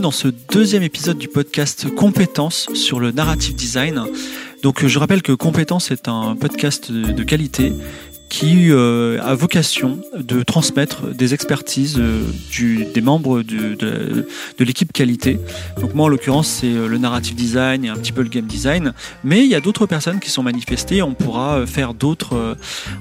dans 0.00 0.10
ce 0.10 0.28
deuxième 0.52 0.82
épisode 0.82 1.18
du 1.18 1.28
podcast 1.28 1.88
Compétences 1.94 2.68
sur 2.74 3.00
le 3.00 3.12
narrative 3.12 3.54
design. 3.54 4.02
Donc 4.62 4.84
je 4.84 4.98
rappelle 4.98 5.22
que 5.22 5.32
Compétences 5.32 5.90
est 5.90 6.08
un 6.08 6.36
podcast 6.36 6.90
de 6.90 7.22
qualité 7.22 7.72
qui 8.28 8.70
euh, 8.70 9.20
a 9.22 9.34
vocation 9.34 10.00
de 10.16 10.42
transmettre 10.42 11.14
des 11.14 11.34
expertises 11.34 11.96
euh, 11.98 12.22
des 12.92 13.00
membres 13.00 13.42
de 13.42 14.26
l'équipe 14.58 14.92
qualité. 14.92 15.38
Donc 15.80 15.94
moi 15.94 16.06
en 16.06 16.08
l'occurrence 16.08 16.48
c'est 16.48 16.72
euh, 16.72 16.88
le 16.88 16.98
narrative 16.98 17.34
design 17.34 17.84
et 17.84 17.88
un 17.88 17.96
petit 17.96 18.12
peu 18.12 18.22
le 18.22 18.28
game 18.28 18.46
design, 18.46 18.92
mais 19.24 19.44
il 19.44 19.48
y 19.48 19.54
a 19.54 19.60
d'autres 19.60 19.86
personnes 19.86 20.20
qui 20.20 20.30
sont 20.30 20.42
manifestées. 20.42 21.02
On 21.02 21.14
pourra 21.14 21.66
faire 21.66 21.94
d'autres, 21.94 22.56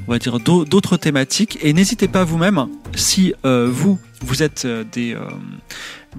on 0.08 0.12
va 0.12 0.20
dire 0.20 0.40
d'autres 0.40 0.98
thématiques. 0.98 1.58
Et 1.62 1.74
n'hésitez 1.74 2.08
pas 2.08 2.24
vous-même 2.24 2.68
si 2.96 3.34
vous 3.44 4.00
vous 4.22 4.44
êtes 4.44 4.66
des 4.66 5.18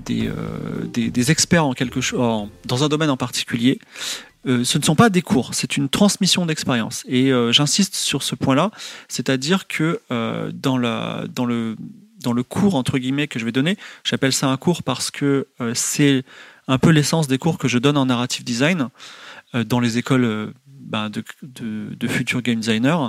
des, 0.05 0.31
des, 0.93 1.11
des, 1.11 1.31
experts 1.31 1.65
en 1.65 1.73
quelque 1.73 2.03
chose, 2.03 2.49
dans 2.67 2.85
un 2.85 2.89
domaine 2.89 3.09
en 3.09 3.17
particulier, 3.17 3.79
euh, 4.47 4.65
ce 4.65 4.79
ne 4.79 4.85
sont 4.85 4.95
pas 4.95 5.11
des 5.11 5.23
cours, 5.23 5.55
c'est 5.55 5.77
une 5.77 5.89
transmission 5.89 6.47
d'expérience. 6.47 7.05
Et 7.09 7.33
euh, 7.33 7.53
j'insiste 7.53 7.97
sur 7.97 8.23
ce 8.23 8.35
point-là, 8.35 8.71
c'est-à-dire 9.09 9.67
que 9.67 10.01
euh, 10.13 10.53
dans, 10.55 10.79
la, 10.79 11.25
dans, 11.35 11.47
le, 11.47 11.77
dans 12.23 12.33
le 12.33 12.43
cours, 12.43 12.77
entre 12.77 12.99
guillemets, 12.99 13.27
que 13.27 13.39
je 13.39 13.45
vais 13.45 13.53
donner, 13.53 13.77
j'appelle 14.05 14.33
ça 14.33 14.49
un 14.49 14.57
cours 14.57 14.83
parce 14.83 15.11
que 15.11 15.47
c'est 15.75 16.25
un 16.69 16.79
peu 16.79 16.91
l'essence 16.91 17.27
des 17.29 17.39
cours 17.39 17.59
que 17.59 17.69
je 17.69 17.79
donne 17.79 17.97
en 17.97 18.07
narrative 18.07 18.45
design 18.45 18.89
dans 19.55 19.81
les 19.81 19.99
écoles 19.99 20.53
de, 20.67 21.25
de, 21.43 21.95
de, 21.95 22.09
futurs 22.09 22.43
game 22.43 22.61
designers. 22.61 23.09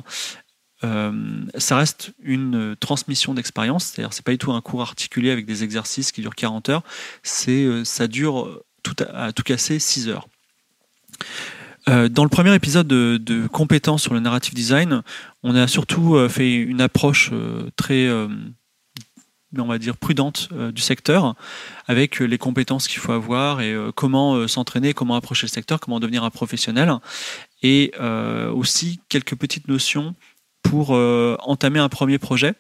Ça 0.82 1.78
reste 1.78 2.14
une 2.22 2.76
transmission 2.80 3.34
d'expérience, 3.34 3.86
c'est-à-dire 3.86 4.14
c'est 4.14 4.24
pas 4.24 4.32
du 4.32 4.38
tout 4.38 4.52
un 4.52 4.62
cours 4.62 4.82
articulé 4.82 5.32
avec 5.32 5.46
des 5.46 5.64
exercices 5.64 6.12
qui 6.12 6.22
durent 6.22 6.36
40 6.36 6.70
heures, 6.70 6.84
c'est 7.24 7.84
ça 7.84 8.08
dure 8.08 8.62
tout 8.84 8.96
à, 9.12 9.32
tout 9.32 9.44
casser 9.44 9.80
6 9.80 10.10
heures. 10.10 10.28
Euh, 11.90 12.10
dans 12.10 12.24
le 12.24 12.30
premier 12.30 12.54
épisode 12.54 12.88
de, 12.88 13.48
compétences 13.48 14.04
sur 14.04 14.14
le 14.14 14.20
narrative 14.20 14.54
design, 14.54 15.04
on 15.44 15.56
a 15.56 15.68
surtout 15.68 16.16
euh, 16.16 16.28
fait 16.28 16.54
une 16.54 16.82
approche 16.82 17.30
euh, 17.32 17.70
très, 17.78 18.10
on 19.58 19.66
va 19.66 19.78
dire, 19.78 19.96
prudente 19.96 20.50
du 20.54 20.82
secteur, 20.82 21.36
avec 21.88 22.20
les 22.20 22.38
compétences 22.38 22.88
qu'il 22.88 23.00
faut 23.00 23.14
avoir 23.14 23.62
et 23.62 23.76
comment 23.96 24.48
s'entraîner, 24.48 24.94
comment 24.94 25.16
approcher 25.16 25.48
le 25.48 25.52
secteur, 25.52 25.80
comment 25.80 26.00
devenir 26.00 26.24
un 26.24 26.30
professionnel, 26.30 26.94
et 27.64 27.92
aussi 28.54 29.00
quelques 29.10 29.36
petites 29.36 29.68
notions 29.68 30.14
pour 30.70 30.92
entamer 30.92 31.80
un 31.80 31.90
premier 31.90 32.18
projet, 32.18 32.54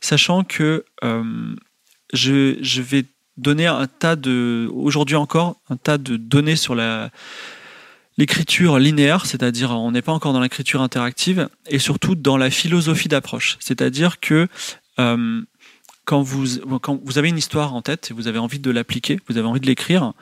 sachant 0.00 0.44
que 0.44 0.84
je, 2.12 2.56
je 2.60 2.82
vais 2.82 3.04
donner 3.36 3.66
un 3.66 3.86
tas 3.86 4.16
de, 4.16 4.68
aujourd'hui 4.72 5.16
encore, 5.16 5.56
un 5.70 5.76
tas 5.76 5.98
de 5.98 6.16
données 6.16 6.56
sur 6.56 6.74
la 6.74 7.10
l'écriture 8.18 8.78
linéaire, 8.78 9.26
c'est-à-dire 9.26 9.70
on 9.70 9.90
n'est 9.90 10.02
pas 10.02 10.12
encore 10.12 10.32
dans 10.32 10.40
l'écriture 10.40 10.82
interactive, 10.82 11.48
et 11.66 11.78
surtout 11.78 12.14
dans 12.14 12.36
la 12.36 12.50
philosophie 12.50 13.08
d'approche. 13.08 13.56
C'est-à-dire 13.60 14.20
que 14.20 14.48
euh, 14.98 15.42
quand, 16.04 16.22
vous, 16.22 16.78
quand 16.80 17.00
vous 17.02 17.18
avez 17.18 17.30
une 17.30 17.38
histoire 17.38 17.74
en 17.74 17.82
tête 17.82 18.10
et 18.10 18.14
vous 18.14 18.28
avez 18.28 18.38
envie 18.38 18.58
de 18.58 18.70
l'appliquer, 18.70 19.18
vous 19.28 19.38
avez 19.38 19.46
envie 19.46 19.60
de 19.60 19.66
l'écrire, 19.66 20.12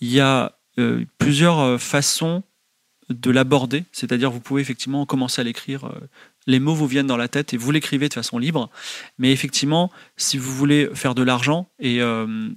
il 0.00 0.10
y 0.10 0.20
a 0.20 0.52
euh, 0.78 1.04
plusieurs 1.18 1.58
euh, 1.60 1.78
façons 1.78 2.42
de 3.10 3.30
l'aborder, 3.30 3.84
c'est-à-dire 3.92 4.30
vous 4.30 4.40
pouvez 4.40 4.62
effectivement 4.62 5.04
commencer 5.04 5.40
à 5.40 5.44
l'écrire, 5.44 5.86
euh, 5.86 6.00
les 6.50 6.60
mots 6.60 6.74
vous 6.74 6.86
viennent 6.86 7.06
dans 7.06 7.16
la 7.16 7.28
tête 7.28 7.54
et 7.54 7.56
vous 7.56 7.70
l'écrivez 7.70 8.08
de 8.08 8.14
façon 8.14 8.38
libre, 8.38 8.68
mais 9.18 9.32
effectivement, 9.32 9.90
si 10.16 10.36
vous 10.36 10.52
voulez 10.52 10.90
faire 10.94 11.14
de 11.14 11.22
l'argent 11.22 11.68
et 11.78 12.02
euh, 12.02 12.48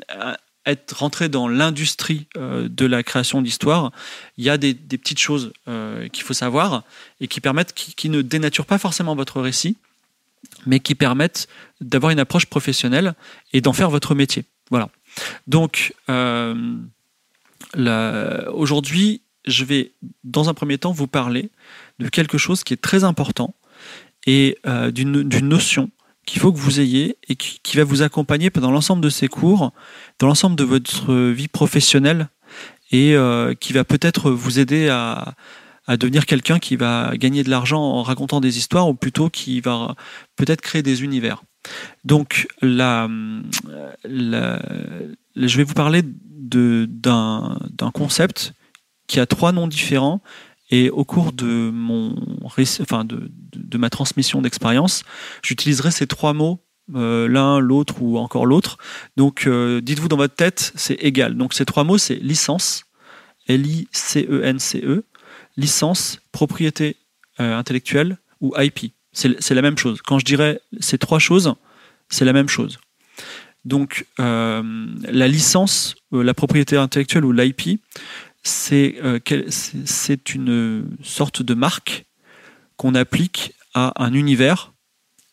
être 0.65 0.97
rentré 0.97 1.29
dans 1.29 1.47
l'industrie 1.47 2.27
euh, 2.35 2.67
de 2.67 2.85
la 2.85 3.03
création 3.03 3.41
d'histoire, 3.41 3.91
il 4.37 4.43
y 4.43 4.49
a 4.49 4.57
des, 4.57 4.73
petites 4.73 5.19
choses 5.19 5.53
euh, 5.67 6.07
qu'il 6.09 6.23
faut 6.23 6.33
savoir 6.33 6.83
et 7.21 7.27
qui 7.27 7.39
permettent, 7.39 7.73
qui, 7.73 8.09
ne 8.09 8.21
dénaturent 8.21 8.65
pas 8.65 8.79
forcément 8.79 9.15
votre 9.15 9.39
récit, 9.39 9.77
mais 10.65 10.79
qui 10.79 10.95
permettent 10.95 11.47
d'avoir 11.79 12.11
une 12.11 12.19
approche 12.19 12.47
professionnelle 12.47 13.13
et 13.53 13.61
d'en 13.61 13.73
faire 13.73 13.89
votre 13.89 14.15
métier. 14.15 14.45
Voilà. 14.71 14.89
Donc, 15.47 15.93
aujourd'hui, 18.53 19.21
je 19.45 19.65
vais, 19.65 19.91
dans 20.23 20.49
un 20.49 20.53
premier 20.53 20.77
temps, 20.77 20.91
vous 20.91 21.07
parler 21.07 21.49
de 21.99 22.09
quelque 22.09 22.37
chose 22.37 22.63
qui 22.63 22.73
est 22.73 22.81
très 22.81 23.03
important 23.03 23.53
et 24.25 24.57
d'une 24.91 25.47
notion 25.47 25.89
qu'il 26.25 26.41
faut 26.41 26.53
que 26.53 26.57
vous 26.57 26.79
ayez 26.79 27.17
et 27.27 27.35
qui, 27.35 27.77
va 27.77 27.83
vous 27.83 28.01
accompagner 28.01 28.49
pendant 28.49 28.71
l'ensemble 28.71 29.01
de 29.01 29.09
ces 29.09 29.27
cours, 29.27 29.71
dans 30.19 30.27
l'ensemble 30.27 30.55
de 30.55 30.63
votre 30.63 31.13
vie 31.13 31.47
professionnelle 31.47 32.29
et 32.91 33.15
euh, 33.15 33.53
qui 33.53 33.73
va 33.73 33.83
peut-être 33.83 34.31
vous 34.31 34.59
aider 34.59 34.87
à, 34.89 35.35
devenir 35.97 36.25
quelqu'un 36.25 36.59
qui 36.59 36.77
va 36.77 37.11
gagner 37.17 37.43
de 37.43 37.49
l'argent 37.49 37.81
en 37.81 38.03
racontant 38.03 38.39
des 38.39 38.57
histoires 38.57 38.87
ou 38.87 38.93
plutôt 38.93 39.29
qui 39.29 39.59
va 39.59 39.95
peut-être 40.37 40.61
créer 40.61 40.81
des 40.81 41.03
univers. 41.03 41.43
Donc 42.05 42.47
là, 42.61 43.09
je 44.05 45.57
vais 45.57 45.63
vous 45.63 45.73
parler 45.73 46.03
d'un 46.05 47.57
concept 47.93 48.53
qui 49.07 49.19
a 49.19 49.25
trois 49.25 49.51
noms 49.51 49.67
différents 49.67 50.21
et 50.73 50.89
au 50.89 51.05
cours 51.05 51.33
de, 51.33 51.69
mon, 51.71 52.15
enfin 52.81 53.05
de, 53.05 53.29
de 53.55 53.77
ma 53.77 53.91
transmission 53.91 54.41
d'expérience, 54.41 55.03
j'utiliserai 55.43 55.91
ces 55.91 56.07
trois 56.07 56.33
mots, 56.33 56.65
euh, 56.95 57.27
l'un, 57.27 57.59
l'autre 57.59 58.01
ou 58.01 58.17
encore 58.17 58.47
l'autre. 58.47 58.79
Donc 59.15 59.45
euh, 59.45 59.81
dites-vous 59.81 60.07
dans 60.07 60.17
votre 60.17 60.33
tête, 60.33 60.73
c'est 60.75 60.95
égal. 60.95 61.37
Donc 61.37 61.53
ces 61.53 61.63
trois 61.63 61.83
mots, 61.83 61.99
c'est 61.99 62.15
licence, 62.15 62.85
L-I-C-E-N-C-E, 63.47 64.89
e, 64.89 65.03
licence, 65.57 66.19
propriété 66.31 66.97
euh, 67.39 67.55
intellectuelle 67.55 68.17
ou 68.41 68.55
IP. 68.57 68.93
C'est 69.11 69.51
la 69.51 69.61
même 69.61 69.77
chose. 69.77 70.01
Quand 70.01 70.17
je 70.17 70.25
dirais 70.25 70.59
ces 70.79 70.97
trois 70.97 71.19
choses, 71.19 71.53
c'est 72.09 72.25
la 72.25 72.33
même 72.33 72.49
chose. 72.49 72.79
Donc 73.63 74.07
la 74.17 75.27
licence, 75.27 75.95
la 76.11 76.33
propriété 76.33 76.77
intellectuelle 76.77 77.25
ou 77.25 77.31
l'IP, 77.31 77.79
euh, 78.45 79.19
c'est 79.49 80.35
une 80.35 80.85
sorte 81.01 81.41
de 81.41 81.53
marque 81.53 82.05
qu'on 82.77 82.95
applique 82.95 83.53
à 83.73 84.03
un 84.03 84.13
univers. 84.13 84.73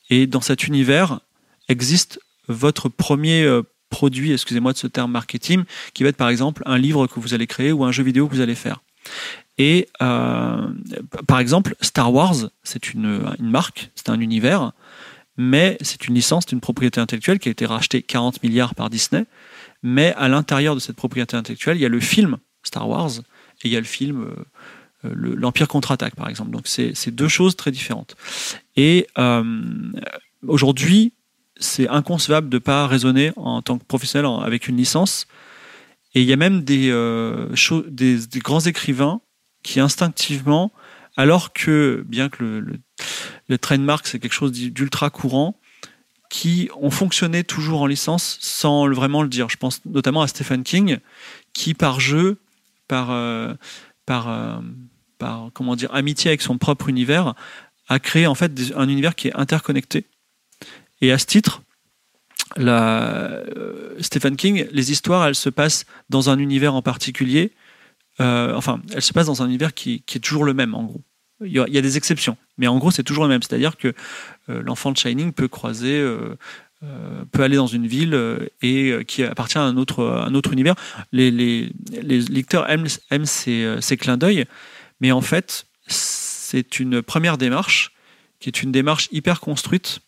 Et 0.08 0.26
dans 0.26 0.40
cet 0.40 0.66
univers 0.66 1.20
existe 1.68 2.20
votre 2.48 2.88
premier 2.88 3.42
euh, 3.42 3.62
produit, 3.90 4.32
excusez-moi 4.32 4.72
de 4.72 4.78
ce 4.78 4.86
terme 4.86 5.10
marketing, 5.10 5.64
qui 5.94 6.02
va 6.02 6.10
être 6.10 6.16
par 6.16 6.28
exemple 6.28 6.62
un 6.66 6.78
livre 6.78 7.06
que 7.06 7.20
vous 7.20 7.34
allez 7.34 7.46
créer 7.46 7.72
ou 7.72 7.84
un 7.84 7.92
jeu 7.92 8.02
vidéo 8.02 8.28
que 8.28 8.34
vous 8.34 8.40
allez 8.40 8.54
faire. 8.54 8.80
Et 9.58 9.88
euh, 10.00 10.68
par 11.26 11.38
exemple, 11.38 11.74
Star 11.80 12.12
Wars, 12.12 12.50
c'est 12.62 12.92
une, 12.92 13.22
une 13.38 13.50
marque, 13.50 13.90
c'est 13.94 14.08
un 14.08 14.20
univers, 14.20 14.72
mais 15.36 15.76
c'est 15.80 16.06
une 16.06 16.14
licence, 16.14 16.44
c'est 16.46 16.52
une 16.52 16.60
propriété 16.60 17.00
intellectuelle 17.00 17.38
qui 17.38 17.48
a 17.48 17.52
été 17.52 17.66
rachetée 17.66 18.02
40 18.02 18.42
milliards 18.42 18.74
par 18.74 18.90
Disney. 18.90 19.26
Mais 19.82 20.14
à 20.16 20.28
l'intérieur 20.28 20.74
de 20.74 20.80
cette 20.80 20.96
propriété 20.96 21.36
intellectuelle, 21.36 21.76
il 21.76 21.80
y 21.80 21.86
a 21.86 21.88
le 21.88 22.00
film 22.00 22.38
Star 22.62 22.88
Wars, 22.88 23.10
et 23.62 23.68
il 23.68 23.70
y 23.70 23.76
a 23.76 23.80
le 23.80 23.86
film 23.86 24.22
euh, 24.22 25.08
euh, 25.08 25.34
l'Empire 25.36 25.68
contre-attaque, 25.68 26.14
par 26.14 26.28
exemple. 26.28 26.50
Donc 26.50 26.66
c'est 26.66 27.10
deux 27.10 27.28
choses 27.28 27.56
très 27.56 27.70
différentes. 27.70 28.16
Et 28.76 29.06
euh, 29.18 29.62
aujourd'hui, 30.46 31.12
c'est 31.58 31.88
inconcevable 31.88 32.48
de 32.48 32.56
ne 32.56 32.60
pas 32.60 32.86
raisonner 32.86 33.32
en 33.36 33.62
tant 33.62 33.78
que 33.78 33.84
professionnel 33.84 34.30
avec 34.42 34.68
une 34.68 34.76
licence. 34.76 35.26
Et 36.14 36.22
il 36.22 36.26
y 36.26 36.32
a 36.32 36.36
même 36.36 36.64
des, 36.64 36.90
des, 37.88 38.38
grands 38.40 38.60
écrivains 38.60 39.20
qui 39.62 39.78
instinctivement, 39.78 40.72
alors 41.16 41.52
que, 41.52 42.04
bien 42.08 42.28
que 42.28 42.42
le, 42.42 42.60
le, 42.60 42.72
le 43.48 43.58
trademark 43.58 44.06
c'est 44.06 44.18
quelque 44.18 44.32
chose 44.32 44.52
d'ultra 44.52 45.10
courant, 45.10 45.60
qui 46.30 46.70
ont 46.80 46.90
fonctionné 46.90 47.44
toujours 47.44 47.82
en 47.82 47.86
licence 47.86 48.38
sans 48.40 48.88
vraiment 48.88 49.22
le 49.22 49.28
dire. 49.28 49.50
Je 49.50 49.56
pense 49.56 49.84
notamment 49.84 50.22
à 50.22 50.28
Stephen 50.28 50.62
King, 50.62 50.98
qui 51.52 51.74
par 51.74 52.00
jeu 52.00 52.38
par, 52.90 53.12
euh, 53.12 53.54
euh, 54.10 54.60
par 55.18 55.50
comment 55.54 55.76
dire, 55.76 55.94
amitié 55.94 56.30
avec 56.30 56.42
son 56.42 56.58
propre 56.58 56.88
univers, 56.88 57.34
a 57.88 58.00
créé 58.00 58.26
en 58.26 58.34
fait 58.34 58.52
un 58.74 58.88
univers 58.88 59.14
qui 59.14 59.28
est 59.28 59.36
interconnecté. 59.36 60.06
Et 61.00 61.12
à 61.12 61.18
ce 61.18 61.26
titre, 61.26 61.62
euh, 62.58 63.94
Stephen 64.00 64.34
King, 64.34 64.66
les 64.72 64.90
histoires, 64.90 65.24
elles 65.24 65.36
se 65.36 65.50
passent 65.50 65.86
dans 66.08 66.30
un 66.30 66.38
univers 66.38 66.74
en 66.74 66.82
particulier. 66.82 67.52
enfin, 68.18 68.82
elles 68.92 69.02
se 69.02 69.12
passent 69.12 69.28
dans 69.28 69.42
un 69.42 69.46
univers 69.46 69.72
qui, 69.72 70.02
est 70.12 70.18
toujours 70.18 70.44
le 70.44 70.52
même, 70.52 70.74
en 70.74 70.84
gros. 70.84 71.02
Il 71.42 71.52
y, 71.52 71.78
a, 71.78 71.80
des 71.80 71.96
exceptions, 71.96 72.36
mais 72.58 72.66
en 72.66 72.76
gros, 72.76 72.90
c'est 72.90 73.02
toujours 73.02 73.24
le 73.24 73.30
même. 73.30 73.40
C'est-à-dire 73.42 73.78
que 73.78 73.94
l'enfant 74.48 74.92
de 74.92 74.98
Shining 74.98 75.32
peut 75.32 75.48
croiser 75.48 75.96
peut 77.30 77.42
aller 77.42 77.56
dans 77.56 77.66
une 77.66 77.86
ville 77.86 78.14
euh, 78.14 78.48
et 78.62 78.90
euh, 78.90 79.02
qui 79.02 79.22
appartient 79.22 79.58
à 79.58 79.62
un 79.62 79.76
autre, 79.76 80.04
un 80.04 80.34
autre 80.34 80.52
univers. 80.52 80.74
Les, 81.12 81.70
lecteurs 81.92 82.70
aiment, 82.70 82.86
aiment 83.10 83.26
ces, 83.26 83.76
ces, 83.80 83.96
clins 83.96 84.16
d'œil, 84.16 84.46
mais 85.00 85.12
en 85.12 85.20
fait, 85.20 85.66
c'est 85.86 86.80
une 86.80 87.02
première 87.02 87.38
démarche 87.38 87.92
qui 88.38 88.48
est 88.48 88.62
une 88.62 88.72
démarche 88.72 89.08
hyper 89.12 89.40
construite 89.40 90.00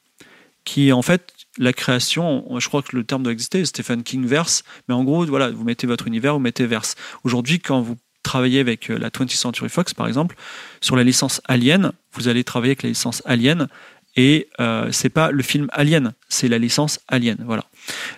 qui 0.64 0.92
en 0.92 1.02
fait 1.02 1.34
la 1.58 1.72
création, 1.72 2.58
je 2.58 2.68
crois 2.68 2.82
que 2.82 2.96
le 2.96 3.04
terme 3.04 3.22
doit 3.22 3.32
exister, 3.32 3.64
Stephen 3.64 4.02
King 4.02 4.24
verse, 4.24 4.62
mais 4.88 4.94
en 4.94 5.04
gros, 5.04 5.26
voilà, 5.26 5.50
vous 5.50 5.64
mettez 5.64 5.86
votre 5.86 6.06
univers, 6.06 6.34
vous 6.34 6.40
mettez 6.40 6.66
verse. 6.66 6.94
Aujourd'hui, 7.24 7.58
quand 7.58 7.82
vous 7.82 7.96
travaillez 8.22 8.60
avec 8.60 8.88
la 8.88 9.10
20th 9.10 9.36
Century 9.36 9.68
Fox, 9.68 9.92
par 9.92 10.06
exemple, 10.06 10.36
sur 10.80 10.96
la 10.96 11.04
licence 11.04 11.42
Alien, 11.44 11.92
vous 12.12 12.28
allez 12.28 12.44
travailler 12.44 12.70
avec 12.70 12.84
la 12.84 12.88
licence 12.88 13.22
Alien, 13.26 13.68
et 14.16 14.48
euh, 14.60 14.88
c'est 14.92 15.08
pas 15.08 15.30
le 15.30 15.42
film 15.42 15.68
Alien, 15.72 16.12
c'est 16.28 16.48
la 16.48 16.58
licence 16.58 17.00
Alien. 17.08 17.38
Voilà. 17.44 17.64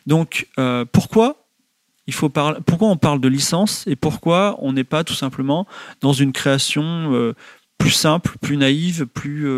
Donc 0.06 0.48
euh, 0.58 0.84
pourquoi 0.90 1.46
il 2.06 2.12
faut 2.12 2.28
parler, 2.28 2.58
pourquoi 2.66 2.88
on 2.88 2.96
parle 2.96 3.20
de 3.20 3.28
licence 3.28 3.86
et 3.86 3.96
pourquoi 3.96 4.56
on 4.60 4.72
n'est 4.72 4.84
pas 4.84 5.04
tout 5.04 5.14
simplement 5.14 5.66
dans 6.00 6.12
une 6.12 6.32
création 6.32 7.14
euh, 7.14 7.34
plus 7.78 7.90
simple, 7.90 8.36
plus 8.40 8.56
naïve, 8.56 9.06
plus 9.06 9.48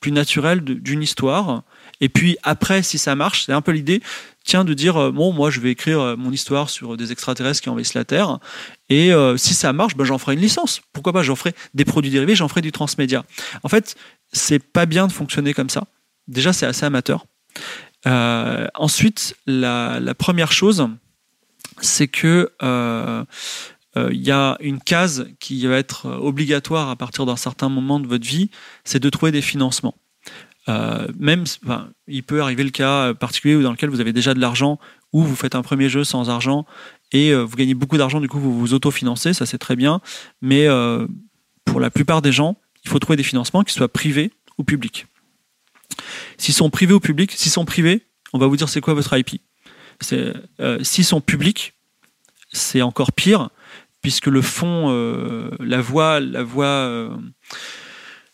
plus 0.00 0.12
naturelle 0.12 0.62
d'une 0.62 1.02
histoire? 1.02 1.62
Et 2.00 2.08
puis 2.08 2.36
après, 2.42 2.82
si 2.82 2.98
ça 2.98 3.14
marche, 3.14 3.46
c'est 3.46 3.52
un 3.52 3.60
peu 3.60 3.72
l'idée, 3.72 4.02
tiens, 4.44 4.64
de 4.64 4.74
dire 4.74 5.12
bon, 5.12 5.32
moi, 5.32 5.50
je 5.50 5.60
vais 5.60 5.70
écrire 5.70 6.16
mon 6.16 6.32
histoire 6.32 6.68
sur 6.68 6.96
des 6.96 7.12
extraterrestres 7.12 7.62
qui 7.62 7.68
envahissent 7.68 7.94
la 7.94 8.04
Terre. 8.04 8.38
Et 8.90 9.12
si 9.36 9.54
ça 9.54 9.72
marche, 9.72 9.96
ben, 9.96 10.04
j'en 10.04 10.18
ferai 10.18 10.34
une 10.34 10.40
licence. 10.40 10.82
Pourquoi 10.92 11.12
pas 11.12 11.22
J'en 11.22 11.36
ferai 11.36 11.54
des 11.74 11.84
produits 11.84 12.10
dérivés, 12.10 12.34
j'en 12.34 12.48
ferai 12.48 12.60
du 12.60 12.72
transmédia. 12.72 13.24
En 13.62 13.68
fait, 13.68 13.96
c'est 14.34 14.58
pas 14.58 14.84
bien 14.84 15.06
de 15.06 15.12
fonctionner 15.12 15.54
comme 15.54 15.70
ça. 15.70 15.84
Déjà, 16.28 16.52
c'est 16.52 16.66
assez 16.66 16.84
amateur. 16.84 17.26
Euh, 18.06 18.66
ensuite, 18.74 19.36
la, 19.46 20.14
première 20.18 20.52
chose, 20.52 20.88
c'est 21.80 22.08
que 22.08 22.50
euh, 22.62 23.24
euh, 23.96 24.10
il 24.12 24.22
y 24.22 24.30
a 24.30 24.56
une 24.60 24.80
case 24.80 25.28
qui 25.40 25.66
va 25.66 25.76
être 25.76 26.06
obligatoire 26.06 26.90
à 26.90 26.96
partir 26.96 27.26
d'un 27.26 27.36
certain 27.36 27.68
moment 27.68 28.00
de 28.00 28.06
votre 28.06 28.26
vie, 28.26 28.50
c'est 28.84 29.00
de 29.00 29.08
trouver 29.08 29.32
des 29.32 29.42
financements. 29.42 29.94
même, 30.68 31.44
il 32.08 32.22
peut 32.22 32.42
arriver 32.42 32.64
le 32.64 32.70
cas 32.70 33.14
particulier 33.14 33.62
dans 33.62 33.70
lequel 33.70 33.90
vous 33.90 34.00
avez 34.00 34.12
déjà 34.12 34.34
de 34.34 34.40
l'argent 34.40 34.78
ou 35.12 35.22
vous 35.22 35.36
faites 35.36 35.54
un 35.54 35.62
premier 35.62 35.88
jeu 35.88 36.04
sans 36.04 36.28
argent 36.28 36.66
et 37.12 37.34
vous 37.34 37.56
gagnez 37.56 37.74
beaucoup 37.74 37.98
d'argent, 37.98 38.20
du 38.20 38.28
coup 38.28 38.40
vous 38.40 38.58
vous 38.58 38.72
autofinancez, 38.74 39.34
ça 39.34 39.46
c'est 39.46 39.58
très 39.58 39.76
bien. 39.76 40.00
Mais 40.40 40.66
pour 41.66 41.80
la 41.80 41.90
plupart 41.90 42.22
des 42.22 42.32
gens, 42.32 42.56
il 42.84 42.90
faut 42.90 42.98
trouver 42.98 43.16
des 43.16 43.22
financements 43.22 43.62
qui 43.62 43.72
soient 43.72 43.92
privés 43.92 44.32
ou 44.58 44.64
publics. 44.64 45.06
S'ils 46.38 46.54
sont 46.54 46.70
privés 46.70 46.94
ou 46.94 47.00
publics, 47.00 47.32
s'ils 47.32 47.52
sont 47.52 47.64
privés, 47.64 48.02
on 48.32 48.38
va 48.38 48.46
vous 48.46 48.56
dire 48.56 48.68
c'est 48.68 48.80
quoi 48.80 48.94
votre 48.94 49.16
IP. 49.16 49.40
Euh, 50.12 50.82
s'ils 50.82 51.04
sont 51.04 51.20
publics, 51.20 51.74
c'est 52.52 52.82
encore 52.82 53.12
pire, 53.12 53.50
puisque 54.02 54.26
le 54.26 54.42
fond, 54.42 54.86
euh, 54.90 55.50
la 55.60 55.80
voie, 55.80 56.20
la 56.20 56.42
voie, 56.42 56.66
euh, 56.66 57.16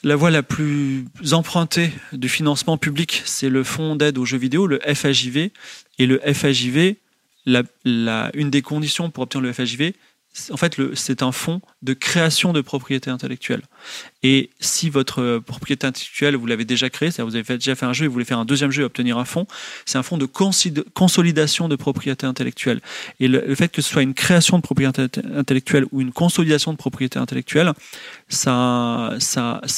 la 0.02 0.16
voie 0.16 0.30
la 0.30 0.42
plus 0.42 1.06
empruntée 1.32 1.92
du 2.12 2.28
financement 2.28 2.78
public, 2.78 3.22
c'est 3.24 3.48
le 3.48 3.62
fonds 3.62 3.96
d'aide 3.96 4.18
aux 4.18 4.24
jeux 4.24 4.38
vidéo, 4.38 4.66
le 4.66 4.80
FAJV, 4.80 5.50
et 5.98 6.06
le 6.06 6.18
FAJV, 6.18 6.96
une 7.46 8.50
des 8.50 8.62
conditions 8.62 9.10
pour 9.10 9.24
obtenir 9.24 9.42
le 9.42 9.52
FAJV, 9.52 9.92
en 10.50 10.56
fait, 10.56 10.76
c'est 10.94 11.22
un 11.22 11.32
fonds 11.32 11.60
de 11.82 11.92
création 11.92 12.52
de 12.52 12.60
propriété 12.60 13.10
intellectuelle. 13.10 13.62
Et 14.22 14.50
si 14.60 14.88
votre 14.88 15.20
euh, 15.20 15.40
propriété 15.40 15.88
intellectuelle, 15.88 16.36
vous 16.36 16.46
l'avez 16.46 16.64
déjà 16.64 16.88
créée, 16.88 17.10
c'est-à-dire 17.10 17.30
vous 17.30 17.36
avez 17.36 17.58
déjà 17.58 17.74
fait 17.74 17.86
un 17.86 17.92
jeu 17.92 18.04
et 18.04 18.08
vous 18.08 18.12
voulez 18.12 18.24
faire 18.24 18.38
un 18.38 18.44
deuxième 18.44 18.70
jeu 18.70 18.82
et 18.82 18.84
obtenir 18.84 19.18
un 19.18 19.24
fonds, 19.24 19.46
c'est 19.86 19.98
un 19.98 20.04
fonds 20.04 20.18
de 20.18 20.26
consolidation 20.26 21.68
de 21.68 21.74
propriété 21.74 22.26
intellectuelle. 22.26 22.80
Et 23.18 23.26
le, 23.26 23.54
fait 23.56 23.68
que 23.68 23.82
ce 23.82 23.90
soit 23.90 24.02
une 24.02 24.14
création 24.14 24.56
de 24.56 24.62
propriété 24.62 25.08
intellectuelle 25.34 25.86
ou 25.90 26.00
une 26.00 26.12
consolidation 26.12 26.72
de 26.72 26.76
propriété 26.76 27.18
intellectuelle, 27.18 27.72
ça, 28.28 29.18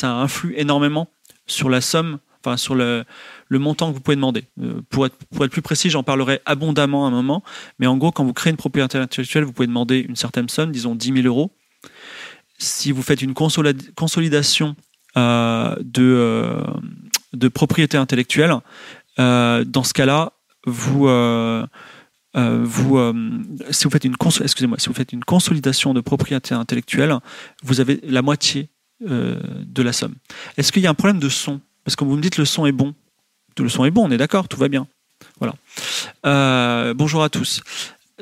influe 0.03 0.55
énormément 0.57 1.09
sur 1.47 1.71
la 1.71 1.81
somme, 1.81 2.19
enfin 2.45 2.57
sur 2.57 2.75
le, 2.75 3.05
montant 3.51 3.91
que 3.91 3.95
vous 3.95 4.01
pouvez 4.01 4.17
demander. 4.17 4.45
Euh, 4.61 4.81
pour, 4.91 5.07
être, 5.07 5.17
pour 5.31 5.45
être 5.45 5.51
plus 5.51 5.63
précis, 5.63 5.91
j'en 5.91 6.03
parlerai 6.03 6.41
abondamment 6.47 7.05
à 7.05 7.09
un 7.09 7.13
moment, 7.13 7.43
mais 7.79 7.87
en 7.87 7.97
gros, 7.97 8.11
quand 8.11 8.25
vous 8.25 8.33
créez 8.33 8.51
une 8.51 8.57
propriété 8.57 8.99
intellectuelle, 8.99 9.45
vous 9.45 9.53
pouvez 9.53 9.69
demander 9.69 9.99
une 9.99 10.17
certaine 10.17 10.49
somme, 10.49 10.73
disons 10.73 10.95
10 10.95 11.13
000 11.23 11.27
euros. 11.27 11.55
Si 12.59 12.93
vous 12.93 13.03
faites 13.03 13.23
une 13.23 13.35
consolidation 13.35 14.77
euh, 15.17 15.77
de, 15.81 16.03
euh, 16.03 16.63
de 17.33 17.49
propriété 17.49 17.97
intellectuelle, 17.97 18.55
dans 19.19 19.85
ce 19.85 19.93
cas-là, 19.93 20.33
vous, 20.67 21.07
vous, 22.35 23.13
si 23.71 23.85
vous 23.85 23.91
faites 23.91 24.05
une 24.05 24.17
excusez-moi, 24.41 24.79
si 24.79 24.89
vous 24.89 24.95
faites 24.95 25.13
une 25.13 25.25
consolidation 25.25 25.93
de 25.93 26.01
propriété 26.01 26.55
intellectuelle, 26.55 27.15
vous 27.63 27.81
avez 27.81 28.01
la 28.05 28.23
moitié 28.23 28.71
de 29.01 29.83
la 29.83 29.93
somme. 29.93 30.15
Est-ce 30.57 30.73
qu'il 30.73 30.83
y 30.83 30.87
a 30.87 30.91
un 30.91 30.95
problème 30.95 31.19
de 31.19 31.29
son? 31.29 31.61
Parce 31.85 31.97
que 31.97 32.05
vous 32.05 32.17
me 32.17 32.23
dites 32.23 32.37
le 32.37 32.45
son 32.45 32.67
est 32.67 32.73
bon. 32.73 32.95
Le 33.59 33.69
son 33.69 33.85
est 33.85 33.91
bon, 33.91 34.07
on 34.07 34.11
est 34.11 34.19
d'accord, 34.19 34.49
tout 34.49 34.59
va 34.59 34.69
bien. 34.69 34.87
Voilà. 35.39 35.55
Euh, 36.27 36.95
bonjour 36.95 37.23
à 37.23 37.29
tous. 37.29 37.63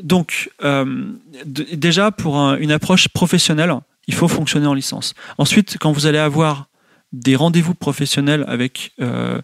Donc, 0.03 0.51
euh, 0.63 1.13
déjà, 1.45 2.11
pour 2.11 2.37
une 2.55 2.73
approche 2.73 3.09
professionnelle, 3.09 3.73
il 4.07 4.15
faut 4.15 4.29
fonctionner 4.29 4.67
en 4.67 4.75
licence. 4.75 5.15
Ensuite, 5.39 5.77
quand 5.79 5.93
vous 5.93 6.07
allez 6.07 6.19
avoir 6.19 6.67
des 7.13 7.37
rendez-vous 7.37 7.75
professionnels 7.75 8.45
avec 8.49 8.93
euh, 9.01 9.41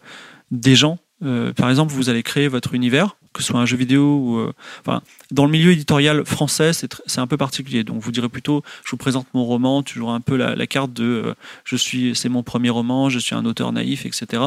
des 0.50 0.76
gens, 0.76 0.98
par 1.56 1.70
exemple, 1.70 1.92
vous 1.92 2.08
allez 2.08 2.22
créer 2.22 2.48
votre 2.48 2.74
univers, 2.74 3.16
que 3.37 3.43
ce 3.43 3.49
soit 3.49 3.61
un 3.61 3.67
jeu 3.67 3.77
vidéo 3.77 4.19
ou 4.19 4.38
euh, 4.38 4.53
enfin, 4.81 5.03
dans 5.31 5.44
le 5.44 5.50
milieu 5.50 5.71
éditorial 5.71 6.25
français, 6.25 6.73
c'est 6.73 7.19
un 7.19 7.27
peu 7.27 7.37
particulier. 7.37 7.85
Donc 7.85 8.00
vous 8.00 8.11
direz 8.11 8.31
plutôt, 8.31 8.62
je 8.85 8.91
vous 8.91 8.97
présente 8.97 9.27
mon 9.35 9.44
roman, 9.44 9.83
toujours 9.83 10.12
un 10.12 10.21
peu 10.21 10.37
la, 10.37 10.67
carte 10.67 10.93
de 10.93 11.05
euh, 11.05 11.35
je 11.65 11.77
suis, 11.77 12.17
c'est 12.17 12.31
mon 12.31 12.43
premier 12.43 12.71
roman, 12.71 13.11
je 13.11 13.19
suis 13.19 13.35
un 13.35 13.44
auteur 13.44 13.71
naïf, 13.73 14.06
etc. 14.06 14.43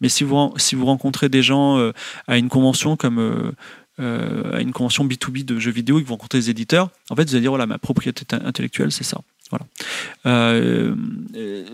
Mais 0.00 0.08
si 0.08 0.24
vous 0.24 0.52
si 0.56 0.74
vous 0.74 0.84
rencontrez 0.84 1.28
des 1.28 1.42
gens 1.42 1.78
euh, 1.78 1.92
à 2.26 2.36
une 2.36 2.48
convention 2.48 2.96
comme 2.96 3.54
à 3.98 4.60
une 4.60 4.72
convention 4.72 5.06
B2B 5.06 5.44
de 5.44 5.58
jeux 5.58 5.70
vidéo, 5.70 5.98
ils 5.98 6.04
vont 6.04 6.14
rencontrer 6.14 6.38
des 6.38 6.50
éditeurs, 6.50 6.90
en 7.10 7.16
fait 7.16 7.24
vous 7.24 7.34
allez 7.34 7.42
dire 7.42 7.52
voilà 7.52 7.66
ma 7.66 7.78
propriété 7.78 8.26
intellectuelle 8.30 8.92
c'est 8.92 9.04
ça. 9.04 9.20
Voilà. 9.50 10.94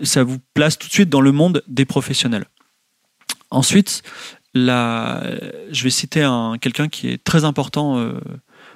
ça 0.03 0.23
vous 0.23 0.37
place 0.53 0.77
tout 0.77 0.87
de 0.87 0.93
suite 0.93 1.09
dans 1.09 1.21
le 1.21 1.31
monde 1.31 1.63
des 1.67 1.85
professionnels. 1.85 2.45
Ensuite, 3.49 4.03
la, 4.53 5.23
je 5.71 5.83
vais 5.83 5.89
citer 5.89 6.23
un, 6.23 6.57
quelqu'un 6.59 6.89
qui 6.89 7.07
est 7.07 7.23
très 7.23 7.45
important, 7.45 7.97
euh, 7.97 8.19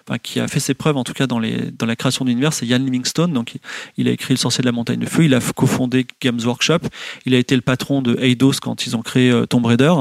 enfin, 0.08 0.17
qui 0.17 0.39
a 0.39 0.48
fait 0.48 0.62
ses 0.62 0.74
preuves 0.74 0.96
en 0.96 1.03
tout 1.03 1.13
cas 1.13 1.27
dans, 1.27 1.39
la 1.39 1.96
création 1.98 2.24
d'univers, 2.24 2.53
c'est 2.53 2.65
Ian 2.65 2.79
Livingstone. 2.79 3.34
Donc, 3.34 3.58
il 3.98 4.08
a 4.08 4.12
écrit 4.12 4.34
Le 4.34 4.38
sorcier 4.38 4.62
de 4.62 4.67
la 4.67 4.72
montagne 4.72 5.00
de 5.00 5.05
feu, 5.05 5.25
il 5.25 5.34
a 5.34 5.41
cofondé 5.41 6.08
Games 6.22 6.39
Workshop, 6.44 6.79
il 7.25 7.34
a 7.36 7.38
été 7.38 7.55
le 7.55 7.62
patron 7.62 8.01
de 8.01 8.17
Eidos 8.22 8.53
quand 8.62 8.88
ils 8.88 8.96
ont 8.96 9.01
créé 9.01 9.32
euh, 9.32 9.46
Tomb 9.46 9.65
Raider, 9.65 9.94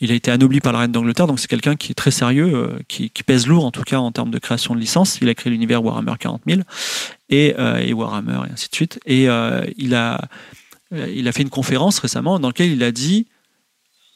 il 0.00 0.12
a 0.12 0.14
été 0.14 0.30
anobli 0.30 0.60
par 0.60 0.72
la 0.72 0.80
reine 0.80 0.92
d'Angleterre, 0.92 1.26
donc 1.26 1.40
c'est 1.40 1.48
quelqu'un 1.48 1.74
qui 1.74 1.90
est 1.90 1.96
très 1.96 2.12
sérieux, 2.12 2.52
euh, 2.54 2.78
qui, 2.86 3.10
pèse 3.26 3.46
lourd 3.46 3.66
en 3.66 3.72
tout 3.72 3.82
cas 3.82 3.98
en 3.98 4.12
termes 4.12 4.30
de 4.30 4.38
création 4.38 4.74
de 4.74 4.80
licence. 4.80 5.18
Il 5.20 5.28
a 5.28 5.34
créé 5.34 5.50
l'univers 5.50 5.84
Warhammer 5.84 6.14
40 6.18 6.42
000 6.46 6.60
et, 7.28 7.54
Warhammer 7.92 8.48
et 8.48 8.52
ainsi 8.52 8.70
de 8.70 8.74
suite. 8.74 9.00
Et 9.04 9.24
il 9.76 9.94
a 9.94 10.28
fait 10.92 11.42
une 11.42 11.50
conférence 11.50 11.98
récemment 11.98 12.38
dans 12.38 12.48
laquelle 12.48 12.70
il 12.70 12.82
a 12.82 12.92
dit 12.92 13.26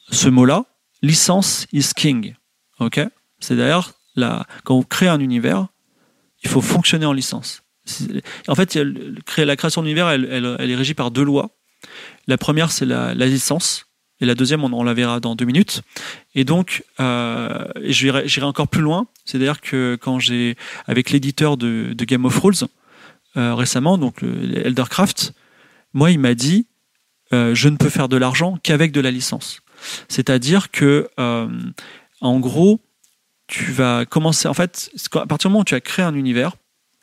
ce 0.09 0.29
mot-là, 0.29 0.65
licence 1.03 1.67
is 1.71 1.91
king. 1.95 2.33
Ok? 2.79 2.99
C'est 3.39 3.55
d'ailleurs 3.55 3.93
quand 4.15 4.75
on 4.75 4.83
crée 4.83 5.07
un 5.07 5.19
univers, 5.19 5.67
il 6.43 6.49
faut 6.49 6.61
fonctionner 6.61 7.05
en 7.05 7.13
licence. 7.13 7.63
En 8.47 8.55
fait, 8.55 8.77
la 9.37 9.55
création 9.55 9.81
d'univers, 9.81 10.09
elle, 10.09 10.25
elle, 10.59 10.71
est 10.71 10.75
régie 10.75 10.93
par 10.93 11.11
deux 11.11 11.23
lois. 11.23 11.49
La 12.27 12.37
première, 12.37 12.71
c'est 12.71 12.85
la, 12.85 13.13
licence. 13.13 13.87
Et 14.21 14.25
la 14.25 14.35
deuxième, 14.35 14.63
on, 14.63 14.83
la 14.83 14.93
verra 14.93 15.19
dans 15.19 15.35
deux 15.35 15.45
minutes. 15.45 15.81
Et 16.35 16.45
donc, 16.45 16.83
euh, 16.99 17.65
j'irai 17.81 18.45
encore 18.45 18.67
plus 18.67 18.81
loin. 18.81 19.07
C'est 19.25 19.37
d'ailleurs 19.39 19.59
que 19.59 19.97
quand 19.99 20.19
j'ai, 20.19 20.55
avec 20.85 21.09
l'éditeur 21.09 21.57
de, 21.57 21.93
Game 21.97 22.25
of 22.25 22.39
Rules, 22.39 22.67
euh, 23.35 23.55
récemment, 23.55 23.97
donc 23.97 24.23
Eldercraft, 24.23 25.33
moi, 25.93 26.11
il 26.11 26.19
m'a 26.19 26.35
dit, 26.35 26.67
euh, 27.33 27.55
je 27.55 27.67
ne 27.67 27.77
peux 27.77 27.89
faire 27.89 28.07
de 28.07 28.17
l'argent 28.17 28.57
qu'avec 28.63 28.91
de 28.91 29.01
la 29.01 29.11
licence. 29.11 29.62
C'est-à-dire 30.09 30.71
que, 30.71 31.09
euh, 31.19 31.47
en 32.21 32.39
gros, 32.39 32.79
tu 33.47 33.71
vas 33.71 34.05
commencer. 34.05 34.47
En 34.47 34.53
fait, 34.53 34.91
à 35.13 35.25
partir 35.25 35.49
du 35.49 35.53
moment 35.53 35.61
où 35.61 35.65
tu 35.65 35.75
as 35.75 35.81
créé 35.81 36.05
un 36.05 36.15
univers 36.15 36.53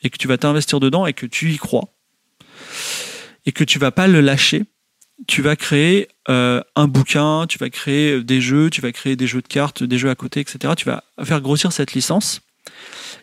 et 0.01 0.09
que 0.09 0.17
tu 0.17 0.27
vas 0.27 0.37
t'investir 0.37 0.79
dedans 0.79 1.05
et 1.05 1.13
que 1.13 1.25
tu 1.25 1.51
y 1.51 1.57
crois 1.57 1.89
et 3.45 3.51
que 3.51 3.63
tu 3.63 3.79
vas 3.79 3.91
pas 3.91 4.07
le 4.07 4.21
lâcher, 4.21 4.65
tu 5.27 5.41
vas 5.41 5.55
créer 5.55 6.07
euh, 6.29 6.61
un 6.75 6.87
bouquin, 6.87 7.45
tu 7.47 7.57
vas 7.57 7.69
créer 7.69 8.23
des 8.23 8.41
jeux, 8.41 8.69
tu 8.69 8.81
vas 8.81 8.91
créer 8.91 9.15
des 9.15 9.27
jeux 9.27 9.41
de 9.41 9.47
cartes, 9.47 9.83
des 9.83 9.97
jeux 9.97 10.09
à 10.09 10.15
côté, 10.15 10.39
etc. 10.39 10.73
Tu 10.75 10.85
vas 10.85 11.03
faire 11.23 11.41
grossir 11.41 11.71
cette 11.71 11.93
licence. 11.93 12.41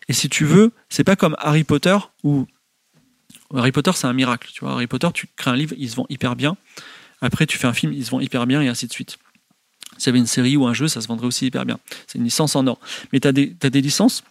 Et 0.09 0.12
si 0.12 0.29
tu 0.29 0.45
veux, 0.45 0.73
c'est 0.88 1.05
pas 1.05 1.17
comme 1.17 1.37
Harry 1.38 1.65
Potter 1.65 1.97
où 2.23 2.47
Harry 3.55 3.73
Potter 3.73 3.93
c'est 3.95 4.07
un 4.07 4.12
miracle. 4.12 4.50
Tu 4.53 4.61
vois, 4.61 4.73
Harry 4.73 4.87
Potter, 4.87 5.09
tu 5.12 5.29
crées 5.37 5.50
un 5.50 5.57
livre, 5.57 5.75
il 5.79 5.91
se 5.91 5.97
vend 5.97 6.07
hyper 6.09 6.37
bien. 6.37 6.57
Après, 7.21 7.47
tu 7.47 7.59
fais 7.59 7.67
un 7.67 7.73
film, 7.73 7.93
il 7.93 8.05
se 8.05 8.11
vend 8.11 8.21
hyper 8.21 8.47
bien 8.47 8.62
et 8.62 8.69
ainsi 8.69 8.87
de 8.87 8.93
suite. 8.93 9.19
S'il 9.99 10.07
y 10.07 10.11
avait 10.11 10.19
une 10.19 10.26
série 10.26 10.57
ou 10.57 10.67
un 10.67 10.75
jeu, 10.75 10.88
ça 10.88 11.00
se 11.00 11.09
vendrait 11.09 11.26
aussi 11.26 11.47
hyper 11.47 11.64
bien. 11.64 11.78
C'est 12.07 12.19
une 12.19 12.25
licence 12.25 12.57
en 12.57 12.67
or. 12.67 12.81
Mais 13.12 13.21
tu 13.21 13.28
as, 13.28 13.33
des 13.33 13.81
licences 13.81 14.25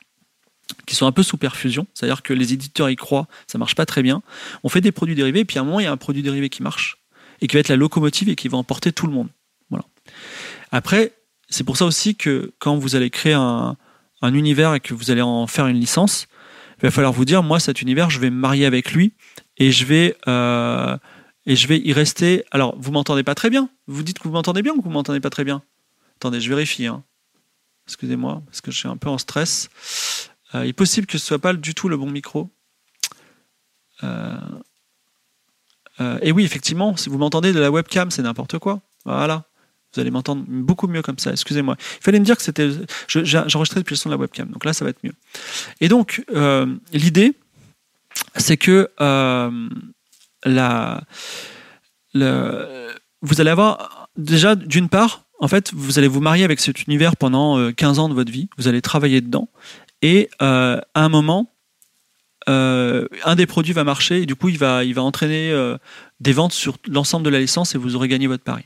qui 0.86 0.96
sont 0.96 1.06
un 1.06 1.12
peu 1.12 1.24
sous 1.24 1.38
perfusion, 1.38 1.88
c'est-à-dire 1.94 2.24
que 2.24 2.34
les 2.34 2.54
éditeurs 2.54 2.90
y 2.90 2.96
croient, 2.96 3.28
ça 3.48 3.58
marche 3.58 3.76
pas 3.76 3.86
très 3.86 4.02
bien. 4.02 4.22
On 4.64 4.70
fait 4.70 4.82
des 4.82 4.92
produits 4.92 5.16
dérivés, 5.16 5.42
et 5.42 5.46
puis 5.46 5.60
à 5.60 5.62
un 5.62 5.66
moment, 5.66 5.80
il 5.80 5.84
y 5.84 5.88
a 5.88 5.92
un 5.92 5.98
produit 5.98 6.24
dérivé 6.24 6.50
qui 6.50 6.64
marche, 6.64 6.98
et 7.42 7.48
qui 7.48 7.56
va 7.56 7.60
être 7.60 7.70
la 7.70 7.76
locomotive 7.76 8.30
et 8.30 8.36
qui 8.36 8.48
va 8.48 8.58
emporter 8.58 8.92
tout 8.92 9.08
le 9.08 9.14
monde. 9.14 9.30
Voilà. 9.70 9.86
Après, 10.72 11.14
c'est 11.50 11.64
pour 11.64 11.78
ça 11.78 11.86
aussi 11.86 12.16
que 12.16 12.52
quand 12.60 12.78
vous 12.78 12.96
allez 12.96 13.10
créer 13.10 13.34
un, 13.34 13.78
un 14.22 14.34
univers 14.34 14.74
et 14.74 14.80
que 14.80 14.94
vous 14.94 15.12
allez 15.12 15.22
en 15.22 15.48
faire 15.48 15.68
une 15.68 15.80
licence, 15.80 16.28
il 16.78 16.84
va 16.84 16.92
falloir 16.92 17.14
vous 17.14 17.26
dire, 17.26 17.44
moi, 17.44 17.60
cet 17.60 17.82
univers, 17.82 18.10
je 18.10 18.20
vais 18.20 18.30
me 18.30 18.38
marier 18.38 18.66
avec 18.66 18.92
lui 18.92 19.14
et 19.58 19.72
je 19.72 19.86
vais, 19.86 20.16
euh, 20.28 20.98
et 21.48 21.56
je 21.56 21.68
vais 21.68 21.80
y 21.80 21.94
rester. 21.94 22.44
Alors, 22.51 22.75
vous 22.77 22.92
m'entendez 22.92 23.24
pas 23.24 23.34
très 23.34 23.50
bien 23.50 23.70
Vous 23.88 24.04
dites 24.04 24.20
que 24.20 24.27
vous 24.27 24.34
m'entendez 24.34 24.62
bien 24.62 24.74
ou 24.74 24.80
que 24.80 24.84
vous 24.84 24.92
m'entendez 24.92 25.22
pas 25.22 25.32
très 25.32 25.46
bien? 25.46 25.63
Attendez, 26.18 26.42
je 26.42 26.50
vérifie. 26.50 26.86
Hein. 26.86 27.04
Excusez-moi, 27.88 28.44
parce 28.46 28.62
que 28.62 28.70
je 28.70 28.77
suis 28.77 28.88
un 28.89 28.98
peu 28.98 29.10
en 29.10 29.18
stress. 29.18 29.70
Euh, 30.54 30.66
il 30.66 30.70
est 30.70 30.74
possible 30.74 31.08
que 31.08 31.18
ce 31.18 31.25
soit 31.25 31.39
pas 31.39 31.54
du 31.54 31.74
tout 31.74 31.88
le 31.88 31.98
bon 31.98 32.12
micro. 32.12 32.50
Euh, 34.04 34.38
et 36.22 36.32
oui, 36.32 36.44
effectivement, 36.44 36.96
si 36.98 37.10
vous 37.10 37.18
m'entendez 37.18 37.54
de 37.54 37.60
la 37.60 37.72
webcam, 37.72 38.12
c'est 38.12 38.22
n'importe 38.22 38.60
quoi. 38.60 38.82
Voilà. 39.06 39.46
Vous 39.94 40.01
allez 40.01 40.12
m'entendre 40.12 40.44
beaucoup 40.48 40.88
mieux 40.88 41.01
comme 41.01 41.18
ça. 41.18 41.32
Excusez-moi. 41.32 41.77
Il 41.80 42.04
fallait 42.04 42.20
me 42.20 42.25
dire 42.25 42.36
que 42.36 42.44
c'était. 42.44 42.70
J'enregistrais 43.08 43.80
depuis 43.80 43.94
le 43.94 43.98
son 43.98 44.10
de 44.10 44.13
la 44.13 44.20
webcam. 44.20 44.50
Donc 44.50 44.66
là, 44.66 44.74
ça 44.74 44.84
va 44.84 44.92
être 44.92 45.04
mieux. 45.04 45.13
Et 45.80 45.88
donc, 45.88 46.24
euh, 46.36 46.75
l'idée, 46.92 47.34
c'est 48.36 48.58
que 48.58 48.89
euh, 52.16 52.94
vous 53.22 53.42
allez 53.42 53.50
avoir. 53.50 54.10
Déjà, 54.18 54.56
d'une 54.56 54.89
part, 54.89 55.25
en 55.39 55.48
fait, 55.48 55.72
vous 55.74 56.00
allez 56.00 56.08
vous 56.08 56.22
marier 56.22 56.44
avec 56.44 56.60
cet 56.60 56.84
univers 56.84 57.16
pendant 57.16 57.72
15 57.72 58.00
euh, 58.00 58.01
ans 58.01 58.10
de 58.10 58.13
votre 58.13 58.32
vie. 58.32 58.50
Vous 58.58 58.68
allez 58.68 58.82
travailler 58.82 59.22
dedans. 59.22 59.50
Et 60.01 60.30
à 60.39 60.82
un 60.94 61.10
moment, 61.10 61.51
un 62.48 63.36
des 63.36 63.46
produits 63.46 63.74
va 63.74 63.84
marcher 63.84 64.22
et 64.22 64.25
du 64.25 64.36
coup, 64.36 64.50
il 64.50 64.58
va, 64.58 64.84
il 64.84 64.94
va 64.94 65.01
entraîner 65.01 65.51
des 66.20 66.34
ventes 66.34 66.54
sur 66.54 66.77
l'ensemble 66.88 67.25
de 67.25 67.30
la 67.32 67.39
licence 67.39 67.74
et 67.74 67.77
vous 67.77 67.96
aurez 67.96 68.08
gagné 68.08 68.27
votre 68.27 68.44
pari. 68.44 68.63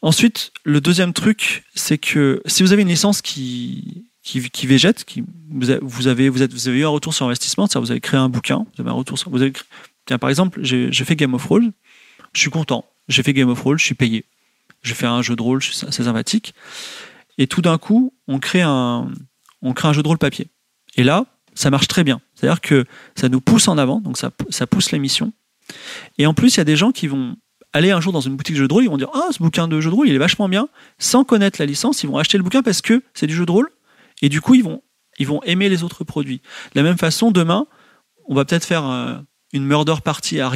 Ensuite, 0.00 0.52
le 0.64 0.80
deuxième 0.80 1.12
truc, 1.12 1.64
c'est 1.74 1.98
que 1.98 2.40
si 2.46 2.62
vous 2.62 2.72
avez 2.72 2.82
une 2.82 2.88
licence 2.88 3.20
qui, 3.20 4.08
qui, 4.22 4.66
végète, 4.66 5.04
qui, 5.04 5.24
vous, 5.50 5.70
avez, 6.06 6.28
vous, 6.28 6.42
êtes, 6.42 6.52
vous 6.52 6.68
avez 6.68 6.78
eu 6.78 6.84
un 6.84 6.90
retour 6.90 7.14
sur 7.14 7.26
investissement, 7.26 7.66
c'est-à-dire 7.66 7.86
vous 7.86 7.90
avez 7.90 8.00
créé 8.00 8.20
un 8.20 8.28
bouquin, 8.28 8.66
vous 8.76 8.80
avez 8.80 8.90
un 8.90 8.94
retour 8.94 9.18
sur. 9.18 9.30
Vous 9.30 9.42
avez, 9.42 9.52
tiens, 10.08 10.18
par 10.18 10.30
exemple, 10.30 10.60
j'ai 10.62 11.04
fait 11.04 11.14
Game 11.16 11.34
of 11.34 11.44
Thrones, 11.44 11.72
je 12.32 12.40
suis 12.40 12.50
content, 12.50 12.84
j'ai 13.08 13.22
fait 13.22 13.32
Game 13.32 13.48
of 13.48 13.60
Thrones, 13.60 13.78
je 13.78 13.84
suis 13.84 13.94
payé. 13.94 14.24
J'ai 14.82 14.94
fait 14.94 15.06
un 15.06 15.22
jeu 15.22 15.36
de 15.36 15.42
rôle, 15.42 15.62
c'est 15.62 15.92
sympathique. 15.92 16.54
Et 17.36 17.46
tout 17.46 17.62
d'un 17.62 17.78
coup, 17.78 18.14
on 18.26 18.38
crée, 18.38 18.62
un, 18.62 19.10
on 19.62 19.72
crée 19.72 19.92
jeu 19.92 20.02
de 20.02 20.08
rôle 20.08 20.18
papier. 20.18 20.48
Et 20.96 21.04
là, 21.04 21.26
ça 21.54 21.70
marche 21.70 21.88
très 21.88 22.04
bien. 22.04 22.20
C'est-à-dire 22.34 22.60
que 22.60 22.84
ça 23.16 23.28
nous 23.28 23.40
pousse 23.40 23.68
en 23.68 23.76
avant, 23.76 24.00
donc 24.00 24.16
ça, 24.16 24.30
ça 24.50 24.66
pousse 24.66 24.92
l'émission. 24.92 25.32
Et 26.16 26.26
en 26.26 26.34
plus, 26.34 26.54
il 26.54 26.58
y 26.58 26.60
a 26.60 26.64
des 26.64 26.76
gens 26.76 26.92
qui 26.92 27.06
vont 27.06 27.36
aller 27.72 27.90
un 27.90 28.00
jour 28.00 28.12
dans 28.12 28.20
une 28.20 28.36
boutique 28.36 28.54
de 28.54 28.60
jeu 28.60 28.68
de 28.68 28.72
rôle, 28.72 28.84
ils 28.84 28.90
vont 28.90 28.96
dire 28.96 29.10
Ah, 29.12 29.28
ce 29.30 29.38
bouquin 29.38 29.68
de 29.68 29.80
jeu 29.80 29.90
de 29.90 29.94
rôle, 29.94 30.08
il 30.08 30.14
est 30.14 30.18
vachement 30.18 30.48
bien. 30.48 30.68
Sans 30.98 31.24
connaître 31.24 31.60
la 31.60 31.66
licence, 31.66 32.02
ils 32.02 32.08
vont 32.08 32.16
acheter 32.16 32.38
le 32.38 32.44
bouquin 32.44 32.62
parce 32.62 32.80
que 32.80 33.02
c'est 33.14 33.26
du 33.26 33.34
jeu 33.34 33.44
de 33.44 33.52
rôle. 33.52 33.68
Et 34.22 34.28
du 34.28 34.40
coup, 34.40 34.54
ils 34.54 34.64
vont, 34.64 34.82
ils 35.18 35.26
vont 35.26 35.42
aimer 35.42 35.68
les 35.68 35.84
autres 35.84 36.04
produits. 36.04 36.40
De 36.74 36.80
la 36.80 36.82
même 36.82 36.98
façon, 36.98 37.30
demain, 37.30 37.66
on 38.26 38.34
va 38.34 38.44
peut-être 38.44 38.64
faire 38.64 38.88
euh, 38.88 39.18
une 39.52 39.64
murder 39.64 39.96
party 40.02 40.40
à. 40.40 40.50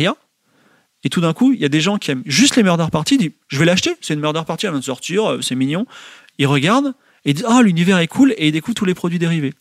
Et 1.04 1.08
tout 1.08 1.20
d'un 1.20 1.32
coup, 1.32 1.52
il 1.52 1.60
y 1.60 1.64
a 1.64 1.68
des 1.68 1.80
gens 1.80 1.98
qui 1.98 2.10
aiment 2.10 2.22
juste 2.26 2.56
les 2.56 2.62
murder 2.62 2.86
parties, 2.90 3.18
disent 3.18 3.32
Je 3.48 3.58
vais 3.58 3.64
l'acheter, 3.64 3.96
c'est 4.00 4.14
une 4.14 4.20
murder 4.20 4.42
party, 4.46 4.66
elle 4.66 4.72
vient 4.72 4.80
de 4.80 4.84
sortir, 4.84 5.30
euh, 5.30 5.40
c'est 5.40 5.54
mignon. 5.54 5.86
Ils 6.38 6.46
regardent 6.46 6.94
et 7.24 7.34
disent 7.34 7.46
Ah, 7.48 7.62
l'univers 7.62 7.98
est 7.98 8.06
cool, 8.06 8.32
et 8.36 8.48
ils 8.48 8.52
découvrent 8.52 8.76
tous 8.76 8.84
les 8.84 8.94
produits 8.94 9.18
dérivés. 9.18 9.52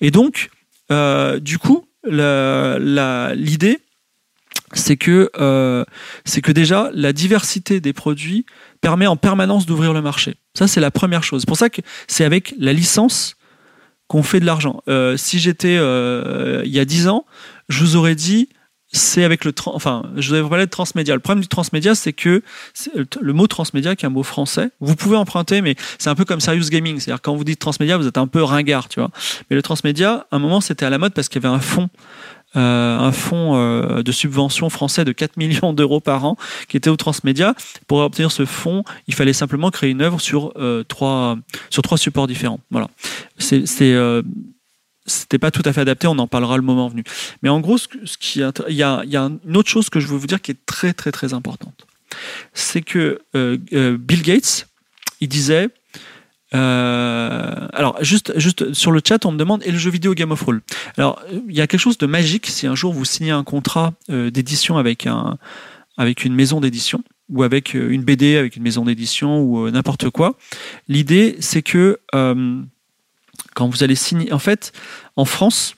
Et 0.00 0.10
donc, 0.10 0.50
euh, 0.90 1.38
du 1.38 1.58
coup, 1.58 1.86
l'idée, 2.04 3.80
c'est 4.72 4.96
que 4.96 5.30
euh, 5.38 5.84
c'est 6.24 6.40
que 6.40 6.52
déjà 6.52 6.90
la 6.92 7.12
diversité 7.12 7.80
des 7.80 7.92
produits 7.92 8.46
permet 8.80 9.06
en 9.06 9.16
permanence 9.16 9.66
d'ouvrir 9.66 9.92
le 9.92 10.02
marché. 10.02 10.34
Ça 10.54 10.66
c'est 10.66 10.80
la 10.80 10.90
première 10.90 11.22
chose. 11.22 11.42
C'est 11.42 11.48
pour 11.48 11.56
ça 11.56 11.70
que 11.70 11.82
c'est 12.08 12.24
avec 12.24 12.54
la 12.58 12.72
licence 12.72 13.36
qu'on 14.08 14.22
fait 14.22 14.40
de 14.40 14.44
l'argent. 14.44 14.82
Si 15.16 15.38
j'étais 15.38 15.76
il 15.76 16.70
y 16.70 16.80
a 16.80 16.84
10 16.84 17.08
ans, 17.08 17.26
je 17.68 17.80
vous 17.80 17.96
aurais 17.96 18.14
dit 18.14 18.48
c'est 18.92 19.24
avec 19.24 19.44
le 19.44 19.52
enfin 19.66 20.04
je 20.16 20.28
vous 20.28 20.34
avais 20.34 20.48
parlé 20.48 20.64
de 20.66 20.70
transmédia. 20.70 21.14
Le 21.14 21.20
problème 21.20 21.42
du 21.42 21.48
transmédia 21.48 21.94
c'est 21.94 22.12
que 22.12 22.42
le 23.20 23.32
mot 23.32 23.46
transmédia 23.46 23.96
qui 23.96 24.04
est 24.04 24.08
un 24.08 24.10
mot 24.10 24.22
français, 24.22 24.70
vous 24.80 24.96
pouvez 24.96 25.16
emprunter 25.16 25.62
mais 25.62 25.74
c'est 25.98 26.10
un 26.10 26.14
peu 26.14 26.24
comme 26.24 26.40
serious 26.40 26.68
gaming, 26.70 27.00
c'est-à-dire 27.00 27.22
quand 27.22 27.34
vous 27.34 27.44
dites 27.44 27.58
transmédia, 27.58 27.96
vous 27.96 28.06
êtes 28.06 28.18
un 28.18 28.26
peu 28.26 28.42
ringard, 28.42 28.88
tu 28.88 29.00
vois. 29.00 29.10
Mais 29.50 29.56
le 29.56 29.62
transmédia, 29.62 30.26
à 30.30 30.36
un 30.36 30.38
moment 30.38 30.60
c'était 30.60 30.86
à 30.86 30.90
la 30.90 30.98
mode 30.98 31.14
parce 31.14 31.28
qu'il 31.28 31.42
y 31.42 31.46
avait 31.46 31.54
un 31.54 31.60
fond 31.60 31.88
euh, 32.56 32.98
un 32.98 33.12
fonds 33.12 33.54
euh, 33.56 34.02
de 34.02 34.12
subvention 34.12 34.70
français 34.70 35.04
de 35.04 35.12
4 35.12 35.36
millions 35.36 35.74
d'euros 35.74 36.00
par 36.00 36.24
an 36.24 36.36
qui 36.68 36.76
était 36.76 36.88
au 36.88 36.96
Transmédia. 36.96 37.54
Pour 37.86 37.98
obtenir 37.98 38.32
ce 38.32 38.46
fonds, 38.46 38.82
il 39.08 39.14
fallait 39.14 39.34
simplement 39.34 39.70
créer 39.70 39.90
une 39.90 40.00
œuvre 40.00 40.20
sur, 40.20 40.52
euh, 40.56 40.82
trois, 40.84 41.36
sur 41.68 41.82
trois 41.82 41.98
supports 41.98 42.26
différents. 42.26 42.60
Voilà. 42.70 42.88
C'est 43.38 43.66
c'était 45.06 45.38
pas 45.38 45.50
tout 45.50 45.62
à 45.64 45.72
fait 45.72 45.80
adapté, 45.80 46.06
on 46.06 46.18
en 46.18 46.26
parlera 46.26 46.56
le 46.56 46.62
moment 46.62 46.88
venu. 46.88 47.04
Mais 47.42 47.48
en 47.48 47.60
gros, 47.60 47.78
ce, 47.78 47.86
qui, 48.18 48.40
il 48.68 48.74
y 48.74 48.82
a, 48.82 49.02
une 49.12 49.56
autre 49.56 49.68
chose 49.68 49.88
que 49.88 50.00
je 50.00 50.06
veux 50.06 50.16
vous 50.16 50.26
dire 50.26 50.40
qui 50.40 50.50
est 50.50 50.66
très 50.66 50.92
très 50.92 51.12
très 51.12 51.34
importante. 51.34 51.86
C'est 52.54 52.82
que 52.82 53.20
Bill 53.32 54.22
Gates, 54.22 54.68
il 55.20 55.28
disait 55.28 55.70
euh, 56.54 57.68
alors, 57.72 58.02
juste, 58.02 58.32
juste 58.38 58.72
sur 58.72 58.92
le 58.92 59.00
chat, 59.06 59.24
on 59.26 59.32
me 59.32 59.38
demande 59.38 59.62
et 59.64 59.72
le 59.72 59.78
jeu 59.78 59.90
vidéo 59.90 60.14
Game 60.14 60.30
of 60.30 60.40
Thrones? 60.40 60.60
Alors, 60.96 61.22
il 61.48 61.54
y 61.54 61.60
a 61.60 61.66
quelque 61.66 61.80
chose 61.80 61.98
de 61.98 62.06
magique 62.06 62.46
si 62.46 62.66
un 62.66 62.74
jour 62.74 62.92
vous 62.92 63.04
signez 63.04 63.32
un 63.32 63.44
contrat 63.44 63.92
euh, 64.10 64.30
d'édition 64.30 64.78
avec 64.78 65.06
un 65.06 65.38
avec 65.98 66.24
une 66.24 66.34
maison 66.34 66.60
d'édition 66.60 67.02
ou 67.30 67.42
avec 67.42 67.74
euh, 67.74 67.90
une 67.90 68.02
BD 68.02 68.36
avec 68.36 68.56
une 68.56 68.62
maison 68.62 68.84
d'édition 68.84 69.40
ou 69.40 69.70
n'importe 69.70 70.10
quoi. 70.10 70.36
L'idée, 70.88 71.36
c'est 71.40 71.62
que 71.62 71.98
quand 73.54 73.68
vous 73.68 73.82
allez 73.82 73.94
signer, 73.94 74.32
en 74.32 74.38
fait, 74.38 74.72
en 75.16 75.24
France, 75.24 75.76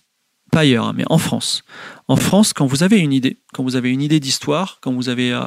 pas 0.50 0.60
ailleurs, 0.60 0.86
hein, 0.86 0.92
mais 0.94 1.04
en 1.10 1.18
France, 1.18 1.62
en 2.08 2.16
France, 2.16 2.52
quand 2.52 2.66
vous 2.66 2.82
avez 2.82 2.98
une 2.98 3.12
idée, 3.12 3.38
quand 3.52 3.62
vous 3.62 3.76
avez 3.76 3.90
une 3.90 4.02
idée 4.02 4.20
d'histoire, 4.20 4.78
quand 4.80 4.92
vous 4.92 5.08
avez 5.08 5.38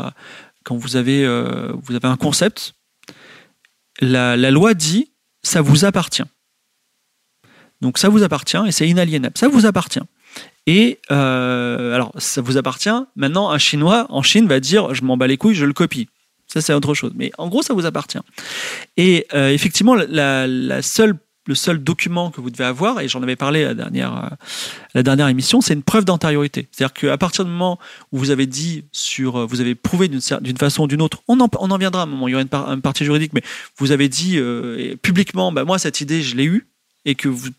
quand 0.64 0.78
vous 0.78 0.96
avez 0.96 1.26
vous 1.82 1.96
avez 1.96 2.08
un 2.08 2.18
concept, 2.18 2.76
la, 4.00 4.38
la 4.38 4.52
loi 4.52 4.74
dit 4.74 5.12
ça 5.44 5.62
vous 5.62 5.86
appartient. 5.86 6.24
Donc 7.82 7.98
ça 7.98 8.10
vous 8.10 8.24
appartient 8.24 8.62
et 8.68 8.72
c'est 8.72 8.88
inaliénable. 8.88 9.38
Ça 9.38 9.48
vous 9.48 9.66
appartient. 9.66 10.02
Et 10.68 11.00
euh, 11.12 11.94
alors, 11.94 12.14
ça 12.18 12.42
vous 12.42 12.58
appartient. 12.58 12.90
Maintenant, 13.16 13.50
un 13.50 13.58
Chinois 13.58 14.06
en 14.10 14.22
Chine 14.22 14.48
va 14.48 14.60
dire 14.60 14.94
Je 14.94 15.04
m'en 15.04 15.18
bats 15.18 15.28
les 15.28 15.38
couilles, 15.38 15.56
je 15.56 15.66
le 15.66 15.74
copie. 15.74 16.08
Ça, 16.48 16.62
c'est 16.62 16.74
autre 16.74 16.94
chose. 16.94 17.14
Mais 17.16 17.32
en 17.38 17.48
gros, 17.48 17.64
ça 17.64 17.74
vous 17.74 17.86
appartient. 17.86 18.20
Et 18.98 19.26
euh, 19.34 19.50
effectivement, 19.50 19.96
la, 19.96 20.82
seule 20.82 21.18
le 21.52 21.56
seul 21.56 21.84
document 21.84 22.32
que 22.32 22.40
vous 22.40 22.50
devez 22.50 22.64
avoir, 22.64 23.02
et 23.02 23.10
j'en 23.10 23.22
avais 23.22 23.36
parlé 23.36 23.66
la 23.66 23.74
dernière, 23.74 24.16
euh, 24.16 24.36
la 24.94 25.04
dernière 25.04 25.28
émission, 25.28 25.60
c'est 25.60 25.74
une 25.74 25.84
preuve 25.84 26.06
d'antériorité. 26.06 26.70
C'est-à-dire 26.72 26.94
qu'à 26.94 27.18
partir 27.18 27.44
du 27.44 27.52
moment 27.52 27.78
où 28.14 28.18
vous 28.18 28.30
avez 28.30 28.46
dit 28.46 28.86
sur, 28.94 29.36
euh, 29.36 29.46
vous 29.46 29.60
avez 29.60 29.76
prouvé 29.76 30.08
d'une 30.08 30.58
façon 30.58 30.84
ou 30.84 30.88
d'une 30.88 31.02
autre, 31.02 31.24
on 31.28 31.42
en, 31.42 31.50
on 31.60 31.70
en 31.70 31.78
viendra 31.78 32.04
à 32.04 32.06
un 32.06 32.08
moment, 32.08 32.30
il 32.30 32.32
y 32.32 32.36
aura 32.36 32.46
une, 32.72 32.82
partie 32.82 33.04
juridique, 33.04 33.34
mais 33.34 33.44
vous 33.78 33.92
avez 33.92 34.08
dit 34.08 34.38
euh, 34.38 34.96
publiquement, 35.02 35.52
bah, 35.52 35.66
moi 35.66 35.78
cette 35.78 36.00
idée 36.00 36.22
je 36.22 36.38
l'ai 36.38 36.46
eue, 36.46 36.68
et 37.04 37.16
que 37.16 37.28
vous, 37.28 37.50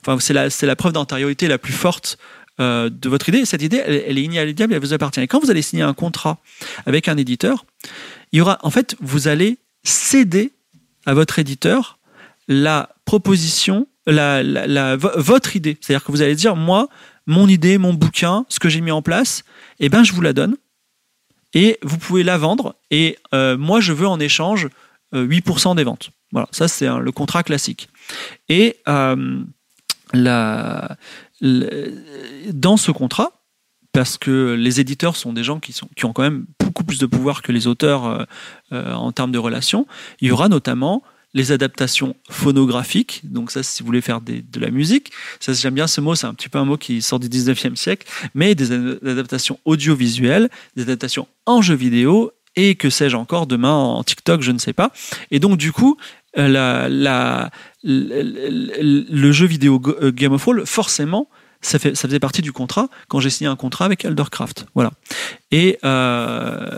enfin 0.00 0.18
c'est 0.18 0.32
la, 0.32 0.50
c'est 0.50 0.66
la 0.66 0.74
preuve 0.74 0.92
d'antériorité 0.92 1.46
la 1.46 1.58
plus 1.58 1.72
forte 1.72 2.18
de 2.58 3.08
votre 3.08 3.28
idée. 3.28 3.44
Cette 3.44 3.62
idée, 3.62 3.80
elle, 3.86 4.02
elle 4.04 4.18
est 4.18 4.22
inéluctable, 4.24 4.74
elle 4.74 4.80
vous 4.80 4.92
appartient. 4.92 5.20
Et 5.20 5.28
quand 5.28 5.38
vous 5.38 5.52
allez 5.52 5.62
signer 5.62 5.84
un 5.84 5.94
contrat 5.94 6.38
avec 6.86 7.06
un 7.06 7.16
éditeur, 7.16 7.64
il 8.32 8.38
y 8.38 8.40
aura, 8.40 8.58
en 8.62 8.70
fait, 8.70 8.96
vous 9.00 9.28
allez 9.28 9.58
céder 9.84 10.50
à 11.06 11.14
votre 11.14 11.38
éditeur 11.38 11.98
la 12.48 12.88
proposition, 13.08 13.88
votre 14.06 15.56
idée. 15.56 15.78
C'est-à-dire 15.80 16.04
que 16.04 16.12
vous 16.12 16.20
allez 16.20 16.34
dire, 16.34 16.56
moi, 16.56 16.88
mon 17.26 17.48
idée, 17.48 17.78
mon 17.78 17.94
bouquin, 17.94 18.44
ce 18.50 18.60
que 18.60 18.68
j'ai 18.68 18.82
mis 18.82 18.90
en 18.90 19.00
place, 19.00 19.44
eh 19.80 19.88
ben, 19.88 20.04
je 20.04 20.12
vous 20.12 20.20
la 20.20 20.34
donne. 20.34 20.58
Et 21.54 21.78
vous 21.82 21.96
pouvez 21.96 22.22
la 22.22 22.36
vendre. 22.36 22.76
Et 22.90 23.16
euh, 23.32 23.56
moi, 23.56 23.80
je 23.80 23.94
veux 23.94 24.06
en 24.06 24.20
échange 24.20 24.68
8% 25.14 25.70
euh, 25.70 25.74
des 25.74 25.84
ventes. 25.84 26.10
Voilà, 26.32 26.48
ça 26.50 26.68
c'est 26.68 26.86
le 26.86 27.10
contrat 27.10 27.42
classique. 27.42 27.88
Et 28.50 28.76
euh, 28.88 29.42
dans 30.12 30.96
ce 32.76 32.90
contrat, 32.90 33.32
parce 33.92 34.18
que 34.18 34.52
les 34.52 34.80
éditeurs 34.80 35.16
sont 35.16 35.32
des 35.32 35.44
gens 35.44 35.60
qui, 35.60 35.72
sont, 35.72 35.88
qui 35.96 36.04
ont 36.04 36.12
quand 36.12 36.24
même 36.24 36.44
beaucoup 36.60 36.84
plus 36.84 36.98
de 36.98 37.06
pouvoir 37.06 37.40
que 37.40 37.52
les 37.52 37.66
auteurs 37.66 38.26
en 38.70 39.12
termes 39.12 39.32
de 39.32 39.38
relations, 39.38 39.86
il 40.20 40.28
y 40.28 40.30
aura 40.30 40.50
notamment 40.50 41.02
les 41.34 41.52
adaptations 41.52 42.16
phonographiques, 42.30 43.20
donc 43.24 43.50
ça 43.50 43.62
si 43.62 43.82
vous 43.82 43.86
voulez 43.86 44.00
faire 44.00 44.20
de 44.20 44.60
la 44.60 44.70
musique, 44.70 45.12
ça 45.40 45.52
j'aime 45.52 45.74
bien 45.74 45.86
ce 45.86 46.00
mot, 46.00 46.14
c'est 46.14 46.26
un 46.26 46.34
petit 46.34 46.48
peu 46.48 46.58
un 46.58 46.64
mot 46.64 46.76
qui 46.76 47.02
sort 47.02 47.20
du 47.20 47.28
19e 47.28 47.76
siècle, 47.76 48.06
mais 48.34 48.54
des 48.54 48.72
adaptations 48.72 49.58
audiovisuelles, 49.64 50.48
des 50.76 50.82
adaptations 50.82 51.28
en 51.46 51.60
jeu 51.60 51.74
vidéo 51.74 52.32
et 52.56 52.74
que 52.74 52.90
sais-je 52.90 53.16
encore 53.16 53.46
demain 53.46 53.72
en 53.72 54.02
TikTok, 54.02 54.42
je 54.42 54.52
ne 54.52 54.58
sais 54.58 54.72
pas. 54.72 54.90
Et 55.30 55.38
donc 55.38 55.58
du 55.58 55.70
coup, 55.70 55.96
euh, 56.38 56.88
la, 56.88 57.50
le 57.84 59.32
jeu 59.32 59.46
vidéo 59.46 59.80
euh, 60.02 60.10
Game 60.10 60.32
of 60.32 60.42
Thrones, 60.42 60.66
forcément, 60.66 61.28
ça, 61.60 61.78
faisait 61.78 62.20
partie 62.20 62.42
du 62.42 62.52
contrat 62.52 62.88
quand 63.08 63.20
j'ai 63.20 63.30
signé 63.30 63.48
un 63.48 63.56
contrat 63.56 63.84
avec 63.84 64.04
Eldercraft. 64.04 64.66
Voilà. 64.74 64.92
Et 65.50 65.78
euh, 65.84 66.68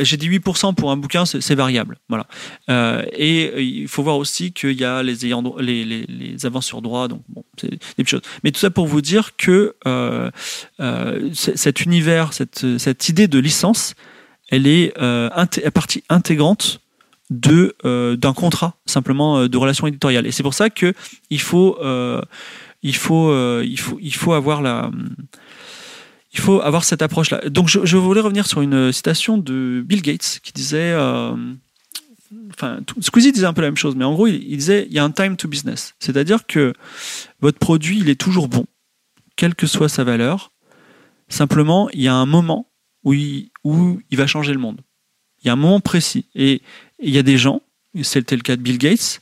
j'ai 0.00 0.16
dit 0.16 0.28
8% 0.28 0.74
pour 0.74 0.90
un 0.90 0.96
bouquin, 0.96 1.24
c'est 1.24 1.54
variable. 1.54 1.98
Voilà. 2.08 2.26
Euh, 2.68 3.02
et 3.12 3.62
il 3.62 3.88
faut 3.88 4.02
voir 4.02 4.16
aussi 4.16 4.52
qu'il 4.52 4.78
y 4.78 4.84
a 4.84 5.02
les, 5.02 6.44
avances 6.44 6.66
sur 6.66 6.82
droit, 6.82 7.08
donc 7.08 7.22
bon, 7.28 7.44
c'est 7.58 7.70
des 7.70 7.78
petites 7.78 8.08
choses. 8.08 8.22
Mais 8.44 8.50
tout 8.50 8.60
ça 8.60 8.70
pour 8.70 8.86
vous 8.86 9.00
dire 9.00 9.36
que 9.36 9.76
euh, 9.86 10.30
euh 10.80 11.30
cet 11.32 11.80
univers, 11.80 12.32
cette, 12.32 13.08
idée 13.08 13.28
de 13.28 13.38
licence, 13.38 13.94
elle 14.50 14.66
est 14.66 14.92
euh, 14.98 15.30
partie 15.72 16.04
intégrante 16.08 16.80
de 17.30 17.76
d'un 18.16 18.32
contrat 18.32 18.76
simplement 18.86 19.46
de 19.46 19.56
relation 19.58 19.86
éditoriale. 19.86 20.26
Et 20.26 20.32
c'est 20.32 20.42
pour 20.42 20.54
ça 20.54 20.70
que 20.70 20.94
il 21.30 21.40
faut 21.40 21.78
il 22.82 22.96
faut, 22.96 23.30
euh, 23.30 23.64
il 23.66 23.78
faut, 23.78 23.98
il 24.00 24.14
faut 24.14 24.32
avoir 24.32 24.62
la, 24.62 24.90
il 26.32 26.40
faut 26.40 26.60
avoir 26.60 26.84
cette 26.84 27.02
approche-là. 27.02 27.48
Donc, 27.48 27.68
je, 27.68 27.96
voulais 27.96 28.20
revenir 28.20 28.46
sur 28.46 28.60
une 28.60 28.92
citation 28.92 29.38
de 29.38 29.82
Bill 29.84 30.02
Gates 30.02 30.40
qui 30.42 30.52
disait, 30.52 30.92
euh, 30.92 31.34
enfin, 32.50 32.80
Squeezie 33.00 33.32
disait 33.32 33.46
un 33.46 33.52
peu 33.52 33.62
la 33.62 33.68
même 33.68 33.76
chose, 33.76 33.96
mais 33.96 34.04
en 34.04 34.12
gros, 34.12 34.26
il, 34.26 34.56
disait, 34.56 34.86
il 34.88 34.92
y 34.92 34.98
a 34.98 35.04
un 35.04 35.10
time 35.10 35.36
to 35.36 35.48
business, 35.48 35.94
c'est-à-dire 35.98 36.46
que 36.46 36.72
votre 37.40 37.58
produit, 37.58 37.98
il 37.98 38.08
est 38.08 38.20
toujours 38.20 38.48
bon, 38.48 38.66
quelle 39.36 39.54
que 39.54 39.66
soit 39.66 39.88
sa 39.88 40.04
valeur. 40.04 40.52
Simplement, 41.28 41.90
il 41.90 42.02
y 42.02 42.08
a 42.08 42.14
un 42.14 42.26
moment 42.26 42.70
où 43.04 43.12
il, 43.14 43.50
où 43.64 44.00
il 44.10 44.16
va 44.16 44.26
changer 44.26 44.52
le 44.52 44.58
monde. 44.58 44.80
Il 45.42 45.46
y 45.46 45.50
a 45.50 45.52
un 45.54 45.56
moment 45.56 45.80
précis, 45.80 46.26
et 46.34 46.62
il 47.00 47.10
y 47.10 47.18
a 47.18 47.22
des 47.22 47.38
gens, 47.38 47.62
c'était 48.02 48.36
le 48.36 48.42
cas 48.42 48.56
de 48.56 48.62
Bill 48.62 48.78
Gates, 48.78 49.20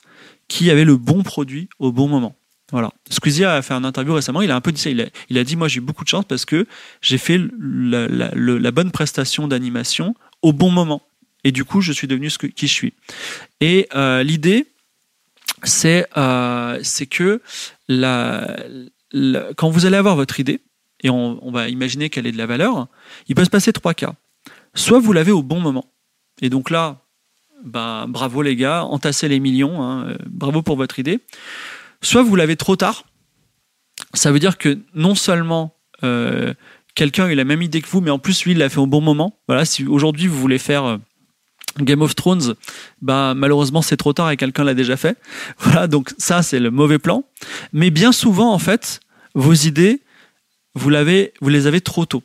qui 0.49 0.71
avaient 0.71 0.85
le 0.85 0.97
bon 0.97 1.23
produit 1.23 1.69
au 1.79 1.93
bon 1.93 2.09
moment. 2.09 2.37
Voilà. 2.73 2.91
Squeezie 3.11 3.45
a 3.45 3.63
fait 3.63 3.75
un 3.75 3.85
interview 3.85 4.15
récemment, 4.15 4.43
il 4.43 4.51
a 4.51 4.57
un 4.57 4.61
peu 4.61 4.73
dit 4.73 4.81
ça. 4.81 4.91
Il 4.91 5.39
a, 5.39 5.45
dit 5.45 5.57
Moi, 5.57 5.69
j'ai 5.69 5.79
eu 5.79 5.83
beaucoup 5.83 6.05
de 6.05 6.09
chance 6.09 6.25
parce 6.25 6.45
que 6.45 6.67
j'ai 7.01 7.19
fait 7.19 7.41
la, 7.59 8.71
bonne 8.73 8.91
prestation 8.91 9.47
d'animation 9.47 10.15
au 10.43 10.53
bon 10.53 10.71
moment. 10.71 11.03
Et 11.45 11.53
du 11.53 11.65
coup, 11.65 11.81
je 11.81 11.93
suis 11.93 12.09
devenu 12.09 12.29
ce 12.29 12.39
qui 12.39 12.67
je 12.67 12.73
suis. 12.73 12.95
Et 13.61 13.89
euh, 13.95 14.25
l'idée, 14.25 14.67
c'est 15.63 16.07
euh, 16.17 16.83
que 17.09 17.41
quand 19.57 19.71
vous 19.71 19.87
allez 19.87 19.97
avoir 19.97 20.17
votre 20.17 20.41
idée, 20.41 20.61
et 21.03 21.11
on, 21.11 21.51
va 21.53 21.69
imaginer 21.69 22.11
qu'elle 22.11 22.27
est 22.27 22.33
de 22.33 22.39
la 22.39 22.47
valeur, 22.47 22.89
il 23.29 23.37
peut 23.37 23.45
se 23.45 23.51
passer 23.51 23.73
trois 23.73 23.95
cas. 23.95 24.15
Soit 24.75 24.99
vous 24.99 25.13
l'avez 25.13 25.31
au 25.31 25.43
bon 25.43 25.61
moment. 25.61 25.93
Et 26.43 26.51
donc 26.51 26.69
là, 26.69 27.03
bah, 27.65 28.07
bravo 28.09 28.43
les 28.43 28.57
gars, 28.57 28.85
entassez 28.85 29.29
les 29.29 29.39
millions, 29.39 29.83
hein, 29.83 30.09
euh, 30.09 30.17
bravo 30.27 30.63
pour 30.63 30.77
votre 30.77 30.99
idée 30.99 31.21
soit 32.03 32.23
vous 32.23 32.37
l'avez 32.37 32.57
trop 32.57 32.77
tard. 32.77 33.05
Ça 34.15 34.33
veut 34.33 34.39
dire 34.39 34.59
que 34.59 34.79
non 34.95 35.15
seulement 35.15 35.77
euh, 36.05 36.55
quelqu'un 36.95 37.27
a 37.27 37.35
la 37.35 37.45
même 37.45 37.63
idée 37.63 37.81
que 37.81 37.89
vous, 37.89 38.01
mais 38.01 38.11
en 38.11 38.19
plus 38.19 38.45
lui 38.45 38.53
il 38.53 38.59
l'a 38.59 38.69
fait 38.69 38.79
au 38.79 38.87
bon 38.87 39.01
moment. 39.01 39.39
Voilà, 39.49 39.65
si 39.65 39.87
aujourd'hui 39.87 40.27
vous 40.27 40.39
voulez 40.39 40.59
faire 40.59 40.85
euh, 40.85 40.97
Game 41.81 42.03
of 42.03 42.15
Thrones, 42.15 42.55
bah 43.03 43.35
malheureusement 43.35 43.83
c'est 43.83 43.97
trop 43.97 44.13
tard 44.13 44.31
et 44.31 44.37
quelqu'un 44.37 44.65
l'a 44.65 44.75
déjà 44.75 44.97
fait. 44.97 45.19
Voilà, 45.59 45.87
donc 45.87 46.13
ça 46.19 46.43
c'est 46.43 46.59
le 46.59 46.71
mauvais 46.71 46.99
plan. 46.99 47.25
Mais 47.73 47.91
bien 47.91 48.13
souvent 48.13 48.53
en 48.53 48.59
fait, 48.59 49.01
vos 49.35 49.55
idées, 49.55 50.03
vous 50.75 50.91
vous 51.41 51.49
les 51.49 51.67
avez 51.67 51.81
trop 51.81 52.07
tôt. 52.07 52.23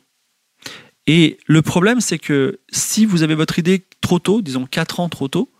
Et 1.06 1.38
le 1.46 1.62
problème 1.62 2.00
c'est 2.00 2.18
que 2.18 2.60
si 2.70 3.06
vous 3.06 3.22
avez 3.22 3.34
votre 3.34 3.58
idée 3.58 3.84
trop 4.00 4.18
tôt, 4.18 4.42
disons 4.42 4.66
4 4.66 5.00
ans 5.00 5.08
trop 5.08 5.28
tôt, 5.28 5.50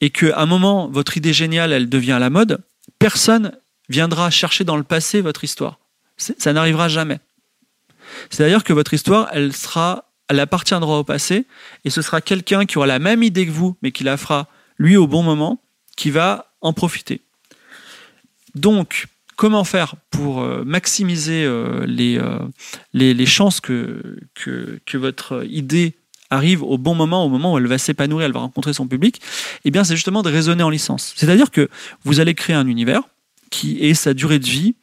et 0.00 0.10
qu'à 0.10 0.38
un 0.38 0.46
moment 0.46 0.88
votre 0.88 1.16
idée 1.16 1.32
géniale 1.32 1.72
elle 1.72 1.88
devient 1.88 2.12
à 2.12 2.18
la 2.18 2.30
mode, 2.30 2.60
personne 2.98 3.52
viendra 3.88 4.30
chercher 4.30 4.64
dans 4.64 4.76
le 4.76 4.82
passé 4.82 5.20
votre 5.20 5.44
histoire. 5.44 5.78
Ça 6.16 6.52
n'arrivera 6.52 6.88
jamais. 6.88 7.20
C'est-à-dire 8.30 8.64
que 8.64 8.72
votre 8.72 8.94
histoire, 8.94 9.30
elle 9.32 10.40
appartiendra 10.40 10.98
au 10.98 11.04
passé, 11.04 11.46
et 11.84 11.90
ce 11.90 12.02
sera 12.02 12.20
quelqu'un 12.20 12.66
qui 12.66 12.78
aura 12.78 12.86
la 12.86 12.98
même 12.98 13.22
idée 13.22 13.46
que 13.46 13.52
vous, 13.52 13.76
mais 13.82 13.92
qui 13.92 14.04
la 14.04 14.16
fera 14.16 14.48
lui 14.78 14.96
au 14.96 15.06
bon 15.06 15.22
moment, 15.22 15.62
qui 15.96 16.10
va 16.10 16.52
en 16.60 16.72
profiter. 16.72 17.22
Donc, 18.54 19.06
comment 19.36 19.64
faire 19.64 19.94
pour 20.10 20.42
euh, 20.42 20.64
maximiser 20.64 21.44
euh, 21.44 21.86
euh, 21.88 22.38
les, 22.92 23.26
chances 23.26 23.60
que 23.60 24.18
votre 24.94 25.46
idée 25.48 25.94
arrive 26.30 26.62
au 26.62 26.78
bon 26.78 26.94
moment, 26.94 27.24
au 27.24 27.28
moment 27.28 27.54
où 27.54 27.58
elle 27.58 27.66
va 27.66 27.78
s'épanouir, 27.78 28.26
elle 28.26 28.32
va 28.32 28.40
rencontrer 28.40 28.72
son 28.72 28.86
public, 28.86 29.20
eh 29.64 29.70
bien, 29.70 29.84
c'est 29.84 29.96
justement 29.96 30.22
de 30.22 30.30
raisonner 30.30 30.62
en 30.62 30.70
licence. 30.70 31.14
C'est-à-dire 31.16 31.50
que 31.50 31.68
vous 32.04 32.20
allez 32.20 32.34
créer 32.34 32.56
un 32.56 32.66
univers 32.66 33.02
qui 33.50 33.78
est 33.80 33.94
sa 33.94 34.14
durée 34.14 34.38
de 34.38 34.46
vie, 34.46 34.76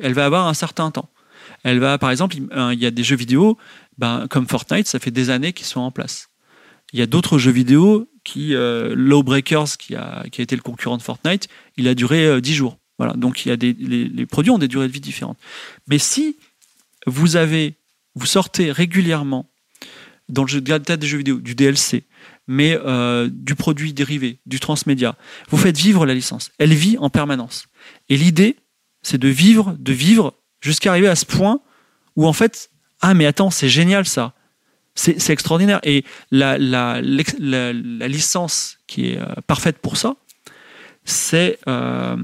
elle 0.00 0.14
va 0.14 0.24
avoir 0.24 0.46
un 0.46 0.54
certain 0.54 0.90
temps. 0.90 1.08
Elle 1.62 1.78
va, 1.78 1.98
par 1.98 2.10
exemple, 2.10 2.36
il 2.36 2.78
y 2.78 2.86
a 2.86 2.90
des 2.90 3.04
jeux 3.04 3.16
vidéo, 3.16 3.58
ben, 3.98 4.26
comme 4.28 4.46
Fortnite, 4.46 4.86
ça 4.86 4.98
fait 4.98 5.10
des 5.10 5.30
années 5.30 5.52
qu'ils 5.52 5.66
sont 5.66 5.80
en 5.80 5.90
place. 5.90 6.28
Il 6.92 6.98
y 6.98 7.02
a 7.02 7.06
d'autres 7.06 7.38
jeux 7.38 7.50
vidéo 7.50 8.08
qui, 8.22 8.54
euh, 8.54 8.94
Lawbreakers, 8.96 9.76
qui 9.78 9.94
a, 9.94 10.24
qui 10.30 10.40
a 10.40 10.44
été 10.44 10.56
le 10.56 10.62
concurrent 10.62 10.96
de 10.96 11.02
Fortnite, 11.02 11.48
il 11.76 11.88
a 11.88 11.94
duré 11.94 12.40
10 12.40 12.52
euh, 12.52 12.54
jours. 12.54 12.78
Voilà. 12.98 13.14
Donc 13.14 13.44
il 13.44 13.48
y 13.48 13.52
a 13.52 13.56
des, 13.56 13.72
les, 13.72 14.04
les, 14.04 14.26
produits 14.26 14.50
ont 14.50 14.58
des 14.58 14.68
durées 14.68 14.86
de 14.86 14.92
vie 14.92 15.00
différentes. 15.00 15.38
Mais 15.88 15.98
si 15.98 16.36
vous 17.06 17.36
avez, 17.36 17.74
vous 18.14 18.26
sortez 18.26 18.70
régulièrement 18.70 19.50
dans 20.28 20.42
le 20.42 20.48
jeu, 20.48 20.60
des 20.60 21.06
jeux 21.06 21.18
vidéo, 21.18 21.38
du 21.38 21.54
DLC, 21.54 22.04
mais 22.46 22.78
euh, 22.84 23.28
du 23.30 23.54
produit 23.54 23.92
dérivé, 23.92 24.38
du 24.46 24.60
transmédia. 24.60 25.16
Vous 25.48 25.56
faites 25.56 25.76
vivre 25.76 26.06
la 26.06 26.14
licence. 26.14 26.50
Elle 26.58 26.74
vit 26.74 26.96
en 26.98 27.10
permanence. 27.10 27.66
Et 28.08 28.16
l'idée, 28.16 28.56
c'est 29.02 29.18
de 29.18 29.28
vivre, 29.28 29.76
de 29.78 29.92
vivre 29.92 30.34
jusqu'à 30.60 30.90
arriver 30.90 31.08
à 31.08 31.16
ce 31.16 31.26
point 31.26 31.60
où 32.16 32.26
en 32.26 32.32
fait, 32.32 32.70
ah 33.00 33.14
mais 33.14 33.26
attends, 33.26 33.50
c'est 33.50 33.68
génial 33.68 34.06
ça. 34.06 34.32
C'est 34.96 35.30
extraordinaire. 35.30 35.80
Et 35.82 36.04
la, 36.30 36.56
la, 36.56 37.00
la, 37.02 37.72
licence 38.08 38.78
qui 38.86 39.08
est 39.08 39.18
euh, 39.18 39.26
parfaite 39.48 39.78
pour 39.78 39.96
ça, 39.96 40.14
c'est 41.04 41.58
euh, 41.66 42.16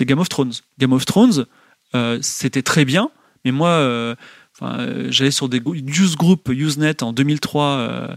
Game 0.00 0.18
of 0.18 0.30
Thrones. 0.30 0.54
Game 0.78 0.94
of 0.94 1.04
Thrones, 1.04 1.44
c'était 2.22 2.62
très 2.62 2.86
bien, 2.86 3.10
mais 3.44 3.52
moi, 3.52 4.16
euh, 4.62 5.06
j'allais 5.10 5.30
sur 5.30 5.48
des 5.48 5.60
news 5.60 6.16
group 6.16 6.48
Usenet 6.48 7.02
en 7.02 7.12
2003 7.12 7.64
euh, 7.64 8.08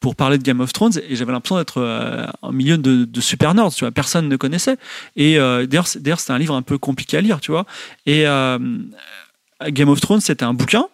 pour 0.00 0.16
parler 0.16 0.38
de 0.38 0.42
Game 0.42 0.60
of 0.60 0.72
Thrones 0.72 0.92
et 1.08 1.16
j'avais 1.16 1.32
l'impression 1.32 1.56
d'être 1.56 1.80
euh, 1.80 2.26
en 2.42 2.52
milieu 2.52 2.76
de, 2.78 3.20
super 3.20 3.54
nerds, 3.54 3.70
personne 3.94 4.28
ne 4.28 4.36
connaissait. 4.36 4.76
Et 5.16 5.36
d'ailleurs, 5.36 5.86
d'ailleurs, 5.96 6.20
c'était 6.20 6.32
un 6.32 6.38
livre 6.38 6.54
un 6.54 6.62
peu 6.62 6.78
compliqué 6.78 7.16
à 7.16 7.20
lire, 7.20 7.40
tu 7.40 7.52
vois. 7.52 7.66
Et 8.06 8.24
Game 9.68 9.88
of 9.88 10.00
Thrones, 10.00 10.20
c'était 10.20 10.44
un 10.44 10.54
bouquin, 10.54 10.86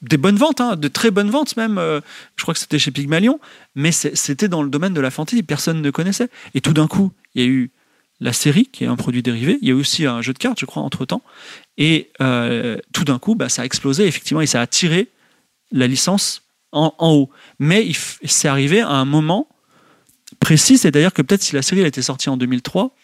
des 0.00 0.16
bonnes 0.16 0.36
ventes, 0.36 0.62
hein, 0.62 0.76
de 0.76 0.88
très 0.88 1.10
bonnes 1.10 1.28
ventes 1.28 1.56
même. 1.58 1.76
je 2.36 2.42
crois 2.42 2.54
que 2.54 2.60
c'était 2.60 2.78
chez 2.78 2.90
Pygmalion, 2.90 3.40
mais 3.74 3.92
c'était 3.92 4.48
dans 4.48 4.62
le 4.62 4.70
domaine 4.70 4.94
de 4.94 5.02
la 5.02 5.10
fantasy, 5.10 5.42
personne 5.42 5.82
ne 5.82 5.90
connaissait. 5.90 6.30
Et 6.54 6.62
tout 6.62 6.72
d'un 6.72 6.86
coup, 6.86 7.12
il 7.34 7.42
y 7.42 7.44
a 7.44 7.48
eu 7.48 7.70
la 8.20 8.32
série, 8.32 8.66
qui 8.66 8.84
est 8.84 8.86
un 8.86 8.96
produit 8.96 9.22
dérivé. 9.22 9.58
Il 9.62 9.68
y 9.68 9.72
a 9.72 9.74
aussi 9.74 10.06
un 10.06 10.20
jeu 10.22 10.32
de 10.32 10.38
cartes, 10.38 10.60
je 10.60 10.66
crois, 10.66 10.82
entre-temps. 10.82 11.22
Et 11.80 12.10
euh, 12.20 12.76
tout 12.92 13.04
d'un 13.04 13.18
coup, 13.18 13.34
bah, 13.34 13.48
ça 13.48 13.62
a 13.62 13.64
explosé, 13.64 14.06
effectivement, 14.06 14.42
et 14.42 14.46
ça 14.46 14.60
a 14.60 14.66
tiré 14.66 15.08
la 15.72 15.86
licence 15.86 16.42
en, 16.72 16.92
haut. 17.00 17.30
Mais 17.58 17.90
c'est 18.24 18.48
arrivé 18.48 18.80
à 18.82 18.90
un 18.90 19.06
moment 19.06 19.48
précis, 20.38 20.78
c'est-à-dire 20.78 21.12
que 21.12 21.22
peut-être 21.22 21.42
si 21.42 21.54
la 21.54 21.62
série 21.62 21.80
elle 21.80 21.86
était 21.86 22.02
sortie 22.02 22.28
en 22.28 22.36
2003, 22.36 22.94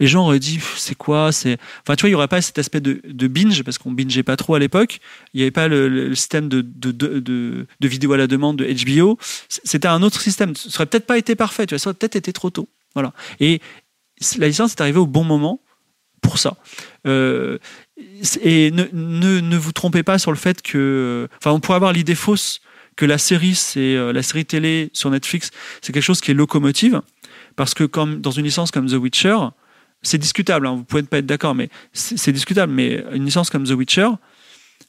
les 0.00 0.06
gens 0.06 0.24
auraient 0.24 0.40
dit 0.40 0.58
c'est 0.76 0.96
quoi 0.96 1.30
c'est 1.30 1.56
enfin 1.82 1.94
tu 1.94 2.00
vois 2.00 2.08
il 2.08 2.12
n'y 2.12 2.16
aurait 2.16 2.26
pas 2.26 2.42
cet 2.42 2.58
aspect 2.58 2.80
de, 2.80 3.28
binge 3.28 3.62
parce 3.62 3.78
qu'on 3.78 3.92
bingeait 3.92 4.24
pas 4.24 4.36
trop 4.36 4.56
à 4.56 4.58
l'époque. 4.58 4.98
Il 5.32 5.38
n'y 5.38 5.42
avait 5.42 5.52
pas 5.52 5.68
le, 5.68 6.12
système 6.16 6.48
de, 6.48 6.62
de, 6.62 6.90
de, 6.90 7.20
de, 7.20 7.88
vidéo 7.88 8.12
à 8.12 8.16
la 8.16 8.26
demande 8.26 8.56
de 8.56 8.84
HBO 8.84 9.18
c'était 9.48 9.86
un 9.86 10.02
autre 10.02 10.20
système. 10.20 10.56
Ça 10.56 10.68
aurait 10.78 10.86
peut-être 10.86 11.06
pas 11.06 11.18
été 11.18 11.36
parfait 11.36 11.66
tu 11.66 11.74
vois 11.74 11.78
ça 11.78 11.90
aurait 11.90 11.98
peut-être 11.98 12.16
été 12.16 12.32
trop 12.32 12.50
tôt. 12.50 12.68
Voilà. 12.94 13.12
Et 13.38 13.60
la 14.38 14.48
licence 14.48 14.72
est 14.72 14.80
arrivée 14.80 14.98
au 14.98 15.06
bon 15.06 15.24
moment 15.24 15.60
pour 16.24 16.38
ça. 16.38 16.56
Euh, 17.06 17.58
et 17.96 18.70
ne, 18.70 18.84
ne, 18.92 19.40
ne, 19.40 19.56
vous 19.56 19.72
trompez 19.72 20.02
pas 20.02 20.18
sur 20.18 20.32
le 20.32 20.36
fait 20.36 20.62
que, 20.62 21.28
enfin, 21.38 21.52
on 21.52 21.60
pourrait 21.60 21.76
avoir 21.76 21.92
l'idée 21.92 22.14
fausse 22.14 22.60
que 22.96 23.04
la 23.04 23.18
série, 23.18 23.54
c'est 23.54 23.96
euh, 23.96 24.12
la 24.12 24.22
série 24.22 24.44
télé 24.44 24.90
sur 24.92 25.10
Netflix, 25.10 25.50
c'est 25.80 25.92
quelque 25.92 26.02
chose 26.02 26.20
qui 26.20 26.30
est 26.30 26.34
locomotive, 26.34 27.02
parce 27.56 27.74
que 27.74 27.84
comme 27.84 28.20
dans 28.20 28.30
une 28.30 28.44
licence 28.44 28.70
comme 28.70 28.86
The 28.86 28.94
Witcher, 28.94 29.36
c'est 30.02 30.18
discutable. 30.18 30.66
Hein, 30.66 30.76
vous 30.76 30.84
pouvez 30.84 31.02
ne 31.02 31.06
pas 31.06 31.18
être 31.18 31.26
d'accord, 31.26 31.54
mais 31.54 31.70
c'est 31.92 32.32
discutable. 32.32 32.72
Mais 32.72 33.04
une 33.12 33.24
licence 33.24 33.50
comme 33.50 33.64
The 33.64 33.70
Witcher, 33.70 34.08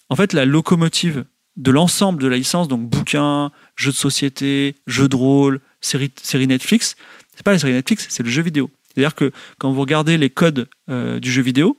en 0.10 0.16
fait, 0.16 0.34
la 0.34 0.46
locomotive 0.46 1.26
de 1.56 1.72
l'ensemble 1.72 2.22
de 2.22 2.28
la 2.28 2.38
licence, 2.38 2.68
donc 2.68 2.82
bouquins, 2.82 3.52
jeux 3.76 3.92
de 3.92 3.96
société, 3.96 4.76
jeux 4.88 5.08
de 5.08 5.16
rôle, 5.16 5.62
série, 5.80 6.12
série 6.22 6.48
Netflix, 6.48 6.96
c'est 7.36 7.44
pas 7.44 7.54
la 7.54 7.60
série 7.60 7.74
Netflix, 7.74 8.08
c'est 8.10 8.24
le 8.24 8.30
jeu 8.30 8.42
vidéo. 8.42 8.70
C'est-à-dire 8.88 9.16
que 9.16 9.32
quand 9.58 9.72
vous 9.72 9.82
regardez 9.82 10.18
les 10.18 10.30
codes 10.30 10.68
euh, 10.90 11.20
du 11.20 11.32
jeu 11.32 11.42
vidéo, 11.42 11.78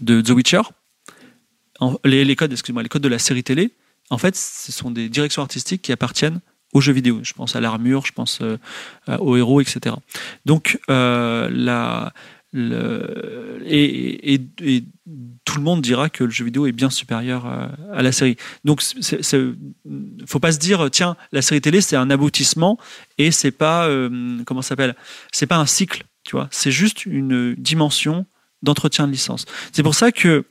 de 0.00 0.20
The 0.20 0.30
Witcher, 0.30 0.62
les, 2.04 2.36
codes, 2.36 2.52
excuse-moi, 2.52 2.82
les 2.82 2.88
codes 2.88 3.02
de 3.02 3.08
la 3.08 3.18
série 3.18 3.44
télé, 3.44 3.72
en 4.10 4.18
fait, 4.18 4.36
ce 4.36 4.72
sont 4.72 4.90
des 4.90 5.08
directions 5.08 5.42
artistiques 5.42 5.82
qui 5.82 5.92
appartiennent 5.92 6.40
aux 6.72 6.80
jeux 6.80 6.92
vidéo. 6.92 7.20
Je 7.22 7.32
pense 7.32 7.56
à 7.56 7.60
l'armure, 7.60 8.04
je 8.06 8.12
pense 8.12 8.40
euh, 8.42 8.58
aux 9.18 9.36
héros, 9.36 9.60
etc. 9.60 9.94
Donc, 10.44 10.78
euh, 10.90 12.10
et, 13.64 14.40
tout 15.44 15.58
le 15.58 15.62
monde 15.62 15.82
dira 15.82 16.08
que 16.08 16.24
le 16.24 16.30
jeu 16.30 16.44
vidéo 16.44 16.66
est 16.66 16.72
bien 16.72 16.90
supérieur 16.90 17.46
à, 17.46 18.02
la 18.02 18.12
série. 18.12 18.36
Donc, 18.64 18.82
il 18.94 20.24
faut 20.26 20.38
pas 20.38 20.52
se 20.52 20.58
dire, 20.58 20.88
tiens, 20.90 21.16
la 21.32 21.42
série 21.42 21.60
télé 21.60 21.80
c'est 21.80 21.96
un 21.96 22.10
aboutissement 22.10 22.78
et 23.18 23.30
c'est 23.32 23.50
pas 23.50 23.86
euh, 23.86 24.38
comment 24.46 24.62
s'appelle, 24.62 24.94
c'est 25.32 25.46
pas 25.46 25.56
un 25.56 25.66
cycle, 25.66 26.04
tu 26.22 26.36
vois. 26.36 26.48
C'est 26.50 26.70
juste 26.70 27.06
une 27.06 27.54
dimension 27.54 28.24
d'entretien 28.64 29.06
de 29.06 29.12
licence. 29.12 29.46
C'est 29.72 29.82
pour 29.82 29.94
ça 29.94 30.10
que 30.10 30.44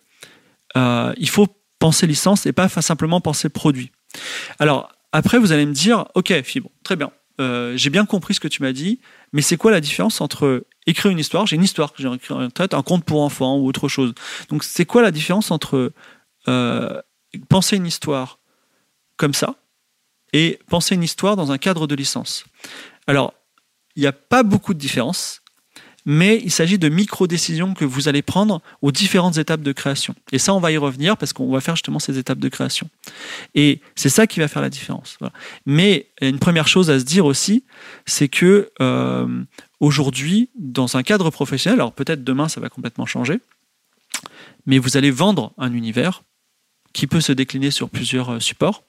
euh, 0.77 1.13
il 1.17 1.29
faut 1.29 1.47
penser 1.79 2.07
licence 2.07 2.45
et 2.45 2.53
pas 2.53 2.69
simplement 2.69 3.19
penser 3.19 3.49
produit. 3.49 3.91
Alors 4.59 4.89
après, 5.11 5.37
vous 5.37 5.51
allez 5.51 5.65
me 5.65 5.73
dire, 5.73 6.05
ok, 6.15 6.41
Fibre, 6.43 6.69
très 6.83 6.95
bien. 6.95 7.11
Euh, 7.41 7.75
j'ai 7.77 7.89
bien 7.89 8.05
compris 8.05 8.33
ce 8.33 8.39
que 8.39 8.47
tu 8.47 8.61
m'as 8.61 8.73
dit, 8.73 8.99
mais 9.31 9.41
c'est 9.41 9.57
quoi 9.57 9.71
la 9.71 9.81
différence 9.81 10.21
entre 10.21 10.65
écrire 10.85 11.11
une 11.11 11.19
histoire, 11.19 11.45
j'ai 11.47 11.55
une 11.55 11.63
histoire 11.63 11.93
que 11.93 12.01
j'ai 12.01 12.09
un 12.09 12.81
conte 12.83 13.05
pour 13.05 13.21
enfants 13.21 13.57
ou 13.57 13.67
autre 13.67 13.87
chose. 13.87 14.13
Donc 14.49 14.63
c'est 14.63 14.85
quoi 14.85 15.01
la 15.01 15.11
différence 15.11 15.51
entre 15.51 15.93
euh, 16.47 17.01
penser 17.49 17.75
une 17.75 17.85
histoire 17.85 18.39
comme 19.17 19.33
ça 19.33 19.55
et 20.31 20.59
penser 20.67 20.95
une 20.95 21.03
histoire 21.03 21.35
dans 21.35 21.51
un 21.51 21.57
cadre 21.57 21.87
de 21.87 21.95
licence? 21.95 22.45
Alors, 23.07 23.33
il 23.95 24.01
n'y 24.01 24.07
a 24.07 24.13
pas 24.13 24.43
beaucoup 24.43 24.73
de 24.73 24.79
différence, 24.79 25.42
mais 26.05 26.41
il 26.43 26.51
s'agit 26.51 26.77
de 26.77 26.89
micro-décisions 26.89 27.73
que 27.73 27.85
vous 27.85 28.07
allez 28.07 28.21
prendre 28.21 28.61
aux 28.81 28.91
différentes 28.91 29.37
étapes 29.37 29.61
de 29.61 29.71
création. 29.71 30.15
Et 30.31 30.39
ça, 30.39 30.53
on 30.53 30.59
va 30.59 30.71
y 30.71 30.77
revenir 30.77 31.17
parce 31.17 31.33
qu'on 31.33 31.51
va 31.51 31.61
faire 31.61 31.75
justement 31.75 31.99
ces 31.99 32.17
étapes 32.17 32.39
de 32.39 32.49
création. 32.49 32.89
Et 33.55 33.79
c'est 33.95 34.09
ça 34.09 34.27
qui 34.27 34.39
va 34.39 34.47
faire 34.47 34.61
la 34.61 34.69
différence. 34.69 35.17
Mais 35.65 36.07
une 36.21 36.39
première 36.39 36.67
chose 36.67 36.89
à 36.89 36.99
se 36.99 37.05
dire 37.05 37.25
aussi, 37.25 37.63
c'est 38.05 38.27
que 38.27 38.71
euh, 38.81 39.43
aujourd'hui, 39.79 40.49
dans 40.55 40.97
un 40.97 41.03
cadre 41.03 41.29
professionnel, 41.29 41.79
alors 41.79 41.93
peut-être 41.93 42.23
demain 42.23 42.49
ça 42.49 42.59
va 42.59 42.69
complètement 42.69 43.05
changer, 43.05 43.39
mais 44.65 44.79
vous 44.79 44.97
allez 44.97 45.11
vendre 45.11 45.53
un 45.57 45.73
univers 45.73 46.23
qui 46.93 47.07
peut 47.07 47.21
se 47.21 47.31
décliner 47.31 47.71
sur 47.71 47.89
plusieurs 47.89 48.33
euh, 48.33 48.39
supports, 48.39 48.83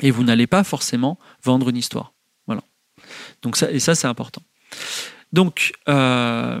et 0.00 0.10
vous 0.10 0.22
n'allez 0.22 0.46
pas 0.46 0.64
forcément 0.64 1.18
vendre 1.42 1.70
une 1.70 1.76
histoire. 1.76 2.12
Voilà. 2.46 2.62
Donc 3.42 3.56
ça, 3.56 3.70
et 3.70 3.80
ça, 3.80 3.94
c'est 3.94 4.06
important. 4.06 4.42
Donc, 5.32 5.72
euh, 5.88 6.60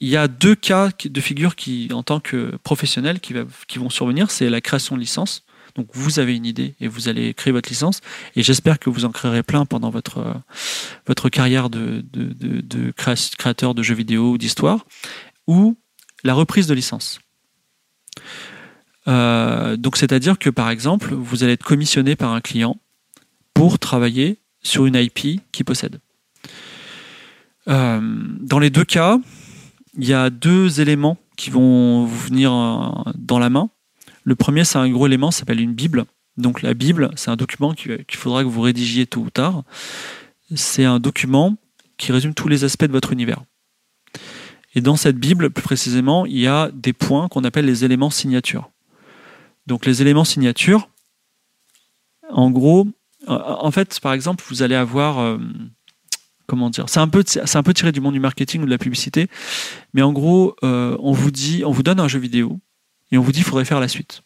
il 0.00 0.08
y 0.08 0.16
a 0.16 0.28
deux 0.28 0.54
cas 0.54 0.90
de 1.04 1.20
figure 1.20 1.56
qui, 1.56 1.88
en 1.92 2.02
tant 2.02 2.20
que 2.20 2.56
professionnels, 2.62 3.20
qui, 3.20 3.78
vont 3.78 3.90
survenir. 3.90 4.30
C'est 4.30 4.50
la 4.50 4.60
création 4.60 4.96
de 4.96 5.00
licence. 5.00 5.44
Donc, 5.74 5.88
vous 5.92 6.18
avez 6.18 6.34
une 6.34 6.46
idée 6.46 6.74
et 6.80 6.88
vous 6.88 7.08
allez 7.08 7.34
créer 7.34 7.52
votre 7.52 7.68
licence. 7.68 8.00
Et 8.34 8.42
j'espère 8.42 8.78
que 8.78 8.88
vous 8.88 9.04
en 9.04 9.10
créerez 9.10 9.42
plein 9.42 9.66
pendant 9.66 9.90
votre, 9.90 10.24
votre 11.06 11.28
carrière 11.28 11.70
de, 11.70 12.04
de, 12.12 12.92
créateur 12.92 13.74
de 13.74 13.82
jeux 13.82 13.94
vidéo 13.94 14.32
ou 14.32 14.38
d'histoire. 14.38 14.86
Ou 15.46 15.76
la 16.24 16.34
reprise 16.34 16.66
de 16.66 16.74
licence. 16.74 17.20
Euh, 19.08 19.76
donc, 19.76 19.96
c'est-à-dire 19.96 20.38
que, 20.38 20.50
par 20.50 20.70
exemple, 20.70 21.14
vous 21.14 21.44
allez 21.44 21.52
être 21.52 21.64
commissionné 21.64 22.16
par 22.16 22.32
un 22.32 22.40
client 22.40 22.76
pour 23.54 23.78
travailler 23.78 24.38
sur 24.62 24.86
une 24.86 24.96
IP 24.96 25.40
qu'il 25.52 25.64
possède. 25.64 26.00
Euh, 27.68 28.00
dans 28.40 28.58
les 28.58 28.70
deux 28.70 28.84
cas, 28.84 29.18
il 29.96 30.06
y 30.06 30.12
a 30.12 30.30
deux 30.30 30.80
éléments 30.80 31.18
qui 31.36 31.50
vont 31.50 32.04
vous 32.04 32.26
venir 32.26 32.52
euh, 32.52 33.12
dans 33.14 33.38
la 33.38 33.50
main. 33.50 33.70
Le 34.24 34.34
premier, 34.34 34.64
c'est 34.64 34.78
un 34.78 34.88
gros 34.88 35.06
élément, 35.06 35.30
ça 35.30 35.40
s'appelle 35.40 35.60
une 35.60 35.74
Bible. 35.74 36.04
Donc 36.36 36.62
la 36.62 36.74
Bible, 36.74 37.10
c'est 37.16 37.30
un 37.30 37.36
document 37.36 37.74
qu'il 37.74 38.04
faudra 38.10 38.42
que 38.42 38.48
vous 38.48 38.60
rédigiez 38.60 39.06
tôt 39.06 39.20
ou 39.20 39.30
tard. 39.30 39.62
C'est 40.54 40.84
un 40.84 41.00
document 41.00 41.56
qui 41.96 42.12
résume 42.12 42.34
tous 42.34 42.48
les 42.48 42.64
aspects 42.64 42.84
de 42.84 42.92
votre 42.92 43.12
univers. 43.12 43.42
Et 44.74 44.80
dans 44.80 44.96
cette 44.96 45.16
Bible, 45.16 45.50
plus 45.50 45.62
précisément, 45.62 46.26
il 46.26 46.38
y 46.38 46.46
a 46.46 46.70
des 46.72 46.92
points 46.92 47.28
qu'on 47.28 47.44
appelle 47.44 47.64
les 47.64 47.84
éléments 47.84 48.10
signatures. 48.10 48.70
Donc 49.66 49.86
les 49.86 50.02
éléments 50.02 50.24
signatures, 50.24 50.88
en 52.28 52.50
gros, 52.50 52.86
en 53.26 53.70
fait, 53.70 53.98
par 54.00 54.12
exemple, 54.12 54.44
vous 54.48 54.62
allez 54.62 54.74
avoir 54.74 55.18
euh, 55.18 55.38
comment 56.46 56.70
dire 56.70 56.86
c'est 56.88 57.00
un 57.00 57.08
peu 57.08 57.24
tiré 57.74 57.92
du 57.92 58.00
monde 58.00 58.14
du 58.14 58.20
marketing 58.20 58.62
ou 58.62 58.66
de 58.66 58.70
la 58.70 58.78
publicité 58.78 59.28
mais 59.94 60.02
en 60.02 60.12
gros 60.12 60.56
euh, 60.62 60.96
on 61.00 61.12
vous 61.12 61.30
dit 61.30 61.62
on 61.64 61.70
vous 61.70 61.82
donne 61.82 62.00
un 62.00 62.08
jeu 62.08 62.18
vidéo 62.18 62.58
et 63.12 63.18
on 63.18 63.22
vous 63.22 63.32
dit 63.32 63.38
qu'il 63.38 63.46
faudrait 63.46 63.64
faire 63.64 63.80
la 63.80 63.88
suite. 63.88 64.22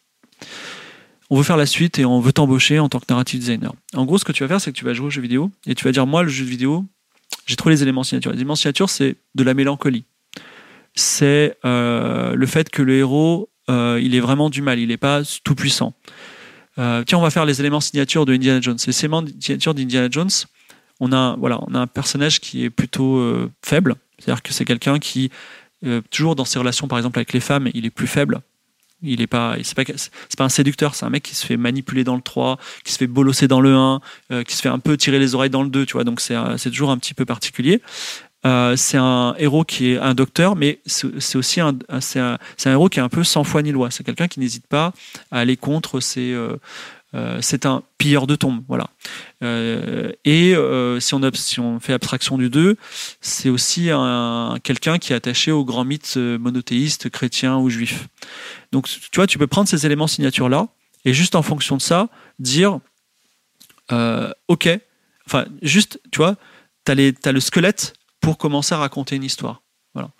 On 1.29 1.37
veut 1.37 1.43
faire 1.43 1.57
la 1.57 1.65
suite 1.65 1.99
et 1.99 2.05
on 2.05 2.19
veut 2.19 2.33
t'embaucher 2.33 2.79
en 2.79 2.89
tant 2.89 2.99
que 2.99 3.05
narrative 3.09 3.39
designer. 3.39 3.73
En 3.93 4.05
gros 4.05 4.17
ce 4.17 4.25
que 4.25 4.31
tu 4.31 4.43
vas 4.43 4.49
faire 4.49 4.61
c'est 4.61 4.71
que 4.71 4.77
tu 4.77 4.85
vas 4.85 4.93
jouer 4.93 5.07
au 5.07 5.11
jeu 5.11 5.21
vidéo 5.21 5.51
et 5.65 5.75
tu 5.75 5.85
vas 5.85 5.91
dire 5.91 6.07
moi 6.07 6.23
le 6.23 6.29
jeu 6.29 6.45
vidéo 6.45 6.85
j'ai 7.45 7.55
trouvé 7.55 7.75
les 7.75 7.83
éléments 7.83 8.03
signature 8.03 8.31
les 8.31 8.37
éléments 8.37 8.55
signature 8.55 8.89
c'est 8.89 9.15
de 9.35 9.43
la 9.43 9.53
mélancolie. 9.53 10.05
C'est 10.93 11.57
euh, 11.63 12.35
le 12.35 12.45
fait 12.45 12.69
que 12.69 12.81
le 12.81 12.95
héros 12.95 13.49
euh, 13.69 13.99
il 14.01 14.15
est 14.15 14.19
vraiment 14.19 14.49
du 14.49 14.61
mal 14.61 14.79
il 14.79 14.89
n'est 14.89 14.97
pas 14.97 15.21
tout 15.43 15.55
puissant 15.55 15.93
tiens 16.75 17.19
on 17.19 17.21
va 17.21 17.29
faire 17.29 17.45
les 17.45 17.59
éléments 17.59 17.79
signature 17.79 18.25
de 18.25 18.33
Indiana 18.33 18.59
Jones. 18.59 18.77
Les 18.87 18.99
éléments 18.99 19.23
signature 19.39 19.75
d'Indiana 19.75 20.07
Jones 20.09 20.31
on 21.01 21.11
a, 21.11 21.35
voilà, 21.37 21.59
on 21.67 21.73
a 21.73 21.79
un 21.79 21.87
personnage 21.87 22.39
qui 22.39 22.63
est 22.63 22.69
plutôt 22.69 23.17
euh, 23.17 23.51
faible. 23.65 23.95
C'est-à-dire 24.19 24.43
que 24.43 24.53
c'est 24.53 24.65
quelqu'un 24.65 24.99
qui, 24.99 25.31
euh, 25.83 26.01
toujours 26.11 26.35
dans 26.35 26.45
ses 26.45 26.59
relations, 26.59 26.87
par 26.87 26.99
exemple, 26.99 27.17
avec 27.17 27.33
les 27.33 27.39
femmes, 27.39 27.69
il 27.73 27.85
est 27.85 27.89
plus 27.89 28.07
faible. 28.07 28.41
Il 29.01 29.19
est 29.19 29.27
pas, 29.27 29.55
c'est 29.63 29.73
pas, 29.75 29.83
pas 29.83 30.43
un 30.43 30.49
séducteur, 30.49 30.93
c'est 30.93 31.05
un 31.05 31.09
mec 31.09 31.23
qui 31.23 31.33
se 31.33 31.43
fait 31.43 31.57
manipuler 31.57 32.03
dans 32.03 32.15
le 32.15 32.21
3, 32.21 32.59
qui 32.85 32.93
se 32.93 32.99
fait 32.99 33.07
bolosser 33.07 33.47
dans 33.47 33.61
le 33.61 33.75
1, 33.75 33.99
euh, 34.29 34.43
qui 34.43 34.55
se 34.55 34.61
fait 34.61 34.69
un 34.69 34.77
peu 34.77 34.95
tirer 34.95 35.17
les 35.17 35.33
oreilles 35.33 35.49
dans 35.49 35.63
le 35.63 35.69
2, 35.69 35.87
tu 35.87 35.93
vois. 35.93 36.03
Donc 36.03 36.21
c'est, 36.21 36.35
toujours 36.69 36.91
un 36.91 36.99
petit 36.99 37.15
peu 37.15 37.25
particulier. 37.25 37.81
c'est 38.43 38.97
un 38.97 39.33
héros 39.39 39.63
qui 39.63 39.93
est 39.93 39.97
un 39.97 40.13
docteur, 40.13 40.55
mais 40.55 40.81
c'est 40.85 41.35
aussi 41.35 41.61
un, 41.61 41.79
un, 41.89 41.99
un, 42.15 42.37
héros 42.71 42.89
qui 42.89 42.99
est 42.99 43.01
un 43.01 43.09
peu 43.09 43.23
sans 43.23 43.43
foi 43.43 43.63
ni 43.63 43.71
loi. 43.71 43.89
C'est 43.89 44.03
quelqu'un 44.03 44.27
qui 44.27 44.39
n'hésite 44.39 44.67
pas 44.67 44.93
à 45.31 45.39
aller 45.39 45.57
contre 45.57 45.99
ses, 45.99 46.37
euh, 47.13 47.39
c'est 47.41 47.65
un 47.65 47.83
pilleur 47.97 48.25
de 48.25 48.35
tombes, 48.35 48.63
voilà. 48.69 48.89
Euh, 49.43 50.13
et 50.23 50.55
euh, 50.55 50.99
si, 51.01 51.13
on, 51.59 51.79
fait 51.79 51.91
abstraction 51.91 52.37
du 52.37 52.49
2, 52.49 52.77
c'est 53.19 53.49
aussi 53.49 53.89
un, 53.91 54.55
quelqu'un 54.63 54.97
qui 54.97 55.11
est 55.11 55.15
attaché 55.15 55.51
aux 55.51 55.65
grands 55.65 55.83
mythes 55.83 56.15
monothéistes, 56.15 57.09
chrétiens 57.09 57.57
ou 57.57 57.69
juifs. 57.69 58.07
Donc, 58.71 58.87
tu 58.87 59.15
vois, 59.15 59.27
tu 59.27 59.37
peux 59.37 59.47
prendre 59.47 59.67
ces 59.67 59.85
éléments 59.85 60.07
signature-là 60.07 60.69
et 61.03 61.13
juste 61.13 61.35
en 61.35 61.41
fonction 61.41 61.75
de 61.75 61.81
ça, 61.81 62.07
dire, 62.39 62.79
ok, 64.47 64.69
enfin, 65.27 65.45
juste, 65.61 65.99
tu 66.11 66.17
vois, 66.17 66.37
tu 66.85 66.91
as, 66.93 67.31
le 67.31 67.39
squelette 67.41 67.93
pour 68.21 68.37
commencer 68.37 68.73
à 68.73 68.77
raconter 68.77 69.17
une 69.17 69.23
histoire. 69.23 69.63
Voilà. 69.93 70.11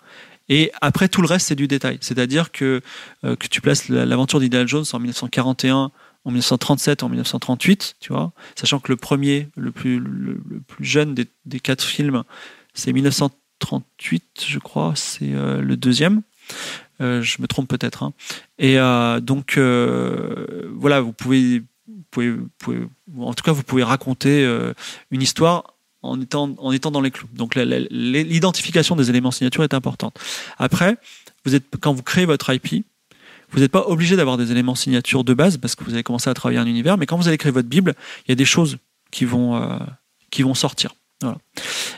Et 0.50 0.70
après, 0.82 1.08
tout 1.08 1.22
le 1.22 1.28
reste, 1.28 1.46
c'est 1.46 1.54
du 1.54 1.68
détail. 1.68 1.96
C'est-à-dire 2.02 2.52
que, 2.52 2.82
que 3.22 3.46
tu 3.46 3.62
places 3.62 3.88
l'aventure 3.88 4.40
d'Ideal 4.40 4.68
Jones 4.68 4.84
en 4.92 4.98
1941 4.98 5.90
en 6.24 6.30
1937, 6.30 7.02
en 7.02 7.08
1938, 7.08 7.96
tu 8.00 8.12
vois, 8.12 8.32
sachant 8.54 8.78
que 8.78 8.92
le 8.92 8.96
premier, 8.96 9.48
le 9.56 9.72
plus, 9.72 9.98
le, 9.98 10.40
plus 10.66 10.84
jeune 10.84 11.14
des, 11.14 11.60
quatre 11.60 11.82
films, 11.82 12.22
c'est 12.74 12.92
1938, 12.92 14.44
je 14.46 14.58
crois, 14.58 14.92
c'est 14.94 15.32
euh, 15.32 15.60
le 15.60 15.76
deuxième. 15.76 16.22
Euh, 17.00 17.22
je 17.22 17.42
me 17.42 17.48
trompe 17.48 17.68
peut-être. 17.68 18.04
Hein. 18.04 18.12
Et 18.58 18.78
euh, 18.78 19.20
donc, 19.20 19.58
voilà, 19.58 21.00
vous 21.00 21.12
pouvez, 21.12 21.62
pouvez, 22.10 22.36
en 23.18 23.34
tout 23.34 23.42
cas, 23.42 23.52
vous 23.52 23.64
pouvez 23.64 23.82
raconter 23.82 24.44
une 25.10 25.22
histoire 25.22 25.74
en 26.02 26.20
étant, 26.20 26.54
en 26.58 26.72
étant 26.72 26.92
dans 26.92 27.00
les 27.00 27.10
clous. 27.10 27.28
Donc, 27.32 27.56
l'identification 27.56 28.94
des 28.94 29.10
éléments 29.10 29.32
signature 29.32 29.64
est 29.64 29.74
importante. 29.74 30.18
Après, 30.58 30.96
vous 31.44 31.56
êtes, 31.56 31.64
quand 31.80 31.92
vous 31.92 32.02
créez 32.02 32.26
votre 32.26 32.52
IP, 32.52 32.84
vous 33.52 33.60
n'êtes 33.60 33.70
pas 33.70 33.84
obligé 33.86 34.16
d'avoir 34.16 34.36
des 34.36 34.50
éléments 34.50 34.74
signature 34.74 35.24
de 35.24 35.34
base 35.34 35.58
parce 35.58 35.74
que 35.74 35.84
vous 35.84 35.92
avez 35.92 36.02
commencé 36.02 36.28
à 36.30 36.34
travailler 36.34 36.58
un 36.58 36.66
univers, 36.66 36.96
mais 36.96 37.06
quand 37.06 37.16
vous 37.16 37.28
allez 37.28 37.38
créer 37.38 37.52
votre 37.52 37.68
Bible, 37.68 37.94
il 38.26 38.30
y 38.30 38.32
a 38.32 38.34
des 38.34 38.44
choses 38.44 38.78
qui 39.10 39.24
vont, 39.24 39.56
euh, 39.56 39.78
qui 40.30 40.42
vont 40.42 40.54
sortir. 40.54 40.94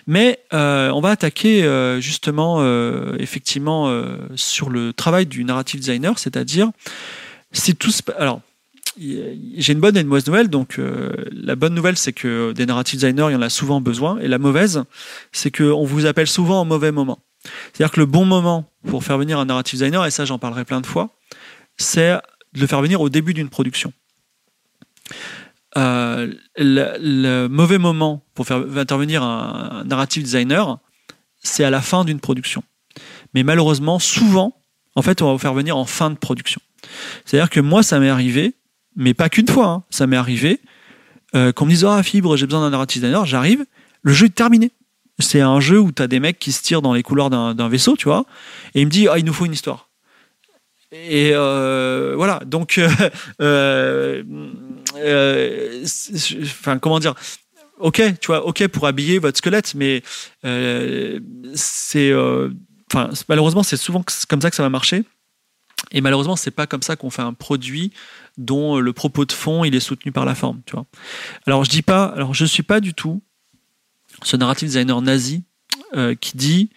Mais 0.06 0.40
euh, 0.52 0.90
on 0.90 1.00
va 1.00 1.08
attaquer 1.08 1.64
euh, 1.64 1.98
justement 1.98 2.62
effectivement 3.18 3.90
sur 4.34 4.68
le 4.68 4.92
travail 4.92 5.24
du 5.24 5.44
narrative 5.44 5.80
designer, 5.80 6.18
c'est-à-dire 6.18 6.70
si 7.52 7.74
tout 7.74 7.90
alors 8.18 8.40
j'ai 8.98 9.72
une 9.72 9.80
bonne 9.80 9.96
et 9.96 10.00
une 10.00 10.06
mauvaise 10.06 10.26
nouvelle. 10.26 10.48
Donc, 10.48 10.78
la 11.32 11.56
bonne 11.56 11.74
nouvelle, 11.74 11.96
c'est 11.96 12.12
que 12.12 12.52
des 12.52 12.64
narrative 12.64 13.00
designers, 13.00 13.26
il 13.30 13.32
y 13.32 13.36
en 13.36 13.42
a 13.42 13.48
souvent 13.48 13.80
besoin. 13.80 14.18
Et 14.18 14.28
la 14.28 14.38
mauvaise, 14.38 14.84
c'est 15.32 15.50
qu'on 15.50 15.84
vous 15.84 16.06
appelle 16.06 16.28
souvent 16.28 16.62
au 16.62 16.64
mauvais 16.64 16.92
moment. 16.92 17.18
C'est-à-dire 17.72 17.92
que 17.92 18.00
le 18.00 18.06
bon 18.06 18.24
moment 18.24 18.70
pour 18.86 19.02
faire 19.02 19.18
venir 19.18 19.38
un 19.38 19.46
narrative 19.46 19.80
designer, 19.80 20.06
et 20.06 20.10
ça, 20.10 20.24
j'en 20.24 20.38
parlerai 20.38 20.64
plein 20.64 20.80
de 20.80 20.86
fois, 20.86 21.10
c'est 21.76 22.12
de 22.54 22.60
le 22.60 22.66
faire 22.66 22.80
venir 22.80 23.00
au 23.00 23.08
début 23.08 23.34
d'une 23.34 23.48
production. 23.48 23.92
Euh, 25.76 26.32
le, 26.56 27.48
mauvais 27.48 27.78
moment 27.78 28.24
pour 28.34 28.46
faire 28.46 28.64
intervenir 28.76 29.22
un, 29.22 29.84
narrative 29.84 30.22
designer, 30.22 30.78
c'est 31.42 31.64
à 31.64 31.70
la 31.70 31.80
fin 31.80 32.04
d'une 32.04 32.20
production. 32.20 32.62
Mais 33.34 33.42
malheureusement, 33.42 33.98
souvent, 33.98 34.56
en 34.94 35.02
fait, 35.02 35.20
on 35.20 35.26
va 35.26 35.32
vous 35.32 35.38
faire 35.38 35.54
venir 35.54 35.76
en 35.76 35.84
fin 35.84 36.10
de 36.10 36.16
production. 36.16 36.60
C'est-à-dire 37.24 37.50
que 37.50 37.60
moi, 37.60 37.82
ça 37.82 37.98
m'est 37.98 38.08
arrivé, 38.08 38.54
mais 38.94 39.14
pas 39.14 39.28
qu'une 39.28 39.48
fois, 39.48 39.66
hein, 39.66 39.82
ça 39.90 40.06
m'est 40.06 40.16
arrivé, 40.16 40.60
euh, 41.34 41.52
qu'on 41.52 41.64
me 41.64 41.70
dise 41.70 41.84
Ah, 41.84 42.02
Fibre, 42.02 42.36
j'ai 42.36 42.46
besoin 42.46 42.60
d'un 42.60 42.70
narrative 42.70 43.02
designer, 43.02 43.26
j'arrive, 43.26 43.64
le 44.02 44.12
jeu 44.12 44.26
est 44.26 44.34
terminé. 44.34 44.70
C'est 45.18 45.40
un 45.40 45.60
jeu 45.60 45.80
où 45.80 45.92
tu 45.92 46.02
as 46.02 46.06
des 46.06 46.20
mecs 46.20 46.38
qui 46.38 46.52
se 46.52 46.62
tirent 46.62 46.82
dans 46.82 46.92
les 46.92 47.02
couloirs 47.02 47.30
d'un 47.30 47.68
vaisseau, 47.68 47.96
tu 47.96 48.06
vois. 48.06 48.26
Et 48.74 48.80
il 48.80 48.86
me 48.86 48.90
dit, 48.90 49.08
ah, 49.08 49.18
il 49.18 49.24
nous 49.24 49.32
faut 49.32 49.46
une 49.46 49.52
histoire. 49.52 49.88
Et 50.92 51.32
euh, 51.34 52.14
voilà, 52.16 52.40
donc, 52.46 52.80
euh, 53.40 54.22
euh, 54.96 55.84
enfin, 56.44 56.78
comment 56.78 57.00
dire? 57.00 57.14
Ok, 57.78 58.00
tu 58.20 58.28
vois, 58.28 58.46
ok 58.46 58.68
pour 58.68 58.86
habiller 58.86 59.18
votre 59.18 59.38
squelette, 59.38 59.74
mais 59.74 60.02
c'est, 61.54 62.14
enfin, 62.14 63.10
malheureusement, 63.28 63.62
c'est 63.62 63.76
souvent 63.76 64.04
comme 64.28 64.40
ça 64.40 64.50
que 64.50 64.56
ça 64.56 64.62
va 64.62 64.70
marcher. 64.70 65.04
Et 65.90 66.00
malheureusement, 66.00 66.36
c'est 66.36 66.50
pas 66.50 66.66
comme 66.66 66.82
ça 66.82 66.96
qu'on 66.96 67.10
fait 67.10 67.22
un 67.22 67.34
produit 67.34 67.92
dont 68.38 68.78
le 68.78 68.92
propos 68.92 69.24
de 69.26 69.32
fond 69.32 69.64
il 69.64 69.74
est 69.74 69.80
soutenu 69.80 70.12
par 70.12 70.24
la 70.24 70.34
forme, 70.34 70.62
tu 70.66 70.72
vois. 70.72 70.86
Alors 71.46 71.64
je 71.64 71.70
dis 71.70 71.82
pas, 71.82 72.06
alors 72.06 72.34
je 72.34 72.44
suis 72.44 72.62
pas 72.62 72.80
du 72.80 72.94
tout 72.94 73.20
ce 74.22 74.36
narrative 74.36 74.68
designer 74.68 75.02
nazi 75.02 75.42
qui 76.20 76.36
dit 76.36 76.70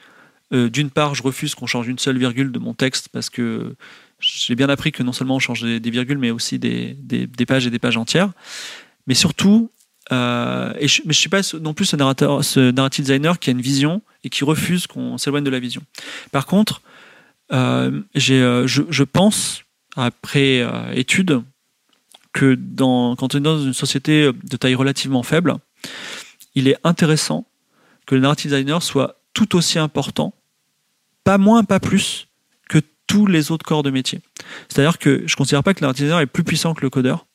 d'une 0.51 0.89
part, 0.89 1.13
je 1.13 1.23
refuse 1.23 1.55
qu'on 1.55 1.65
change 1.65 1.87
une 1.87 1.99
seule 1.99 2.17
virgule 2.17 2.51
de 2.51 2.59
mon 2.59 2.73
texte 2.73 3.09
parce 3.09 3.29
que 3.29 3.75
j'ai 4.19 4.55
bien 4.55 4.69
appris 4.69 4.91
que 4.91 5.03
non 5.03 5.13
seulement 5.13 5.35
on 5.35 5.39
change 5.39 5.61
des, 5.61 5.89
virgules, 5.89 6.17
mais 6.17 6.31
aussi 6.31 6.57
des, 6.59 6.97
pages 7.47 7.67
et 7.67 7.69
des 7.69 7.79
pages 7.79 7.97
entières. 7.97 8.31
Mais 9.05 9.13
surtout, 9.13 9.69
euh, 10.11 10.73
je, 10.81 11.01
mais 11.05 11.13
je 11.13 11.19
suis 11.19 11.29
pas 11.29 11.41
non 11.61 11.73
plus 11.73 11.85
ce 11.85 11.95
narrateur, 11.95 12.43
ce 12.43 12.71
narrative 12.71 13.05
designer 13.05 13.39
qui 13.39 13.49
a 13.49 13.51
une 13.51 13.61
vision 13.61 14.01
et 14.23 14.29
qui 14.29 14.43
refuse 14.43 14.87
qu'on 14.87 15.17
s'éloigne 15.17 15.43
de 15.43 15.49
la 15.49 15.59
vision. 15.59 15.81
Par 16.31 16.45
contre, 16.45 16.81
euh, 17.51 18.01
euh, 18.29 18.67
je, 18.67 19.03
pense, 19.03 19.63
après 19.95 20.65
étude, 20.93 21.41
que 22.33 22.55
dans, 22.55 23.15
quand 23.15 23.35
on 23.35 23.37
est 23.37 23.41
dans 23.41 23.61
une 23.61 23.73
société 23.73 24.31
de 24.31 24.57
taille 24.57 24.75
relativement 24.75 25.23
faible, 25.23 25.55
il 26.55 26.67
est 26.67 26.77
intéressant 26.83 27.45
que 28.05 28.15
le 28.15 28.21
narrative 28.21 28.51
designer 28.51 28.81
soit 28.81 29.19
tout 29.33 29.55
aussi 29.55 29.79
important, 29.79 30.33
pas 31.27 31.37
moins, 31.37 31.65
pas 31.65 31.81
plus, 31.81 32.29
tous 33.05 33.25
les 33.25 33.51
autres 33.51 33.65
corps 33.65 33.83
de 33.83 33.89
métier. 33.89 34.21
C'est-à-dire 34.69 34.97
que 34.97 35.23
je 35.25 35.33
ne 35.33 35.35
considère 35.35 35.61
pas 35.61 35.73
que 35.73 35.83
l'artisan 35.83 36.19
est 36.19 36.25
plus 36.25 36.45
puissant 36.45 36.73
que 36.73 36.81
le 36.81 36.89
codeur, 36.89 37.25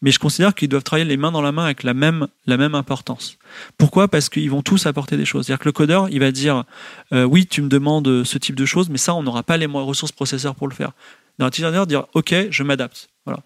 mais 0.00 0.10
je 0.10 0.18
considère 0.18 0.54
qu'ils 0.54 0.70
doivent 0.70 0.82
travailler 0.82 1.06
les 1.06 1.18
mains 1.18 1.30
dans 1.30 1.42
la 1.42 1.52
main 1.52 1.64
avec 1.64 1.82
la 1.82 1.92
même, 1.92 2.26
la 2.46 2.56
même 2.56 2.74
importance. 2.74 3.36
Pourquoi? 3.76 4.08
Parce 4.08 4.30
qu'ils 4.30 4.50
vont 4.50 4.62
tous 4.62 4.86
apporter 4.86 5.18
des 5.18 5.26
choses. 5.26 5.44
C'est-à-dire 5.44 5.60
que 5.60 5.68
le 5.68 5.72
codeur, 5.72 6.08
il 6.08 6.20
va 6.20 6.30
dire 6.30 6.64
euh, 7.12 7.24
oui, 7.24 7.46
tu 7.46 7.60
me 7.60 7.68
demandes 7.68 8.24
ce 8.24 8.38
type 8.38 8.56
de 8.56 8.64
choses, 8.64 8.88
mais 8.88 8.96
ça, 8.96 9.14
on 9.14 9.22
n'aura 9.22 9.42
pas 9.42 9.58
les 9.58 9.66
ressources 9.66 10.12
processeurs 10.12 10.54
pour 10.54 10.66
le 10.66 10.74
faire. 10.74 10.92
L'artisan 11.38 11.70
va 11.70 11.84
dire 11.84 12.06
ok, 12.14 12.34
je 12.48 12.62
m'adapte. 12.62 13.10
Voilà. 13.26 13.40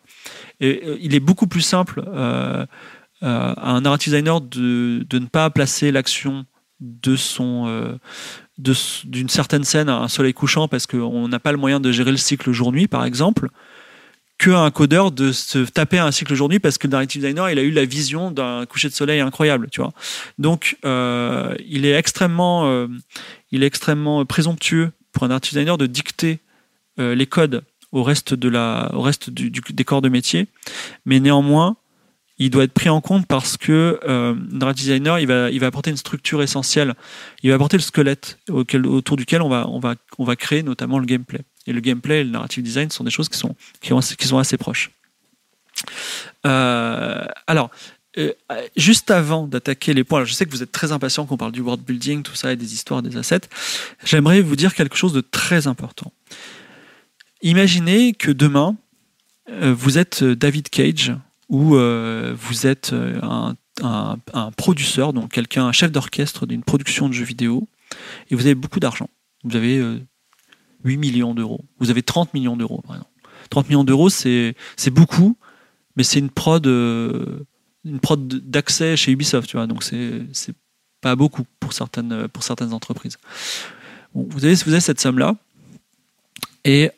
Et 0.61 0.81
euh, 0.85 0.97
il 1.01 1.13
est 1.17 1.21
beaucoup 1.21 1.49
plus 1.49 1.61
simple 1.61 2.05
euh, 2.07 2.65
à 3.21 3.71
un 3.71 3.81
narrative 3.81 4.13
designer 4.13 4.41
de, 4.41 5.05
de 5.09 5.19
ne 5.19 5.27
pas 5.27 5.51
placer 5.51 5.91
l'action 5.91 6.47
de 6.81 7.17
son 7.17 7.99
d'une 8.59 9.29
certaine 9.29 9.65
scène 9.65 9.89
à 9.89 9.99
un 9.99 10.09
soleil 10.09 10.33
couchant 10.33 10.69
parce 10.69 10.87
qu'on 10.87 11.29
n'a 11.29 11.39
pas 11.39 11.53
le 11.53 11.59
moyen 11.59 11.81
de 11.81 11.93
gérer 11.93 12.11
le 12.11 12.17
cycle 12.17 12.53
jour-nuit, 12.53 12.89
par 12.89 13.05
exemple, 13.05 13.49
qu'un 14.39 14.71
codeur 14.71 15.13
de 15.13 15.33
se 15.33 15.59
taper 15.59 15.99
un 15.99 16.11
cycle 16.11 16.35
jour-nuit 16.35 16.59
parce 16.59 16.79
que 16.79 16.87
le 16.87 16.93
narrative 16.93 17.23
designer, 17.23 17.51
il 17.51 17.59
a 17.59 17.63
eu 17.63 17.71
la 17.71 17.85
vision 17.85 18.31
d'un 18.31 18.67
coucher 18.67 18.89
de 18.89 18.95
soleil 18.95 19.21
incroyable, 19.21 19.69
tu 19.71 19.81
vois. 19.81 19.93
Donc, 20.39 20.77
euh, 20.85 21.55
il 21.67 21.87
est 21.87 21.95
extrêmement, 21.95 22.67
euh, 22.67 22.87
il 23.51 23.63
est 23.63 23.67
extrêmement 23.67 24.25
présomptueux 24.25 24.93
pour 25.13 25.25
un 25.25 25.29
narrative 25.29 25.55
designer 25.55 25.79
de 25.79 25.87
dicter 25.87 26.41
euh, 26.99 27.15
les 27.15 27.27
codes 27.27 27.63
au 27.93 28.03
reste 28.03 28.35
de 28.35 28.49
la, 28.49 28.91
au 28.95 29.01
reste 29.01 29.31
du, 29.31 29.51
des 29.51 29.85
corps 29.85 30.03
de 30.03 30.09
métier, 30.09 30.49
mais 31.07 31.21
néanmoins, 31.21 31.77
il 32.39 32.51
doit 32.51 32.65
être 32.65 32.73
pris 32.73 32.89
en 32.89 33.01
compte 33.01 33.27
parce 33.27 33.57
que 33.57 33.99
euh, 34.07 34.35
designer, 34.73 35.19
il 35.19 35.27
va, 35.27 35.51
il 35.51 35.59
va 35.59 35.67
apporter 35.69 35.91
une 35.91 35.97
structure 35.97 36.43
essentielle. 36.43 36.95
Il 37.43 37.51
va 37.51 37.57
apporter 37.57 37.77
le 37.77 37.83
squelette 37.83 38.39
autour 38.49 39.17
duquel 39.17 39.41
on 39.43 39.49
va, 39.81 40.37
créer 40.37 40.63
notamment 40.63 40.99
le 40.99 41.07
gameplay. 41.07 41.41
Et 41.67 41.73
le 41.73 41.81
gameplay 41.81 42.21
et 42.21 42.25
le 42.25 42.31
narrative 42.31 42.63
design 42.63 42.91
sont 42.91 43.05
des 43.05 43.11
choses 43.11 43.29
qui 43.29 43.39
sont, 43.39 43.57
qui, 43.81 43.93
qui 44.17 44.29
sont 44.29 44.39
assez 44.39 44.57
proches. 44.57 44.91
Euh, 46.47 47.27
alors, 47.47 47.71
euh, 48.19 48.33
juste 48.77 49.11
avant 49.11 49.47
d'attaquer 49.47 49.93
les 49.93 50.05
points, 50.05 50.25
je 50.25 50.33
sais 50.33 50.47
que 50.47 50.51
vous 50.51 50.63
êtes 50.63 50.73
très 50.73 50.93
impatient 50.93 51.27
qu'on 51.27 51.37
parle 51.37 51.53
du 51.53 51.61
world 51.61 51.83
building, 51.85 52.23
tout 52.23 52.35
ça, 52.35 52.53
et 52.53 52.57
des 52.57 52.73
histoires, 52.73 53.03
des 53.03 53.17
assets. 53.17 53.43
J'aimerais 54.05 54.41
vous 54.41 54.57
dire 54.57 54.75
quelque 54.75 54.97
chose 54.97 55.13
de 55.13 55.21
très 55.21 55.67
important. 55.67 56.13
Imaginez 57.43 58.15
que 58.15 58.31
demain, 58.31 58.77
euh, 59.51 59.75
vous 59.77 59.99
êtes 59.99 60.25
David 60.25 60.71
Cage, 60.71 61.15
où 61.49 61.77
euh, 61.77 62.35
vous 62.37 62.67
êtes 62.67 62.93
euh, 62.93 63.21
un, 63.23 63.57
un, 63.83 64.51
producteur, 64.53 65.13
donc 65.13 65.33
quelqu'un, 65.33 65.67
un 65.67 65.73
chef 65.73 65.93
d'orchestre 65.93 66.47
d'une 66.47 66.63
production 66.63 67.09
de 67.09 67.15
jeux 67.15 67.25
vidéo, 67.25 67.69
et 68.31 68.35
vous 68.35 68.43
avez 68.43 68.55
beaucoup 68.55 68.81
d'argent. 68.81 69.09
Vous 69.45 69.57
avez 69.57 69.77
8 69.77 70.95
euh, 70.95 70.99
millions 70.99 71.35
d'euros. 71.35 71.65
Vous 71.79 71.91
avez 71.91 72.03
30 72.03 72.35
millions 72.35 72.57
d'euros, 72.57 72.83
par 72.87 72.97
exemple. 72.97 73.11
30 73.51 73.69
millions 73.69 73.85
d'euros, 73.85 74.09
c'est 74.09 74.57
beaucoup, 74.91 75.37
mais 75.95 76.03
c'est 76.03 76.19
une 76.19 76.31
prod, 76.31 76.67
une 76.67 78.01
prod 78.03 78.27
d'accès 78.27 78.97
chez 78.97 79.13
Ubisoft, 79.13 79.49
tu 79.49 79.57
vois. 79.57 79.69
Donc 79.69 79.85
c'est 79.85 80.55
pas 81.01 81.15
beaucoup 81.15 81.45
pour 81.61 81.73
certaines, 81.73 82.27
pour 82.29 82.43
certaines 82.43 82.73
entreprises. 82.73 83.19
vous, 84.15 84.45
avez, 84.45 84.55
vous 84.55 84.73
avez 84.73 84.81
cette 84.81 85.01
somme-là, 85.01 85.37
et 86.65 86.91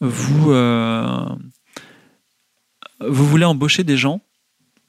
vous 0.00 0.52
vous 3.00 3.26
voulez 3.26 3.44
embaucher 3.44 3.84
des 3.84 3.96
gens 3.96 4.20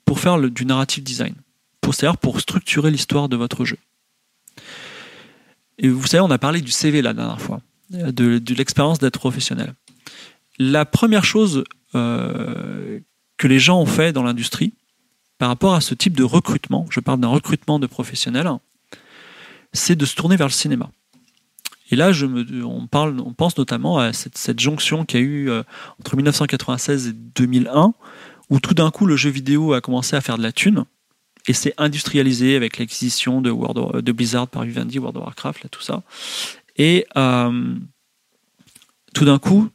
pour 0.06 0.20
faire 0.20 0.40
du 0.40 0.66
narrative 0.66 1.04
design, 1.04 1.36
pour, 1.82 1.94
c'est-à-dire 1.94 2.18
pour 2.18 2.40
structurer 2.40 2.92
l'histoire 2.92 3.30
de 3.30 3.36
votre 3.36 3.66
jeu. 3.66 3.78
Et 5.78 5.88
vous 5.88 6.06
savez, 6.08 6.22
on 6.22 6.32
a 6.32 6.38
parlé 6.38 6.62
du 6.62 6.72
CV 6.72 7.02
la 7.02 7.14
dernière 7.14 7.40
fois, 7.40 7.62
de, 7.90 8.42
l'expérience 8.54 9.00
d'être 9.00 9.20
professionnel. 9.20 9.74
La 10.58 10.86
première 10.86 11.24
chose 11.24 11.64
euh, 11.96 13.00
que 13.38 13.48
les 13.48 13.60
gens 13.60 13.80
ont 13.80 13.86
fait 13.86 14.12
dans 14.12 14.24
l'industrie 14.24 14.74
par 15.38 15.48
rapport 15.48 15.74
à 15.74 15.82
ce 15.82 15.96
type 15.96 16.18
de 16.18 16.24
recrutement, 16.24 16.86
je 16.90 17.00
parle 17.00 17.22
d'un 17.22 17.30
recrutement 17.30 17.80
de 17.80 17.88
professionnels, 17.88 18.50
c'est 19.72 19.96
de 19.96 20.06
se 20.06 20.16
tourner 20.16 20.36
vers 20.36 20.48
le 20.48 20.54
cinéma. 20.54 20.92
Et 21.92 21.96
là, 21.96 22.12
on, 22.64 22.88
pense 22.88 23.58
notamment 23.58 23.98
à 23.98 24.14
cette, 24.14 24.60
jonction 24.60 25.06
qu'il 25.06 25.20
y 25.20 25.24
a 25.24 25.26
eu 25.26 25.50
euh, 25.50 25.64
entre 26.00 26.16
1996 26.16 27.08
et 27.08 27.14
2001, 27.14 27.94
où 28.50 28.60
tout 28.60 28.74
d'un 28.74 28.92
coup 28.92 29.06
le 29.06 29.16
jeu 29.16 29.30
vidéo 29.30 29.74
a 29.74 29.82
commencé 29.82 30.16
à 30.16 30.22
faire 30.22 30.38
de 30.38 30.44
la 30.44 30.52
thune 30.52 30.86
et 31.48 31.54
s'est 31.54 31.74
industrialisé 31.78 32.56
avec 32.56 32.78
l'acquisition 32.78 33.42
de, 33.42 34.12
Blizzard 34.12 34.48
par 34.48 34.64
Vivendi, 34.64 35.00
World 35.00 35.18
of 35.18 35.24
Warcraft, 35.24 35.68
tout 35.72 35.82
ça. 35.82 36.04
Et 36.76 37.06
euh, 37.18 37.76
tout 39.14 39.26
d'un 39.26 39.40
coup, 39.40 39.70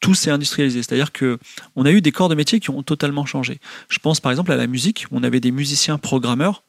tout 0.00 0.14
s'est 0.14 0.30
industrialisé. 0.30 0.82
C'est-à-dire 0.82 1.12
que 1.12 1.38
on 1.76 1.84
a 1.84 1.90
eu 1.90 2.00
des 2.00 2.12
corps 2.12 2.28
de 2.28 2.34
métier 2.34 2.60
qui 2.60 2.70
ont 2.70 2.82
totalement 2.82 3.26
changé. 3.26 3.60
Je 3.88 3.98
pense 3.98 4.20
par 4.20 4.32
exemple 4.32 4.52
à 4.52 4.56
la 4.56 4.66
musique, 4.66 5.06
où 5.10 5.18
on 5.18 5.22
avait 5.22 5.40
des 5.40 5.50
musiciens 5.50 5.98
programmeurs, 5.98 6.64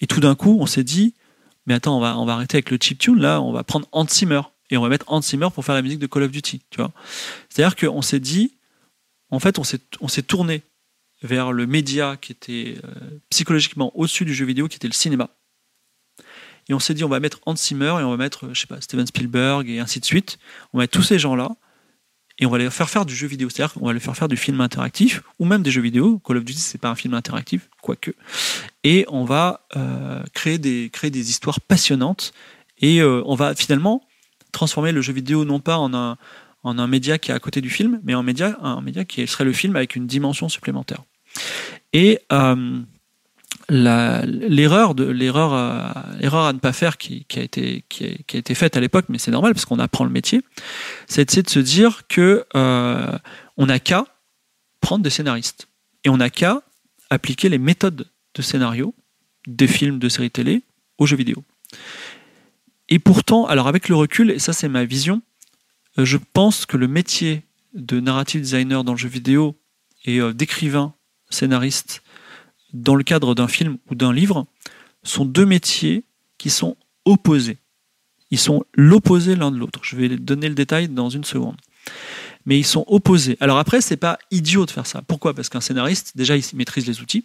et 0.00 0.06
tout 0.06 0.20
d'un 0.20 0.34
coup, 0.34 0.58
on 0.60 0.66
s'est 0.66 0.84
dit, 0.84 1.14
mais 1.66 1.74
attends, 1.74 1.96
on 1.96 2.00
va, 2.00 2.18
on 2.18 2.24
va 2.24 2.34
arrêter 2.34 2.56
avec 2.56 2.70
le 2.70 2.78
chiptune, 2.80 3.20
là, 3.20 3.40
on 3.40 3.52
va 3.52 3.64
prendre 3.64 3.88
Hans 3.92 4.06
Zimmer 4.08 4.42
et 4.70 4.76
on 4.76 4.82
va 4.82 4.88
mettre 4.88 5.04
Hans 5.08 5.22
Zimmer 5.22 5.48
pour 5.54 5.64
faire 5.64 5.74
la 5.74 5.82
musique 5.82 5.98
de 5.98 6.06
Call 6.06 6.24
of 6.24 6.30
Duty, 6.30 6.62
tu 6.70 6.76
vois. 6.78 6.92
C'est-à-dire 7.48 7.76
qu'on 7.76 8.02
s'est 8.02 8.20
dit, 8.20 8.56
en 9.30 9.38
fait, 9.38 9.58
on 9.58 9.64
s'est, 9.64 9.82
on 10.00 10.08
s'est 10.08 10.22
tourné 10.22 10.62
vers 11.22 11.52
le 11.52 11.66
média 11.66 12.16
qui 12.16 12.32
était 12.32 12.78
euh, 12.84 13.18
psychologiquement 13.30 13.96
au-dessus 13.96 14.24
du 14.24 14.34
jeu 14.34 14.44
vidéo, 14.44 14.68
qui 14.68 14.76
était 14.76 14.88
le 14.88 14.92
cinéma. 14.92 15.30
Et 16.68 16.74
on 16.74 16.78
s'est 16.78 16.94
dit, 16.94 17.04
on 17.04 17.08
va 17.08 17.20
mettre 17.20 17.40
Hans 17.46 17.56
Zimmer 17.56 17.96
et 18.00 18.04
on 18.04 18.10
va 18.10 18.16
mettre, 18.16 18.52
je 18.52 18.60
sais 18.60 18.66
pas, 18.66 18.80
Steven 18.80 19.06
Spielberg 19.06 19.68
et 19.68 19.78
ainsi 19.78 20.00
de 20.00 20.04
suite. 20.04 20.38
On 20.72 20.78
va 20.78 20.84
mettre 20.84 20.96
tous 20.98 21.04
ces 21.04 21.18
gens-là 21.18 21.50
et 22.38 22.46
on 22.46 22.50
va 22.50 22.58
les 22.58 22.70
faire 22.70 22.90
faire 22.90 23.06
du 23.06 23.14
jeu 23.14 23.26
vidéo. 23.26 23.48
C'est-à-dire 23.48 23.74
qu'on 23.74 23.86
va 23.86 23.92
les 23.92 24.00
faire 24.00 24.16
faire 24.16 24.28
du 24.28 24.36
film 24.36 24.60
interactif 24.60 25.22
ou 25.38 25.44
même 25.44 25.62
des 25.62 25.70
jeux 25.70 25.80
vidéo. 25.80 26.18
Call 26.18 26.38
of 26.38 26.44
Duty, 26.44 26.60
c'est 26.60 26.80
pas 26.80 26.90
un 26.90 26.94
film 26.94 27.14
interactif, 27.14 27.68
quoique. 27.80 28.10
Et 28.84 29.06
on 29.08 29.24
va 29.24 29.66
euh, 29.76 30.22
créer, 30.34 30.58
des, 30.58 31.30
histoires 31.30 31.60
passionnantes 31.60 32.32
et 32.78 33.00
euh, 33.00 33.22
on 33.24 33.34
va 33.34 33.54
finalement 33.54 34.02
transformer 34.52 34.92
le 34.92 35.00
jeu 35.00 35.12
vidéo 35.12 35.44
non 35.44 35.60
pas 35.60 35.78
en 35.78 35.94
un, 35.94 36.86
média 36.86 37.18
qui 37.18 37.30
est 37.30 37.34
à 37.34 37.38
côté 37.38 37.60
du 37.60 37.70
film, 37.70 38.00
mais 38.04 38.14
en 38.14 38.20
un 38.20 38.80
média 38.80 39.04
qui 39.04 39.26
serait 39.26 39.44
le 39.44 39.52
film 39.52 39.76
avec 39.76 39.96
une 39.96 40.06
dimension 40.06 40.48
supplémentaire. 40.48 41.04
Et 41.92 42.20
euh, 42.32 42.80
l'erreur 43.68 44.94
de 44.94 45.04
l'erreur 45.04 45.52
à, 45.52 46.52
ne 46.52 46.58
pas 46.58 46.72
faire 46.72 46.98
qui, 46.98 47.26
a 47.36 47.40
été 47.40 47.84
qui 47.88 48.04
a, 48.04 48.36
été 48.36 48.54
faite 48.54 48.76
à 48.76 48.80
l'époque 48.80 49.06
mais 49.08 49.18
c'est 49.18 49.32
normal 49.32 49.54
parce 49.54 49.64
qu'on 49.64 49.80
apprend 49.80 50.04
le 50.04 50.10
métier 50.10 50.40
c'est 51.08 51.42
de 51.42 51.50
se 51.50 51.58
dire 51.58 52.02
que 52.08 52.46
euh, 52.54 53.18
on 53.56 53.66
n'a 53.66 53.80
qu'à 53.80 54.04
prendre 54.80 55.02
des 55.02 55.10
scénaristes 55.10 55.66
et 56.04 56.10
on 56.10 56.18
n'a 56.18 56.30
qu'à 56.30 56.62
appliquer 57.10 57.48
les 57.48 57.58
méthodes 57.58 58.08
de 58.34 58.42
scénario 58.42 58.94
des 59.48 59.66
films 59.66 59.98
de 59.98 60.08
séries 60.08 60.30
télé 60.30 60.62
aux 60.98 61.06
jeux 61.06 61.16
vidéo. 61.16 61.42
Et 62.88 62.98
pourtant 62.98 63.46
alors 63.46 63.66
avec 63.66 63.88
le 63.88 63.96
recul 63.96 64.30
et 64.30 64.38
ça 64.38 64.52
c'est 64.52 64.68
ma 64.68 64.84
vision 64.84 65.22
euh, 65.98 66.04
je 66.04 66.18
pense 66.32 66.66
que 66.66 66.76
le 66.76 66.86
métier 66.86 67.42
de 67.74 67.98
narrative 67.98 68.40
designer 68.40 68.84
dans 68.84 68.92
le 68.92 68.98
jeu 68.98 69.08
vidéo 69.08 69.56
et 70.04 70.20
euh, 70.20 70.32
d'écrivain 70.32 70.94
scénariste 71.30 72.02
dans 72.82 72.94
le 72.94 73.04
cadre 73.04 73.34
d'un 73.34 73.48
film 73.48 73.78
ou 73.90 73.94
d'un 73.94 74.12
livre 74.12 74.46
sont 75.02 75.24
deux 75.24 75.46
métiers 75.46 76.04
qui 76.38 76.50
sont 76.50 76.76
opposés. 77.04 77.58
Ils 78.30 78.38
sont 78.38 78.64
l'opposé 78.74 79.36
l'un 79.36 79.50
de 79.50 79.56
l'autre. 79.56 79.80
Je 79.82 79.96
vais 79.96 80.08
donner 80.08 80.48
le 80.48 80.54
détail 80.54 80.88
dans 80.88 81.08
une 81.08 81.24
seconde. 81.24 81.56
Mais 82.44 82.58
ils 82.58 82.66
sont 82.66 82.84
opposés. 82.88 83.36
Alors 83.40 83.58
après, 83.58 83.80
c'est 83.80 83.96
pas 83.96 84.18
idiot 84.30 84.66
de 84.66 84.70
faire 84.70 84.86
ça. 84.86 85.02
Pourquoi? 85.02 85.34
Parce 85.34 85.48
qu'un 85.48 85.60
scénariste, 85.60 86.12
déjà, 86.16 86.36
il 86.36 86.44
maîtrise 86.54 86.86
les 86.86 87.00
outils. 87.00 87.24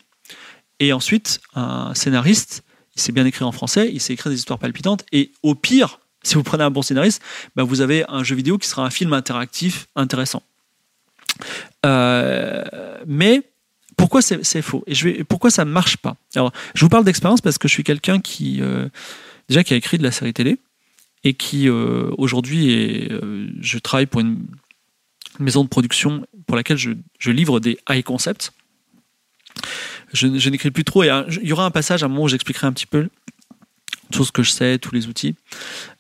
Et 0.80 0.94
ensuite, 0.94 1.42
un 1.54 1.94
scénariste, 1.94 2.64
il 2.96 3.02
sait 3.02 3.12
bien 3.12 3.26
écrire 3.26 3.48
en 3.48 3.52
français, 3.52 3.90
il 3.92 4.00
sait 4.00 4.14
écrire 4.14 4.32
des 4.32 4.38
histoires 4.38 4.60
palpitantes. 4.60 5.06
Et 5.12 5.32
au 5.44 5.56
pire, 5.56 6.00
si 6.24 6.36
vous 6.36 6.44
prenez 6.44 6.64
un 6.64 6.72
bon 6.72 6.82
scénariste, 6.82 7.22
bah, 7.56 7.64
vous 7.64 7.82
avez 7.82 8.06
un 8.10 8.24
jeu 8.24 8.36
vidéo 8.36 8.58
qui 8.58 8.68
sera 8.68 8.86
un 8.86 8.90
film 8.90 9.14
interactif 9.14 9.88
intéressant. 9.96 10.44
Euh, 11.86 12.64
mais 13.06 13.51
pourquoi 14.02 14.22
c'est 14.22 14.62
faux 14.62 14.84
et 14.88 15.24
pourquoi 15.24 15.52
ça 15.52 15.64
ne 15.64 15.72
marche 15.72 15.98
pas? 15.98 16.16
Alors, 16.36 16.52
je 16.74 16.84
vous 16.84 16.90
parle 16.90 17.06
d'expérience 17.06 17.42
parce 17.42 17.58
que 17.60 17.68
je 17.68 17.74
suis 17.74 17.84
quelqu'un 17.84 18.20
qui 18.20 18.60
euh, 18.62 18.90
déjà 19.48 19.64
qui 19.64 19.74
a 19.76 19.78
écrit 19.78 19.98
de 20.00 20.04
la 20.04 20.12
série 20.12 20.34
télé 20.34 20.58
et 21.24 21.36
qui 21.36 21.70
euh, 21.70 22.10
aujourd'hui 22.18 23.10
je 23.60 23.78
travaille 23.78 24.08
pour 24.08 24.22
une 24.22 24.48
maison 25.40 25.64
de 25.64 25.70
production 25.70 26.26
pour 26.48 26.56
laquelle 26.56 26.78
je, 26.78 26.92
je 27.20 27.32
livre 27.32 27.60
des 27.60 27.78
high 27.90 28.04
concepts. 28.04 28.54
Je, 30.14 30.50
n'écris 30.50 30.72
plus 30.72 30.84
trop 30.84 31.04
et 31.04 31.10
il 31.42 31.48
y 31.48 31.54
aura 31.54 31.66
un 31.66 31.72
passage 31.72 32.04
à 32.04 32.08
un 32.08 32.10
moment 32.10 32.24
où 32.24 32.28
j'expliquerai 32.28 32.68
un 32.68 32.74
petit 32.74 32.86
peu 32.86 33.08
tout 34.12 34.26
ce 34.26 34.32
que 34.32 34.44
je 34.44 34.52
sais, 34.52 34.78
tous 34.78 34.94
les 34.94 35.08
outils 35.08 35.36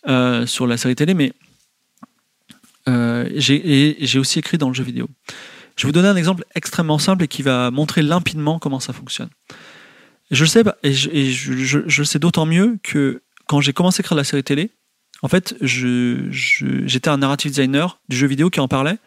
euh, 0.07 0.45
sur 0.45 0.67
la 0.67 0.77
série 0.77 0.95
télé, 0.95 1.13
mais 1.13 1.33
euh, 2.89 3.29
j'ai 3.35 4.19
aussi 4.19 4.39
écrit 4.39 4.57
dans 4.57 4.67
le 4.67 4.73
jeu 4.73 4.83
vidéo. 4.83 5.07
Je 5.75 5.83
vais 5.83 5.87
vous 5.87 5.93
donner 5.93 6.07
un 6.07 6.15
exemple 6.15 6.45
extrêmement 6.55 6.99
simple 6.99 7.23
et 7.23 7.27
qui 7.27 7.41
va 7.41 7.71
montrer 7.71 8.01
limpidement 8.01 8.59
comment 8.59 8.79
ça 8.79 8.93
fonctionne. 8.93 9.29
Je 10.29 10.43
le 10.43 10.47
sais, 10.47 10.63
et 10.83 10.93
je, 10.93 11.81
je, 11.85 12.03
sais 12.03 12.19
d'autant 12.19 12.45
mieux 12.45 12.77
que 12.83 13.21
quand 13.47 13.59
j'ai 13.59 13.73
commencé 13.73 13.99
à 13.99 14.01
écrire 14.01 14.15
la 14.15 14.23
série 14.23 14.43
télé, 14.43 14.71
en 15.21 15.27
fait, 15.27 15.55
j'étais 15.61 17.09
un 17.09 17.17
narrative 17.17 17.51
designer 17.51 17.99
du 18.09 18.15
jeu 18.15 18.27
vidéo 18.27 18.49
qui 18.49 18.59
en 18.59 18.67
parlait, 18.67 18.97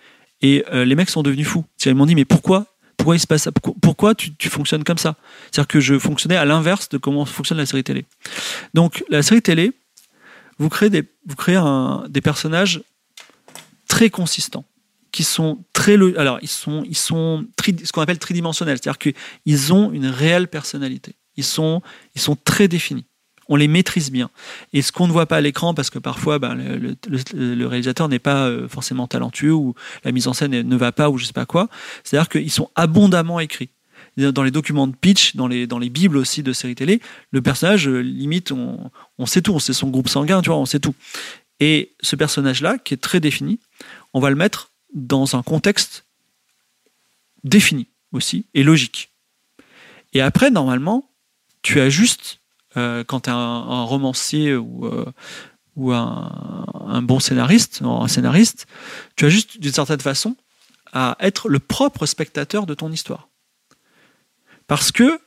et 0.43 0.65
euh, 0.73 0.85
les 0.85 0.95
mecs 0.95 1.11
sont 1.11 1.23
devenus 1.23 1.47
fous. 1.47 1.65
Ils 1.87 1.95
m'ont 1.95 2.07
dit, 2.07 2.15
mais 2.15 2.25
pourquoi 2.27 2.67
pourquoi 2.97 3.17
il 3.17 3.21
se 3.21 3.27
passe 3.27 3.49
Pourquoi 3.83 4.15
tu, 4.15 4.49
fonctionnes 4.49 4.85
comme 4.85 4.99
ça? 4.99 5.17
C'est-à-dire 5.51 5.69
que 5.69 5.81
je 5.81 5.99
fonctionnais 5.99 6.37
à 6.37 6.47
l'inverse 6.47 6.89
de 6.89 6.97
comment 6.97 7.27
fonctionne 7.27 7.59
la 7.59 7.67
série 7.67 7.85
télé. 7.85 8.07
Donc 8.73 9.05
la 9.11 9.23
série 9.23 9.43
télé, 9.43 9.73
vous 10.59 10.71
créez 10.71 10.89
des, 10.89 11.05
vous 11.27 11.37
créez 11.37 11.61
des 12.09 12.21
personnages 12.23 12.83
très 13.89 14.09
consistants 14.09 14.65
qui 15.15 15.23
sont 15.23 15.65
très 15.73 15.95
alors 16.19 16.41
ils 16.43 16.49
sont 16.49 16.83
ils 16.89 16.97
sont 16.97 17.47
ce 17.65 17.93
qu'on 17.93 18.03
appelle 18.03 18.19
tridimensionnels, 18.19 18.79
c'est-à-dire 18.83 18.99
qu'ils 18.99 19.73
ont 19.73 19.93
une 19.93 20.07
réelle 20.07 20.49
personnalité. 20.49 21.15
Ils 21.37 21.45
sont 21.45 21.83
ils 22.17 22.21
sont 22.21 22.37
très 22.37 22.67
définis 22.67 23.07
on 23.47 23.57
les 23.57 23.69
maîtrise 23.69 24.11
bien. 24.11 24.31
Et 24.73 24.81
ce 24.81 24.91
qu'on 24.91 25.07
ne 25.07 25.13
voit 25.13 25.27
pas 25.27 25.37
à 25.37 25.41
l'écran, 25.43 25.75
parce 25.75 25.91
que 25.91 25.99
parfois 25.99 26.39
ben, 26.39 26.55
le, 26.55 27.67
réalisateur 27.67 28.09
n'est 28.09 28.19
pas 28.19 28.47
euh, 28.47 28.69
forcément 28.69 29.07
talentueux 29.07 29.53
ou 29.53 29.75
la 30.03 30.13
mise 30.13 30.29
en 30.29 30.33
scène 30.33 30.63
ne 30.63 30.77
va 30.77 30.93
pas 30.93 31.11
ou 31.11 31.19
je 31.19 31.27
sais 31.27 31.35
pas 31.35 31.45
quoi, 31.45 31.69
c'est-à-dire 32.05 32.31
qu'ils 32.31 32.51
sont 32.51 32.71
abondamment 32.75 33.41
écrits. 33.41 33.69
Dans 34.17 34.43
les 34.43 34.51
documents 34.51 34.87
de 34.87 34.97
pitch, 34.97 35.37
dans 35.37 35.47
les, 35.47 35.67
dans 35.67 35.79
les 35.79 35.91
bibles 35.91 36.17
aussi 36.17 36.43
de 36.43 36.55
séries 36.55 36.75
télé, 36.75 37.01
le 37.33 37.43
personnage, 37.43 37.87
euh, 37.87 38.01
limite, 38.01 38.51
on, 38.51 38.91
on 39.19 39.27
sait 39.27 39.43
tout, 39.43 39.53
on 39.53 39.59
sait 39.59 39.75
son 39.75 39.91
groupe 39.91 40.09
sanguin, 40.09 40.41
tu 40.41 40.49
vois, 40.49 40.59
on 40.59 40.65
sait 40.65 40.81
tout. 40.81 40.95
Et 41.61 41.93
ce 42.01 42.17
personnage-là, 42.17 42.79
qui 42.79 42.95
est 42.95 42.99
très 42.99 43.21
défini, 43.21 43.61
on 44.15 44.21
va 44.21 44.31
le 44.31 44.37
mettre 44.37 44.71
dans 44.95 45.37
un 45.37 45.43
contexte 45.43 46.05
défini 47.43 47.89
aussi 48.13 48.47
et 48.55 48.63
logique. 48.63 49.13
Et 50.13 50.21
après, 50.21 50.51
normalement, 50.51 51.11
tu 51.63 51.81
as 51.81 51.91
juste 51.91 52.41
euh, 52.77 53.05
quand 53.05 53.21
tu 53.21 53.31
es 53.31 53.33
un, 53.33 53.83
romancier 53.83 54.55
ou, 54.55 54.87
euh, 54.87 55.05
un, 55.77 57.03
bon 57.03 57.21
scénariste, 57.21 57.83
scénariste, 58.09 58.67
tu 59.17 59.27
as 59.27 59.29
juste 59.29 59.61
d'une 59.61 59.73
certaine 59.73 60.01
façon 60.01 60.37
à 60.93 61.17
être 61.21 61.49
le 61.49 61.59
propre 61.59 62.07
spectateur 62.07 62.67
de 62.67 62.75
ton 62.75 62.91
histoire. 62.93 63.29
Parce 64.67 64.93
que 64.93 65.21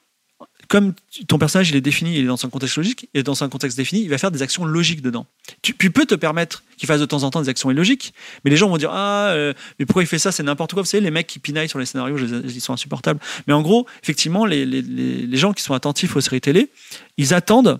comme 0.67 0.93
ton 1.27 1.37
personnage 1.37 1.69
il 1.69 1.75
est 1.75 1.81
défini, 1.81 2.15
il 2.15 2.23
est 2.23 2.27
dans 2.27 2.45
un 2.45 2.49
contexte 2.49 2.77
logique, 2.77 3.09
et 3.13 3.23
dans 3.23 3.43
un 3.43 3.49
contexte 3.49 3.77
défini, 3.77 4.01
il 4.01 4.09
va 4.09 4.17
faire 4.17 4.31
des 4.31 4.41
actions 4.41 4.65
logiques 4.65 5.01
dedans. 5.01 5.25
Tu, 5.61 5.73
peux 5.73 6.05
te 6.05 6.15
permettre 6.15 6.63
qu'il 6.77 6.87
fasse 6.87 6.99
de 6.99 7.05
temps 7.05 7.23
en 7.23 7.29
temps 7.29 7.41
des 7.41 7.49
actions 7.49 7.71
illogiques, 7.71 8.13
mais 8.43 8.51
les 8.51 8.57
gens 8.57 8.69
vont 8.69 8.77
dire 8.77 8.91
ah 8.91 9.29
euh, 9.29 9.53
mais 9.79 9.85
pourquoi 9.85 10.03
il 10.03 10.07
fait 10.07 10.19
ça, 10.19 10.31
c'est 10.31 10.43
n'importe 10.43 10.73
quoi. 10.73 10.81
Vous 10.81 10.87
savez 10.87 11.03
les 11.03 11.11
mecs 11.11 11.27
qui 11.27 11.39
pinaillent 11.39 11.69
sur 11.69 11.79
les 11.79 11.85
scénarios, 11.85 12.17
ils 12.17 12.61
sont 12.61 12.73
insupportables. 12.73 13.19
Mais 13.47 13.53
en 13.53 13.61
gros, 13.61 13.87
effectivement, 14.03 14.45
les, 14.45 15.37
gens 15.37 15.53
qui 15.53 15.63
sont 15.63 15.73
attentifs 15.73 16.15
aux 16.15 16.21
séries 16.21 16.41
télé, 16.41 16.71
ils 17.17 17.33
attendent. 17.33 17.79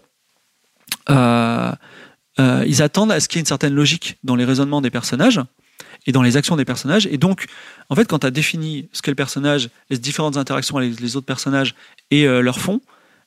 Euh, 1.10 1.72
euh, 2.40 2.64
ils 2.68 2.82
attendent 2.82 3.12
à 3.12 3.20
ce 3.20 3.28
qu'il 3.28 3.38
y 3.38 3.40
ait 3.40 3.42
une 3.42 3.48
certaine 3.48 3.74
logique 3.74 4.18
dans 4.24 4.36
les 4.36 4.46
raisonnements 4.46 4.82
des 4.82 4.92
personnages 4.92 5.42
et 6.08 6.12
dans 6.12 6.24
les 6.24 6.38
actions 6.38 6.56
des 6.56 6.66
personnages. 6.66 7.06
Et 7.12 7.18
donc, 7.18 7.46
en 7.90 7.96
fait, 7.96 8.06
quand 8.06 8.20
tu 8.20 8.28
as 8.28 8.32
défini 8.32 8.90
ce 8.94 9.02
qu'est 9.02 9.12
le 9.12 9.16
personnage, 9.16 9.70
les 9.90 9.98
différentes 10.00 10.38
interactions 10.38 10.78
avec 10.78 11.00
les 11.00 11.16
autres 11.16 11.26
personnages 11.28 11.76
et 12.10 12.26
euh, 12.26 12.42
leur 12.42 12.60
fond, 12.60 12.82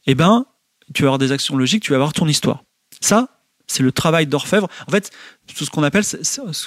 eh 0.06 0.14
ben, 0.14 0.46
tu 0.94 1.02
vas 1.02 1.08
avoir 1.08 1.18
des 1.18 1.30
actions 1.30 1.56
logiques, 1.56 1.84
tu 1.84 1.90
vas 1.90 1.96
avoir 1.96 2.12
ton 2.12 2.26
histoire. 2.26 2.64
Ça, 3.00 3.28
c'est 3.66 3.82
le 3.82 3.92
travail 3.92 4.26
d'Orfèvre. 4.26 4.68
En 4.88 4.90
fait, 4.90 5.12
tout 5.54 5.64
ce 5.64 5.70
qu'on 5.70 5.84
appelle 5.84 6.04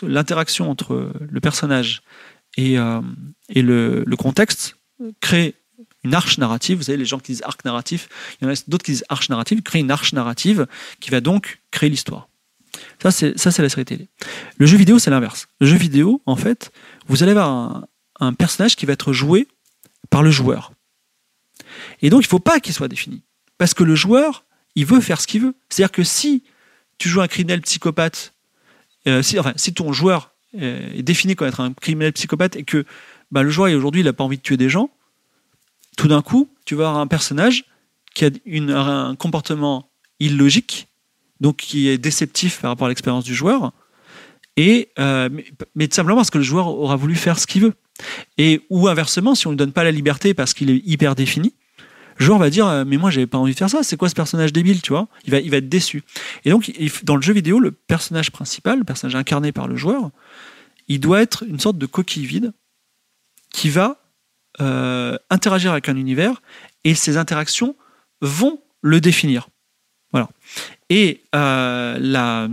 l'interaction 0.04 0.69
entre 0.69 1.12
le 1.19 1.41
personnage 1.41 2.04
et, 2.56 2.78
euh, 2.78 3.02
et 3.49 3.62
le, 3.62 4.04
le, 4.06 4.15
contexte 4.15 4.78
crée 5.19 5.56
une 6.04 6.13
arche 6.13 6.38
narrative. 6.38 6.78
Vous 6.78 6.84
savez, 6.84 6.97
les 6.97 7.06
gens 7.06 7.19
qui 7.19 7.34
disent 7.34 7.41
arc 7.43 7.65
narratif, 7.65 8.08
il 8.39 8.45
y 8.45 8.47
en 8.47 8.54
a 8.54 8.56
d'autres 8.67 8.86
qui 8.86 8.91
disent 8.91 9.06
arche 9.10 9.30
narrative, 9.30 9.62
crée 9.63 9.80
une 9.80 9.91
arche 9.91 10.13
narrative 10.13 10.67
qui 10.99 11.10
va 11.10 11.19
donc 11.19 11.60
créer 11.71 11.89
l'histoire. 11.89 12.30
Ça, 13.01 13.12
c'est, 13.12 13.38
ça, 13.38 13.51
c'est 13.51 13.62
la 13.62 13.69
série 13.69 13.86
télé. 13.86 14.09
Le 14.57 14.65
jeu 14.65 14.77
vidéo, 14.77 14.99
c'est 14.99 15.09
l'inverse. 15.09 15.47
Le 15.59 15.67
jeu 15.67 15.77
vidéo, 15.77 16.21
en 16.25 16.36
fait, 16.36 16.71
vous 17.07 17.23
allez 17.23 17.31
avoir 17.31 17.86
un, 18.19 18.33
personnage 18.33 18.75
qui 18.75 18.86
va 18.86 18.93
être 18.93 19.12
joué 19.12 19.47
par 20.09 20.23
le 20.23 20.31
joueur. 20.31 20.71
Et 22.01 22.09
donc, 22.09 22.21
il 22.21 22.27
ne 22.27 22.29
faut 22.29 22.39
pas 22.39 22.59
qu'il 22.59 22.73
soit 22.73 22.88
défini. 22.88 23.23
Parce 23.57 23.73
que 23.73 23.83
le 23.83 23.95
joueur, 23.95 24.45
il 24.75 24.86
veut 24.86 25.01
faire 25.01 25.19
ce 25.19 25.27
qu'il 25.27 25.41
veut. 25.41 25.55
C'est-à-dire 25.69 25.91
que 25.91 26.03
si 26.03 26.43
tu 26.97 27.09
joues 27.09 27.21
un 27.21 27.27
criminel 27.27 27.62
psychopathe, 27.62 28.33
euh, 29.07 29.21
si, 29.21 29.38
enfin, 29.38 29.53
si 29.57 29.73
ton 29.73 29.91
joueur 29.91 30.31
euh, 30.62 30.93
est 30.93 31.03
défini 31.03 31.36
comme 31.36 31.47
être 31.47 31.59
un 31.59 31.73
criminel 31.73 32.13
psychopathe 32.13 32.55
et 32.55 32.63
que 32.63 32.86
bah, 33.31 33.43
le 33.43 33.49
joueur, 33.49 33.75
aujourd'hui, 33.75 34.01
il 34.01 34.05
n'a 34.05 34.13
pas 34.13 34.23
envie 34.23 34.38
de 34.38 34.41
tuer 34.41 34.57
des 34.57 34.69
gens, 34.69 34.89
tout 35.97 36.07
d'un 36.07 36.21
coup, 36.21 36.49
tu 36.65 36.75
vas 36.75 36.88
avoir 36.88 37.01
un 37.01 37.07
personnage 37.07 37.65
qui 38.13 38.25
a 38.25 38.29
un 38.79 39.15
comportement 39.15 39.89
illogique 40.19 40.88
donc 41.39 41.58
qui 41.58 41.88
est 41.88 41.98
déceptif 41.98 42.62
par 42.62 42.72
rapport 42.72 42.86
à 42.86 42.89
l'expérience 42.89 43.24
du 43.24 43.36
joueur, 43.36 43.74
et, 44.56 44.89
euh, 45.00 45.30
mais, 45.76 45.89
simplement 45.91 46.17
parce 46.17 46.30
que 46.30 46.38
le 46.38 46.43
joueur 46.43 46.67
aura 46.67 46.96
voulu 46.96 47.15
faire 47.15 47.39
ce 47.39 47.48
qu'il 47.48 47.63
veut. 47.63 47.74
Et, 48.38 48.62
ou 48.69 48.88
inversement, 48.88 49.36
si 49.36 49.48
on 49.48 49.52
ne 49.52 49.56
lui 49.56 49.58
donne 49.58 49.72
pas 49.72 49.84
la 49.84 49.91
liberté 49.91 50.34
parce 50.34 50.54
qu'il 50.54 50.69
est 50.69 50.82
hyper 50.86 51.15
défini, 51.15 51.54
le 52.19 52.26
joueur 52.26 52.38
va 52.38 52.50
dire 52.50 52.67
euh, 52.67 52.84
mais 52.86 52.98
moi 52.98 53.10
j'avais 53.10 53.28
pas 53.28 53.39
envie 53.39 53.54
de 53.54 53.58
faire 53.58 53.69
ça. 53.69 53.82
C'est 53.82 53.98
quoi 53.98 54.10
ce 54.10 54.15
personnage 54.15 54.54
débile 54.54 54.82
tu 54.82 54.91
vois? 54.91 55.08
Il 55.26 55.32
va 55.32 55.39
il 55.39 55.50
va 55.50 55.58
être 55.58 55.69
déçu. 55.69 56.04
Et 56.46 56.52
donc 56.52 56.72
dans 57.04 57.15
le 57.15 57.22
jeu 57.22 57.34
vidéo 57.34 57.60
le 57.60 57.72
personnage 57.72 58.32
principal 58.32 58.80
le 58.80 58.84
personnage 58.84 59.15
incarné 59.15 59.52
par 59.52 59.67
le 59.67 59.76
joueur 59.76 60.12
il 60.88 61.00
doit 61.00 61.22
être 61.22 61.43
une 61.43 61.60
sorte 61.60 61.78
de 61.78 61.86
coquille 61.86 62.26
vide 62.26 62.54
qui 63.52 63.69
va 63.69 63.98
euh, 64.62 65.17
interagir 65.30 65.72
avec 65.72 65.89
un 65.89 65.96
univers 65.96 66.41
et 66.84 66.93
ces 66.93 67.17
interactions 67.17 67.76
vont 68.22 68.62
le 68.82 69.02
définir. 69.02 69.48
Voilà 70.12 70.30
et 70.93 71.23
euh, 71.34 72.47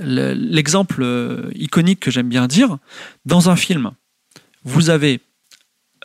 l'exemple 0.00 1.00
euh, 1.04 1.48
iconique 1.54 2.00
que 2.00 2.10
j'aime 2.10 2.28
bien 2.28 2.48
dire, 2.48 2.78
dans 3.24 3.50
un 3.50 3.54
film, 3.54 3.92
vous 4.64 4.90
avez 4.90 5.20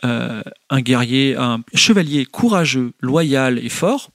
euh, 0.04 0.40
un 0.70 0.80
guerrier, 0.80 1.34
un 1.36 1.64
chevalier 1.74 2.26
courageux, 2.26 2.92
loyal 3.00 3.58
et 3.58 3.68
fort, 3.68 4.10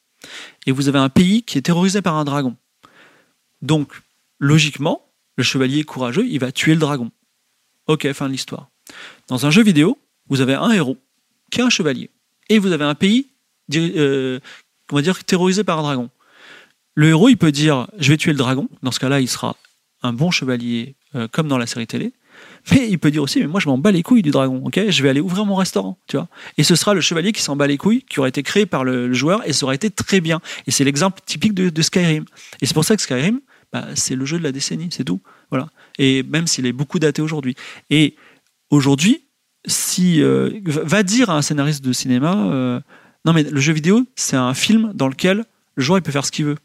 et 0.67 0.71
vous 0.71 0.87
avez 0.87 0.99
un 0.99 1.09
pays 1.09 1.43
qui 1.43 1.57
est 1.57 1.63
terrorisé 1.63 2.01
par 2.01 2.15
un 2.15 2.23
dragon. 2.23 2.55
Donc, 3.61 3.91
logiquement, 4.39 5.01
le 5.35 5.43
chevalier 5.43 5.83
courageux, 5.83 6.25
il 6.25 6.39
va 6.39 6.53
tuer 6.53 6.75
le 6.75 6.79
dragon. 6.79 7.11
Ok, 7.87 8.09
fin 8.13 8.27
de 8.27 8.31
l'histoire. 8.31 8.69
Dans 9.27 9.45
un 9.45 9.51
jeu 9.51 9.63
vidéo, 9.63 9.99
vous 10.29 10.39
avez 10.39 10.53
un 10.53 10.71
héros 10.71 10.97
qui 11.51 11.59
est 11.59 11.63
un 11.63 11.69
chevalier, 11.69 12.09
et 12.47 12.57
vous 12.57 12.71
avez 12.71 12.85
un 12.85 12.95
pays, 12.95 13.27
on 13.73 15.01
terrorisé 15.25 15.65
par 15.65 15.79
un 15.79 15.83
dragon. 15.83 16.09
Le 16.97 17.09
héros, 17.09 17.29
il 17.29 17.37
peut 17.37 17.51
dire 17.51 17.87
je 17.99 18.09
vais 18.09 18.17
tuer 18.17 18.31
le 18.31 18.39
dragon. 18.39 18.67
Dans 18.81 18.91
ce 18.91 18.99
cas-là, 18.99 19.21
il 19.21 19.27
sera 19.27 19.55
un 20.01 20.13
bon 20.13 20.31
chevalier, 20.31 20.95
euh, 21.13 21.27
comme 21.31 21.47
dans 21.47 21.59
la 21.59 21.67
série 21.67 21.85
télé. 21.85 22.11
Mais 22.71 22.89
il 22.89 22.97
peut 22.97 23.11
dire 23.11 23.21
aussi, 23.21 23.39
mais 23.39 23.45
moi 23.45 23.59
je 23.59 23.69
m'en 23.69 23.77
bats 23.77 23.91
les 23.91 24.01
couilles 24.01 24.23
du 24.23 24.31
dragon, 24.31 24.63
ok? 24.65 24.89
Je 24.89 25.03
vais 25.03 25.09
aller 25.09 25.19
ouvrir 25.19 25.45
mon 25.45 25.53
restaurant, 25.53 25.99
tu 26.07 26.17
vois. 26.17 26.27
Et 26.57 26.63
ce 26.63 26.75
sera 26.75 26.95
le 26.95 27.01
chevalier 27.01 27.33
qui 27.33 27.43
s'en 27.43 27.55
bat 27.55 27.67
les 27.67 27.77
couilles, 27.77 28.01
qui 28.01 28.19
aurait 28.19 28.29
été 28.29 28.41
créé 28.41 28.65
par 28.65 28.83
le, 28.83 29.13
joueur, 29.13 29.47
et 29.47 29.53
ça 29.53 29.67
aurait 29.67 29.75
été 29.75 29.91
très 29.91 30.21
bien. 30.21 30.41
Et 30.65 30.71
c'est 30.71 30.83
l'exemple 30.83 31.21
typique 31.23 31.53
de, 31.53 31.81
Skyrim. 31.83 32.25
Et 32.61 32.65
c'est 32.65 32.73
pour 32.73 32.83
ça 32.83 32.95
que 32.95 33.01
Skyrim, 33.03 33.41
bah, 33.71 33.85
c'est 33.93 34.15
le 34.15 34.25
jeu 34.25 34.39
de 34.39 34.43
la 34.43 34.51
décennie, 34.51 34.89
c'est 34.89 35.03
tout. 35.03 35.21
Voilà. 35.51 35.69
Et 35.99 36.23
même 36.23 36.47
s'il 36.47 36.65
est 36.65 36.73
beaucoup 36.73 36.97
daté 36.97 37.21
aujourd'hui. 37.21 37.53
Et 37.91 38.15
aujourd'hui, 38.71 39.23
si 39.67 40.19
euh, 40.23 40.49
va 40.65 41.03
dire 41.03 41.29
à 41.29 41.37
un 41.37 41.43
scénariste 41.43 41.85
de 41.85 41.93
cinéma, 41.93 42.47
euh, 42.47 42.79
non 43.23 43.33
mais 43.33 43.43
le 43.43 43.61
jeu 43.61 43.73
vidéo, 43.73 44.03
c'est 44.15 44.35
un 44.35 44.55
film 44.55 44.93
dans 44.95 45.07
lequel 45.07 45.45
le 45.75 45.83
joueur 45.83 45.99
il 45.99 46.01
peut 46.01 46.11
faire 46.11 46.25
ce 46.25 46.31
qu'il 46.31 46.45
veut. 46.45 46.57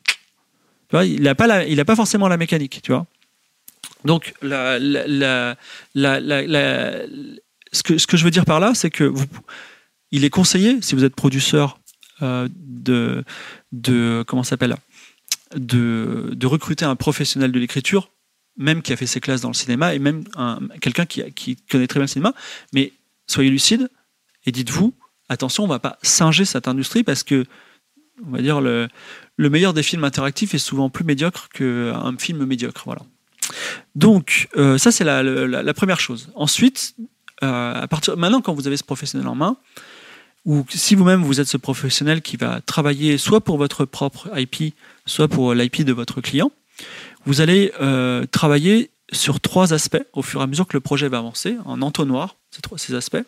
Il 1.00 1.22
n'a 1.22 1.34
pas, 1.34 1.96
forcément 1.96 2.28
la 2.28 2.36
mécanique, 2.36 2.80
tu 2.82 2.92
vois. 2.92 3.06
Donc, 4.04 4.34
ce, 4.42 5.54
que, 7.82 8.16
je 8.16 8.24
veux 8.24 8.30
dire 8.30 8.44
par 8.44 8.60
là, 8.60 8.74
c'est 8.74 8.90
que 8.90 9.12
il 10.10 10.24
est 10.24 10.30
conseillé, 10.30 10.82
si 10.82 10.94
vous 10.94 11.04
êtes 11.04 11.14
producteur, 11.14 11.78
euh, 12.20 12.48
de 12.72 13.24
recruter 16.44 16.84
un 16.84 16.96
professionnel 16.96 17.52
de 17.52 17.58
l'écriture, 17.58 18.10
même 18.56 18.82
qui 18.82 18.92
a 18.92 18.96
fait 18.96 19.06
ses 19.06 19.20
classes 19.20 19.40
dans 19.40 19.48
le 19.48 19.54
cinéma, 19.54 19.94
et 19.94 19.98
même 19.98 20.24
quelqu'un 20.80 21.06
qui, 21.06 21.22
qui 21.32 21.56
connaît 21.56 21.86
très 21.86 21.98
bien 21.98 22.04
le 22.04 22.08
cinéma. 22.08 22.34
Mais 22.72 22.92
soyez 23.26 23.50
lucide 23.50 23.88
et 24.44 24.52
dites-vous, 24.52 24.92
attention, 25.28 25.64
on 25.64 25.66
ne 25.66 25.72
va 25.72 25.78
pas 25.78 25.98
singer 26.02 26.44
cette 26.44 26.68
industrie 26.68 27.02
parce 27.02 27.22
que, 27.22 27.46
on 28.26 28.30
va 28.30 28.42
dire, 28.42 28.60
le, 28.60 28.88
le 29.36 29.50
meilleur 29.50 29.72
des 29.72 29.82
films 29.82 30.04
interactifs 30.04 30.54
est 30.54 30.58
souvent 30.58 30.90
plus 30.90 31.04
médiocre 31.04 31.48
qu'un 31.48 32.16
film 32.18 32.44
médiocre. 32.44 32.82
Voilà. 32.84 33.02
Donc, 33.94 34.48
euh, 34.56 34.78
ça, 34.78 34.92
c'est 34.92 35.04
la, 35.04 35.74
première 35.74 36.00
chose. 36.00 36.28
Ensuite, 36.34 36.94
euh, 37.42 37.82
à 37.82 37.88
partir, 37.88 38.16
maintenant, 38.16 38.40
quand 38.40 38.54
vous 38.54 38.66
avez 38.66 38.76
ce 38.76 38.84
professionnel 38.84 39.26
en 39.28 39.34
main, 39.34 39.56
ou 40.44 40.64
si 40.68 40.94
vous-même 40.94 41.22
vous 41.22 41.40
êtes 41.40 41.46
ce 41.46 41.56
professionnel 41.56 42.20
qui 42.20 42.36
va 42.36 42.60
travailler 42.60 43.16
soit 43.16 43.40
pour 43.40 43.58
votre 43.58 43.84
propre 43.84 44.28
IP, 44.36 44.74
soit 45.06 45.28
pour 45.28 45.54
l'IP 45.54 45.84
de 45.84 45.92
votre 45.92 46.20
client, 46.20 46.50
vous 47.26 47.40
allez 47.40 47.72
euh, 47.80 48.26
travailler 48.26 48.90
sur 49.12 49.40
trois 49.40 49.72
aspects 49.72 50.02
au 50.14 50.22
fur 50.22 50.40
et 50.40 50.44
à 50.44 50.46
mesure 50.46 50.66
que 50.66 50.76
le 50.76 50.80
projet 50.80 51.08
va 51.08 51.18
avancer, 51.18 51.56
en 51.64 51.82
entonnoir, 51.82 52.36
ces, 52.50 52.60
trois, 52.60 52.78
aspects. 52.94 53.22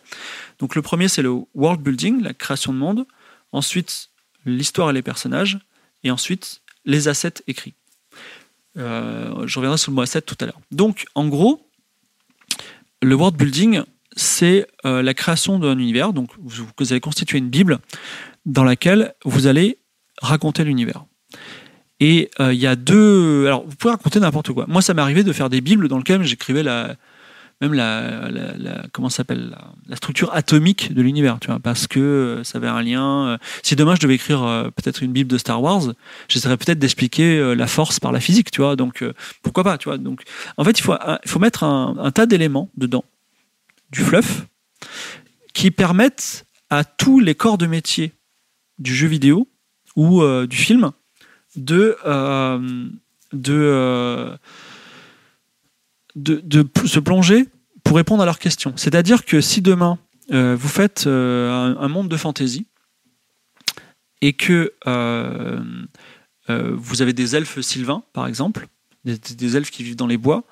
Donc 0.59 0.75
le 0.75 0.81
premier, 0.81 1.07
c'est 1.07 1.21
le 1.21 1.31
world 1.53 1.81
building, 1.81 2.21
la 2.21 2.33
création 2.33 2.73
de 2.73 2.77
monde. 2.77 3.05
Ensuite, 3.51 4.09
l'histoire 4.45 4.89
et 4.89 4.93
les 4.93 5.01
personnages. 5.01 5.59
Et 6.05 6.11
ensuite, 6.11 6.61
les 6.85 7.09
assets 7.09 7.33
écrits. 7.47 7.73
Euh, 8.77 9.47
je 9.47 9.59
reviendrai 9.59 9.77
sur 9.77 9.91
le 9.91 9.95
mot 9.95 10.01
asset 10.03 10.21
tout 10.21 10.37
à 10.39 10.45
l'heure. 10.45 10.61
Donc, 10.71 11.05
en 11.15 11.27
gros, 11.27 11.67
le 13.01 13.15
world 13.15 13.35
building, 13.35 13.81
c'est 14.15 14.67
euh, 14.85 15.01
la 15.01 15.13
création 15.13 15.59
d'un 15.59 15.77
univers. 15.77 16.13
Donc, 16.13 16.29
vous, 16.37 16.65
vous, 16.77 16.93
allez 16.93 17.01
constituer 17.01 17.39
une 17.39 17.49
Bible 17.49 17.79
dans 18.45 18.63
laquelle 18.63 19.15
vous 19.25 19.47
allez 19.47 19.79
raconter 20.21 20.63
l'univers. 20.63 21.05
Et 21.99 22.29
euh, 22.39 22.53
il 22.53 22.59
y 22.59 22.67
a 22.67 22.75
deux. 22.75 23.47
Alors, 23.47 23.65
vous 23.65 23.75
pouvez 23.75 23.93
raconter 23.93 24.19
n'importe 24.19 24.51
quoi. 24.51 24.65
Moi, 24.67 24.83
ça 24.83 24.93
m'est 24.93 25.01
arrivé 25.01 25.23
de 25.23 25.33
faire 25.33 25.49
des 25.49 25.61
Bibles 25.61 25.87
dans 25.87 25.97
lesquelles 25.97 26.23
j'écrivais 26.23 26.61
la, 26.61 26.95
même 27.61 27.73
la, 27.73 28.83
comment 28.91 29.09
s'appelle 29.09 29.55
la, 29.87 29.95
structure 29.95 30.33
atomique 30.33 30.93
de 30.93 31.01
l'univers, 31.01 31.39
tu 31.39 31.47
vois, 31.47 31.59
parce 31.59 31.87
que 31.87 31.99
euh, 31.99 32.43
ça 32.43 32.57
avait 32.57 32.67
un 32.67 32.81
lien. 32.81 33.37
Si 33.63 33.75
demain 33.75 33.95
je 33.95 34.01
devais 34.01 34.15
écrire 34.15 34.41
peut-être 34.75 35.03
une 35.03 35.11
Bible 35.11 35.29
de 35.29 35.37
Star 35.37 35.61
Wars, 35.61 35.93
j'essaierais 36.27 36.57
peut-être 36.57 36.79
d'expliquer 36.79 37.55
la 37.55 37.67
force 37.67 37.99
par 37.99 38.11
la 38.11 38.19
physique, 38.19 38.51
tu 38.51 38.61
vois. 38.61 38.75
Donc 38.75 39.03
pourquoi 39.41 39.63
pas, 39.63 39.77
tu 39.77 39.89
vois. 39.89 39.97
Donc 39.97 40.23
en 40.57 40.63
fait, 40.63 40.79
il 40.79 40.83
faut, 40.83 41.39
mettre 41.39 41.63
un, 41.63 42.11
tas 42.11 42.25
d'éléments 42.25 42.69
dedans 42.77 43.05
du 43.91 44.01
fluff 44.01 44.45
qui 45.53 45.71
permettent 45.71 46.45
à 46.69 46.83
tous 46.83 47.19
les 47.19 47.35
corps 47.35 47.57
de 47.57 47.65
métier 47.67 48.13
du 48.79 48.93
jeu 48.93 49.07
vidéo 49.07 49.47
ou 49.95 50.21
euh, 50.21 50.47
du 50.47 50.57
film 50.57 50.91
de, 51.55 51.97
euh, 52.05 52.89
euh, 53.47 54.37
de, 56.15 56.67
se 56.85 56.99
plonger 56.99 57.45
pour 57.83 57.97
répondre 57.97 58.23
à 58.23 58.25
leurs 58.25 58.39
questions. 58.39 58.73
C'est-à-dire 58.75 59.25
que 59.25 59.41
si 59.41 59.61
demain 59.61 59.97
vous 60.29 60.67
faites 60.67 61.05
un, 61.05 61.87
monde 61.87 62.09
de 62.09 62.17
fantasy 62.17 62.65
et 64.21 64.33
que 64.33 64.73
vous 66.47 67.01
avez 67.01 67.13
des 67.13 67.35
elfes 67.35 67.59
sylvains, 67.61 68.03
par 68.11 68.25
exemple, 68.25 68.67
des 69.03 69.57
elfes 69.57 69.69
qui 69.69 69.83
vivent 69.83 69.97
dans 69.97 70.07
les 70.07 70.17
bois, 70.17 70.45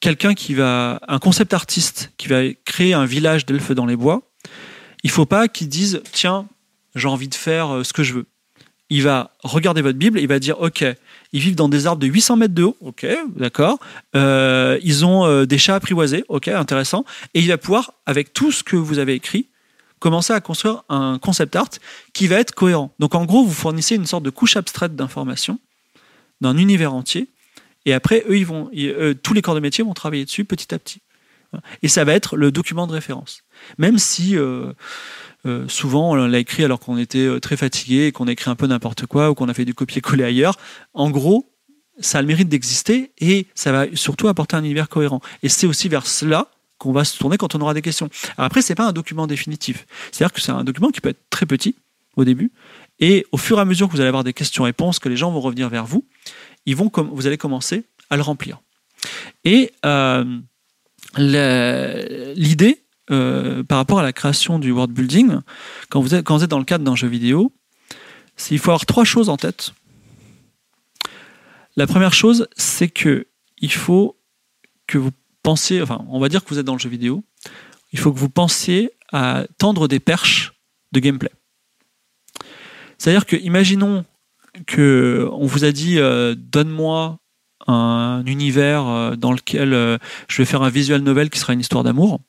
quelqu'un 0.00 0.34
qui 0.34 0.54
va, 0.54 1.00
un 1.08 1.18
concept 1.18 1.54
artiste 1.54 2.12
qui 2.16 2.28
va 2.28 2.42
créer 2.64 2.94
un 2.94 3.06
village 3.06 3.46
d'elfes 3.46 3.72
dans 3.72 3.86
les 3.86 3.96
bois, 3.96 4.22
il 5.02 5.10
faut 5.10 5.26
pas 5.26 5.48
qu'il 5.48 5.68
dise 5.68 6.02
tiens, 6.12 6.48
j'ai 6.94 7.08
envie 7.08 7.28
de 7.28 7.34
faire 7.34 7.74
euh, 7.74 7.84
ce 7.84 7.92
que 7.92 8.02
je 8.02 8.14
veux. 8.14 8.26
Il 8.88 9.02
va 9.02 9.32
regarder 9.42 9.82
votre 9.82 9.98
Bible, 9.98 10.20
il 10.20 10.28
va 10.28 10.38
dire 10.38 10.60
ok, 10.60 10.84
ils 11.32 11.40
vivent 11.40 11.54
dans 11.56 11.68
des 11.68 11.86
arbres 11.86 12.00
de 12.00 12.06
800 12.06 12.36
mètres 12.36 12.54
de 12.54 12.64
haut, 12.64 12.76
ok, 12.80 13.06
d'accord. 13.36 13.78
Euh, 14.14 14.78
ils 14.82 15.04
ont 15.04 15.26
euh, 15.26 15.46
des 15.46 15.58
chats 15.58 15.74
apprivoisés, 15.74 16.24
ok, 16.28 16.48
intéressant. 16.48 17.04
Et 17.34 17.40
il 17.40 17.48
va 17.48 17.58
pouvoir, 17.58 17.92
avec 18.06 18.32
tout 18.32 18.52
ce 18.52 18.62
que 18.62 18.76
vous 18.76 18.98
avez 18.98 19.14
écrit, 19.14 19.48
commencer 19.98 20.32
à 20.32 20.40
construire 20.40 20.82
un 20.88 21.18
concept 21.18 21.56
art 21.56 21.70
qui 22.12 22.26
va 22.26 22.36
être 22.36 22.54
cohérent. 22.54 22.94
Donc 22.98 23.14
en 23.14 23.24
gros, 23.24 23.44
vous 23.44 23.52
fournissez 23.52 23.96
une 23.96 24.06
sorte 24.06 24.22
de 24.22 24.30
couche 24.30 24.56
abstraite 24.56 24.94
d'informations 24.94 25.58
d'un 26.42 26.58
univers 26.58 26.92
entier 26.92 27.28
et 27.86 27.92
après, 27.92 28.24
eux, 28.28 28.36
ils 28.36 28.44
vont, 28.44 28.68
euh, 28.76 29.14
tous 29.14 29.32
les 29.32 29.40
corps 29.40 29.54
de 29.54 29.60
métier 29.60 29.84
vont 29.84 29.94
travailler 29.94 30.24
dessus 30.24 30.44
petit 30.44 30.74
à 30.74 30.78
petit. 30.78 31.00
Et 31.82 31.88
ça 31.88 32.04
va 32.04 32.12
être 32.12 32.36
le 32.36 32.50
document 32.50 32.88
de 32.88 32.92
référence. 32.92 33.42
Même 33.78 33.96
si 33.96 34.36
euh, 35.46 35.68
souvent 35.68 36.12
on 36.12 36.14
l'a 36.14 36.38
écrit 36.38 36.64
alors 36.64 36.80
qu'on 36.80 36.98
était 36.98 37.40
très 37.40 37.56
fatigué, 37.56 38.12
qu'on 38.12 38.26
a 38.26 38.32
écrit 38.32 38.50
un 38.50 38.56
peu 38.56 38.66
n'importe 38.66 39.06
quoi 39.06 39.30
ou 39.30 39.34
qu'on 39.34 39.48
a 39.48 39.54
fait 39.54 39.64
du 39.64 39.74
copier-coller 39.74 40.24
ailleurs, 40.24 40.56
en 40.94 41.10
gros, 41.10 41.52
ça 42.00 42.18
a 42.18 42.22
le 42.22 42.28
mérite 42.28 42.48
d'exister 42.48 43.12
et 43.18 43.46
ça 43.54 43.72
va 43.72 43.86
surtout 43.94 44.28
apporter 44.28 44.56
un 44.56 44.64
univers 44.64 44.88
cohérent. 44.88 45.20
Et 45.42 45.48
c'est 45.48 45.66
aussi 45.66 45.88
vers 45.88 46.06
cela 46.06 46.48
qu'on 46.78 46.92
va 46.92 47.04
se 47.04 47.18
tourner 47.18 47.38
quand 47.38 47.54
on 47.54 47.60
aura 47.60 47.74
des 47.74 47.82
questions. 47.82 48.10
Alors 48.36 48.46
après, 48.46 48.62
c'est 48.62 48.74
pas 48.74 48.86
un 48.86 48.92
document 48.92 49.26
définitif. 49.26 49.86
C'est-à-dire 50.12 50.32
que 50.32 50.40
c'est 50.40 50.52
un 50.52 50.64
document 50.64 50.90
qui 50.90 51.00
peut 51.00 51.08
être 51.08 51.30
très 51.30 51.46
petit 51.46 51.74
au 52.16 52.24
début 52.24 52.52
et 52.98 53.26
au 53.32 53.36
fur 53.36 53.58
et 53.58 53.60
à 53.60 53.64
mesure 53.64 53.88
que 53.88 53.92
vous 53.92 54.00
allez 54.00 54.08
avoir 54.08 54.24
des 54.24 54.32
questions-réponses, 54.32 54.98
que 54.98 55.08
les 55.08 55.16
gens 55.16 55.30
vont 55.30 55.40
revenir 55.40 55.68
vers 55.68 55.86
vous, 55.86 56.04
ils 56.64 56.76
vont 56.76 56.90
vous 56.94 57.26
allez 57.26 57.38
commencer 57.38 57.84
à 58.10 58.16
le 58.16 58.22
remplir. 58.22 58.60
Et 59.44 59.72
euh, 59.84 60.40
l'idée 61.16 62.82
euh, 63.10 63.62
par 63.62 63.78
rapport 63.78 64.00
à 64.00 64.02
la 64.02 64.12
création 64.12 64.58
du 64.58 64.72
world 64.72 64.92
building, 64.92 65.38
quand 65.90 66.00
vous 66.00 66.14
êtes, 66.14 66.24
dans 66.24 66.58
le 66.58 66.64
cadre 66.64 66.84
d'un 66.84 66.96
jeu 66.96 67.06
vidéo, 67.06 67.52
il 68.50 68.58
faut 68.58 68.70
avoir 68.70 68.84
trois 68.84 69.04
choses 69.04 69.28
en 69.28 69.36
tête. 69.36 69.72
La 71.76 71.86
première 71.86 72.12
chose, 72.12 72.48
c'est 72.56 72.88
que 72.88 73.26
il 73.58 73.72
faut 73.72 74.16
que 74.86 74.98
vous 74.98 75.12
pensiez, 75.42 75.82
enfin, 75.82 76.04
on 76.08 76.18
va 76.18 76.28
dire 76.28 76.42
que 76.42 76.50
vous 76.50 76.58
êtes 76.58 76.66
dans 76.66 76.74
le 76.74 76.80
jeu 76.80 76.88
vidéo, 76.88 77.22
il 77.92 77.98
faut 77.98 78.12
que 78.12 78.18
vous 78.18 78.28
pensiez 78.28 78.90
à 79.12 79.46
tendre 79.58 79.86
des 79.86 80.00
perches 80.00 80.54
de 80.92 80.98
gameplay. 80.98 81.30
C'est-à-dire 82.98 83.24
que, 83.24 83.36
imaginons 83.36 84.04
que 84.66 85.28
on 85.32 85.46
vous 85.46 85.64
a 85.64 85.70
dit 85.70 85.98
euh, 85.98 86.34
donne-moi 86.36 87.18
un 87.68 88.24
univers 88.26 88.86
euh, 88.86 89.16
dans 89.16 89.32
lequel 89.32 89.98
je 90.28 90.36
vais 90.38 90.46
faire 90.46 90.62
un 90.62 90.70
visual 90.70 91.02
novel 91.02 91.30
qui 91.30 91.38
sera 91.38 91.52
une 91.52 91.60
histoire 91.60 91.84
d'amour. 91.84 92.20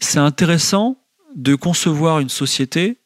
C'est 0.00 0.18
intéressant 0.18 0.96
de 1.36 1.54
concevoir 1.54 2.20
une 2.20 2.28
société 2.28 2.98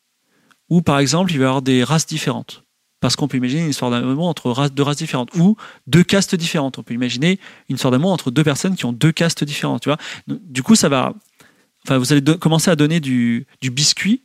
où, 0.71 0.83
par 0.83 0.99
exemple, 0.99 1.33
il 1.33 1.39
va 1.39 1.45
y 1.45 1.47
avoir 1.47 1.63
des 1.63 1.85
races 1.85 2.07
différentes. 2.07 2.65
Parce 3.01 3.17
qu'on 3.17 3.29
peut 3.29 3.37
imaginer 3.37 3.63
une 3.63 3.71
histoire 3.71 3.91
d'amour 3.91 4.27
entre 4.27 4.71
deux 4.71 4.83
races 4.83 4.97
différentes 4.97 5.35
ou 5.35 5.57
deux 5.87 6.05
castes 6.05 6.35
différentes. 6.35 6.79
On 6.79 6.83
peut 6.83 6.95
imaginer 6.95 7.39
une 7.69 7.75
histoire 7.75 7.91
d'amour 7.91 8.13
entre 8.13 8.31
deux 8.31 8.45
personnes 8.45 8.77
qui 8.77 8.87
ont 8.87 8.93
deux 8.93 9.13
castes 9.13 9.45
différentes. 9.45 9.83
Tu 9.83 9.91
vois 9.91 9.99
du 10.27 10.63
coup, 10.63 10.75
ça 10.75 10.89
va. 10.89 11.13
Enfin, 11.85 11.99
vous 11.99 12.13
allez 12.13 12.23
commencer 12.39 12.71
à 12.71 12.77
donner 12.77 13.01
du, 13.01 13.47
biscuit 13.61 14.23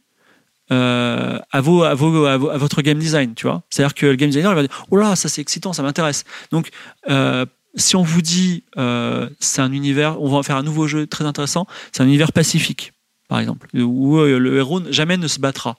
euh, 0.72 1.40
à, 1.52 1.60
votre 1.60 2.82
game 2.82 3.00
design. 3.00 3.34
C'est-à-dire 3.70 3.94
que 3.94 4.06
le 4.06 4.16
game 4.16 4.30
designer, 4.30 4.56
va 4.56 4.62
dire, 4.62 4.86
oh 4.92 4.96
là, 4.96 5.18
ça 5.18 5.28
c'est 5.28 5.42
excitant, 5.42 5.74
ça 5.74 5.84
m'intéresse. 5.84 6.24
Donc, 6.52 6.70
euh, 7.10 7.46
si 7.76 7.96
on 7.96 8.04
vous 8.04 8.22
dit, 8.22 8.64
euh, 8.78 9.30
c'est 9.40 9.62
un 9.62 9.72
univers, 9.72 10.22
on 10.22 10.30
va 10.30 10.44
faire 10.44 10.58
un 10.58 10.64
nouveau 10.64 10.88
jeu 10.88 11.08
très 11.08 11.26
intéressant, 11.26 11.68
c'est 11.92 12.02
un 12.02 12.08
univers 12.08 12.32
pacifique, 12.32 12.94
par 13.28 13.40
exemple, 13.40 13.68
où 13.76 14.18
le 14.18 14.58
héros 14.58 14.82
jamais 14.92 15.18
ne 15.18 15.28
se 15.28 15.40
battra. 15.40 15.78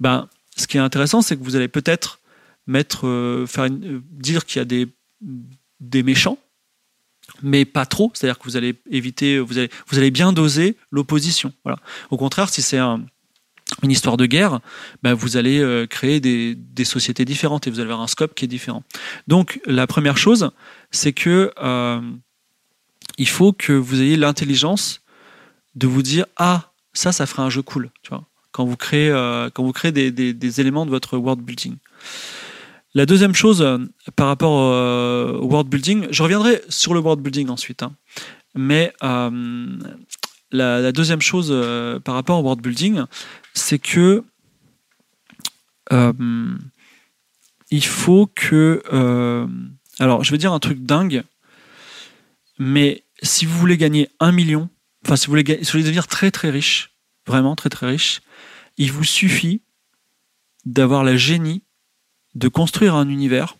Ben, 0.00 0.28
ce 0.56 0.66
qui 0.66 0.76
est 0.76 0.80
intéressant, 0.80 1.22
c'est 1.22 1.36
que 1.36 1.44
vous 1.44 1.56
allez 1.56 1.68
peut-être 1.68 2.20
mettre, 2.66 3.44
faire 3.48 3.68
dire 3.70 4.46
qu'il 4.46 4.58
y 4.58 4.62
a 4.62 4.64
des, 4.64 4.88
des 5.80 6.02
méchants, 6.02 6.38
mais 7.42 7.64
pas 7.64 7.86
trop. 7.86 8.10
C'est-à-dire 8.14 8.38
que 8.38 8.44
vous 8.44 8.56
allez 8.56 8.74
éviter, 8.90 9.38
vous 9.38 9.58
allez, 9.58 9.70
vous 9.88 9.98
allez 9.98 10.10
bien 10.10 10.32
doser 10.32 10.76
l'opposition. 10.90 11.52
Voilà. 11.64 11.78
Au 12.10 12.16
contraire, 12.16 12.48
si 12.48 12.62
c'est 12.62 12.78
un, 12.78 13.04
une 13.82 13.90
histoire 13.90 14.16
de 14.16 14.26
guerre, 14.26 14.60
bah, 15.02 15.14
vous 15.14 15.36
allez 15.36 15.60
euh, 15.60 15.86
créer 15.86 16.20
des, 16.20 16.56
sociétés 16.84 17.24
différentes 17.24 17.66
et 17.66 17.70
vous 17.70 17.78
allez 17.80 17.90
avoir 17.90 18.00
un 18.00 18.06
scope 18.06 18.34
qui 18.34 18.44
est 18.44 18.48
différent. 18.48 18.82
Donc 19.28 19.60
la 19.66 19.86
première 19.86 20.16
chose, 20.16 20.50
c'est 20.90 21.12
que 21.12 21.52
euh, 21.62 22.00
il 23.18 23.28
faut 23.28 23.52
que 23.52 23.72
vous 23.72 24.00
ayez 24.00 24.16
l'intelligence 24.16 25.02
de 25.74 25.86
vous 25.86 26.02
dire 26.02 26.26
ah 26.36 26.72
ça 26.92 27.12
ça 27.12 27.26
ferait 27.26 27.42
un 27.42 27.50
jeu 27.50 27.62
cool, 27.62 27.90
tu 28.02 28.10
vois, 28.10 28.24
quand 28.52 28.64
vous 28.64 28.76
créez 28.76 29.10
euh, 29.10 29.50
quand 29.50 29.62
vous 29.62 29.72
créez 29.72 29.92
des, 29.92 30.60
éléments 30.60 30.86
de 30.86 30.90
votre 30.90 31.16
world 31.16 31.42
building. 31.42 31.76
La 32.94 33.06
deuxième 33.06 33.34
chose 33.34 33.64
par 34.16 34.26
rapport 34.26 34.50
au 34.50 35.46
world 35.46 35.68
building, 35.68 36.08
je 36.10 36.22
reviendrai 36.24 36.60
sur 36.68 36.92
le 36.92 36.98
world 36.98 37.22
building 37.22 37.48
ensuite, 37.48 37.84
hein, 37.84 37.92
mais 38.56 38.92
la, 40.50 40.90
deuxième 40.90 41.20
chose 41.20 41.54
par 42.02 42.16
rapport 42.16 42.40
au 42.40 42.42
world 42.42 42.60
building, 42.60 43.04
c'est 43.54 43.78
que 43.78 44.24
euh, 45.92 46.12
il 47.70 47.84
faut 47.84 48.28
que. 48.34 48.82
Alors, 50.00 50.24
je 50.24 50.30
vais 50.30 50.38
dire 50.38 50.54
un 50.54 50.58
truc 50.58 50.82
dingue, 50.82 51.24
mais 52.58 53.04
si 53.22 53.44
vous 53.44 53.56
voulez 53.58 53.76
gagner 53.76 54.08
un 54.18 54.32
million, 54.32 54.70
enfin, 55.04 55.14
si 55.14 55.26
vous 55.26 55.32
voulez, 55.32 55.44
devenir 55.44 56.06
très 56.06 56.30
très 56.30 56.48
riche, 56.48 56.94
vraiment 57.26 57.54
très 57.54 57.68
très 57.68 57.86
riche, 57.86 58.22
il 58.78 58.90
vous 58.92 59.04
suffit 59.04 59.60
d'avoir 60.64 61.04
la 61.04 61.18
génie 61.18 61.62
de 62.34 62.48
construire 62.48 62.94
un 62.94 63.10
univers 63.10 63.58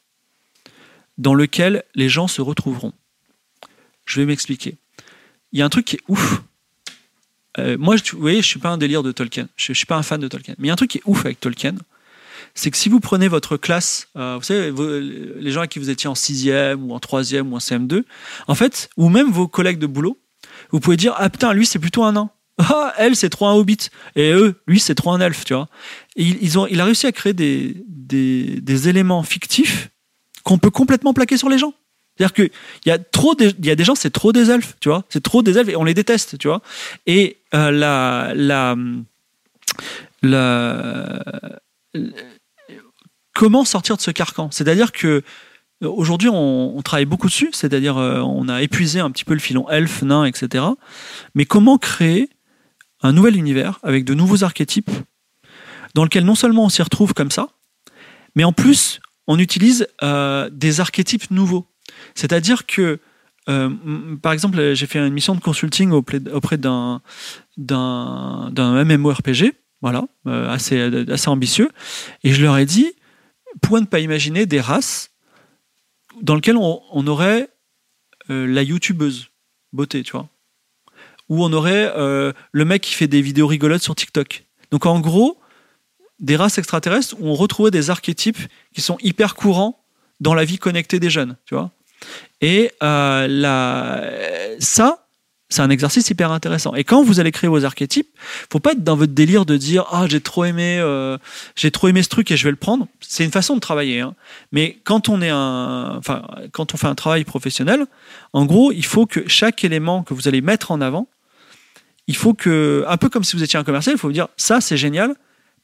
dans 1.19 1.35
lequel 1.35 1.85
les 1.95 2.09
gens 2.09 2.27
se 2.27 2.41
retrouveront. 2.41 2.95
Je 4.07 4.21
vais 4.21 4.27
m'expliquer. 4.27 4.79
Il 5.53 5.59
y 5.59 5.63
a 5.63 5.67
un 5.67 5.69
truc 5.69 5.85
qui 5.85 5.97
est 5.97 6.03
ouf. 6.09 6.41
Euh, 7.59 7.77
moi, 7.77 7.97
vous 7.97 8.19
voyez, 8.19 8.41
je 8.41 8.47
suis 8.47 8.61
pas 8.61 8.71
un 8.71 8.79
délire 8.79 9.03
de 9.03 9.13
Tolkien. 9.13 9.49
Je, 9.57 9.75
je 9.75 9.77
suis 9.77 9.87
pas 9.87 9.97
un 9.97 10.03
fan 10.03 10.21
de 10.21 10.29
Tolkien. 10.29 10.55
Mais 10.57 10.65
il 10.65 10.69
y 10.69 10.71
a 10.71 10.73
un 10.73 10.77
truc 10.77 10.91
qui 10.91 10.99
est 10.99 11.05
ouf 11.05 11.27
avec 11.27 11.39
Tolkien, 11.39 11.75
c'est 12.55 12.71
que 12.71 12.77
si 12.77 12.89
vous 12.89 13.01
prenez 13.01 13.29
votre 13.29 13.57
classe, 13.57 14.09
euh, 14.17 14.37
vous 14.39 14.45
savez, 14.45 14.73
les 15.37 15.51
gens 15.51 15.61
avec 15.61 15.71
qui 15.71 15.79
vous 15.79 15.91
étiez 15.91 16.09
en 16.09 16.15
sixième 16.15 16.91
ou 16.91 16.95
en 16.95 16.99
troisième 16.99 17.53
ou 17.53 17.57
en 17.57 17.59
CM2, 17.59 18.05
en 18.49 18.55
fait, 18.55 18.91
ou 18.97 19.09
même 19.09 19.31
vos 19.31 19.49
collègues 19.49 19.79
de 19.79 19.87
boulot, 19.87 20.19
vous 20.71 20.81
pouvez 20.81 20.97
dire 20.97 21.15
ah 21.17 21.31
putain, 21.31 21.53
lui 21.53 21.67
c'est 21.67 21.79
plutôt 21.79 22.05
un 22.05 22.13
nain. 22.13 22.31
Ah, 22.59 22.93
elle 22.99 23.17
c'est 23.17 23.31
trop 23.31 23.47
un 23.47 23.55
hobbit. 23.55 23.89
Et 24.17 24.33
eux, 24.33 24.61
lui 24.67 24.81
c'est 24.81 24.95
trop 24.95 25.13
un 25.13 25.21
elfe, 25.21 25.45
tu 25.45 25.55
vois. 25.55 25.69
Et 26.17 26.25
ils, 26.25 26.59
ont, 26.59 26.67
il 26.67 26.81
a 26.81 26.85
réussi 26.85 27.07
à 27.07 27.13
créer 27.13 27.33
des, 27.33 27.77
des, 27.87 28.89
éléments 28.89 29.23
fictifs 29.23 29.91
qu'on 30.45 30.59
peut 30.59 30.71
complètement 30.71 31.15
plaquer 31.15 31.37
sur 31.37 31.49
les 31.49 31.59
gens. 31.59 31.73
C'est-à-dire 32.17 32.35
qu'il 32.35 32.51
y 32.87 32.91
a 32.91 32.99
trop 32.99 33.35
il 33.39 33.65
y 33.65 33.71
a 33.71 33.75
des 33.75 33.85
gens, 33.85 33.95
c'est 33.95 34.11
trop 34.11 34.33
des 34.33 34.51
elfes, 34.51 34.77
tu 34.81 34.89
vois. 34.89 35.05
C'est 35.09 35.23
trop 35.23 35.43
des 35.43 35.57
elfes 35.57 35.71
et 35.71 35.77
on 35.77 35.85
les 35.85 35.95
déteste, 35.95 36.39
tu 36.39 36.49
vois. 36.49 36.61
Et 37.07 37.39
euh, 37.55 37.71
la, 37.71 38.33
la, 38.35 38.77
comment 43.35 43.65
sortir 43.65 43.97
de 43.97 44.03
ce 44.03 44.11
carcan? 44.11 44.51
C'est-à-dire 44.51 44.93
que 44.93 45.23
euh, 45.83 45.89
aujourd'hui, 45.89 46.29
on, 46.29 46.81
travaille 46.83 47.07
beaucoup 47.07 47.29
dessus, 47.29 47.51
c'est-à-dire 47.53 47.97
euh, 47.97 48.21
on 48.21 48.49
a 48.49 48.63
épuisé 48.63 49.01
un 49.01 49.11
petit 49.11 49.25
peu 49.25 49.35
le 49.35 49.41
filon 49.41 49.69
elfe, 49.71 50.03
nain, 50.03 50.25
etc. 50.25 50.65
Mais 51.35 51.45
comment 51.45 51.79
créer 51.79 52.29
un 53.03 53.13
nouvel 53.13 53.37
univers 53.37 53.79
avec 53.83 54.05
de 54.05 54.15
nouveaux 54.15 54.45
archétypes 54.45 54.91
dans 55.95 56.05
lequel 56.05 56.25
non 56.25 56.35
seulement 56.35 56.65
on 56.65 56.69
s'y 56.69 56.83
retrouve 56.83 57.15
comme 57.15 57.31
ça, 57.31 57.49
mais 58.37 58.45
en 58.45 58.53
plus 58.53 59.01
on 59.27 59.39
utilise 59.39 59.89
euh, 60.03 60.51
des 60.53 60.81
archétypes 60.81 61.31
nouveaux. 61.31 61.67
C'est-à-dire 62.15 62.67
que, 62.67 62.99
par 64.23 64.33
exemple, 64.33 64.75
j'ai 64.75 64.87
fait 64.87 64.99
une 65.05 65.13
mission 65.13 65.35
de 65.35 65.41
consulting 65.41 65.91
auprès, 65.91 66.21
d'un 66.57 67.01
MMORPG, 67.57 69.53
voilà, 69.83 70.05
euh, 70.27 70.49
assez 70.49 70.81
assez 71.11 71.29
ambitieux, 71.29 71.71
et 72.23 72.33
je 72.33 72.43
leur 72.43 72.59
ai 72.59 72.67
dit, 72.67 72.93
pourquoi 73.61 73.81
ne 73.81 73.87
pas 73.87 74.01
imaginer 74.01 74.47
des 74.47 74.61
races 74.61 75.11
dans 76.21 76.35
lesquelles 76.35 76.57
on, 76.57 77.07
aurait 77.07 77.49
euh, 78.29 78.47
la 78.47 78.63
youtubeuse 78.63 79.31
beauté, 79.73 80.03
tu 80.03 80.13
vois, 80.13 80.29
ou 81.29 81.45
on 81.45 81.53
aurait 81.53 81.93
euh, 81.97 82.33
le 82.53 82.65
mec 82.65 82.83
qui 82.83 82.95
fait 82.95 83.09
des 83.09 83.23
vidéos 83.23 83.47
rigolotes 83.47 83.83
sur 83.83 83.95
TikTok. 83.95 84.45
Donc 84.71 84.87
en 84.87 85.01
gros, 85.01 85.41
des 86.19 86.37
races 86.37 86.59
extraterrestres 86.59 87.17
où 87.19 87.29
on 87.29 87.35
retrouvait 87.35 87.71
des 87.71 87.89
archétypes 87.89 88.39
qui 88.75 88.83
sont 88.83 88.99
hyper 89.01 89.35
courants 89.35 89.83
dans 90.21 90.35
la 90.35 90.45
vie 90.45 90.59
connectée 90.59 91.01
des 91.01 91.09
jeunes, 91.09 91.37
tu 91.47 91.55
vois. 91.55 91.71
Et 92.43 92.73
ça, 92.81 95.09
c'est 95.51 95.63
un 95.63 95.71
exercice 95.71 96.09
hyper 96.09 96.31
intéressant. 96.31 96.75
Et 96.75 96.85
quand 96.85 97.03
vous 97.03 97.19
allez 97.21 97.33
créer 97.33 97.51
vos 97.51 97.65
archétypes, 97.65 98.09
faut 98.51 98.61
pas 98.61 98.73
être 98.73 98.85
dans 98.85 98.97
votre 98.97 99.13
délire 99.13 99.45
de 99.45 99.57
dire 99.57 99.85
ah 99.91 100.07
j'ai 100.09 100.21
trop 100.21 100.45
aimé, 100.45 100.79
euh, 100.79 101.19
j'ai 101.57 101.73
trop 101.73 101.89
aimé 101.89 102.03
ce 102.03 102.09
truc 102.09 102.31
et 102.31 102.37
je 102.37 102.45
vais 102.45 102.51
le 102.51 102.57
prendre. 102.57 102.87
C'est 103.01 103.25
une 103.25 103.33
façon 103.33 103.57
de 103.57 103.61
travailler, 103.61 104.01
hein. 104.01 104.15
mais 104.53 104.79
quand 104.85 105.09
on 105.09 105.21
est 105.21 105.29
un, 105.29 105.97
enfin 105.99 106.23
quand 106.53 106.73
on 106.73 106.77
fait 106.77 106.87
un 106.87 106.95
travail 106.95 107.25
professionnel, 107.25 107.87
en 108.33 108.47
gros, 108.47 108.71
il 108.71 108.85
faut 108.85 109.07
que 109.07 109.29
chaque 109.29 109.65
élément 109.65 110.05
que 110.05 110.15
vous 110.15 110.29
allez 110.29 110.41
mettre 110.41 110.71
en 110.71 110.81
avant, 110.81 111.09
il 112.07 112.17
faut 112.17 112.33
que, 112.35 112.85
un 112.89 112.97
peu 112.97 113.09
comme 113.09 113.25
si 113.25 113.37
vous 113.37 113.43
étiez 113.43 113.59
un 113.59 113.65
commercial, 113.65 113.97
il 113.97 113.99
faut 113.99 114.09
vous 114.09 114.13
dire 114.13 114.29
ça 114.37 114.61
c'est 114.61 114.77
génial 114.77 115.15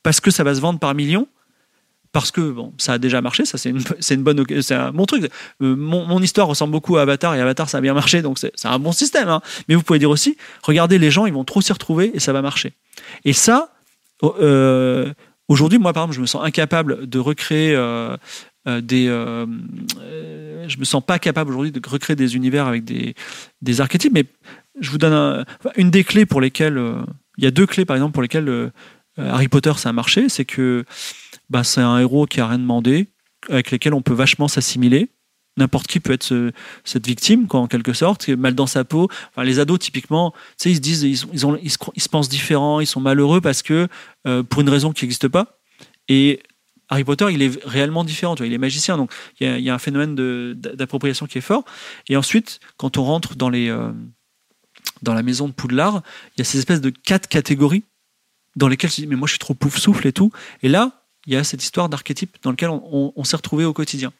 parce 0.02 0.20
que 0.20 0.30
ça 0.30 0.44
va 0.44 0.54
se 0.54 0.60
vendre 0.60 0.80
par 0.80 0.94
millions 0.94 1.28
parce 2.16 2.30
que 2.30 2.40
bon, 2.40 2.72
ça 2.78 2.94
a 2.94 2.98
déjà 2.98 3.20
marché, 3.20 3.44
ça 3.44 3.58
c'est 3.58 3.68
une, 3.68 3.82
bonne, 4.22 4.42
c'est 4.62 4.74
un 4.74 4.90
bon 4.90 5.04
truc. 5.04 5.30
Euh, 5.60 5.76
mon, 5.76 6.22
histoire 6.22 6.46
ressemble 6.46 6.72
beaucoup 6.72 6.96
à 6.96 7.02
Avatar 7.02 7.34
et 7.34 7.40
Avatar 7.42 7.68
ça 7.68 7.76
a 7.76 7.80
bien 7.82 7.92
marché, 7.92 8.22
donc 8.22 8.38
c'est 8.38 8.52
un 8.64 8.78
bon 8.78 8.92
système. 8.92 9.28
hein. 9.28 9.42
Mais 9.68 9.74
vous 9.74 9.82
pouvez 9.82 9.98
dire 9.98 10.08
aussi, 10.08 10.38
regardez 10.62 10.98
les 10.98 11.10
gens, 11.10 11.26
ils 11.26 11.34
vont 11.34 11.44
trop 11.44 11.60
s'y 11.60 11.74
retrouver 11.74 12.12
et 12.14 12.18
ça 12.18 12.32
va 12.32 12.40
marcher. 12.40 12.72
Et 13.26 13.34
ça, 13.34 13.74
euh, 14.24 15.12
aujourd'hui, 15.48 15.78
moi 15.78 15.92
par 15.92 16.04
exemple, 16.04 16.16
je 16.16 16.22
me 16.22 16.26
sens 16.26 16.42
incapable 16.42 17.06
de 17.06 17.18
recréer 17.18 17.74
euh, 17.76 18.16
des, 18.64 19.08
je 19.08 20.78
me 20.78 20.84
sens 20.84 21.04
pas 21.04 21.18
capable 21.18 21.50
aujourd'hui 21.50 21.70
de 21.70 21.86
recréer 21.86 22.16
des 22.16 22.34
univers 22.34 22.66
avec 22.66 22.82
des, 22.86 23.14
des 23.60 23.80
archétypes. 23.82 24.14
Mais 24.14 24.24
je 24.80 24.90
vous 24.90 24.96
donne 24.96 25.44
une 25.76 25.90
des 25.90 26.02
clés 26.02 26.24
pour 26.24 26.40
lesquelles, 26.40 26.82
il 27.36 27.44
y 27.44 27.46
a 27.46 27.50
deux 27.50 27.66
clés 27.66 27.84
par 27.84 27.94
exemple 27.94 28.14
pour 28.14 28.22
lesquelles 28.22 28.72
Harry 29.18 29.48
Potter 29.48 29.74
ça 29.76 29.90
a 29.90 29.92
marché, 29.92 30.30
c'est 30.30 30.46
que 30.46 30.86
bah, 31.50 31.64
c'est 31.64 31.80
un 31.80 31.98
héros 31.98 32.26
qui 32.26 32.40
a 32.40 32.46
rien 32.48 32.58
demandé, 32.58 33.08
avec 33.48 33.70
lesquels 33.70 33.94
on 33.94 34.02
peut 34.02 34.14
vachement 34.14 34.48
s'assimiler. 34.48 35.08
N'importe 35.58 35.86
qui 35.86 36.00
peut 36.00 36.12
être 36.12 36.22
ce- 36.24 36.52
cette 36.84 37.06
victime, 37.06 37.46
quoi, 37.46 37.60
en 37.60 37.66
quelque 37.66 37.94
sorte, 37.94 38.28
mal 38.28 38.54
dans 38.54 38.66
sa 38.66 38.84
peau. 38.84 39.08
Enfin, 39.30 39.42
les 39.42 39.58
ados, 39.58 39.78
typiquement, 39.78 40.34
ils 40.64 40.76
se 40.76 40.80
disent, 40.80 41.02
ils, 41.02 41.24
ils, 41.32 41.46
ont- 41.46 41.58
ils 41.62 41.70
se, 41.70 42.08
pensent 42.10 42.28
différents, 42.28 42.80
ils 42.80 42.86
sont 42.86 43.00
malheureux 43.00 43.40
parce 43.40 43.62
que, 43.62 43.88
euh, 44.26 44.42
pour 44.42 44.60
une 44.60 44.68
raison 44.68 44.92
qui 44.92 45.04
n'existe 45.04 45.28
pas. 45.28 45.58
Et 46.08 46.42
Harry 46.88 47.04
Potter, 47.04 47.26
il 47.32 47.42
est 47.42 47.64
réellement 47.64 48.04
différent, 48.04 48.36
tu 48.36 48.46
il 48.46 48.52
est 48.52 48.58
magicien, 48.58 48.96
donc 48.96 49.10
il 49.40 49.60
y 49.60 49.70
a, 49.70 49.74
un 49.74 49.78
phénomène 49.78 50.14
d'appropriation 50.54 51.26
qui 51.26 51.38
est 51.38 51.40
fort. 51.40 51.64
Et 52.08 52.16
ensuite, 52.16 52.60
quand 52.76 52.96
on 52.98 53.04
rentre 53.04 53.34
dans, 53.34 53.48
les, 53.48 53.68
euh, 53.70 53.90
dans 55.02 55.14
la 55.14 55.22
maison 55.22 55.48
de 55.48 55.52
Poudlard, 55.52 56.02
il 56.36 56.38
y 56.38 56.42
a 56.42 56.44
ces 56.44 56.58
espèces 56.58 56.80
de 56.80 56.90
quatre 56.90 57.28
catégories 57.28 57.82
dans 58.56 58.68
lesquelles 58.68 58.90
je 58.90 58.96
dis, 58.96 59.06
mais 59.06 59.16
moi 59.16 59.26
je 59.26 59.32
suis 59.32 59.38
trop 59.38 59.54
pouf 59.54 59.78
souffle 59.78 60.06
et 60.06 60.12
tout. 60.12 60.30
Et 60.62 60.68
là, 60.68 61.05
il 61.26 61.34
y 61.34 61.36
a 61.36 61.44
cette 61.44 61.62
histoire 61.62 61.88
d'archétype 61.88 62.36
dans 62.42 62.50
lequel 62.50 62.70
on, 62.70 63.24
s'est 63.24 63.36
retrouvé 63.36 63.64
au 63.64 63.72
quotidien. 63.72 64.12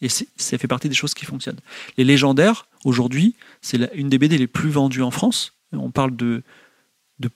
Et 0.00 0.08
ça 0.08 0.58
fait 0.58 0.68
partie 0.68 0.88
des 0.88 0.94
choses 0.94 1.14
qui 1.14 1.24
fonctionnent. 1.24 1.60
Les 1.96 2.04
légendaires, 2.04 2.66
aujourd'hui, 2.84 3.34
c'est 3.60 3.90
une 3.94 4.08
des 4.08 4.18
BD 4.18 4.38
les 4.38 4.46
plus 4.46 4.70
vendues 4.70 5.02
en 5.02 5.10
France. 5.10 5.54
On 5.72 5.90
parle 5.90 6.16
de, 6.16 6.42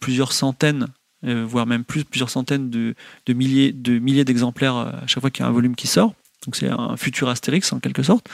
plusieurs 0.01 0.33
centaines, 0.33 0.89
euh, 1.25 1.45
voire 1.47 1.67
même 1.67 1.85
plus, 1.85 2.05
plusieurs 2.05 2.31
centaines 2.31 2.71
de, 2.71 2.95
milliers 3.29 3.73
de 3.73 3.99
milliers 3.99 4.25
d'exemplaires 4.25 4.77
euh, 4.77 4.91
à 4.91 5.07
chaque 5.07 5.21
fois 5.21 5.31
qu'il 5.31 5.43
y 5.43 5.47
a 5.47 5.49
un 5.49 5.53
volume 5.53 5.77
qui 5.77 5.87
sort. 5.87 6.15
Donc 6.45 6.55
c'est 6.55 6.69
un 6.69 6.97
futur 6.97 7.29
Astérix 7.29 7.73
en 7.73 7.81
quelque 7.81 8.03
sorte. 8.03 8.29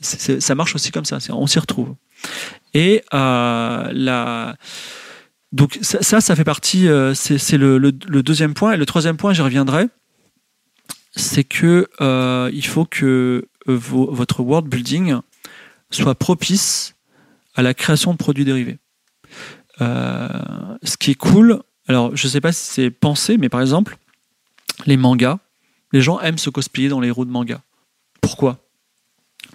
Ça 0.00 0.54
marche 0.54 0.74
aussi 0.74 0.92
comme 0.92 1.04
ça, 1.04 1.18
on 1.30 1.46
s'y 1.46 1.58
retrouve. 1.58 1.94
Et 2.74 3.02
euh, 3.14 4.52
donc 5.52 5.78
ça, 5.80 6.20
ça, 6.20 6.36
fait 6.36 6.44
partie, 6.44 6.88
c'est 7.14 7.58
le 7.58 7.90
deuxième 8.22 8.54
point. 8.54 8.72
Et 8.72 8.76
le 8.76 8.86
troisième 8.86 9.16
point, 9.16 9.32
j'y 9.32 9.42
reviendrai, 9.42 9.88
c'est 11.16 11.44
que 11.44 11.88
euh, 12.00 12.50
il 12.52 12.64
faut 12.64 12.84
que 12.84 13.48
euh, 13.68 13.78
votre 13.78 14.40
world 14.40 14.68
building 14.68 15.16
soit 15.90 16.14
propice 16.14 16.94
à 17.54 17.62
la 17.62 17.74
création 17.74 18.12
de 18.12 18.18
produits 18.18 18.44
dérivés. 18.44 18.78
Euh, 19.80 20.28
ce 20.82 20.96
qui 20.96 21.12
est 21.12 21.16
cool, 21.16 21.62
alors 21.88 22.14
je 22.14 22.28
sais 22.28 22.40
pas 22.40 22.52
si 22.52 22.64
c'est 22.70 22.90
pensé, 22.90 23.38
mais 23.38 23.48
par 23.48 23.62
exemple, 23.62 23.96
les 24.84 24.96
mangas, 24.96 25.38
les 25.92 26.02
gens 26.02 26.20
aiment 26.20 26.38
se 26.38 26.50
cosplayer 26.50 26.88
dans 26.88 27.00
les 27.00 27.08
héros 27.08 27.24
de 27.24 27.30
manga. 27.30 27.62
Pourquoi? 28.20 28.58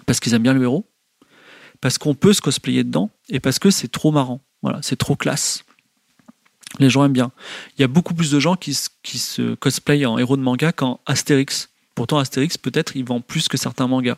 Parce 0.04 0.18
qu'ils 0.18 0.34
aiment 0.34 0.42
bien 0.42 0.54
le 0.54 0.62
héros, 0.62 0.84
parce 1.80 1.96
qu'on 1.96 2.14
peut 2.14 2.32
se 2.32 2.40
cosplayer 2.40 2.82
dedans, 2.82 3.10
et 3.28 3.38
parce 3.38 3.58
que 3.58 3.70
c'est 3.70 3.88
trop 3.88 4.10
marrant. 4.10 4.40
Voilà, 4.62 4.80
c'est 4.82 4.96
trop 4.96 5.16
classe. 5.16 5.64
Les 6.78 6.90
gens 6.90 7.04
aiment 7.04 7.12
bien. 7.12 7.32
Il 7.76 7.82
y 7.82 7.84
a 7.84 7.88
beaucoup 7.88 8.14
plus 8.14 8.30
de 8.30 8.40
gens 8.40 8.56
qui, 8.56 8.74
se- 8.74 9.54
cosplayent 9.54 10.06
en 10.06 10.18
héros 10.18 10.36
de 10.36 10.42
manga 10.42 10.72
qu'en 10.72 11.00
Astérix. 11.06 11.70
Pourtant, 11.94 12.18
Astérix, 12.18 12.56
peut-être, 12.56 12.96
il 12.96 13.04
vend 13.04 13.20
plus 13.20 13.48
que 13.48 13.56
certains 13.56 13.86
mangas. 13.86 14.16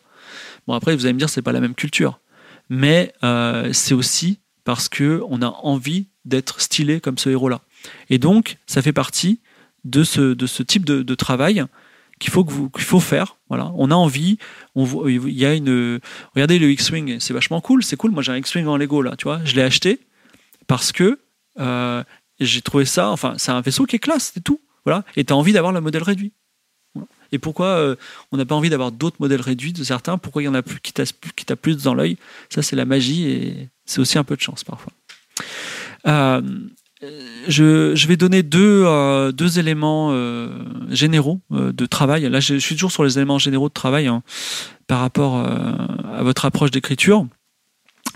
Bon, 0.66 0.74
après, 0.74 0.94
vous 0.94 1.04
allez 1.06 1.14
me 1.14 1.18
dire, 1.18 1.28
c'est 1.28 1.42
pas 1.42 1.52
la 1.52 1.60
même 1.60 1.74
culture. 1.74 2.20
Mais 2.70 3.12
euh, 3.24 3.72
c'est 3.72 3.94
aussi 3.94 4.38
parce 4.64 4.88
que 4.88 5.22
on 5.28 5.42
a 5.42 5.48
envie 5.48 6.06
d'être 6.24 6.60
stylé 6.60 7.00
comme 7.00 7.18
ce 7.18 7.28
héros-là. 7.28 7.60
Et 8.08 8.18
donc, 8.18 8.56
ça 8.66 8.80
fait 8.80 8.92
partie 8.92 9.40
de 9.84 10.02
ce, 10.04 10.62
type 10.62 10.84
de, 10.84 11.14
travail 11.14 11.64
qu'il 12.18 12.32
faut, 12.32 12.46
faut 12.78 13.00
faire. 13.00 13.36
Voilà. 13.48 13.72
On 13.76 13.90
a 13.90 13.94
envie, 13.94 14.38
il 14.76 15.38
y 15.38 15.44
a 15.44 15.54
une... 15.54 16.00
Regardez 16.34 16.58
le 16.58 16.70
X-Wing, 16.70 17.18
c'est 17.20 17.34
vachement 17.34 17.60
cool, 17.60 17.84
c'est 17.84 17.96
cool. 17.96 18.12
Moi, 18.12 18.22
j'ai 18.22 18.32
un 18.32 18.36
X-Wing 18.36 18.66
en 18.66 18.76
Lego, 18.76 19.02
là, 19.02 19.16
tu 19.16 19.24
vois. 19.24 19.40
Je 19.44 19.54
l'ai 19.54 19.62
acheté 19.62 20.00
parce 20.66 20.92
que 20.92 21.18
euh, 21.60 22.02
j'ai 22.44 22.62
trouvé 22.62 22.84
ça... 22.84 23.10
Enfin, 23.10 23.34
c'est 23.38 23.52
un 23.52 23.60
vaisseau 23.60 23.84
qui 23.84 23.96
est 23.96 24.00
classe, 24.00 24.32
c'est 24.34 24.42
tout. 24.42 24.60
Voilà. 24.84 25.04
Et 25.16 25.24
tu 25.24 25.32
as 25.32 25.36
envie 25.36 25.52
d'avoir 25.52 25.72
le 25.72 25.80
modèle 25.80 26.02
réduit. 26.02 26.32
Et 27.32 27.38
pourquoi 27.38 27.66
euh, 27.66 27.96
on 28.30 28.36
n'a 28.36 28.44
pas 28.44 28.54
envie 28.54 28.70
d'avoir 28.70 28.92
d'autres 28.92 29.16
modèles 29.18 29.40
réduits 29.40 29.72
de 29.72 29.82
certains? 29.82 30.18
Pourquoi 30.18 30.42
il 30.42 30.44
y 30.44 30.48
en 30.48 30.54
a 30.54 30.62
plus 30.62 30.80
qui 30.80 30.92
tapent 30.92 31.60
plus, 31.60 31.82
dans 31.82 31.94
l'œil? 31.94 32.16
Ça, 32.48 32.62
c'est 32.62 32.76
la 32.76 32.84
magie 32.84 33.26
et 33.26 33.68
c'est 33.84 34.00
aussi 34.00 34.18
un 34.18 34.24
peu 34.24 34.36
de 34.36 34.40
chance 34.40 34.62
parfois. 34.62 34.92
Euh, 36.06 36.42
je, 37.48 38.06
vais 38.06 38.16
donner 38.16 38.42
deux, 38.44 38.86
deux 39.32 39.58
éléments 39.58 40.14
généraux 40.90 41.40
de 41.50 41.86
travail. 41.86 42.30
Là, 42.30 42.40
je, 42.40 42.54
suis 42.56 42.76
toujours 42.76 42.92
sur 42.92 43.04
les 43.04 43.18
éléments 43.18 43.38
généraux 43.38 43.68
de 43.68 43.74
travail 43.74 44.06
hein, 44.06 44.22
par 44.86 45.00
rapport 45.00 45.36
à 45.36 46.22
votre 46.22 46.44
approche 46.44 46.70
d'écriture. 46.70 47.26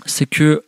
C'est 0.05 0.27
que 0.27 0.63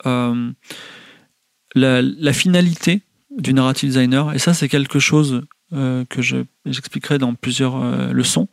la, 1.74 2.34
finalité 2.34 3.02
du 3.38 3.54
narrative 3.54 3.90
designer, 3.90 4.34
et 4.34 4.40
ça 4.40 4.54
c'est 4.54 4.70
quelque 4.70 5.00
chose 5.00 5.46
euh, 5.74 6.06
que 6.10 6.22
j'expliquerai 6.22 7.18
dans 7.18 7.34
plusieurs 7.34 7.82
euh, 7.82 8.12
leçons, 8.12 8.50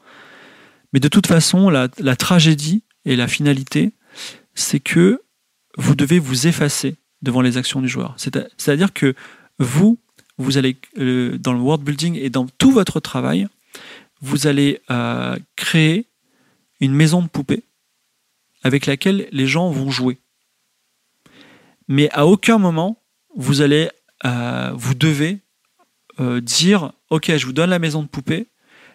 mais 0.93 1.01
de 1.01 1.09
toute 1.09 1.27
façon, 1.27 1.69
la, 1.69 1.89
tragédie 2.17 2.85
et 3.05 3.17
la 3.17 3.29
finalité, 3.29 3.93
c'est 4.55 4.81
que 4.81 5.23
vous 5.77 5.95
devez 5.95 6.19
vous 6.19 6.47
effacer 6.47 6.97
devant 7.21 7.41
les 7.41 7.57
actions 7.57 7.83
du 7.83 7.89
joueur. 7.89 8.15
C'est-à-dire 8.17 8.93
que 8.93 9.15
vous, 9.59 9.99
vous 10.39 10.57
allez, 10.57 10.77
euh, 10.99 11.37
dans 11.39 11.53
le 11.53 11.59
world 11.59 11.85
building 11.85 12.15
et 12.15 12.31
dans 12.31 12.47
tout 12.47 12.71
votre 12.71 13.01
travail, 13.01 13.49
vous 14.21 14.47
allez 14.47 14.81
créer 15.57 16.07
une 16.81 16.95
maison 16.95 17.23
de 17.23 17.29
poupée 17.29 17.65
avec 18.63 18.87
laquelle 18.87 19.29
les 19.31 19.47
gens 19.47 19.71
vont 19.71 19.91
jouer. 19.91 20.19
Mais 21.89 22.11
à 22.13 22.27
aucun 22.27 22.59
moment, 22.59 23.03
vous 23.37 23.61
allez, 23.61 23.91
euh, 24.25 24.73
vous 24.75 24.95
devez 24.95 25.39
euh, 26.21 26.41
dire, 26.41 26.93
ok, 27.11 27.37
je 27.37 27.47
vous 27.47 27.53
donne 27.53 27.71
la 27.71 27.79
maison 27.79 28.03
de 28.03 28.09
poupée, 28.09 28.49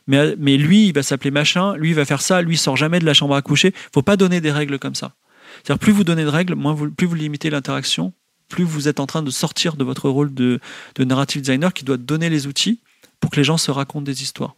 mais, 0.07 0.36
mais 0.38 0.57
lui, 0.57 0.88
il 0.88 0.93
va 0.93 1.03
s'appeler 1.03 1.32
machin, 1.32 1.76
lui, 1.76 1.89
il 1.89 1.95
va 1.95 2.05
faire 2.05 2.21
ça, 2.21 2.41
lui, 2.41 2.55
il 2.55 2.57
sort 2.57 2.76
jamais 2.76 2.99
de 2.99 3.05
la 3.05 3.13
chambre 3.13 3.36
à 3.36 3.41
coucher. 3.41 3.74
Faut 3.93 4.01
pas 4.01 4.17
donner 4.17 4.41
des 4.41 4.51
règles 4.51 4.80
comme 4.80 4.95
ça. 4.95 5.15
C'est-à-dire, 5.63 5.80
plus 5.80 5.93
vous 5.93 6.03
donnez 6.03 6.24
de 6.24 6.30
règles, 6.30 6.55
moins 6.55 6.74
vous, 6.74 6.91
plus 6.91 7.07
vous 7.07 7.15
limitez 7.15 7.49
l'interaction, 7.49 8.13
plus 8.49 8.63
vous 8.63 8.88
êtes 8.88 8.99
en 8.99 9.05
train 9.05 9.24
de 9.24 9.32
sortir 9.32 9.76
de 9.76 9.84
votre 9.84 10.09
rôle 10.09 10.34
de, 10.34 10.59
de 10.95 11.03
narrative 11.03 11.41
designer 11.41 11.74
qui 11.74 11.86
doit 11.86 11.97
donner 11.97 12.30
les 12.30 12.47
outils 12.47 12.82
pour 13.19 13.32
que 13.32 13.38
les 13.38 13.43
gens 13.43 13.57
se 13.57 13.71
racontent 13.71 14.03
des 14.03 14.24
histoires. 14.24 14.55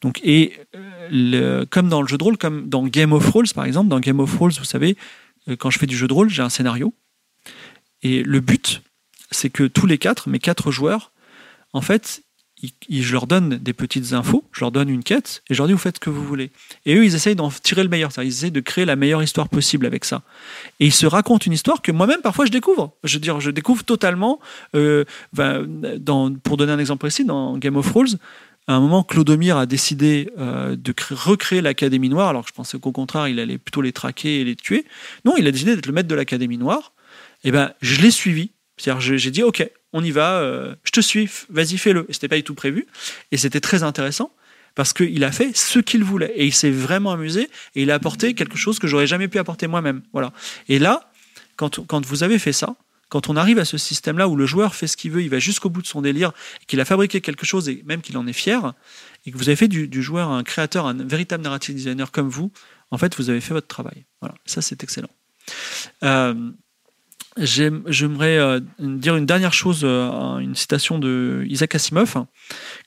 Donc, 0.00 0.20
et 0.22 0.52
le, 1.10 1.64
comme 1.64 1.88
dans 1.88 2.02
le 2.02 2.08
jeu 2.08 2.18
de 2.18 2.24
rôle, 2.24 2.36
comme 2.36 2.68
dans 2.68 2.86
Game 2.86 3.12
of 3.12 3.24
Thrones 3.26 3.48
par 3.54 3.64
exemple, 3.64 3.88
dans 3.88 4.00
Game 4.00 4.20
of 4.20 4.34
Thrones, 4.34 4.52
vous 4.58 4.64
savez, 4.64 4.96
euh, 5.48 5.56
quand 5.56 5.70
je 5.70 5.78
fais 5.78 5.86
du 5.86 5.96
jeu 5.96 6.08
de 6.08 6.12
rôle, 6.12 6.30
j'ai 6.30 6.42
un 6.42 6.48
scénario. 6.48 6.94
Et 8.02 8.22
le 8.22 8.40
but, 8.40 8.82
c'est 9.34 9.50
que 9.50 9.64
tous 9.64 9.86
les 9.86 9.98
quatre, 9.98 10.28
mes 10.28 10.38
quatre 10.38 10.70
joueurs, 10.70 11.12
en 11.72 11.80
fait, 11.80 12.22
je 12.88 13.12
leur 13.12 13.26
donne 13.26 13.58
des 13.58 13.72
petites 13.72 14.12
infos, 14.12 14.44
je 14.52 14.60
leur 14.60 14.70
donne 14.70 14.88
une 14.88 15.02
quête, 15.02 15.42
et 15.50 15.54
je 15.54 15.58
leur 15.58 15.66
dis 15.66 15.72
vous 15.72 15.78
faites 15.78 15.96
ce 15.96 16.00
que 16.00 16.10
vous 16.10 16.24
voulez. 16.24 16.50
Et 16.86 16.94
eux, 16.94 17.04
ils 17.04 17.14
essayent 17.14 17.34
d'en 17.34 17.50
tirer 17.50 17.82
le 17.82 17.88
meilleur, 17.88 18.10
ils 18.18 18.28
essayent 18.28 18.50
de 18.50 18.60
créer 18.60 18.84
la 18.84 18.96
meilleure 18.96 19.22
histoire 19.22 19.48
possible 19.48 19.86
avec 19.86 20.04
ça. 20.04 20.22
Et 20.80 20.86
ils 20.86 20.92
se 20.92 21.06
racontent 21.06 21.44
une 21.44 21.52
histoire 21.52 21.82
que 21.82 21.92
moi-même, 21.92 22.20
parfois, 22.22 22.46
je 22.46 22.50
découvre. 22.50 22.94
Je 23.04 23.14
veux 23.14 23.20
dire, 23.20 23.40
je 23.40 23.50
découvre 23.50 23.84
totalement, 23.84 24.40
euh, 24.74 25.04
dans, 25.32 26.32
pour 26.34 26.56
donner 26.56 26.72
un 26.72 26.78
exemple 26.78 27.00
précis, 27.00 27.24
dans 27.24 27.58
Game 27.58 27.76
of 27.76 27.88
Thrones, 27.88 28.18
à 28.66 28.74
un 28.74 28.80
moment, 28.80 29.02
Clodomir 29.02 29.58
a 29.58 29.66
décidé 29.66 30.30
euh, 30.38 30.74
de 30.74 30.94
recréer 31.10 31.60
l'Académie 31.60 32.08
Noire, 32.08 32.30
alors 32.30 32.44
que 32.44 32.48
je 32.48 32.54
pensais 32.54 32.78
qu'au 32.78 32.92
contraire, 32.92 33.28
il 33.28 33.38
allait 33.38 33.58
plutôt 33.58 33.82
les 33.82 33.92
traquer 33.92 34.40
et 34.40 34.44
les 34.44 34.56
tuer. 34.56 34.86
Non, 35.26 35.34
il 35.36 35.46
a 35.46 35.50
décidé 35.50 35.76
d'être 35.76 35.86
le 35.86 35.92
maître 35.92 36.08
de 36.08 36.14
l'Académie 36.14 36.56
Noire. 36.56 36.92
Et 37.44 37.50
ben, 37.50 37.72
je 37.82 38.00
l'ai 38.00 38.10
suivi 38.10 38.52
j'ai 38.78 39.30
dit, 39.30 39.42
OK, 39.42 39.68
on 39.92 40.02
y 40.02 40.10
va, 40.10 40.38
euh, 40.40 40.74
je 40.84 40.90
te 40.90 41.00
suis, 41.00 41.28
vas-y, 41.48 41.78
fais-le. 41.78 42.06
Et 42.08 42.12
c'était 42.12 42.28
pas 42.28 42.36
du 42.36 42.42
tout 42.42 42.54
prévu. 42.54 42.86
Et 43.30 43.36
c'était 43.36 43.60
très 43.60 43.82
intéressant 43.82 44.32
parce 44.74 44.92
qu'il 44.92 45.22
a 45.22 45.32
fait 45.32 45.56
ce 45.56 45.78
qu'il 45.78 46.02
voulait. 46.02 46.32
Et 46.34 46.46
il 46.46 46.54
s'est 46.54 46.70
vraiment 46.70 47.12
amusé 47.12 47.48
et 47.74 47.82
il 47.82 47.90
a 47.90 47.94
apporté 47.94 48.34
quelque 48.34 48.56
chose 48.56 48.78
que 48.78 48.86
j'aurais 48.86 49.06
jamais 49.06 49.28
pu 49.28 49.38
apporter 49.38 49.66
moi-même. 49.66 50.02
Voilà. 50.12 50.32
Et 50.68 50.78
là, 50.78 51.10
quand, 51.56 51.86
quand 51.86 52.04
vous 52.04 52.24
avez 52.24 52.38
fait 52.38 52.52
ça, 52.52 52.74
quand 53.08 53.28
on 53.28 53.36
arrive 53.36 53.60
à 53.60 53.64
ce 53.64 53.78
système-là 53.78 54.26
où 54.26 54.34
le 54.34 54.46
joueur 54.46 54.74
fait 54.74 54.88
ce 54.88 54.96
qu'il 54.96 55.12
veut, 55.12 55.22
il 55.22 55.30
va 55.30 55.38
jusqu'au 55.38 55.70
bout 55.70 55.82
de 55.82 55.86
son 55.86 56.02
délire, 56.02 56.32
qu'il 56.66 56.80
a 56.80 56.84
fabriqué 56.84 57.20
quelque 57.20 57.46
chose 57.46 57.68
et 57.68 57.82
même 57.86 58.00
qu'il 58.00 58.18
en 58.18 58.26
est 58.26 58.32
fier, 58.32 58.72
et 59.24 59.30
que 59.30 59.38
vous 59.38 59.48
avez 59.48 59.54
fait 59.54 59.68
du, 59.68 60.02
joueur 60.02 60.30
un 60.30 60.42
créateur, 60.42 60.86
un 60.86 60.94
véritable 60.94 61.44
narrative 61.44 61.76
designer 61.76 62.10
comme 62.10 62.28
vous, 62.28 62.50
en 62.90 62.98
fait, 62.98 63.16
vous 63.16 63.30
avez 63.30 63.40
fait 63.40 63.54
votre 63.54 63.68
travail. 63.68 64.04
Voilà, 64.20 64.34
ça 64.46 64.62
c'est 64.62 64.82
excellent. 64.82 65.10
Euh, 66.02 66.50
J'aimerais 67.36 68.38
euh, 68.38 68.60
dire 68.78 69.16
une 69.16 69.26
dernière 69.26 69.52
chose, 69.52 69.80
euh, 69.82 70.38
une 70.38 70.54
citation 70.54 70.98
de 70.98 71.44
Isaac 71.48 71.74
Asimov 71.74 72.26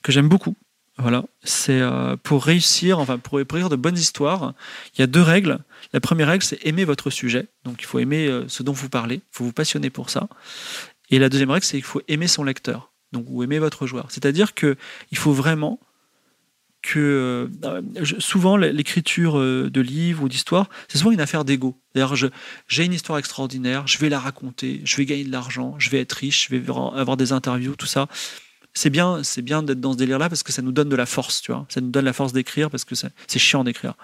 que 0.02 0.12
j'aime 0.12 0.28
beaucoup. 0.28 0.56
Voilà, 0.96 1.24
c'est 1.44 1.80
euh, 1.80 2.16
pour 2.16 2.44
réussir, 2.44 2.98
enfin 2.98 3.18
pour 3.18 3.38
écrire 3.38 3.68
de 3.68 3.76
bonnes 3.76 3.96
histoires, 3.96 4.54
il 4.94 5.00
y 5.00 5.04
a 5.04 5.06
deux 5.06 5.22
règles. 5.22 5.58
La 5.92 6.00
première 6.00 6.28
règle, 6.28 6.42
c'est 6.42 6.64
aimer 6.66 6.84
votre 6.84 7.10
sujet. 7.10 7.46
Donc 7.64 7.82
il 7.82 7.84
faut 7.84 7.98
aimer 7.98 8.44
ce 8.48 8.62
dont 8.62 8.72
vous 8.72 8.88
parlez, 8.88 9.16
il 9.16 9.30
faut 9.30 9.44
vous 9.44 9.52
passionner 9.52 9.90
pour 9.90 10.10
ça. 10.10 10.28
Et 11.10 11.18
la 11.18 11.28
deuxième 11.28 11.50
règle, 11.50 11.64
c'est 11.64 11.76
qu'il 11.76 11.84
faut 11.84 12.02
aimer 12.08 12.26
son 12.26 12.42
lecteur, 12.42 12.92
donc 13.12 13.26
ou 13.28 13.42
aimer 13.42 13.60
votre 13.60 13.86
joueur. 13.86 14.06
C'est-à-dire 14.10 14.54
que 14.54 14.76
il 15.12 15.18
faut 15.18 15.32
vraiment 15.32 15.78
que 16.82 17.48
euh, 17.64 18.04
souvent 18.18 18.56
l'écriture 18.56 19.38
euh, 19.38 19.68
de 19.70 19.80
livres 19.80 20.22
ou 20.22 20.28
d'histoires, 20.28 20.68
c'est 20.88 20.98
souvent 20.98 21.10
une 21.10 21.20
affaire 21.20 21.44
d'ego. 21.44 21.80
D'ailleurs, 21.94 22.14
j'ai 22.14 22.84
une 22.84 22.92
histoire 22.92 23.18
extraordinaire, 23.18 23.86
je 23.86 23.98
vais 23.98 24.08
la 24.08 24.20
raconter, 24.20 24.80
je 24.84 24.96
vais 24.96 25.04
gagner 25.04 25.24
de 25.24 25.32
l'argent, 25.32 25.74
je 25.78 25.90
vais 25.90 26.00
être 26.00 26.12
riche, 26.12 26.48
je 26.48 26.56
vais 26.56 26.70
avoir 26.70 27.16
des 27.16 27.32
interviews, 27.32 27.74
tout 27.74 27.86
ça. 27.86 28.08
C'est 28.74 28.90
bien, 28.90 29.22
c'est 29.24 29.42
bien 29.42 29.62
d'être 29.62 29.80
dans 29.80 29.92
ce 29.92 29.98
délire-là 29.98 30.28
parce 30.28 30.42
que 30.42 30.52
ça 30.52 30.62
nous 30.62 30.72
donne 30.72 30.88
de 30.88 30.96
la 30.96 31.06
force, 31.06 31.42
tu 31.42 31.50
vois. 31.50 31.66
Ça 31.68 31.80
nous 31.80 31.90
donne 31.90 32.04
la 32.04 32.12
force 32.12 32.32
d'écrire 32.32 32.70
parce 32.70 32.84
que 32.84 32.94
c'est 32.94 33.38
chiant 33.38 33.64
d'écrire. 33.64 33.94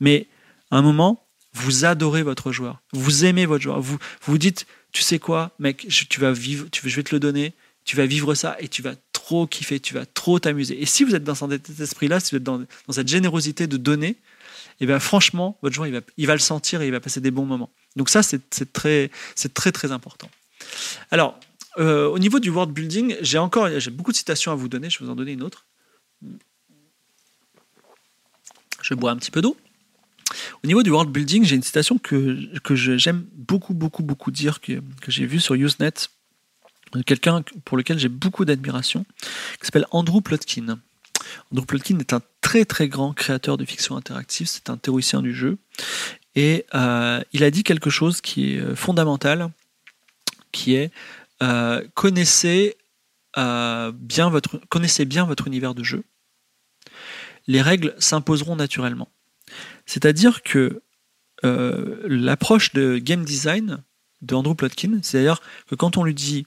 Mais 0.00 0.28
à 0.70 0.76
un 0.76 0.82
moment, 0.82 1.26
vous 1.54 1.86
adorez 1.86 2.22
votre 2.22 2.52
joueur, 2.52 2.82
vous 2.92 3.24
aimez 3.24 3.46
votre 3.46 3.62
joueur, 3.62 3.80
vous 3.80 3.98
vous 4.22 4.38
dites, 4.38 4.66
tu 4.92 5.02
sais 5.02 5.18
quoi, 5.18 5.52
mec, 5.58 5.86
tu 5.88 6.20
vas 6.20 6.32
vivre, 6.32 6.66
tu, 6.70 6.88
je 6.88 6.96
vais 6.96 7.02
te 7.02 7.14
le 7.14 7.20
donner, 7.20 7.54
tu 7.84 7.96
vas 7.96 8.04
vivre 8.04 8.34
ça 8.34 8.56
et 8.60 8.68
tu 8.68 8.82
vas 8.82 8.94
trop 9.28 9.46
kiffer, 9.46 9.78
tu 9.78 9.92
vas 9.92 10.06
trop 10.06 10.38
t'amuser. 10.38 10.80
Et 10.80 10.86
si 10.86 11.04
vous 11.04 11.14
êtes 11.14 11.22
dans 11.22 11.34
cet 11.34 11.80
esprit-là, 11.80 12.18
si 12.18 12.30
vous 12.30 12.38
êtes 12.38 12.42
dans, 12.42 12.64
cette 12.88 13.08
générosité 13.08 13.66
de 13.66 13.76
donner, 13.76 14.08
et 14.08 14.84
eh 14.84 14.86
bien 14.86 14.98
franchement, 15.00 15.58
votre 15.60 15.74
joueur, 15.74 15.86
il 15.86 15.92
va, 15.92 16.00
il 16.16 16.26
va 16.26 16.32
le 16.32 16.38
sentir 16.38 16.80
et 16.80 16.86
il 16.86 16.92
va 16.92 17.00
passer 17.00 17.20
des 17.20 17.30
bons 17.30 17.44
moments. 17.44 17.70
Donc 17.94 18.08
ça, 18.08 18.22
c'est 18.22 18.72
très, 18.72 19.10
très, 19.52 19.70
très 19.70 19.92
important. 19.92 20.30
Alors, 21.10 21.38
euh, 21.76 22.06
au 22.08 22.18
niveau 22.18 22.40
du 22.40 22.48
world 22.48 22.72
building, 22.72 23.16
j'ai 23.20 23.36
encore 23.36 23.68
j'ai 23.78 23.90
beaucoup 23.90 24.12
de 24.12 24.16
citations 24.16 24.50
à 24.50 24.54
vous 24.54 24.68
donner. 24.68 24.88
Je 24.88 24.98
vais 24.98 25.04
vous 25.04 25.10
en 25.10 25.16
donner 25.16 25.32
une 25.32 25.42
autre. 25.42 25.66
Je 28.80 28.94
bois 28.94 29.10
un 29.10 29.16
petit 29.16 29.30
peu 29.30 29.42
d'eau. 29.42 29.58
Au 30.64 30.66
niveau 30.66 30.82
du 30.82 30.90
world 30.90 31.10
building, 31.10 31.44
j'ai 31.44 31.56
une 31.56 31.62
citation 31.62 31.98
que, 31.98 32.58
que 32.60 32.74
j'aime 32.74 33.26
beaucoup, 33.34 33.74
beaucoup, 33.74 34.02
beaucoup 34.02 34.30
dire, 34.30 34.60
que, 34.62 34.80
que 35.02 35.10
j'ai 35.10 35.26
vue 35.26 35.40
sur 35.40 35.54
Usenet 35.54 36.08
quelqu'un 37.06 37.42
pour 37.64 37.76
lequel 37.76 37.98
j'ai 37.98 38.08
beaucoup 38.08 38.44
d'admiration, 38.44 39.04
qui 39.60 39.66
s'appelle 39.66 39.86
Andrew 39.90 40.20
Plotkin. 40.20 40.78
Andrew 41.52 41.64
Plotkin 41.66 41.98
est 41.98 42.12
un 42.12 42.22
très 42.40 42.64
très 42.64 42.88
grand 42.88 43.12
créateur 43.12 43.56
de 43.56 43.64
fiction 43.64 43.96
interactive, 43.96 44.46
c'est 44.46 44.70
un 44.70 44.76
théoricien 44.76 45.22
du 45.22 45.34
jeu, 45.34 45.58
et 46.34 46.66
euh, 46.74 47.20
il 47.32 47.42
a 47.44 47.50
dit 47.50 47.64
quelque 47.64 47.90
chose 47.90 48.20
qui 48.20 48.54
est 48.54 48.60
euh, 48.60 48.76
fondamental, 48.76 49.50
qui 50.52 50.74
est 50.74 50.92
euh, 51.42 51.86
connaissez, 51.94 52.76
bien 53.36 54.30
votre, 54.30 54.56
connaissez 54.68 55.04
bien 55.04 55.24
votre 55.24 55.46
univers 55.46 55.74
de 55.74 55.84
jeu, 55.84 56.02
les 57.46 57.62
règles 57.62 57.94
s'imposeront 57.98 58.56
naturellement. 58.56 59.08
C'est-à-dire 59.86 60.42
que 60.42 60.82
l'approche 61.42 62.72
de 62.72 62.98
game 62.98 63.24
design 63.24 63.82
de 64.22 64.34
Andrew 64.34 64.54
Plotkin, 64.54 64.98
c'est-à-dire 65.02 65.40
que 65.68 65.76
quand 65.76 65.96
on 65.96 66.02
lui 66.02 66.14
dit 66.14 66.46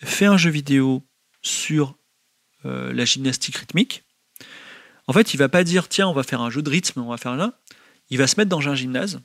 fait 0.00 0.26
un 0.26 0.36
jeu 0.36 0.50
vidéo 0.50 1.04
sur 1.42 1.96
euh, 2.64 2.92
la 2.92 3.04
gymnastique 3.04 3.56
rythmique, 3.56 4.04
en 5.06 5.12
fait, 5.12 5.32
il 5.32 5.38
va 5.38 5.48
pas 5.48 5.64
dire 5.64 5.88
tiens, 5.88 6.06
on 6.06 6.12
va 6.12 6.22
faire 6.22 6.40
un 6.40 6.50
jeu 6.50 6.62
de 6.62 6.68
rythme, 6.68 7.00
on 7.00 7.08
va 7.08 7.16
faire 7.16 7.34
là. 7.34 7.54
Il 8.10 8.18
va 8.18 8.26
se 8.26 8.36
mettre 8.38 8.50
dans 8.50 8.68
un 8.68 8.74
gymnase, 8.74 9.20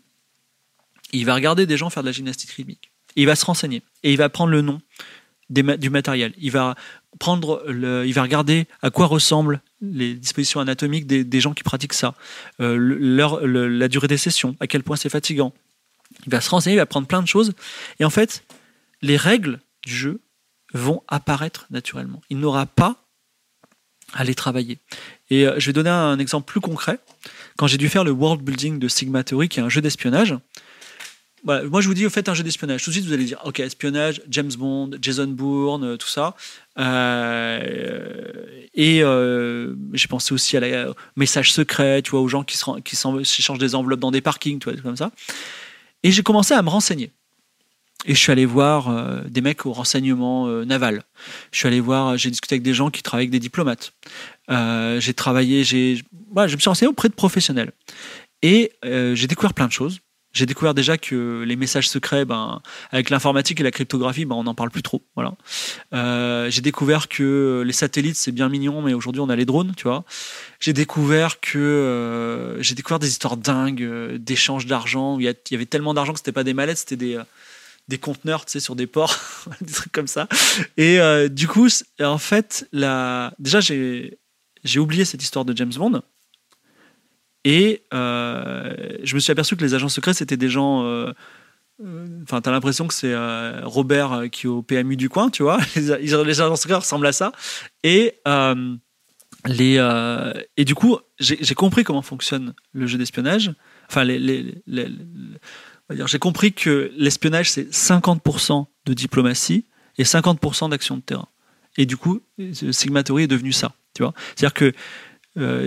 il 1.11 1.25
va 1.25 1.35
regarder 1.35 1.65
des 1.65 1.77
gens 1.77 1.89
faire 1.89 2.03
de 2.03 2.07
la 2.07 2.11
gymnastique 2.11 2.51
rythmique, 2.51 2.91
il 3.15 3.25
va 3.25 3.35
se 3.35 3.45
renseigner, 3.45 3.81
et 4.03 4.11
il 4.11 4.17
va 4.17 4.29
prendre 4.29 4.51
le 4.51 4.61
nom 4.61 4.81
du 5.49 5.89
matériel. 5.89 6.33
Il 6.37 6.51
va 6.51 6.75
prendre, 7.19 7.63
le, 7.67 8.05
il 8.07 8.13
va 8.13 8.23
regarder 8.23 8.65
à 8.81 8.89
quoi 8.89 9.05
ressemblent 9.05 9.61
les 9.81 10.15
dispositions 10.15 10.59
anatomiques 10.59 11.05
des, 11.05 11.39
gens 11.39 11.53
qui 11.53 11.63
pratiquent 11.63 11.93
ça, 11.93 12.15
euh, 12.59 12.75
leur, 12.77 13.45
la 13.45 13.87
durée 13.87 14.07
des 14.07 14.17
sessions, 14.17 14.55
à 14.59 14.67
quel 14.67 14.83
point 14.83 14.95
c'est 14.95 15.09
fatigant. 15.09 15.53
Il 16.25 16.31
va 16.31 16.41
se 16.41 16.49
renseigner, 16.49 16.75
il 16.75 16.79
va 16.79 16.85
prendre 16.85 17.07
plein 17.07 17.21
de 17.21 17.27
choses, 17.27 17.53
et 17.99 18.05
en 18.05 18.09
fait, 18.09 18.45
les 19.01 19.17
règles 19.17 19.59
du 19.85 19.93
jeu 19.93 20.21
vont 20.73 21.03
apparaître 21.07 21.67
naturellement. 21.69 22.21
Il 22.29 22.39
n'aura 22.39 22.65
pas 22.65 22.97
à 24.13 24.23
les 24.23 24.35
travailler. 24.35 24.79
Et 25.29 25.47
euh, 25.47 25.55
je 25.57 25.67
vais 25.67 25.73
donner 25.73 25.89
un 25.89 26.19
exemple 26.19 26.45
plus 26.45 26.61
concret. 26.61 26.99
Quand 27.57 27.67
j'ai 27.67 27.77
dû 27.77 27.89
faire 27.89 28.03
le 28.03 28.11
world 28.11 28.41
building 28.41 28.79
de 28.79 28.87
Sigma 28.87 29.23
Theory, 29.23 29.49
qui 29.49 29.59
est 29.59 29.63
un 29.63 29.69
jeu 29.69 29.81
d'espionnage, 29.81 30.35
moi 31.45 31.81
je 31.81 31.87
vous 31.87 31.93
dis, 31.93 32.09
faites 32.09 32.29
un 32.29 32.33
jeu 32.33 32.43
d'espionnage. 32.43 32.83
Tout 32.83 32.89
de 32.89 32.93
suite, 32.95 33.05
vous 33.05 33.13
allez 33.13 33.25
dire, 33.25 33.39
ok, 33.43 33.59
espionnage, 33.59 34.21
James 34.29 34.51
Bond, 34.57 34.91
Jason 35.01 35.27
Bourne, 35.27 35.83
euh, 35.83 35.97
tout 35.97 36.07
ça. 36.07 36.35
Euh, 36.79 38.33
et 38.75 39.03
j'ai 39.93 40.07
pensé 40.07 40.33
aussi 40.33 40.57
à 40.57 40.59
la 40.59 40.87
message 41.15 41.53
secret, 41.53 42.01
tu 42.01 42.11
vois, 42.11 42.21
aux 42.21 42.27
gens 42.27 42.43
qui, 42.43 42.57
se, 42.57 42.79
qui 42.79 43.41
changent 43.41 43.59
des 43.59 43.75
enveloppes 43.75 43.99
dans 43.99 44.11
des 44.11 44.21
parkings, 44.21 44.59
tu 44.59 44.69
vois, 44.69 44.81
comme 44.81 44.97
ça. 44.97 45.11
Et 46.01 46.11
j'ai 46.11 46.23
commencé 46.23 46.53
à 46.53 46.61
me 46.61 46.69
renseigner. 46.69 47.11
Et 48.05 48.13
je 48.13 48.19
suis 48.19 48.31
allé 48.31 48.45
voir 48.45 48.89
euh, 48.89 49.21
des 49.27 49.41
mecs 49.41 49.65
au 49.65 49.71
renseignement 49.71 50.47
euh, 50.47 50.65
naval. 50.65 51.03
Je 51.51 51.59
suis 51.59 51.67
allé 51.67 51.79
voir, 51.79 52.17
j'ai 52.17 52.29
discuté 52.29 52.55
avec 52.55 52.63
des 52.63 52.73
gens 52.73 52.89
qui 52.89 53.01
travaillent 53.01 53.23
avec 53.23 53.31
des 53.31 53.39
diplomates. 53.39 53.93
Euh, 54.49 54.99
j'ai 54.99 55.13
travaillé, 55.13 55.63
j'ai, 55.63 56.01
voilà, 56.31 56.47
je 56.47 56.55
me 56.55 56.59
suis 56.59 56.69
renseigné 56.69 56.89
auprès 56.89 57.09
de 57.09 57.13
professionnels. 57.13 57.71
Et 58.41 58.73
j'ai 58.83 59.27
découvert 59.27 59.53
plein 59.53 59.67
de 59.67 59.71
choses. 59.71 60.01
J'ai 60.33 60.45
découvert 60.45 60.73
déjà 60.73 60.97
que 60.97 61.43
les 61.47 61.55
messages 61.55 61.87
secrets, 61.87 62.25
ben, 62.25 62.61
avec 62.91 63.09
l'informatique 63.09 63.61
et 63.61 63.63
la 63.63 63.71
cryptographie, 63.71 64.25
ben, 64.25 64.35
on 64.35 64.43
n'en 64.43 64.55
parle 64.55 64.69
plus 64.69 64.81
trop. 64.81 65.01
Voilà. 65.15 66.49
J'ai 66.49 66.61
découvert 66.61 67.07
que 67.07 67.63
les 67.65 67.71
satellites, 67.71 68.17
c'est 68.17 68.33
bien 68.33 68.49
mignon, 68.49 68.81
mais 68.81 68.93
aujourd'hui, 68.93 69.21
on 69.21 69.29
a 69.29 69.35
les 69.37 69.45
drones, 69.45 69.71
tu 69.77 69.83
vois. 69.83 70.03
J'ai 70.59 70.73
découvert 70.73 71.39
que 71.39 72.57
j'ai 72.59 72.75
découvert 72.75 72.99
des 72.99 73.07
histoires 73.07 73.37
dingues 73.37 74.17
d'échanges 74.17 74.65
d'argent. 74.65 75.19
Il 75.19 75.33
y, 75.51 75.55
avait 75.55 75.65
tellement 75.65 75.93
d'argent 75.93 76.11
que 76.11 76.19
c'était 76.19 76.33
pas 76.33 76.43
des 76.43 76.53
mallettes, 76.53 76.79
c'était 76.79 76.97
des 76.97 77.17
des 77.87 77.97
conteneurs, 77.97 78.45
tu 78.45 78.53
sais, 78.53 78.59
sur 78.59 78.75
des 78.75 78.87
ports, 78.87 79.17
des 79.61 79.71
trucs 79.73 79.91
comme 79.91 80.07
ça. 80.07 80.27
Et 80.77 80.99
du 81.29 81.47
coup, 81.47 81.67
en 81.99 82.17
fait, 82.17 82.67
la... 82.71 83.33
déjà, 83.39 83.59
j'ai 83.61 84.79
oublié 84.79 85.05
cette 85.05 85.21
histoire 85.21 85.45
de 85.45 85.55
James 85.55 85.73
Bond. 85.75 86.01
Et 87.45 87.83
euh, 87.93 88.73
je 89.03 89.15
me 89.15 89.19
suis 89.19 89.31
aperçu 89.31 89.55
que 89.55 89.63
les 89.63 89.73
agents 89.73 89.89
secrets, 89.89 90.13
c'était 90.13 90.37
des 90.37 90.49
gens. 90.49 90.85
Euh, 90.85 91.11
euh, 91.83 92.07
enfin, 92.23 92.41
t'as 92.41 92.51
l'impression 92.51 92.87
que 92.87 92.93
c'est 92.93 93.13
Robert 93.63 94.23
qui 94.31 94.47
est 94.47 94.49
au 94.49 94.61
PMU 94.61 94.95
du 94.95 95.09
coin, 95.09 95.29
tu 95.29 95.43
vois. 95.43 95.59
Les, 95.75 96.13
agents 96.13 96.55
secrets 96.55 96.75
ressemblent 96.75 97.07
à 97.07 97.11
ça. 97.11 97.31
Et, 97.83 98.15
les, 99.45 100.39
et 100.55 100.65
du 100.65 100.75
coup, 100.75 100.97
j'ai 101.19 101.55
compris 101.55 101.83
comment 101.83 102.01
fonctionne 102.01 102.53
le 102.71 102.87
jeu 102.87 102.97
d'espionnage. 102.97 103.53
Enfin, 103.89 104.05
les, 104.05 104.61
j'ai 106.05 106.19
compris 106.19 106.53
que 106.53 106.91
l'espionnage, 106.95 107.51
c'est 107.51 107.69
50% 107.69 108.65
de 108.85 108.93
diplomatie 108.93 109.65
et 109.97 110.03
50% 110.03 110.69
d'action 110.69 110.97
de 110.97 111.01
terrain. 111.01 111.27
Et 111.77 111.85
du 111.85 111.97
coup, 111.97 112.21
Sigmatory 112.71 113.23
est 113.23 113.27
devenu 113.27 113.51
ça. 113.51 113.73
C'est-à-dire 113.95 114.53
que 114.53 114.73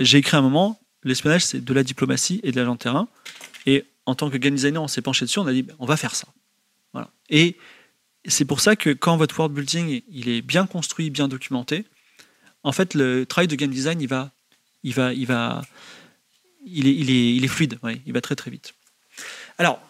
j'ai 0.03 0.17
écrit 0.17 0.37
un 0.37 0.41
moment, 0.41 0.79
l'espionnage, 1.03 1.45
c'est 1.45 1.63
de 1.63 1.73
la 1.73 1.83
diplomatie 1.83 2.39
et 2.43 2.51
de 2.51 2.57
l'agent 2.57 2.73
de 2.73 2.79
terrain. 2.79 3.07
Et 3.65 3.85
en 4.05 4.15
tant 4.15 4.29
que 4.29 4.37
game 4.37 4.55
designer, 4.55 4.81
on 4.81 4.87
s'est 4.87 5.01
penché 5.01 5.25
dessus, 5.25 5.39
on 5.39 5.47
a 5.47 5.53
dit, 5.53 5.63
ben, 5.63 5.75
on 5.79 5.85
va 5.85 5.97
faire 5.97 6.15
ça. 6.15 6.27
Et 7.29 7.57
c'est 8.25 8.45
pour 8.45 8.61
ça 8.61 8.75
que 8.75 8.91
quand 8.91 9.17
votre 9.17 9.37
world 9.37 9.53
building 9.53 10.01
il 10.09 10.29
est 10.29 10.41
bien 10.41 10.65
construit, 10.65 11.09
bien 11.09 11.27
documenté, 11.27 11.85
en 12.63 12.71
fait, 12.71 12.93
le 12.93 13.25
travail 13.25 13.47
de 13.47 13.55
game 13.55 13.69
design, 13.69 14.01
il 14.01 14.07
va, 14.07 14.31
il 14.83 14.93
va, 14.93 15.13
il 15.13 15.25
va, 15.25 15.61
il 16.65 16.87
est, 16.87 16.95
il 16.95 17.09
est, 17.09 17.35
il 17.35 17.43
est 17.43 17.47
fluide. 17.47 17.79
il 18.05 18.13
va 18.13 18.21
très 18.21 18.35
très 18.35 18.51
vite. 18.51 18.73
Alors, 19.57 19.81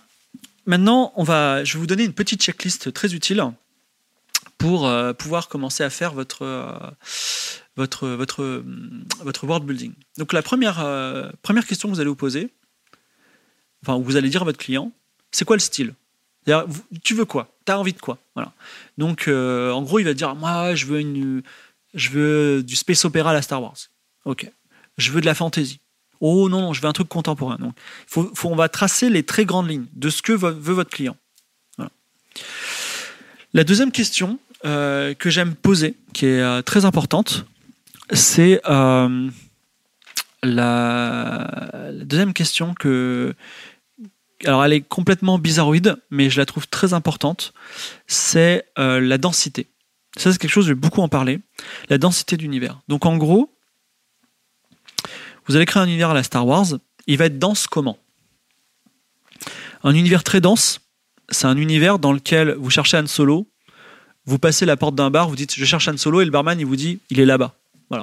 maintenant, 0.67 1.11
on 1.15 1.23
va, 1.23 1.63
je 1.63 1.73
vais 1.73 1.79
vous 1.79 1.87
donner 1.87 2.03
une 2.03 2.13
petite 2.13 2.43
checklist 2.43 2.93
très 2.93 3.15
utile 3.15 3.43
pour 4.57 4.87
euh, 4.87 5.13
pouvoir 5.13 5.47
commencer 5.47 5.83
à 5.83 5.89
faire 5.89 6.13
votre, 6.13 6.43
euh, 6.43 6.77
votre, 7.75 8.07
votre, 8.07 9.47
world 9.47 9.65
building. 9.65 9.93
Donc 10.17 10.33
la 10.33 10.41
première, 10.41 10.79
euh, 10.79 11.29
première 11.41 11.65
question 11.65 11.89
que 11.89 11.93
vous 11.93 11.99
allez 11.99 12.09
vous 12.09 12.15
poser, 12.15 12.49
enfin 13.83 13.97
vous 13.99 14.15
allez 14.15 14.29
dire 14.29 14.41
à 14.43 14.45
votre 14.45 14.59
client, 14.59 14.91
c'est 15.31 15.45
quoi 15.45 15.55
le 15.55 15.61
style? 15.61 15.93
Tu 17.03 17.13
veux 17.13 17.25
quoi? 17.25 17.53
Tu 17.65 17.71
as 17.73 17.79
envie 17.79 17.91
de 17.91 17.99
quoi? 17.99 18.17
Voilà. 18.33 18.53
Donc 18.97 19.27
en 19.27 19.81
gros, 19.81 19.99
il 19.99 20.05
va 20.05 20.13
dire, 20.13 20.33
moi 20.35 20.75
je 20.75 20.85
veux, 20.85 21.01
une, 21.01 21.43
je 21.93 22.09
veux 22.11 22.63
du 22.63 22.75
space 22.77 23.03
opéra 23.03 23.31
à 23.31 23.33
la 23.33 23.41
Star 23.41 23.61
Wars. 23.61 23.77
Ok. 24.23 24.49
Je 24.97 25.11
veux 25.11 25.19
de 25.19 25.25
la 25.25 25.35
fantasy. 25.35 25.81
Oh 26.21 26.49
non, 26.49 26.61
non, 26.61 26.73
je 26.73 26.81
veux 26.81 26.87
un 26.87 26.93
truc 26.93 27.07
contemporain. 27.07 27.57
Donc, 27.59 27.73
faut, 28.07 28.31
faut, 28.33 28.49
on 28.49 28.55
va 28.55 28.69
tracer 28.69 29.09
les 29.09 29.23
très 29.23 29.45
grandes 29.45 29.69
lignes 29.69 29.85
de 29.93 30.09
ce 30.09 30.21
que 30.21 30.33
veut 30.33 30.73
votre 30.73 30.89
client. 30.89 31.15
La 33.53 33.63
deuxième 33.63 33.91
question, 33.91 34.39
euh, 34.65 35.13
que 35.13 35.29
j'aime 35.29 35.55
poser, 35.55 35.95
qui 36.13 36.25
est 36.25 36.41
euh, 36.41 36.61
très 36.61 36.85
importante, 36.85 37.45
c'est 38.11 38.61
euh, 38.67 39.29
la, 40.43 41.91
deuxième 41.91 42.33
question 42.33 42.73
que. 42.73 43.33
Alors, 44.45 44.63
elle 44.63 44.73
est 44.73 44.81
complètement 44.81 45.39
bizarroïde, 45.39 45.95
mais 46.11 46.29
je 46.29 46.37
la 46.37 46.45
trouve 46.45 46.67
très 46.67 46.93
importante. 46.93 47.53
C'est 48.05 48.65
la 48.77 49.17
densité. 49.17 49.65
Ça, 50.15 50.31
c'est 50.31 50.37
quelque 50.37 50.51
chose, 50.51 50.65
je 50.65 50.73
vais 50.73 50.79
beaucoup 50.79 51.01
en 51.01 51.09
parler. 51.09 51.39
La 51.89 51.97
densité 51.97 52.37
d'univers. 52.37 52.79
Donc, 52.87 53.07
en 53.07 53.17
gros, 53.17 53.56
vous 55.47 55.55
allez 55.55 55.65
créer 55.65 55.81
un 55.81 55.87
univers 55.87 56.11
à 56.11 56.13
la 56.13 56.23
Star 56.23 56.45
Wars. 56.45 56.67
Il 57.07 57.17
va 57.17 57.25
être 57.25 57.39
dense 57.39 57.67
comment? 57.67 57.97
Un 59.83 59.93
univers 59.93 60.23
très 60.23 60.41
dense, 60.41 60.81
c'est 61.29 61.45
un 61.45 61.57
univers 61.57 61.99
dans 61.99 62.11
lequel 62.11 62.55
vous 62.55 62.69
cherchez 62.69 62.97
Han 62.97 63.07
Solo, 63.07 63.47
vous 64.27 64.39
passez 64.39 64.65
la 64.65 64.75
porte 64.75 64.93
d'un 64.93 65.09
bar, 65.09 65.29
vous 65.29 65.35
dites 65.35 65.55
je 65.55 65.65
cherche 65.65 65.87
un 65.87 65.97
solo 65.97 66.21
et 66.21 66.25
le 66.25 66.31
barman 66.31 66.59
il 66.59 66.65
vous 66.65 66.75
dit 66.75 66.99
il 67.09 67.19
est 67.19 67.25
là-bas. 67.25 67.55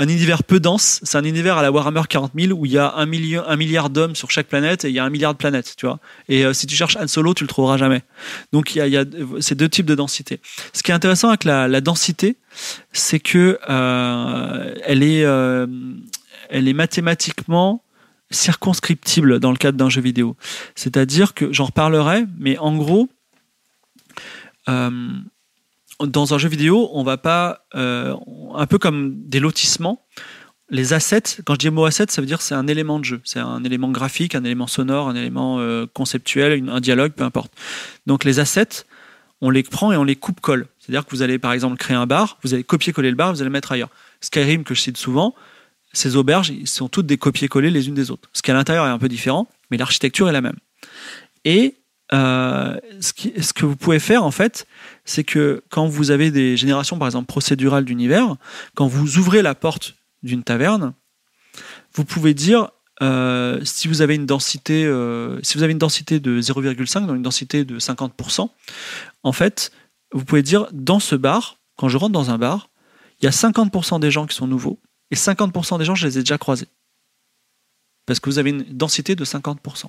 Un 0.00 0.06
univers 0.06 0.44
peu 0.44 0.60
dense, 0.60 1.00
c'est 1.02 1.18
un 1.18 1.24
univers 1.24 1.58
à 1.58 1.62
la 1.62 1.72
Warhammer 1.72 2.02
40 2.08 2.30
000 2.38 2.56
où 2.56 2.64
il 2.64 2.70
y 2.70 2.78
a 2.78 2.94
un, 2.94 3.06
milliard 3.06 3.90
d'hommes 3.90 4.14
sur 4.14 4.30
chaque 4.30 4.46
planète 4.46 4.84
et 4.84 4.90
il 4.90 4.94
y 4.94 5.00
a 5.00 5.04
un 5.04 5.10
milliard 5.10 5.32
de 5.32 5.38
planètes. 5.38 5.74
Et 6.28 6.44
euh, 6.44 6.52
si 6.52 6.68
tu 6.68 6.76
cherches 6.76 6.96
Han 6.96 7.08
Solo, 7.08 7.34
tu 7.34 7.42
le 7.42 7.48
trouveras 7.48 7.78
jamais. 7.78 8.02
Donc 8.52 8.76
il 8.76 8.86
y 8.86 8.96
a, 8.96 9.04
ces 9.40 9.56
deux 9.56 9.68
types 9.68 9.86
de 9.86 9.96
densité. 9.96 10.38
Ce 10.72 10.84
qui 10.84 10.92
est 10.92 10.94
intéressant 10.94 11.30
avec 11.30 11.42
la, 11.42 11.80
densité, 11.80 12.36
c'est 12.92 13.18
que 13.18 13.58
euh, 13.68 14.74
elle 14.84 15.02
est, 15.02 15.24
euh, 15.24 15.66
elle 16.48 16.68
est 16.68 16.72
mathématiquement 16.72 17.82
circonscriptible 18.30 19.40
dans 19.40 19.50
le 19.50 19.56
cadre 19.56 19.78
d'un 19.78 19.88
jeu 19.88 20.00
vidéo. 20.00 20.36
C'est-à-dire 20.74 21.34
que 21.34 21.52
j'en 21.52 21.66
reparlerai, 21.66 22.24
mais 22.38 22.58
en 22.58 22.76
gros, 22.76 23.08
euh, 24.68 24.90
dans 26.00 26.34
un 26.34 26.38
jeu 26.38 26.48
vidéo, 26.48 26.90
on 26.92 27.02
va 27.02 27.16
pas, 27.16 27.66
euh, 27.74 28.14
un 28.54 28.66
peu 28.66 28.78
comme 28.78 29.14
des 29.28 29.40
lotissements, 29.40 30.04
les 30.70 30.92
assets, 30.92 31.40
quand 31.46 31.54
je 31.54 31.58
dis 31.60 31.70
mot 31.70 31.86
asset, 31.86 32.06
ça 32.10 32.20
veut 32.20 32.26
dire 32.26 32.42
c'est 32.42 32.54
un 32.54 32.66
élément 32.66 32.98
de 32.98 33.04
jeu, 33.04 33.20
c'est 33.24 33.38
un 33.38 33.64
élément 33.64 33.90
graphique, 33.90 34.34
un 34.34 34.44
élément 34.44 34.66
sonore, 34.66 35.08
un 35.08 35.14
élément 35.14 35.58
euh, 35.60 35.86
conceptuel, 35.86 36.68
un 36.68 36.80
dialogue, 36.80 37.12
peu 37.12 37.24
importe. 37.24 37.52
Donc 38.06 38.24
les 38.24 38.38
assets, 38.38 38.84
on 39.40 39.48
les 39.48 39.62
prend 39.62 39.92
et 39.92 39.96
on 39.96 40.04
les 40.04 40.16
coupe-colle. 40.16 40.66
C'est-à-dire 40.78 41.06
que 41.06 41.10
vous 41.10 41.22
allez 41.22 41.38
par 41.38 41.52
exemple 41.52 41.78
créer 41.78 41.96
un 41.96 42.06
bar, 42.06 42.38
vous 42.42 42.52
allez 42.52 42.64
copier-coller 42.64 43.10
le 43.10 43.16
bar, 43.16 43.32
vous 43.32 43.40
allez 43.40 43.48
le 43.48 43.52
mettre 43.52 43.72
ailleurs. 43.72 43.90
Skyrim, 44.20 44.64
que 44.64 44.74
je 44.74 44.82
cite 44.82 44.98
souvent, 44.98 45.34
ces 45.98 46.16
auberges, 46.16 46.52
sont 46.64 46.88
toutes 46.88 47.06
des 47.06 47.18
copier-coller 47.18 47.70
les 47.70 47.88
unes 47.88 47.94
des 47.94 48.10
autres. 48.10 48.28
Ce 48.32 48.42
qui 48.42 48.50
à 48.50 48.54
l'intérieur 48.54 48.86
est 48.86 48.90
un 48.90 48.98
peu 48.98 49.08
différent, 49.08 49.48
mais 49.70 49.76
l'architecture 49.76 50.28
est 50.28 50.32
la 50.32 50.40
même. 50.40 50.56
Et 51.44 51.76
euh, 52.12 52.76
ce, 53.00 53.12
ce, 53.42 53.52
que 53.52 53.66
vous 53.66 53.76
pouvez 53.76 53.98
faire 53.98 54.24
en 54.24 54.30
fait, 54.30 54.66
c'est 55.04 55.24
que 55.24 55.62
quand 55.68 55.86
vous 55.86 56.10
avez 56.10 56.30
des 56.30 56.56
générations 56.56 56.98
par 56.98 57.06
exemple 57.06 57.26
procédurales 57.26 57.84
d'univers, 57.84 58.36
quand 58.74 58.86
vous 58.86 59.18
ouvrez 59.18 59.42
la 59.42 59.54
porte 59.54 59.94
d'une 60.22 60.42
taverne, 60.42 60.94
vous 61.94 62.04
pouvez 62.04 62.32
dire 62.32 62.70
euh, 63.02 63.60
si 63.62 63.88
vous 63.88 64.00
avez 64.00 64.14
une 64.14 64.26
densité, 64.26 64.84
euh, 64.84 65.38
si 65.42 65.56
vous 65.56 65.62
avez 65.62 65.72
une 65.72 65.78
densité 65.78 66.18
de 66.18 66.40
0,5, 66.40 67.06
donc 67.06 67.16
une 67.16 67.22
densité 67.22 67.64
de 67.64 67.78
50%, 67.78 68.48
en 69.22 69.32
fait, 69.32 69.70
vous 70.12 70.24
pouvez 70.24 70.42
dire 70.42 70.66
dans 70.72 71.00
ce 71.00 71.14
bar, 71.14 71.58
quand 71.76 71.88
je 71.88 71.96
rentre 71.96 72.12
dans 72.12 72.30
un 72.30 72.38
bar, 72.38 72.70
il 73.20 73.24
y 73.24 73.28
a 73.28 73.32
50% 73.32 74.00
des 74.00 74.10
gens 74.10 74.26
qui 74.26 74.34
sont 74.34 74.46
nouveaux 74.46 74.78
et 75.10 75.16
50% 75.16 75.78
des 75.78 75.84
gens 75.84 75.94
je 75.94 76.06
les 76.06 76.18
ai 76.18 76.20
déjà 76.20 76.38
croisés 76.38 76.68
parce 78.08 78.20
que 78.20 78.30
vous 78.30 78.38
avez 78.38 78.50
une 78.50 78.64
densité 78.64 79.14
de 79.14 79.24
50%. 79.24 79.84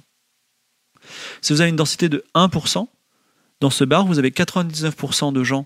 Si 1.42 1.54
vous 1.54 1.62
avez 1.62 1.70
une 1.70 1.78
densité 1.78 2.10
de 2.10 2.26
1%, 2.36 2.86
dans 3.62 3.70
ce 3.70 3.86
bar, 3.86 4.06
vous 4.06 4.20
avez 4.20 4.30
99% 4.32 5.32
de 5.32 5.44
gens 5.44 5.66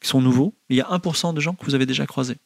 qui 0.00 0.08
sont 0.08 0.20
nouveaux, 0.20 0.54
mais 0.68 0.76
il 0.76 0.78
y 0.78 0.82
a 0.82 0.88
1% 0.88 1.32
de 1.32 1.40
gens 1.40 1.54
que 1.54 1.64
vous 1.64 1.74
avez 1.74 1.86
déjà 1.86 2.06
croisés. 2.06 2.36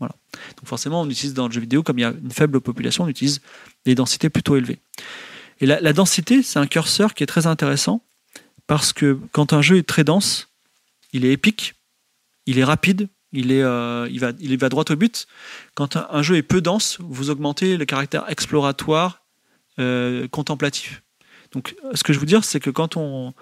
Voilà. 0.00 0.16
Donc 0.56 0.66
forcément, 0.66 1.02
on 1.02 1.08
utilise 1.08 1.32
dans 1.32 1.46
le 1.46 1.52
jeu 1.52 1.60
vidéo, 1.60 1.84
comme 1.84 1.98
il 2.00 2.02
y 2.02 2.04
a 2.04 2.10
une 2.10 2.32
faible 2.32 2.60
population, 2.60 3.04
on 3.04 3.08
utilise 3.08 3.40
des 3.84 3.94
densités 3.94 4.30
plutôt 4.30 4.56
élevées. 4.56 4.80
Et 5.60 5.66
la, 5.66 5.92
densité, 5.92 6.42
c'est 6.42 6.58
un 6.58 6.66
curseur 6.66 7.14
qui 7.14 7.22
est 7.22 7.26
très 7.26 7.46
intéressant, 7.46 8.02
parce 8.66 8.92
que 8.92 9.18
quand 9.30 9.52
un 9.52 9.62
jeu 9.62 9.78
est 9.78 9.88
très 9.88 10.02
dense, 10.02 10.48
il 11.12 11.24
est 11.24 11.32
épique, 11.32 11.74
il 12.46 12.58
est 12.58 12.64
rapide, 12.64 13.08
il, 13.36 13.52
est, 13.52 13.62
euh, 13.62 14.08
il, 14.10 14.20
va, 14.20 14.32
il 14.40 14.56
va 14.58 14.68
droit 14.68 14.84
au 14.90 14.96
but. 14.96 15.26
Quand 15.74 15.96
un, 15.96 16.22
jeu 16.22 16.36
est 16.36 16.42
peu 16.42 16.60
dense, 16.60 16.98
vous 17.00 17.30
augmentez 17.30 17.76
le 17.76 17.84
caractère 17.84 18.24
exploratoire, 18.28 19.22
euh, 19.78 20.26
contemplatif. 20.28 21.02
Donc, 21.52 21.76
ce 21.94 22.02
que 22.02 22.12
je 22.12 22.18
veux 22.18 22.26
dire, 22.26 22.44
c'est 22.44 22.60
que 22.60 22.70
quand 22.70 22.96
on. 22.96 23.34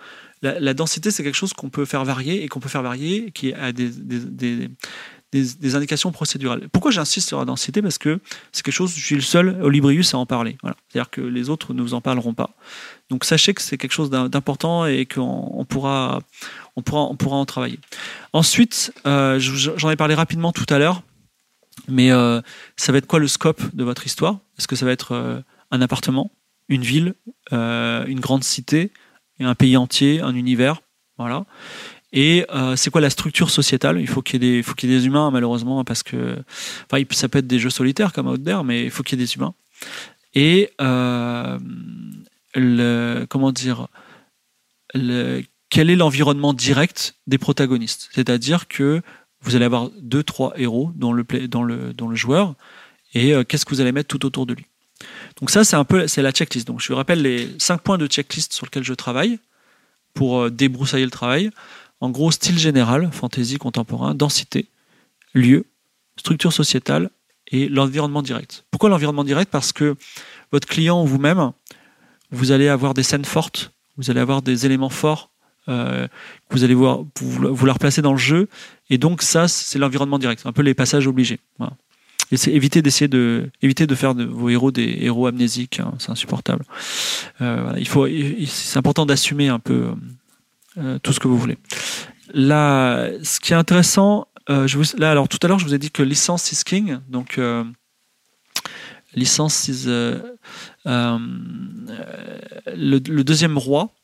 La, 0.43 0.75
densité, 0.75 1.11
c'est 1.11 1.23
quelque 1.25 1.37
chose 1.37 1.55
qu'on 1.55 1.71
peut 1.71 1.87
faire 1.87 2.05
varier 2.05 2.45
et 2.45 2.49
qu'on 2.49 2.61
peut 2.61 2.69
faire 2.69 2.83
varier 2.83 3.31
qui 3.31 3.55
a 3.55 3.73
des, 3.73 4.69
indications 5.75 6.13
procédurales. 6.13 6.69
Pourquoi 6.71 6.91
j'insiste 6.91 7.29
sur 7.29 7.39
la 7.39 7.45
densité 7.45 7.83
Parce 7.83 7.99
que 7.99 8.21
c'est 8.53 8.63
quelque 8.63 8.75
chose, 8.75 8.95
je 8.95 9.05
suis 9.05 9.15
le 9.15 9.21
seul 9.21 9.61
au 9.63 9.69
Librius 9.69 10.15
à 10.15 10.19
en 10.19 10.27
parler. 10.27 10.57
Voilà. 10.63 10.77
C'est-à-dire 10.89 11.11
que 11.11 11.21
les 11.21 11.51
autres 11.51 11.75
ne 11.75 11.83
vous 11.83 11.95
en 11.95 12.01
parleront 12.01 12.35
pas. 12.35 12.51
Donc, 13.11 13.25
sachez 13.25 13.55
que 13.55 13.63
c'est 13.63 13.77
quelque 13.77 13.93
chose 13.93 14.11
d'important 14.11 14.87
et 14.87 15.07
qu'on 15.07 15.67
pourra, 15.69 16.21
on 16.77 16.83
pourra, 16.83 17.03
on 17.03 17.17
pourra 17.17 17.37
en 17.37 17.45
travailler. 17.45 17.79
Ensuite, 18.33 18.93
euh, 19.07 19.39
j'en 19.39 19.91
ai 19.91 19.97
parlé 19.97 20.15
rapidement 20.15 20.53
tout 20.53 20.67
à 20.69 20.79
l'heure, 20.79 21.03
mais 21.89 22.11
euh, 22.13 22.41
ça 22.77 22.93
va 22.93 22.99
être 22.99 23.07
quoi 23.07 23.19
le 23.19 23.29
scope 23.29 23.63
de 23.75 23.85
votre 23.85 24.07
histoire? 24.07 24.39
Est-ce 24.59 24.69
que 24.69 24.77
ça 24.77 24.87
va 24.87 24.93
être 24.93 25.13
euh, 25.13 25.41
un 25.71 25.81
appartement 25.81 26.31
une 26.69 26.83
ville, 26.83 27.15
une 27.53 28.21
grande 28.21 28.43
cité, 28.43 28.91
un 29.39 29.55
pays 29.55 29.77
entier, 29.77 30.23
un 30.23 30.35
univers? 30.35 30.81
Voilà. 31.19 31.45
Et 32.17 32.47
euh, 32.55 32.77
c'est 32.77 32.91
quoi 32.91 33.01
la 33.01 33.11
structure 33.11 33.51
sociétale? 33.51 34.01
Il 34.01 34.07
faut 34.07 34.23
qu'il 34.23 34.45
y 34.45 34.47
y 34.47 34.61
ait 34.61 34.63
des 34.87 35.07
humains 35.07 35.33
malheureusement 35.33 35.83
parce 35.85 36.05
que, 36.05 36.39
enfin, 36.89 37.03
ça 37.11 37.29
peut 37.29 37.41
être 37.41 37.49
des 37.49 37.59
jeux 37.59 37.71
solitaires 37.71 38.13
comme 38.13 38.29
Out 38.29 38.43
There, 38.43 38.63
mais 38.63 38.85
il 38.85 38.91
faut 38.91 39.03
qu'il 39.03 39.19
y 39.19 39.23
ait 39.23 39.27
des 39.27 39.35
humains. 39.35 39.55
Et 40.35 40.71
euh, 40.81 41.59
comment 43.29 43.51
dire, 43.51 43.89
quel 45.71 45.91
est 45.91 45.97
l'environnement 45.97 46.55
direct 46.55 47.17
des 47.27 47.37
protagonistes? 47.39 48.11
C'est-à-dire 48.13 48.69
que 48.69 49.03
vous 49.41 49.57
allez 49.57 49.65
avoir 49.65 49.91
deux, 50.01 50.23
trois 50.23 50.53
héros 50.57 50.93
dans 50.95 51.13
le, 51.13 51.25
dans 51.49 51.65
le, 51.65 51.93
dans 51.93 52.07
le 52.07 52.15
joueur, 52.15 52.55
et 53.13 53.35
euh, 53.35 53.43
qu'est-ce 53.43 53.65
que 53.65 53.75
vous 53.75 53.81
allez 53.81 53.93
mettre 53.93 54.09
tout 54.09 54.25
autour 54.25 54.47
de 54.47 54.55
lui? 54.55 54.67
Donc 55.41 55.51
ça, 55.51 55.65
c'est 55.65 55.77
un 55.77 55.85
peu, 55.85 56.07
c'est 56.07 56.23
la 56.23 56.31
checklist. 56.31 56.69
Donc 56.69 56.81
je 56.81 56.89
vous 56.89 56.97
rappelle 56.97 57.23
les 57.23 57.49
cinq 57.59 57.83
points 57.83 57.99
de 57.99 58.07
checklist 58.07 58.53
sur 58.53 58.67
lesquels 58.67 58.85
je 58.85 58.95
travaille 58.95 59.41
pour 60.15 60.49
débroussailler 60.49 61.05
le 61.05 61.11
travail. 61.11 61.51
En 62.01 62.11
gros, 62.11 62.31
style 62.31 62.59
général, 62.59 63.11
fantaisie 63.13 63.57
contemporain, 63.57 64.15
densité, 64.15 64.69
lieu, 65.33 65.67
structure 66.17 66.53
sociétale 66.53 67.11
et 67.49 67.69
l'environnement 67.69 68.23
direct. 68.23 68.65
Pourquoi 68.71 68.91
l'environnement 68.91 69.25
direct? 69.25 69.51
Parce 69.51 69.73
que 69.73 69.97
votre 70.53 70.69
client 70.69 71.03
ou 71.03 71.07
vous-même, 71.07 71.53
vous 72.31 72.53
allez 72.53 72.69
avoir 72.69 72.95
des 72.95 73.03
scènes 73.03 73.25
fortes, 73.25 73.73
vous 73.97 74.11
allez 74.11 74.21
avoir 74.21 74.43
des 74.43 74.67
éléments 74.67 74.89
forts 74.89 75.31
euh, 75.69 76.07
que 76.49 76.57
vous 76.57 76.65
allez 76.65 76.75
voir, 76.75 77.05
vouloir 77.21 77.79
placer 77.79 78.03
dans 78.03 78.13
le 78.13 78.19
jeu. 78.19 78.49
Et 78.91 78.99
donc 78.99 79.23
ça, 79.23 79.49
c'est 79.49 79.79
l'environnement 79.79 80.19
direct, 80.19 80.43
un 80.45 80.53
peu 80.53 80.63
les 80.63 80.75
passages 80.75 81.07
obligés. 81.07 81.41
Et 82.31 82.37
c'est 82.37 82.53
éviter 82.53 82.83
d'essayer 82.83 83.09
de 83.09 83.51
éviter 83.63 83.87
de 83.87 83.95
faire 83.95 84.15
de 84.15 84.25
vos 84.25 84.49
héros 84.49 84.71
des 84.71 84.99
héros 85.01 85.27
amnésiques, 85.27 85.81
hein, 85.81 85.95
c'est 85.99 86.11
insupportable. 86.11 86.65
Euh, 87.41 87.73
il 87.79 87.89
faut, 87.89 88.07
c'est 88.47 88.79
important 88.79 89.07
d'assumer 89.07 89.49
un 89.49 89.59
peu 89.59 89.95
euh, 90.77 90.99
tout 90.99 91.13
ce 91.13 91.21
que 91.21 91.29
vous 91.29 91.39
voulez. 91.39 91.57
Là, 92.33 93.09
ce 93.23 93.39
qui 93.39 93.53
est 93.53 93.57
intéressant, 93.57 94.27
euh, 94.51 94.67
je 94.67 94.77
vous, 94.77 94.85
là, 94.99 95.11
alors 95.11 95.29
tout 95.29 95.39
à 95.43 95.47
l'heure, 95.47 95.61
je 95.61 95.65
vous 95.65 95.75
ai 95.75 95.79
dit 95.79 95.91
que 95.91 96.03
licence 96.03 96.51
is 96.51 96.65
king, 96.65 96.99
donc 97.09 97.39
euh, 97.39 97.65
licence 99.15 99.69
is 99.69 99.87
le, 99.87 100.19
deuxième 102.99 103.57
roi 103.57 103.95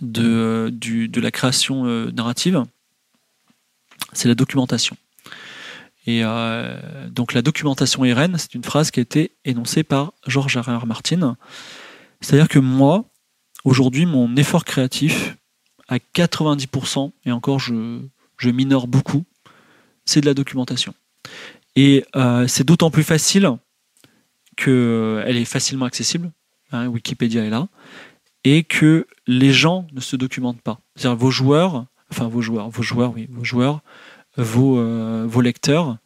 de, 0.00 0.70
du, 0.70 1.08
de 1.08 1.20
la 1.20 1.30
création 1.30 1.84
narrative, 2.12 2.64
c'est 4.12 4.28
la 4.28 4.34
documentation. 4.34 4.96
Et 6.06 6.22
donc 7.10 7.32
la 7.32 7.42
documentation 7.42 8.02
reine, 8.02 8.36
c'est 8.36 8.54
une 8.54 8.64
phrase 8.64 8.90
qui 8.90 9.00
a 9.00 9.02
été 9.02 9.32
énoncée 9.44 9.84
par 9.84 10.12
George 10.26 10.58
R. 10.58 10.68
R. 10.68 10.84
Martin. 10.84 11.36
C'est-à-dire 12.20 12.48
que 12.48 12.58
moi, 12.58 13.04
Aujourd'hui, 13.64 14.06
mon 14.06 14.34
effort 14.36 14.64
créatif, 14.64 15.36
à 15.88 15.98
90%, 15.98 17.12
et 17.24 17.32
encore 17.32 17.60
je, 17.60 18.00
je 18.38 18.50
minore 18.50 18.88
beaucoup, 18.88 19.24
c'est 20.04 20.20
de 20.20 20.26
la 20.26 20.34
documentation. 20.34 20.94
Et 21.76 22.04
euh, 22.16 22.46
c'est 22.48 22.64
d'autant 22.64 22.90
plus 22.90 23.04
facile 23.04 23.50
qu'elle 24.56 24.74
euh, 24.74 25.26
est 25.26 25.44
facilement 25.44 25.86
accessible, 25.86 26.32
hein, 26.72 26.86
Wikipédia 26.88 27.44
est 27.44 27.50
là, 27.50 27.68
et 28.44 28.64
que 28.64 29.06
les 29.26 29.52
gens 29.52 29.86
ne 29.92 30.00
se 30.00 30.16
documentent 30.16 30.60
pas. 30.60 30.80
C'est-à-dire 30.96 31.16
vos 31.16 31.30
joueurs, 31.30 31.86
enfin 32.10 32.28
vos 32.28 32.42
joueurs, 32.42 32.68
vos 32.68 32.82
joueurs, 32.82 33.12
oui, 33.14 33.28
vos 33.30 33.44
joueurs, 33.44 33.80
vos, 34.36 34.78
euh, 34.78 35.24
vos 35.28 35.40
lecteurs, 35.40 35.98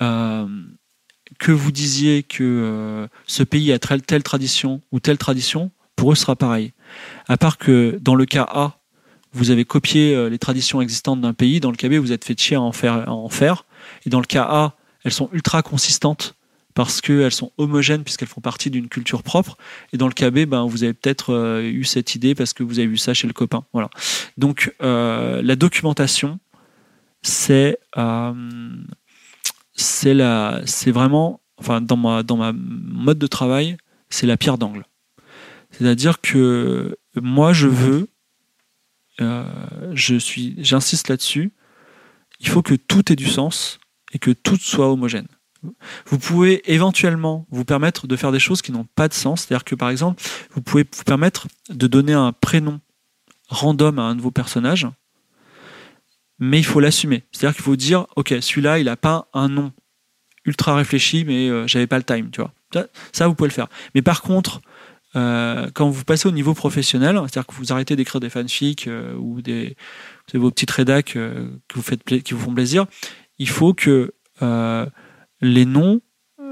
que 0.00 1.52
vous 1.52 1.72
disiez 1.72 2.22
que 2.22 3.08
ce 3.26 3.42
pays 3.42 3.72
a 3.72 3.78
telle, 3.80 4.02
telle 4.02 4.22
tradition 4.22 4.80
ou 4.92 5.00
telle 5.00 5.18
tradition, 5.18 5.72
pour 5.98 6.12
eux, 6.12 6.14
ce 6.14 6.22
sera 6.22 6.36
pareil. 6.36 6.72
À 7.26 7.36
part 7.36 7.58
que 7.58 7.98
dans 8.00 8.14
le 8.14 8.24
cas 8.24 8.46
A, 8.48 8.78
vous 9.32 9.50
avez 9.50 9.64
copié 9.64 10.14
euh, 10.14 10.30
les 10.30 10.38
traditions 10.38 10.80
existantes 10.80 11.20
d'un 11.20 11.34
pays, 11.34 11.60
dans 11.60 11.70
le 11.70 11.76
cas 11.76 11.88
B, 11.88 11.94
vous 11.94 12.12
êtes 12.12 12.24
fait 12.24 12.40
chier 12.40 12.56
à 12.56 12.62
en 12.62 12.72
faire, 12.72 13.08
en 13.08 13.28
faire. 13.28 13.64
Et 14.06 14.10
dans 14.10 14.20
le 14.20 14.24
cas 14.24 14.44
A, 14.44 14.76
elles 15.04 15.12
sont 15.12 15.28
ultra 15.32 15.60
consistantes 15.62 16.36
parce 16.74 17.00
qu'elles 17.00 17.32
sont 17.32 17.50
homogènes 17.58 18.04
puisqu'elles 18.04 18.28
font 18.28 18.40
partie 18.40 18.70
d'une 18.70 18.88
culture 18.88 19.24
propre. 19.24 19.58
Et 19.92 19.96
dans 19.96 20.06
le 20.06 20.12
cas 20.12 20.30
B, 20.30 20.44
ben, 20.46 20.64
vous 20.64 20.84
avez 20.84 20.94
peut-être 20.94 21.34
euh, 21.34 21.62
eu 21.62 21.82
cette 21.82 22.14
idée 22.14 22.36
parce 22.36 22.52
que 22.52 22.62
vous 22.62 22.78
avez 22.78 22.86
vu 22.86 22.96
ça 22.96 23.12
chez 23.12 23.26
le 23.26 23.32
copain. 23.32 23.64
Voilà. 23.72 23.90
Donc 24.36 24.72
euh, 24.80 25.42
la 25.42 25.56
documentation, 25.56 26.38
c'est 27.22 27.76
vraiment 30.86 31.40
enfin 31.56 31.80
dans 31.80 31.96
ma 31.96 32.22
dans 32.22 32.36
ma 32.36 32.52
mode 32.54 33.18
de 33.18 33.26
travail, 33.26 33.76
c'est 34.10 34.28
la 34.28 34.36
pierre 34.36 34.58
d'angle. 34.58 34.84
C'est-à-dire 35.70 36.20
que 36.20 36.96
moi, 37.14 37.52
je 37.52 37.68
veux, 37.68 38.08
euh, 39.20 39.44
je 39.92 40.16
suis, 40.16 40.54
j'insiste 40.58 41.08
là-dessus, 41.08 41.52
il 42.40 42.48
faut 42.48 42.62
que 42.62 42.74
tout 42.74 43.12
ait 43.12 43.16
du 43.16 43.28
sens 43.28 43.78
et 44.12 44.18
que 44.18 44.30
tout 44.30 44.56
soit 44.56 44.90
homogène. 44.90 45.28
Vous 46.06 46.18
pouvez 46.18 46.72
éventuellement 46.72 47.46
vous 47.50 47.64
permettre 47.64 48.06
de 48.06 48.16
faire 48.16 48.30
des 48.30 48.38
choses 48.38 48.62
qui 48.62 48.70
n'ont 48.70 48.86
pas 48.94 49.08
de 49.08 49.14
sens. 49.14 49.42
C'est-à-dire 49.42 49.64
que 49.64 49.74
par 49.74 49.90
exemple, 49.90 50.22
vous 50.52 50.62
pouvez 50.62 50.84
vous 50.84 51.04
permettre 51.04 51.48
de 51.68 51.86
donner 51.86 52.12
un 52.12 52.32
prénom 52.32 52.80
random 53.48 53.98
à 53.98 54.02
un 54.02 54.14
de 54.14 54.20
vos 54.20 54.30
personnages, 54.30 54.86
mais 56.38 56.58
il 56.58 56.64
faut 56.64 56.80
l'assumer. 56.80 57.24
C'est-à-dire 57.32 57.56
qu'il 57.56 57.64
faut 57.64 57.76
dire, 57.76 58.06
ok, 58.14 58.34
celui-là, 58.40 58.78
il 58.78 58.84
n'a 58.84 58.96
pas 58.96 59.28
un 59.34 59.48
nom 59.48 59.72
ultra 60.44 60.76
réfléchi, 60.76 61.24
mais 61.24 61.48
euh, 61.48 61.66
j'avais 61.66 61.86
pas 61.86 61.98
le 61.98 62.04
time, 62.04 62.30
tu 62.30 62.40
vois. 62.40 62.52
Ça, 62.72 62.86
ça, 63.12 63.26
vous 63.26 63.34
pouvez 63.34 63.48
le 63.48 63.54
faire. 63.54 63.68
Mais 63.94 64.02
par 64.02 64.22
contre, 64.22 64.60
euh, 65.16 65.70
quand 65.72 65.88
vous 65.88 66.04
passez 66.04 66.28
au 66.28 66.32
niveau 66.32 66.54
professionnel, 66.54 67.16
c'est-à-dire 67.16 67.46
que 67.46 67.54
vous 67.54 67.72
arrêtez 67.72 67.96
d'écrire 67.96 68.20
des 68.20 68.28
fanfics 68.28 68.86
euh, 68.88 69.14
ou 69.14 69.40
des 69.40 69.76
vos 70.34 70.50
petites 70.50 70.70
rédacs 70.70 71.16
euh, 71.16 71.48
que 71.66 71.76
vous 71.76 71.82
faites 71.82 72.04
qui 72.04 72.34
vous 72.34 72.40
font 72.40 72.54
plaisir, 72.54 72.86
il 73.38 73.48
faut 73.48 73.72
que 73.72 74.12
les 75.40 75.64
noms, 75.64 76.00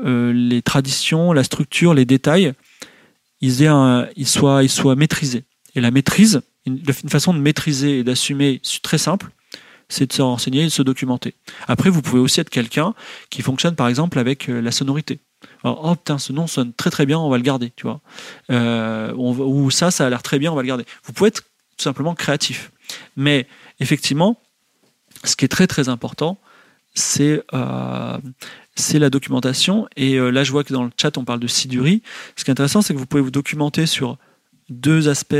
les 0.04 0.62
traditions, 0.62 1.32
la 1.32 1.44
structure, 1.44 1.94
les 1.94 2.04
détails, 2.04 2.52
ils, 3.40 3.52
soient 4.26 4.96
maîtrisés. 4.96 5.44
Et 5.74 5.80
la 5.80 5.90
maîtrise, 5.90 6.40
une, 6.64 6.78
une 6.78 7.10
façon 7.10 7.34
de 7.34 7.38
maîtriser 7.38 7.98
et 8.00 8.04
d'assumer 8.04 8.60
très 8.82 8.98
simple, 8.98 9.30
c'est 9.88 10.08
de 10.08 10.12
se 10.12 10.22
renseigner 10.22 10.62
et 10.62 10.64
de 10.64 10.70
se 10.70 10.82
documenter. 10.82 11.34
Après, 11.68 11.90
vous 11.90 12.02
pouvez 12.02 12.20
aussi 12.20 12.40
être 12.40 12.50
quelqu'un 12.50 12.94
qui 13.30 13.42
fonctionne 13.42 13.76
par 13.76 13.88
exemple 13.88 14.18
avec 14.18 14.48
la 14.48 14.72
sonorité 14.72 15.20
oh 15.64 15.94
putain, 15.94 16.18
ce 16.18 16.32
nom 16.32 16.46
sonne 16.46 16.72
très 16.72 16.90
très 16.90 17.06
bien, 17.06 17.18
on 17.18 17.28
va 17.28 17.36
le 17.36 17.42
garder, 17.42 17.72
tu 17.76 17.84
vois. 17.84 18.00
Euh, 18.50 19.12
ou 19.14 19.70
ça, 19.70 19.90
ça 19.90 20.06
a 20.06 20.10
l'air 20.10 20.22
très 20.22 20.38
bien, 20.38 20.52
on 20.52 20.54
va 20.54 20.62
le 20.62 20.68
garder. 20.68 20.84
Vous 21.04 21.12
pouvez 21.12 21.28
être 21.28 21.42
tout 21.42 21.82
simplement 21.82 22.14
créatif. 22.14 22.72
Mais 23.16 23.46
effectivement, 23.80 24.40
ce 25.24 25.36
qui 25.36 25.44
est 25.44 25.48
très 25.48 25.66
très 25.66 25.88
important, 25.88 26.38
c'est 26.94 27.42
euh, 27.52 28.18
la 28.94 29.10
documentation. 29.10 29.88
Et 29.96 30.14
euh, 30.14 30.30
là, 30.30 30.44
je 30.44 30.52
vois 30.52 30.64
que 30.64 30.72
dans 30.72 30.84
le 30.84 30.90
chat, 31.00 31.16
on 31.18 31.24
parle 31.24 31.40
de 31.40 31.46
Siduri. 31.46 32.02
Ce 32.36 32.44
qui 32.44 32.50
est 32.50 32.52
intéressant, 32.52 32.82
c'est 32.82 32.94
que 32.94 32.98
vous 32.98 33.06
pouvez 33.06 33.22
vous 33.22 33.30
documenter 33.30 33.86
sur 33.86 34.16
deux 34.68 35.08
aspects 35.08 35.34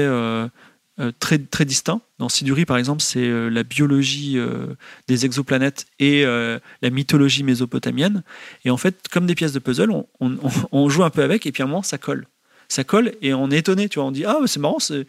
euh, 0.99 1.13
très, 1.21 1.39
très 1.39 1.67
distincts. 1.67 2.01
Dans 2.19 2.31
Siduri, 2.31 2.65
par 2.65 2.79
exemple, 2.79 3.03
c'est 3.03 3.29
euh, 3.29 3.51
la 3.51 3.65
biologie 3.65 4.39
euh, 4.39 4.69
des 5.09 5.27
exoplanètes 5.27 5.85
et 5.99 6.25
la 6.25 6.91
mythologie 6.91 7.43
mésopotamienne. 7.43 8.23
Et 8.65 8.71
en 8.71 8.79
fait, 8.79 9.07
comme 9.11 9.27
des 9.27 9.35
pièces 9.35 9.53
de 9.53 9.59
puzzle, 9.59 9.91
on, 10.21 10.89
joue 10.89 11.05
un 11.05 11.11
peu 11.11 11.23
avec 11.23 11.45
et 11.45 11.53
puis 11.53 11.63
à 11.63 11.67
un 11.67 11.69
moment, 11.69 11.83
ça 11.83 11.99
colle 11.99 12.27
ça 12.69 12.83
colle 12.83 13.13
et 13.23 13.33
on 13.33 13.49
est 13.53 13.59
étonné, 13.59 13.89
tu 13.89 14.01
vois. 14.01 14.09
On 14.09 14.11
dit 14.11 14.25
ah 14.25 14.39
c'est 14.47 14.59
marrant, 14.59 14.79
c'est, 14.81 15.07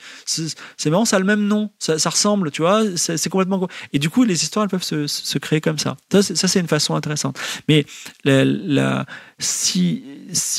marrant, 0.85 1.05
ça 1.05 1.15
a 1.15 1.19
le 1.19 1.25
même 1.25 1.47
nom, 1.47 1.71
ça, 1.79 1.95
ressemble, 2.07 2.51
tu 2.51 2.61
vois. 2.61 2.83
C'est, 2.95 3.29
complètement 3.29 3.67
et 3.93 3.97
du 3.97 4.11
coup 4.11 4.23
les 4.25 4.43
histoires 4.43 4.61
elles 4.61 4.69
peuvent 4.69 4.83
se, 4.83 5.37
créer 5.39 5.59
comme 5.59 5.79
ça. 5.79 5.97
Ça 6.11 6.21
c'est, 6.21 6.59
une 6.59 6.67
façon 6.67 6.93
intéressante. 6.93 7.39
Mais 7.67 7.87
si 9.39 10.03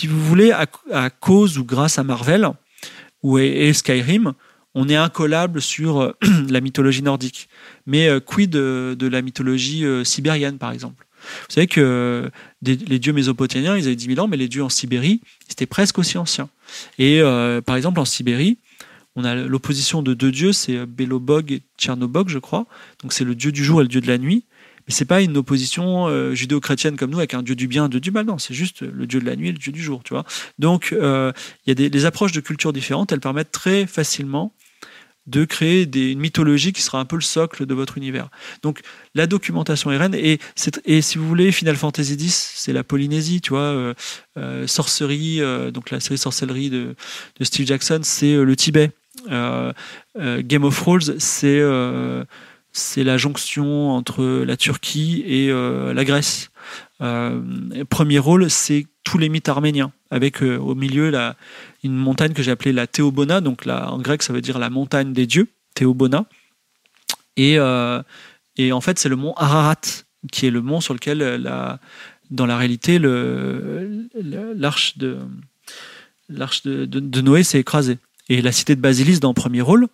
vous 0.08 0.24
voulez 0.24 0.50
à, 0.50 1.10
cause 1.10 1.56
ou 1.56 1.64
grâce 1.64 2.00
à 2.00 2.02
Marvel 2.02 2.50
ou 3.22 3.38
et 3.38 3.72
Skyrim, 3.72 4.34
on 4.78 4.88
est 4.88 4.94
incollable 4.94 5.60
sur 5.60 6.00
euh, 6.00 6.12
la 6.48 6.60
mythologie 6.60 7.02
nordique. 7.02 7.48
Mais 7.86 8.08
euh, 8.08 8.20
quid 8.20 8.50
de, 8.50 9.08
la 9.08 9.22
mythologie 9.22 9.84
euh, 9.84 10.04
sibérienne, 10.04 10.56
par 10.56 10.70
exemple? 10.70 11.04
Vous 11.20 11.54
savez 11.54 11.66
que 11.66 12.30
les 12.62 12.98
dieux 13.00 13.12
mésopotamiens, 13.12 13.76
ils 13.76 13.86
avaient 13.86 13.96
10 13.96 14.14
000 14.14 14.20
ans, 14.20 14.28
mais 14.28 14.36
les 14.36 14.46
dieux 14.46 14.62
en 14.62 14.68
Sibérie, 14.68 15.20
c'était 15.48 15.66
presque 15.66 15.98
aussi 15.98 16.16
ancien. 16.16 16.48
Et 16.96 17.20
par 17.66 17.74
exemple, 17.74 17.98
en 17.98 18.04
Sibérie, 18.04 18.58
on 19.16 19.24
a 19.24 19.34
l'opposition 19.34 20.00
de 20.00 20.14
deux 20.14 20.30
dieux, 20.30 20.52
c'est 20.52 20.86
Belobog 20.86 21.50
et 21.50 21.62
Tchernobog, 21.76 22.28
je 22.28 22.38
crois. 22.38 22.66
Donc 23.02 23.12
c'est 23.12 23.24
le 23.24 23.34
dieu 23.34 23.50
du 23.50 23.64
jour 23.64 23.80
et 23.80 23.82
le 23.82 23.88
dieu 23.88 24.00
de 24.00 24.06
la 24.06 24.16
nuit. 24.16 24.44
Mais 24.86 24.94
c'est 24.94 25.06
pas 25.06 25.20
une 25.20 25.36
opposition 25.36 26.32
judéo-chrétienne 26.32 26.96
comme 26.96 27.10
nous 27.10 27.18
avec 27.18 27.34
un 27.34 27.42
dieu 27.42 27.56
du 27.56 27.66
bien, 27.66 27.84
un 27.84 27.88
dieu 27.88 28.00
du 28.00 28.12
mal. 28.12 28.24
Non, 28.24 28.38
c'est 28.38 28.54
juste 28.54 28.82
le 28.82 29.08
dieu 29.08 29.18
de 29.20 29.26
la 29.26 29.34
nuit 29.34 29.48
et 29.48 29.52
le 29.52 29.58
dieu 29.58 29.72
du 29.72 29.82
jour, 29.82 30.04
tu 30.04 30.14
vois. 30.14 30.24
Donc 30.60 30.94
il 30.96 31.32
y 31.66 31.70
a 31.72 31.74
des, 31.74 31.90
des, 31.90 32.04
approches 32.04 32.32
de 32.32 32.40
culture 32.40 32.72
différentes. 32.72 33.10
Elles 33.10 33.20
permettent 33.20 33.50
très 33.50 33.88
facilement 33.88 34.54
de 35.28 35.44
créer 35.44 35.86
des, 35.86 36.12
une 36.12 36.20
mythologie 36.20 36.72
qui 36.72 36.82
sera 36.82 36.98
un 36.98 37.04
peu 37.04 37.16
le 37.16 37.22
socle 37.22 37.66
de 37.66 37.74
votre 37.74 37.98
univers. 37.98 38.28
Donc 38.62 38.80
la 39.14 39.26
documentation 39.26 39.92
est 39.92 39.96
reine 39.96 40.14
et, 40.14 40.38
si 41.02 41.18
vous 41.18 41.28
voulez 41.28 41.52
Final 41.52 41.76
Fantasy 41.76 42.14
X 42.14 42.52
c'est 42.56 42.72
la 42.72 42.82
Polynésie, 42.82 43.40
tu 43.40 43.50
vois, 43.50 43.60
euh, 43.60 43.94
euh, 44.38 44.66
sorcerie, 44.66 45.40
euh, 45.40 45.70
donc 45.70 45.90
la 45.90 46.00
série 46.00 46.18
sorcellerie 46.18 46.70
de, 46.70 46.96
Steve 47.42 47.66
Jackson 47.66 48.00
c'est 48.02 48.34
le 48.34 48.56
Tibet. 48.56 48.90
Game 49.26 50.64
of 50.64 50.76
Thrones, 50.76 51.18
c'est 51.18 51.60
la 53.04 53.16
jonction 53.16 53.90
entre 53.90 54.24
la 54.44 54.56
Turquie 54.56 55.22
et 55.26 55.48
la 55.50 56.04
Grèce. 56.04 56.50
Premier 56.98 58.18
rôle, 58.18 58.50
c'est 58.50 58.86
tous 59.04 59.18
les 59.18 59.28
mythes 59.28 59.48
arméniens, 59.48 59.92
avec 60.10 60.42
au 60.42 60.74
milieu 60.74 61.10
la, 61.10 61.36
une 61.82 61.94
montagne 61.94 62.32
que 62.32 62.42
j'ai 62.42 62.50
appelée 62.50 62.72
la 62.72 62.86
Théobona, 62.86 63.40
donc 63.40 63.66
en 63.66 63.98
grec 63.98 64.22
ça 64.22 64.32
veut 64.32 64.40
dire 64.40 64.58
la 64.58 64.70
montagne 64.70 65.12
des 65.12 65.26
dieux, 65.26 65.48
Théobona. 65.74 66.26
Et, 67.36 67.56
et 68.56 68.72
en 68.72 68.80
fait, 68.80 68.98
c'est 68.98 69.08
le 69.08 69.16
mont 69.16 69.32
Ararat, 69.34 69.80
qui 70.32 70.46
est 70.46 70.50
le 70.50 70.60
mont 70.60 70.80
sur 70.80 70.94
lequel, 70.94 71.18
la, 71.18 71.78
dans 72.30 72.46
la 72.46 72.56
réalité, 72.56 72.98
l'arche 72.98 74.98
de, 74.98 75.18
l'arche 76.28 76.62
de, 76.62 76.84
de, 76.84 77.20
Noé 77.20 77.42
s'est 77.42 77.60
écrasée. 77.60 77.98
Et 78.28 78.42
la 78.42 78.52
cité 78.52 78.76
de 78.76 78.80
Basilis, 78.80 79.20
dans 79.20 79.28
le 79.28 79.34
premier 79.34 79.60
rôle, 79.60 79.88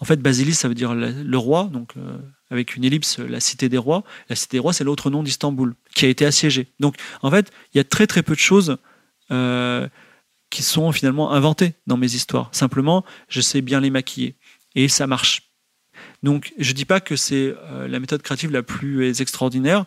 en 0.00 0.04
fait, 0.04 0.20
Basilis, 0.20 0.54
ça 0.54 0.68
veut 0.68 0.74
dire 0.74 0.94
le, 0.94 1.38
roi, 1.38 1.68
donc 1.72 1.92
euh, 1.96 2.18
avec 2.50 2.76
une 2.76 2.84
ellipse, 2.84 3.18
la 3.18 3.40
cité 3.40 3.68
des 3.68 3.78
rois. 3.78 4.04
La 4.28 4.36
cité 4.36 4.56
des 4.56 4.60
rois, 4.60 4.72
c'est 4.72 4.84
l'autre 4.84 5.10
nom 5.10 5.22
d'Istanbul, 5.22 5.74
qui 5.94 6.06
a 6.06 6.08
été 6.08 6.24
assiégée. 6.24 6.68
Donc, 6.80 6.96
en 7.22 7.30
fait, 7.30 7.50
il 7.74 7.78
y 7.78 7.80
a 7.80 7.84
très 7.84 8.06
très 8.06 8.22
peu 8.22 8.34
de 8.34 8.40
choses 8.40 8.78
euh, 9.30 9.88
qui 10.50 10.62
sont 10.62 10.90
finalement 10.92 11.32
inventées 11.32 11.74
dans 11.86 11.96
mes 11.96 12.14
histoires. 12.14 12.48
Simplement, 12.52 13.04
je 13.28 13.40
sais 13.40 13.60
bien 13.60 13.80
les 13.80 13.90
maquiller. 13.90 14.34
Et 14.74 14.88
ça 14.88 15.06
marche. 15.06 15.50
Donc, 16.22 16.52
je 16.58 16.70
ne 16.70 16.74
dis 16.74 16.84
pas 16.84 17.00
que 17.00 17.16
c'est 17.16 17.54
euh, 17.56 17.86
la 17.86 18.00
méthode 18.00 18.22
créative 18.22 18.50
la 18.50 18.62
plus 18.62 19.20
extraordinaire. 19.20 19.84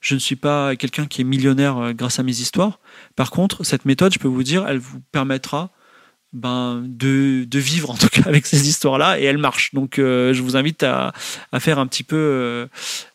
Je 0.00 0.14
ne 0.14 0.20
suis 0.20 0.36
pas 0.36 0.76
quelqu'un 0.76 1.06
qui 1.06 1.22
est 1.22 1.24
millionnaire 1.24 1.78
euh, 1.78 1.92
grâce 1.92 2.18
à 2.18 2.22
mes 2.22 2.38
histoires. 2.38 2.78
Par 3.16 3.30
contre, 3.30 3.64
cette 3.64 3.84
méthode, 3.84 4.12
je 4.12 4.18
peux 4.18 4.28
vous 4.28 4.42
dire, 4.44 4.66
elle 4.68 4.78
vous 4.78 5.00
permettra 5.12 5.70
ben, 6.34 6.82
de, 6.84 7.44
de 7.44 7.58
vivre 7.60 7.90
en 7.90 7.94
tout 7.94 8.08
cas 8.08 8.22
avec 8.26 8.44
ces 8.44 8.68
histoires-là 8.68 9.18
et 9.20 9.24
elle 9.24 9.38
marche. 9.38 9.72
Donc, 9.72 9.98
euh, 9.98 10.34
je 10.34 10.42
vous 10.42 10.56
invite 10.56 10.82
à, 10.82 11.12
à, 11.52 11.60
faire 11.60 11.78
un 11.78 11.86
petit 11.86 12.02
peu, 12.02 12.68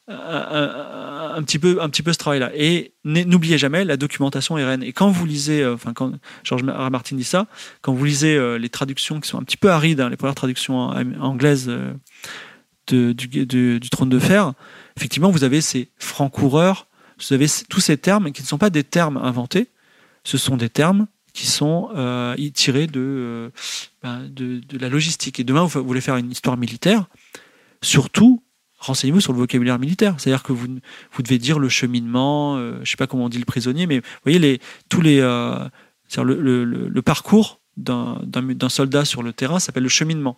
un, 0.08 1.34
un, 1.36 1.44
petit 1.44 1.60
peu, 1.60 1.82
un 1.82 1.90
petit 1.90 2.02
peu 2.02 2.14
ce 2.14 2.18
travail-là. 2.18 2.52
Et 2.56 2.94
n'oubliez 3.04 3.58
jamais, 3.58 3.84
la 3.84 3.98
documentation 3.98 4.56
reine. 4.56 4.84
Et 4.84 4.94
quand 4.94 5.10
vous 5.10 5.26
lisez, 5.26 5.66
enfin, 5.66 5.94
quand 5.94 6.14
Georges. 6.44 6.64
Martin 6.64 7.18
dit 7.18 7.24
ça, 7.24 7.48
quand 7.82 7.94
vous 7.94 8.06
lisez 8.06 8.58
les 8.58 8.70
traductions 8.70 9.20
qui 9.20 9.30
sont 9.30 9.38
un 9.38 9.44
petit 9.44 9.58
peu 9.58 9.70
arides, 9.70 10.00
hein, 10.00 10.10
les 10.10 10.18
premières 10.18 10.36
traductions 10.36 10.90
anglaises 11.20 11.70
du, 12.88 13.90
trône 13.92 14.10
de 14.10 14.20
fer, 14.20 14.54
effectivement, 14.98 15.30
vous 15.30 15.44
avez 15.44 15.62
ces 15.62 15.90
francs-coureurs, 15.98 16.88
vous 17.20 17.34
avez 17.34 17.48
tous 17.70 17.82
ces 17.82 17.98
termes 17.98 18.32
qui 18.32 18.42
ne 18.42 18.48
sont 18.48 18.58
pas 18.58 18.70
des 18.70 18.84
termes 18.84 19.18
inventés, 19.18 19.68
ce 20.24 20.38
sont 20.38 20.58
des 20.58 20.70
termes 20.70 21.08
qui 21.40 21.48
sont 21.48 21.90
euh, 21.96 22.36
tirés 22.54 22.90
euh, 22.98 23.50
ben, 24.04 24.28
de, 24.30 24.62
la 24.78 24.90
logistique. 24.90 25.40
Et 25.40 25.46
demain, 25.46 25.64
vous 25.64 25.84
voulez 25.86 26.02
faire 26.02 26.18
une 26.18 26.30
histoire 26.30 26.58
militaire, 26.58 27.06
surtout, 27.82 28.44
renseignez-vous 28.80 29.22
sur 29.22 29.32
le 29.32 29.40
vocabulaire 29.40 29.80
militaire. 29.80 30.16
C'est-à-dire 30.18 30.44
que 30.44 30.52
vous, 30.52 30.68
vous 31.14 31.24
devez 31.24 31.38
dire 31.38 31.58
le 31.58 31.70
cheminement, 31.70 32.58
euh, 32.58 32.74
je 32.76 32.80
ne 32.80 32.86
sais 32.86 32.98
pas 32.98 33.08
comment 33.08 33.26
on 33.26 33.30
dit 33.30 33.38
le 33.38 33.46
prisonnier, 33.46 33.88
mais 33.88 34.00
vous 34.00 34.06
voyez, 34.26 34.60
tous 34.90 35.00
les, 35.00 35.22
le, 35.22 37.02
parcours 37.02 37.62
d'un 37.78 38.70
soldat 38.70 39.06
sur 39.06 39.24
le 39.24 39.32
terrain 39.32 39.60
s'appelle 39.60 39.84
le 39.84 39.90
cheminement. 39.90 40.38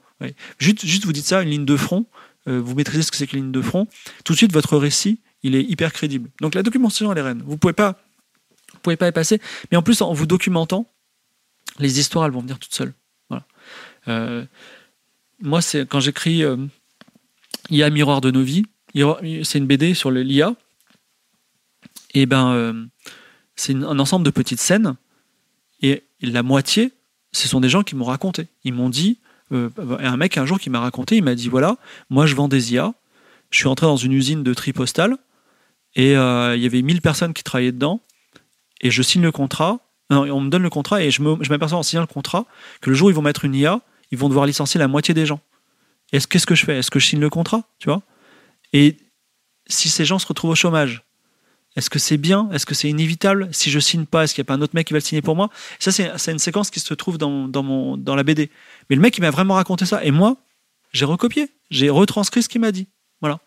Juste, 0.59 1.03
vous 1.03 1.13
dites 1.13 1.25
ça, 1.25 1.41
une 1.41 1.49
ligne 1.49 1.65
de 1.65 1.77
front, 1.77 2.05
vous 2.45 2.75
maîtrisez 2.75 3.01
ce 3.01 3.09
que 3.09 3.17
c'est 3.17 3.25
que 3.25 3.35
ligne 3.35 3.51
de 3.51 3.61
front, 3.61 3.87
tout 4.23 4.33
de 4.33 4.37
suite 4.37 4.53
votre 4.53 4.77
récit, 4.77 5.19
il 5.41 5.55
est 5.55 5.63
hyper 5.63 5.91
crédible. 5.93 6.29
Donc 6.41 6.53
la 6.53 6.61
documentation, 6.61 7.11
elle 7.11 7.17
est 7.17 7.23
reine. 7.23 7.41
Vous 7.43 7.57
pouvez 7.57 7.73
pas, 7.73 7.97
pouvez 8.81 8.97
pas 8.97 9.07
y 9.07 9.11
passer. 9.11 9.39
Mais 9.71 9.77
en 9.77 9.81
plus, 9.81 10.01
en 10.01 10.13
vous 10.13 10.25
documentant, 10.25 10.87
les 11.79 11.99
histoires, 11.99 12.25
elles 12.25 12.31
vont 12.31 12.41
venir 12.41 12.59
toutes 12.59 12.73
seules. 12.73 12.93
Euh, 14.07 14.45
moi, 15.39 15.61
c'est 15.61 15.87
quand 15.87 15.99
j'écris 15.99 16.43
euh, 16.43 16.57
IA 17.69 17.89
Miroir 17.89 18.19
de 18.19 18.31
nos 18.31 18.41
vies, 18.41 18.65
c'est 19.43 19.59
une 19.59 19.67
BD 19.67 19.93
sur 19.93 20.11
l'IA. 20.11 20.55
Et 22.13 22.25
ben, 22.25 22.89
c'est 23.55 23.73
un 23.73 23.99
ensemble 23.99 24.25
de 24.25 24.31
petites 24.31 24.59
scènes. 24.59 24.95
Et 25.81 26.03
la 26.21 26.43
moitié, 26.43 26.91
ce 27.31 27.47
sont 27.47 27.61
des 27.61 27.69
gens 27.69 27.83
qui 27.83 27.95
m'ont 27.95 28.05
raconté. 28.05 28.47
Ils 28.63 28.73
m'ont 28.73 28.89
dit, 28.89 29.19
euh, 29.51 29.69
un 29.99 30.17
mec 30.17 30.37
un 30.37 30.45
jour 30.45 30.59
qui 30.59 30.69
m'a 30.69 30.79
raconté, 30.79 31.17
il 31.17 31.23
m'a 31.23 31.35
dit 31.35 31.49
voilà, 31.49 31.77
moi 32.09 32.25
je 32.25 32.35
vends 32.35 32.47
des 32.47 32.73
IA, 32.73 32.93
je 33.49 33.57
suis 33.57 33.67
entré 33.67 33.85
dans 33.85 33.97
une 33.97 34.13
usine 34.13 34.43
de 34.43 34.53
tri 34.53 34.71
postal 34.71 35.17
et 35.95 36.15
euh, 36.15 36.55
il 36.55 36.63
y 36.63 36.65
avait 36.65 36.81
1000 36.81 37.01
personnes 37.01 37.33
qui 37.33 37.43
travaillaient 37.43 37.73
dedans 37.73 37.99
et 38.81 38.91
je 38.91 39.01
signe 39.01 39.21
le 39.21 39.31
contrat, 39.31 39.79
on 40.09 40.41
me 40.41 40.49
donne 40.49 40.63
le 40.63 40.69
contrat 40.69 41.01
et 41.01 41.09
je 41.09 41.21
m'aperçois 41.21 41.77
en 41.77 41.83
signant 41.83 42.01
le 42.01 42.07
contrat 42.07 42.45
que 42.81 42.89
le 42.89 42.95
jour 42.95 43.07
où 43.07 43.09
ils 43.11 43.15
vont 43.15 43.21
mettre 43.21 43.45
une 43.45 43.55
IA, 43.55 43.79
ils 44.11 44.17
vont 44.17 44.27
devoir 44.27 44.45
licencier 44.45 44.77
la 44.77 44.89
moitié 44.89 45.13
des 45.13 45.25
gens. 45.25 45.39
Qu'est-ce 46.11 46.45
que 46.45 46.55
je 46.55 46.65
fais? 46.65 46.79
Est-ce 46.79 46.91
que 46.91 46.99
je 46.99 47.07
signe 47.07 47.21
le 47.21 47.29
contrat? 47.29 47.63
Tu 47.79 47.87
vois? 47.87 48.01
Et 48.73 48.97
si 49.67 49.87
ces 49.87 50.03
gens 50.03 50.19
se 50.19 50.27
retrouvent 50.27 50.51
au 50.51 50.55
chômage, 50.55 51.03
est-ce 51.77 51.89
que 51.89 51.99
c'est 51.99 52.17
bien? 52.17 52.49
Est-ce 52.51 52.65
que 52.65 52.75
c'est 52.75 52.89
inévitable? 52.89 53.47
Si 53.53 53.71
je 53.71 53.79
signe 53.79 54.05
pas, 54.05 54.25
est-ce 54.25 54.35
qu'il 54.35 54.41
n'y 54.41 54.47
a 54.47 54.49
pas 54.49 54.55
un 54.55 54.61
autre 54.61 54.75
mec 54.75 54.87
qui 54.87 54.93
va 54.93 54.99
le 54.99 55.05
signer 55.05 55.21
pour 55.21 55.37
moi? 55.37 55.49
Ça, 55.79 55.91
c'est 55.91 56.31
une 56.31 56.39
séquence 56.39 56.69
qui 56.69 56.81
se 56.81 56.93
trouve 56.93 57.17
dans, 57.17 57.47
dans, 57.47 57.63
mon, 57.63 57.95
dans 57.95 58.15
la 58.15 58.23
BD. 58.23 58.49
Mais 58.89 58.97
le 58.97 59.01
mec, 59.01 59.17
il 59.17 59.21
m'a 59.21 59.31
vraiment 59.31 59.53
raconté 59.53 59.85
ça. 59.85 60.03
Et 60.03 60.11
moi, 60.11 60.35
j'ai 60.91 61.05
recopié. 61.05 61.49
J'ai 61.69 61.89
retranscrit 61.89 62.43
ce 62.43 62.49
qu'il 62.49 62.59
m'a 62.59 62.73
dit. 62.73 62.87
Voilà. 63.21 63.39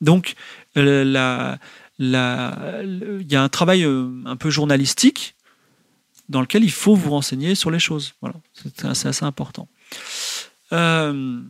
Donc, 0.00 0.34
euh, 0.78 1.56
il 2.00 3.26
y 3.30 3.36
a 3.36 3.42
un 3.42 3.48
travail 3.48 3.84
euh, 3.84 4.10
un 4.24 4.36
peu 4.36 4.50
journalistique 4.50 5.36
dans 6.28 6.40
lequel 6.40 6.64
il 6.64 6.70
faut 6.70 6.94
vous 6.94 7.10
renseigner 7.10 7.54
sur 7.54 7.70
les 7.70 7.78
choses. 7.78 8.14
Voilà. 8.20 8.36
C'est 8.54 8.84
assez, 8.84 9.24
important. 9.24 9.68
Euh, 10.72 11.40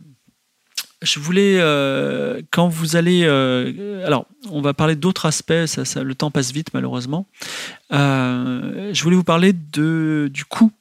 je 1.01 1.19
voulais, 1.19 1.57
euh, 1.59 2.41
quand 2.51 2.67
vous 2.67 2.95
allez, 2.95 3.25
alors, 4.05 4.25
on 4.49 4.61
va 4.61 4.73
parler 4.73 4.95
d'autres 4.95 5.25
aspects. 5.25 5.51
Le 5.51 6.13
temps 6.13 6.31
passe 6.31 6.51
vite, 6.51 6.73
malheureusement. 6.73 7.27
Je 7.91 9.03
voulais 9.03 9.15
vous 9.15 9.23
parler 9.23 9.53
de, 9.53 10.29
du 10.33 10.45
coût 10.45 10.71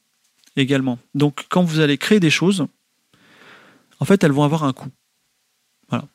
également. 0.57 0.99
Donc, 1.15 1.47
quand 1.49 1.63
vous 1.63 1.81
allez 1.81 1.99
créer 1.99 2.21
des 2.21 2.31
choses, 2.31 2.67
en 4.01 4.05
fait, 4.05 4.25
elles 4.25 4.33
vont 4.33 4.45
avoir 4.45 4.65
un 4.65 4.73
coût. 4.73 4.91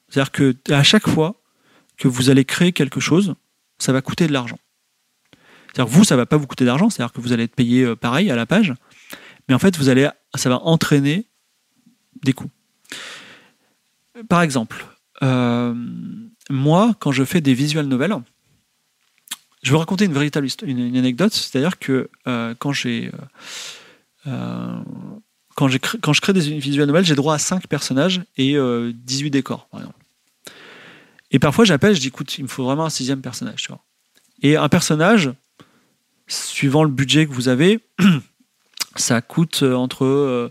C'est-à-dire 0.09 0.31
que 0.31 0.55
à 0.69 0.83
chaque 0.83 1.07
fois 1.07 1.35
que 1.97 2.07
vous 2.07 2.29
allez 2.29 2.45
créer 2.45 2.71
quelque 2.71 2.99
chose, 2.99 3.35
ça 3.77 3.93
va 3.93 4.01
coûter 4.01 4.27
de 4.27 4.33
l'argent. 4.33 4.59
C'est-à-dire 5.67 5.91
que 5.91 5.97
vous, 5.97 6.03
ça 6.03 6.15
va 6.15 6.25
pas 6.25 6.37
vous 6.37 6.47
coûter 6.47 6.65
d'argent. 6.65 6.89
C'est-à-dire 6.89 7.11
que 7.11 7.21
vous 7.21 7.33
allez 7.33 7.43
être 7.43 7.55
payé 7.55 7.95
pareil 7.95 8.31
à 8.31 8.35
la 8.35 8.45
page, 8.45 8.73
mais 9.47 9.55
en 9.55 9.59
fait, 9.59 9.77
vous 9.77 9.89
allez, 9.89 10.09
ça 10.35 10.49
va 10.49 10.59
entraîner 10.61 11.27
des 12.23 12.33
coûts. 12.33 12.49
Par 14.29 14.41
exemple, 14.41 14.85
euh, 15.23 15.73
moi, 16.49 16.95
quand 16.99 17.11
je 17.11 17.23
fais 17.23 17.41
des 17.41 17.53
visual 17.53 17.85
novels, 17.85 18.15
je 19.61 19.69
vais 19.69 19.73
vous 19.73 19.79
raconter 19.79 20.05
une 20.05 20.13
véritable 20.13 20.47
une, 20.63 20.95
anecdote, 20.95 21.33
c'est-à-dire 21.33 21.79
que 21.79 22.09
euh, 22.27 22.53
quand 22.57 22.71
j'ai 22.71 23.11
euh, 24.27 24.81
quand, 25.55 25.67
je 25.67 26.21
crée 26.21 26.33
des 26.33 26.59
visual 26.59 26.87
novels, 26.87 27.05
j'ai 27.05 27.15
droit 27.15 27.35
à 27.35 27.39
5 27.39 27.67
personnages 27.67 28.23
et 28.37 28.57
18 28.93 29.29
décors, 29.29 29.67
par 29.69 29.79
exemple. 29.81 30.04
Et 31.35 31.39
parfois, 31.39 31.65
j'appelle, 31.65 31.93
je 31.93 31.99
dis, 31.99 32.07
écoute, 32.07 32.37
il 32.37 32.43
me 32.43 32.47
faut 32.47 32.63
vraiment 32.63 32.85
un 32.85 32.89
sixième 32.89 33.19
personnage. 33.19 33.67
Et 34.41 34.55
un 34.55 34.69
personnage, 34.69 35.33
suivant 36.27 36.85
le 36.85 36.89
budget 36.89 37.27
que 37.27 37.33
vous 37.33 37.49
avez, 37.49 37.81
ça 38.95 39.19
coûte 39.19 39.61
entre 39.61 40.49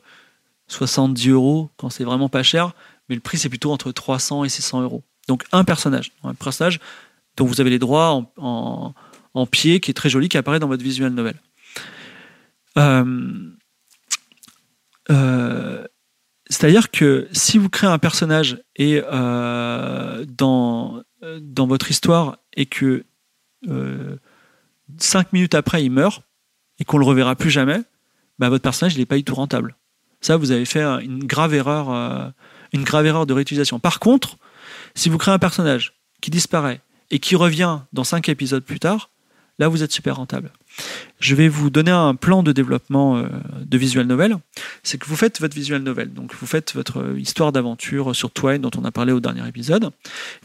70 0.67 1.31
euros 1.31 1.71
quand 1.79 1.89
c'est 1.89 2.05
vraiment 2.05 2.29
pas 2.29 2.43
cher, 2.43 2.75
mais 3.09 3.15
le 3.15 3.23
prix 3.23 3.39
c'est 3.39 3.49
plutôt 3.49 3.73
entre 3.73 3.93
300 3.93 4.45
et 4.45 4.51
600 4.51 4.83
euros. 4.83 5.05
Donc 5.27 5.45
un 5.53 5.65
personnage, 5.65 6.13
un 6.23 6.35
personnage 6.35 6.81
dont 7.39 7.47
vous 7.47 7.63
avez 7.63 7.71
les 7.71 7.79
droits 7.79 8.23
en, 8.37 9.47
pied, 9.51 9.81
qui 9.81 9.91
est 9.91 9.95
très 9.95 10.11
joli, 10.11 10.29
qui 10.29 10.37
apparaît 10.37 10.59
dans 10.59 10.69
votre 10.69 10.85
visual 10.85 11.15
novel. 11.15 11.41
Euh, 12.77 13.51
euh, 15.11 15.87
c'est-à-dire 16.51 16.91
que 16.91 17.29
si 17.33 17.59
vous 17.59 17.69
créez 17.69 17.91
un 17.91 17.99
personnage 17.99 18.63
et 18.77 19.03
euh, 19.03 20.25
dans, 20.29 21.03
dans 21.41 21.67
votre 21.67 21.91
histoire 21.91 22.39
et 22.55 22.67
que 22.67 23.05
cinq 24.99 25.33
minutes 25.33 25.55
après 25.55 25.83
il 25.83 25.91
meurt 25.91 26.23
et 26.79 26.85
qu'on 26.85 26.99
le 26.99 27.07
reverra 27.07 27.35
plus 27.35 27.51
jamais, 27.51 27.81
bah, 28.39 28.51
votre 28.51 28.63
personnage 28.63 28.99
n'est 28.99 29.07
pas 29.07 29.17
du 29.17 29.25
tout 29.25 29.35
rentable. 29.35 29.77
Ça, 30.21 30.37
vous 30.37 30.51
avez 30.51 30.65
fait 30.65 30.83
une 30.83 31.25
grave 31.25 31.55
erreur 31.55 32.33
une 32.75 32.83
grave 32.83 33.07
erreur 33.07 33.25
de 33.25 33.33
réutilisation. 33.33 33.79
Par 33.79 34.01
contre, 34.01 34.37
si 34.95 35.09
vous 35.09 35.17
créez 35.17 35.33
un 35.33 35.39
personnage 35.39 35.95
qui 36.21 36.31
disparaît 36.31 36.81
et 37.11 37.21
qui 37.21 37.37
revient 37.37 37.79
dans 37.93 38.05
cinq 38.05 38.29
épisodes 38.29 38.65
plus 38.65 38.81
tard, 38.81 39.11
là 39.59 39.69
vous 39.69 39.83
êtes 39.83 39.93
super 39.93 40.17
rentable. 40.17 40.51
Je 41.21 41.35
vais 41.35 41.49
vous 41.49 41.71
donner 41.71 41.91
un 41.91 42.15
plan 42.15 42.43
de 42.43 42.53
développement 42.53 43.19
euh, 43.19 43.29
de 43.61 43.79
visual 43.79 44.07
novel. 44.07 44.37
C'est 44.83 44.99
que 44.99 45.07
vous 45.07 45.17
faites 45.17 45.41
votre 45.41 45.55
visual 45.55 45.83
novel, 45.83 46.13
donc 46.13 46.35
vous 46.35 46.47
faites 46.47 46.75
votre 46.75 47.17
histoire 47.19 47.53
d'aventure 47.53 48.15
sur 48.15 48.31
Twine 48.31 48.63
dont 48.63 48.71
on 48.77 48.85
a 48.85 48.91
parlé 48.91 49.13
au 49.13 49.21
dernier 49.21 49.47
épisode. 49.49 49.91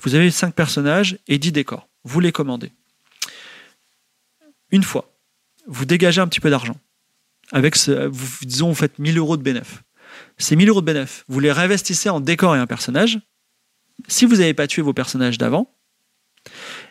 Vous 0.01 0.15
avez 0.15 0.31
cinq 0.31 0.53
personnages 0.53 1.17
et 1.27 1.37
dix 1.37 1.51
décors. 1.51 1.87
Vous 2.03 2.19
les 2.19 2.31
commandez. 2.31 2.71
Une 4.71 4.83
fois, 4.83 5.11
vous 5.67 5.85
dégagez 5.85 6.21
un 6.21 6.27
petit 6.27 6.39
peu 6.39 6.49
d'argent. 6.49 6.75
Avec 7.51 7.77
vous, 7.77 8.45
disons, 8.45 8.69
vous 8.69 8.75
faites 8.75 8.99
1000 8.99 9.17
euros 9.17 9.37
de 9.37 9.41
bénéfice. 9.41 9.79
ces 10.37 10.55
1000 10.55 10.69
euros 10.69 10.81
de 10.81 10.85
bénéfice, 10.85 11.23
vous 11.27 11.39
les 11.39 11.51
réinvestissez 11.51 12.09
en 12.09 12.19
décor 12.19 12.55
et 12.55 12.59
un 12.59 12.67
personnage. 12.67 13.19
Si 14.07 14.25
vous 14.25 14.37
n'avez 14.37 14.53
pas 14.53 14.67
tué 14.67 14.81
vos 14.81 14.93
personnages 14.93 15.37
d'avant, 15.37 15.73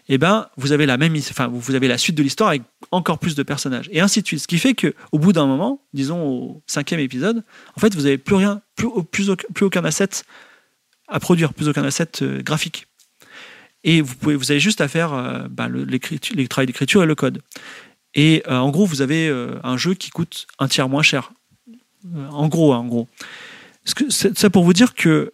eh 0.09 0.19
ben, 0.19 0.49
vous 0.57 0.73
avez 0.73 0.87
la 0.87 0.97
même, 0.97 1.15
enfin, 1.17 1.49
vous 1.49 1.75
avez 1.75 1.87
la 1.87 1.99
suite 1.99 2.17
de 2.17 2.23
l'histoire 2.23 2.51
avec 2.51 2.63
encore 2.91 3.19
plus 3.19 3.35
de 3.35 3.43
personnages 3.43 3.89
et 3.93 4.01
ainsi 4.01 4.23
de 4.23 4.27
suite. 4.27 4.41
Ce 4.41 4.47
qui 4.47 4.59
fait 4.59 4.75
que, 4.75 4.95
au 5.13 5.19
bout 5.19 5.35
d'un 5.35 5.47
moment, 5.47 5.83
disons 5.93 6.27
au 6.27 6.63
cinquième 6.67 7.01
épisode, 7.01 7.45
en 7.77 7.81
fait, 7.81 7.95
vous 7.95 8.03
n'avez 8.03 8.17
plus 8.17 8.35
rien, 8.35 8.63
plus, 8.75 8.89
plus, 9.11 9.65
aucun 9.65 9.85
asset 9.85 10.09
à 11.09 11.21
produire, 11.21 11.53
plus 11.53 11.69
aucun 11.69 11.85
asset 11.85 12.23
euh, 12.23 12.43
graphique. 12.43 12.87
Et 13.85 14.01
vous 14.01 14.15
pouvez, 14.15 14.35
vous 14.35 14.51
avez 14.51 14.61
juste 14.61 14.81
à 14.81 14.89
faire 14.89 15.13
euh, 15.13 15.47
bah, 15.51 15.69
le, 15.69 15.85
les 15.85 16.49
travail 16.49 16.67
d'écriture 16.67 17.03
et 17.03 17.07
le 17.07 17.15
code. 17.15 17.43
Et 18.15 18.43
euh, 18.49 18.57
en 18.57 18.71
gros, 18.71 18.87
vous 18.87 19.03
avez 19.03 19.29
un 19.63 19.77
jeu 19.77 19.93
qui 19.95 20.11
coûte 20.11 20.47
un 20.59 20.69
tiers 20.69 20.89
moins 20.89 21.03
cher. 21.03 21.33
en 22.31 22.49
gros, 22.49 22.73
hein, 22.73 22.79
en 22.79 22.87
gros. 22.87 23.09
Ça 24.09 24.51
pour 24.51 24.65
vous 24.65 24.73
dire 24.73 24.95
que 24.95 25.33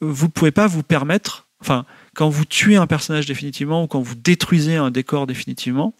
vous 0.00 0.26
ne 0.26 0.30
pouvez 0.30 0.50
pas 0.50 0.66
vous 0.66 0.82
permettre, 0.82 1.48
enfin, 1.60 1.86
quand 2.14 2.28
vous 2.28 2.44
tuez 2.44 2.76
un 2.76 2.86
personnage 2.86 3.26
définitivement 3.26 3.84
ou 3.84 3.86
quand 3.86 4.00
vous 4.00 4.14
détruisez 4.14 4.76
un 4.76 4.90
décor 4.90 5.26
définitivement, 5.26 5.94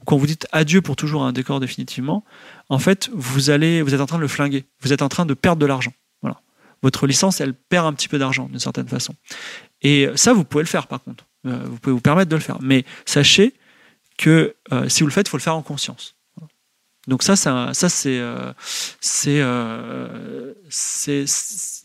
ou 0.00 0.04
quand 0.04 0.16
vous 0.16 0.26
dites 0.26 0.46
adieu 0.52 0.80
pour 0.80 0.96
toujours 0.96 1.24
à 1.24 1.28
un 1.28 1.32
décor 1.32 1.60
définitivement, 1.60 2.24
en 2.68 2.78
fait, 2.78 3.10
vous 3.12 3.50
allez, 3.50 3.82
vous 3.82 3.94
êtes 3.94 4.00
en 4.00 4.06
train 4.06 4.18
de 4.18 4.22
le 4.22 4.28
flinguer. 4.28 4.64
Vous 4.80 4.92
êtes 4.92 5.02
en 5.02 5.08
train 5.08 5.26
de 5.26 5.34
perdre 5.34 5.60
de 5.60 5.66
l'argent. 5.66 5.92
Voilà. 6.22 6.40
Votre 6.82 7.06
licence, 7.06 7.40
elle 7.40 7.54
perd 7.54 7.86
un 7.86 7.92
petit 7.92 8.08
peu 8.08 8.18
d'argent 8.18 8.46
d'une 8.46 8.60
certaine 8.60 8.88
façon. 8.88 9.14
Et 9.82 10.08
ça, 10.14 10.32
vous 10.32 10.44
pouvez 10.44 10.62
le 10.62 10.68
faire 10.68 10.86
par 10.86 11.02
contre. 11.02 11.26
Euh, 11.46 11.58
vous 11.64 11.78
pouvez 11.78 11.92
vous 11.92 12.00
permettre 12.00 12.30
de 12.30 12.36
le 12.36 12.42
faire. 12.42 12.58
Mais 12.60 12.84
sachez 13.04 13.54
que 14.16 14.54
euh, 14.72 14.88
si 14.88 15.02
vous 15.02 15.08
le 15.08 15.12
faites, 15.12 15.26
il 15.26 15.30
faut 15.30 15.36
le 15.36 15.42
faire 15.42 15.56
en 15.56 15.62
conscience. 15.62 16.14
Donc 17.06 17.22
ça, 17.22 17.36
ça, 17.36 17.74
ça 17.74 17.88
c'est, 17.90 18.18
euh, 18.18 18.52
c'est, 20.70 21.24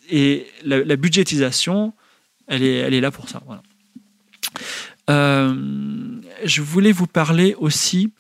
et 0.10 0.48
la 0.64 0.96
budgétisation, 0.96 1.94
elle 2.50 2.64
est, 2.64 3.02
là 3.02 3.12
pour 3.12 3.30
ça. 3.30 3.42
Euh, 5.10 6.22
je 6.44 6.62
voulais 6.62 6.92
vous 6.92 7.08
parler 7.08 7.56
aussi 7.58 8.12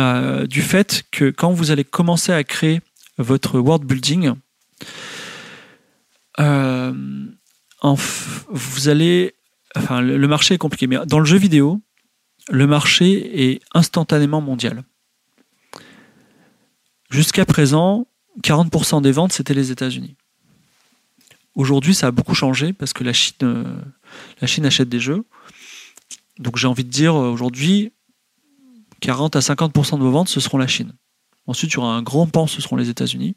euh, 0.00 0.46
du 0.46 0.62
fait 0.62 1.04
que 1.10 1.30
quand 1.30 1.52
vous 1.52 1.70
allez 1.70 1.84
commencer 1.84 2.32
à 2.32 2.42
créer 2.44 2.80
votre 3.18 3.58
world 3.58 3.84
building, 3.84 4.32
euh, 6.40 6.92
vous 8.50 8.88
allez, 8.88 9.34
le 9.76 10.26
marché 10.26 10.54
est 10.54 10.58
compliqué, 10.58 10.86
mais 10.86 10.98
dans 11.06 11.18
le 11.18 11.24
jeu 11.24 11.38
vidéo, 11.38 11.80
le 12.50 12.66
marché 12.66 13.52
est 13.52 13.60
instantanément 13.72 14.40
mondial. 14.40 14.82
Jusqu'à 17.10 17.44
présent, 17.44 18.06
40% 18.42 19.02
des 19.02 19.12
ventes, 19.12 19.32
c'était 19.32 19.54
les 19.54 19.70
États-Unis. 19.70 20.16
Aujourd'hui, 21.60 21.94
ça 21.94 22.06
a 22.06 22.10
beaucoup 22.10 22.34
changé 22.34 22.72
parce 22.72 22.94
que 22.94 23.04
la 23.04 23.12
Chine, 23.12 23.34
euh, 23.42 23.64
la 24.40 24.46
Chine 24.46 24.64
achète 24.64 24.88
des 24.88 24.98
jeux. 24.98 25.26
Donc 26.38 26.56
j'ai 26.56 26.66
envie 26.66 26.84
de 26.84 26.88
dire, 26.88 27.14
euh, 27.14 27.28
aujourd'hui, 27.28 27.92
40 29.00 29.36
à 29.36 29.40
50% 29.40 29.98
de 29.98 30.02
vos 30.02 30.10
ventes, 30.10 30.30
ce 30.30 30.40
seront 30.40 30.56
la 30.56 30.66
Chine. 30.66 30.94
Ensuite, 31.46 31.72
il 31.72 31.74
y 31.74 31.78
aura 31.78 31.92
un 31.92 32.00
grand 32.00 32.26
pan, 32.26 32.46
ce 32.46 32.62
seront 32.62 32.76
les 32.76 32.88
États-Unis. 32.88 33.36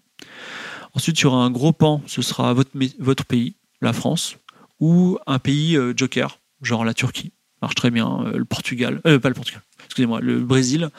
Ensuite, 0.93 1.19
il 1.19 1.23
y 1.23 1.25
aura 1.25 1.43
un 1.43 1.51
gros 1.51 1.73
pan, 1.73 2.01
ce 2.07 2.21
sera 2.21 2.53
votre, 2.53 2.71
votre 2.97 3.25
pays, 3.25 3.57
la 3.81 3.91
France, 3.91 4.37
ou 4.79 5.19
un 5.27 5.39
pays 5.39 5.75
euh, 5.75 5.93
joker, 5.93 6.39
genre 6.61 6.85
la 6.85 6.93
Turquie, 6.93 7.33
marche 7.61 7.75
très 7.75 7.91
bien, 7.91 8.23
le 8.33 8.45
Portugal, 8.45 9.01
pas 9.01 9.27
le 9.27 9.35
Portugal, 9.35 9.61
excusez-moi, 9.83 10.21
le 10.21 10.39
Brésil, 10.39 10.91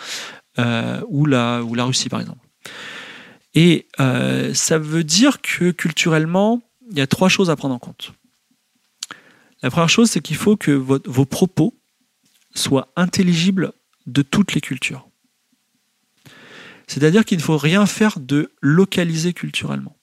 ou, 0.59 1.25
la, 1.25 1.63
ou 1.63 1.75
la 1.75 1.85
Russie 1.85 2.11
par 2.11 2.21
exemple. 2.21 2.47
Et 3.55 3.89
ça 3.97 4.79
veut 4.79 5.05
dire 5.05 5.41
que 5.41 5.71
culturellement, 5.71 6.61
il 6.95 6.99
y 7.01 7.03
a 7.03 7.09
trois 7.09 7.29
choses 7.29 7.51
à 7.51 7.57
prendre 7.57 7.75
en 7.75 7.81
compte. 7.81 8.13
La 9.63 9.71
première 9.71 9.89
chose, 9.89 10.11
c'est 10.11 10.21
qu'il 10.21 10.37
faut 10.37 10.57
que 10.57 10.71
vos 10.71 11.25
propos 11.27 11.75
soient 12.55 12.93
intelligibles 12.95 13.73
de 14.07 14.23
toutes 14.23 14.55
les 14.55 14.61
cultures. 14.61 15.09
C'est-à-dire 16.87 17.25
qu'il 17.25 17.39
ne 17.39 17.43
faut 17.43 17.57
rien 17.57 17.85
faire 17.87 18.21
de 18.21 18.53
localisé 18.61 19.33
culturellement. 19.33 19.97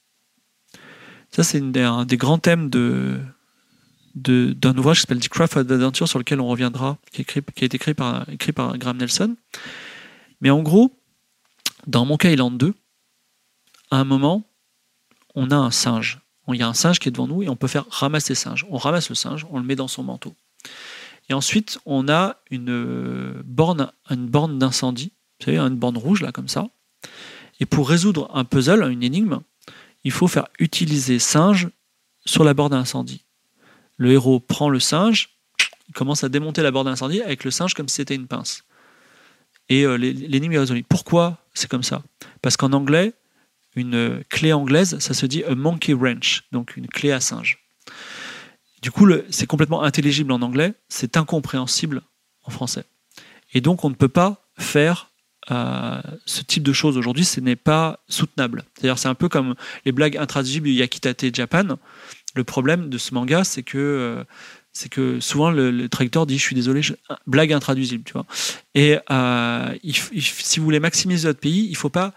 Ça, 1.31 1.43
c'est 1.43 1.61
un 1.77 2.05
des 2.05 2.17
grands 2.17 2.39
thèmes 2.39 2.69
de, 2.69 3.21
d'un 4.15 4.77
ouvrage 4.77 4.97
qui 4.97 5.01
s'appelle 5.03 5.21
The 5.21 5.29
Craft 5.29 5.55
of 5.55 5.71
Adventure, 5.71 6.09
sur 6.09 6.19
lequel 6.19 6.41
on 6.41 6.47
reviendra, 6.47 6.97
qui, 7.13 7.23
qui 7.23 7.39
a 7.39 7.65
été 7.65 7.75
écrit 7.75 7.93
par, 7.93 8.27
écrit 8.29 8.51
par 8.51 8.77
Graham 8.77 8.97
Nelson. 8.97 9.37
Mais 10.41 10.49
en 10.49 10.61
gros, 10.61 10.99
dans 11.87 12.05
Monkey 12.05 12.33
Island 12.33 12.57
2, 12.57 12.73
à 13.91 13.97
un 13.97 14.03
moment, 14.03 14.43
on 15.35 15.51
a 15.51 15.55
un 15.55 15.71
singe 15.71 16.19
il 16.54 16.60
y 16.60 16.64
a 16.64 16.68
un 16.68 16.74
singe 16.74 16.99
qui 16.99 17.10
est 17.10 17.12
devant 17.12 17.28
nous 17.28 17.43
et 17.43 17.49
on 17.49 17.56
peut 17.56 17.68
faire 17.68 17.86
ramasser 17.89 18.36
singe. 18.36 18.66
On 18.70 18.78
ramasse 18.78 19.10
le 19.10 19.16
singe, 19.16 19.45
on 19.49 19.60
le 19.60 19.66
met 19.66 19.76
dans 19.76 19.88
son 19.88 20.04
manteau. 20.04 20.36
Et 21.30 21.34
ensuite, 21.34 21.80
on 21.86 22.10
a 22.10 22.38
une 22.49 23.41
borne, 23.45 23.91
une 24.10 24.28
borne 24.28 24.60
d'incendie, 24.60 25.14
vous 25.39 25.45
savez, 25.45 25.58
une 25.58 25.76
borne 25.76 25.97
rouge 25.97 26.22
là 26.22 26.32
comme 26.32 26.47
ça. 26.47 26.70
Et 27.60 27.66
pour 27.66 27.89
résoudre 27.89 28.30
un 28.34 28.43
puzzle, 28.43 28.89
une 28.91 29.04
énigme, 29.04 29.39
il 30.04 30.12
faut 30.12 30.28
faire 30.28 30.47
utiliser 30.60 31.20
singe 31.20 31.70
sur 32.26 32.43
la 32.43 32.54
borne 32.54 32.72
d'incendie. 32.72 33.26
Le 33.97 34.12
héros 34.12 34.39
prend 34.39 34.70
le 34.70 34.80
singe, 34.80 35.38
il 35.88 35.93
commence 35.93 36.24
à 36.24 36.30
démonter 36.30 36.64
la 36.64 36.72
borne 36.72 36.88
d'incendie 36.88 37.22
avec 37.22 37.43
le 37.43 37.52
singe 37.52 37.74
comme 37.74 37.88
si 37.88 37.95
c'était 37.95 38.16
une 38.16 38.28
pince. 38.28 38.64
Et 39.70 39.86
euh, 39.86 39.95
l'énigme 39.95 40.54
est 40.54 40.60
résolue. 40.60 40.84
Pourquoi 40.84 41.38
c'est 41.54 41.70
comme 41.70 41.84
ça? 41.84 42.04
Parce 42.41 42.58
qu'en 42.58 42.74
anglais, 42.74 43.14
une 43.76 44.24
clé 44.30 44.53
anglaise, 44.53 44.99
ça 44.99 45.13
se 45.13 45.26
dit 45.26 45.43
a 45.43 45.55
monkey 45.55 45.93
wrench, 45.93 46.43
donc 46.51 46.76
une 46.78 46.88
clé 46.88 47.11
à 47.11 47.19
singe. 47.19 47.59
Du 48.82 48.91
coup, 48.91 49.07
c'est 49.30 49.45
complètement 49.45 49.84
intelligible 49.84 50.32
en 50.32 50.41
anglais, 50.41 50.74
c'est 50.89 51.15
incompréhensible 51.15 52.01
en 52.43 52.51
français. 52.51 52.84
Et 53.53 53.61
donc, 53.61 53.86
on 53.86 53.89
ne 53.89 53.95
peut 53.95 54.07
pas 54.07 54.47
faire 54.57 55.11
euh, 55.51 56.01
ce 56.26 56.41
type 56.43 56.63
de 56.63 56.74
choses 56.74 56.97
aujourd'hui, 56.97 57.26
ce 57.26 57.39
n'est 57.39 57.55
pas 57.55 57.99
soutenable. 58.07 58.63
C'est-à-dire, 58.76 58.97
c'est 58.97 59.07
un 59.07 59.15
peu 59.15 59.30
comme 59.30 59.55
les 59.86 59.91
blagues 59.91 60.17
intraduisibles 60.17 60.69
Yakitate 60.69 61.36
Japan. 61.36 61.78
Le 62.36 62.43
problème 62.43 62.89
de 62.89 62.97
ce 62.97 63.13
manga, 63.13 63.43
c'est 63.43 63.63
que 63.63 63.78
euh, 63.78 64.24
que 64.89 65.19
souvent 65.19 65.51
le, 65.51 65.89
traducteur 65.89 66.26
dit 66.26 66.38
je 66.38 66.43
suis 66.43 66.55
désolé, 66.55 66.82
blague 67.28 67.51
intraduisible, 67.51 68.03
tu 68.03 68.13
vois. 68.13 68.26
Et 68.74 68.97
euh, 69.09 69.76
si 69.84 70.59
vous 70.59 70.65
voulez 70.65 70.80
maximiser 70.80 71.28
votre 71.28 71.39
pays, 71.39 71.65
il 71.65 71.72
ne 71.72 71.78
faut 71.78 71.89
pas 71.89 72.13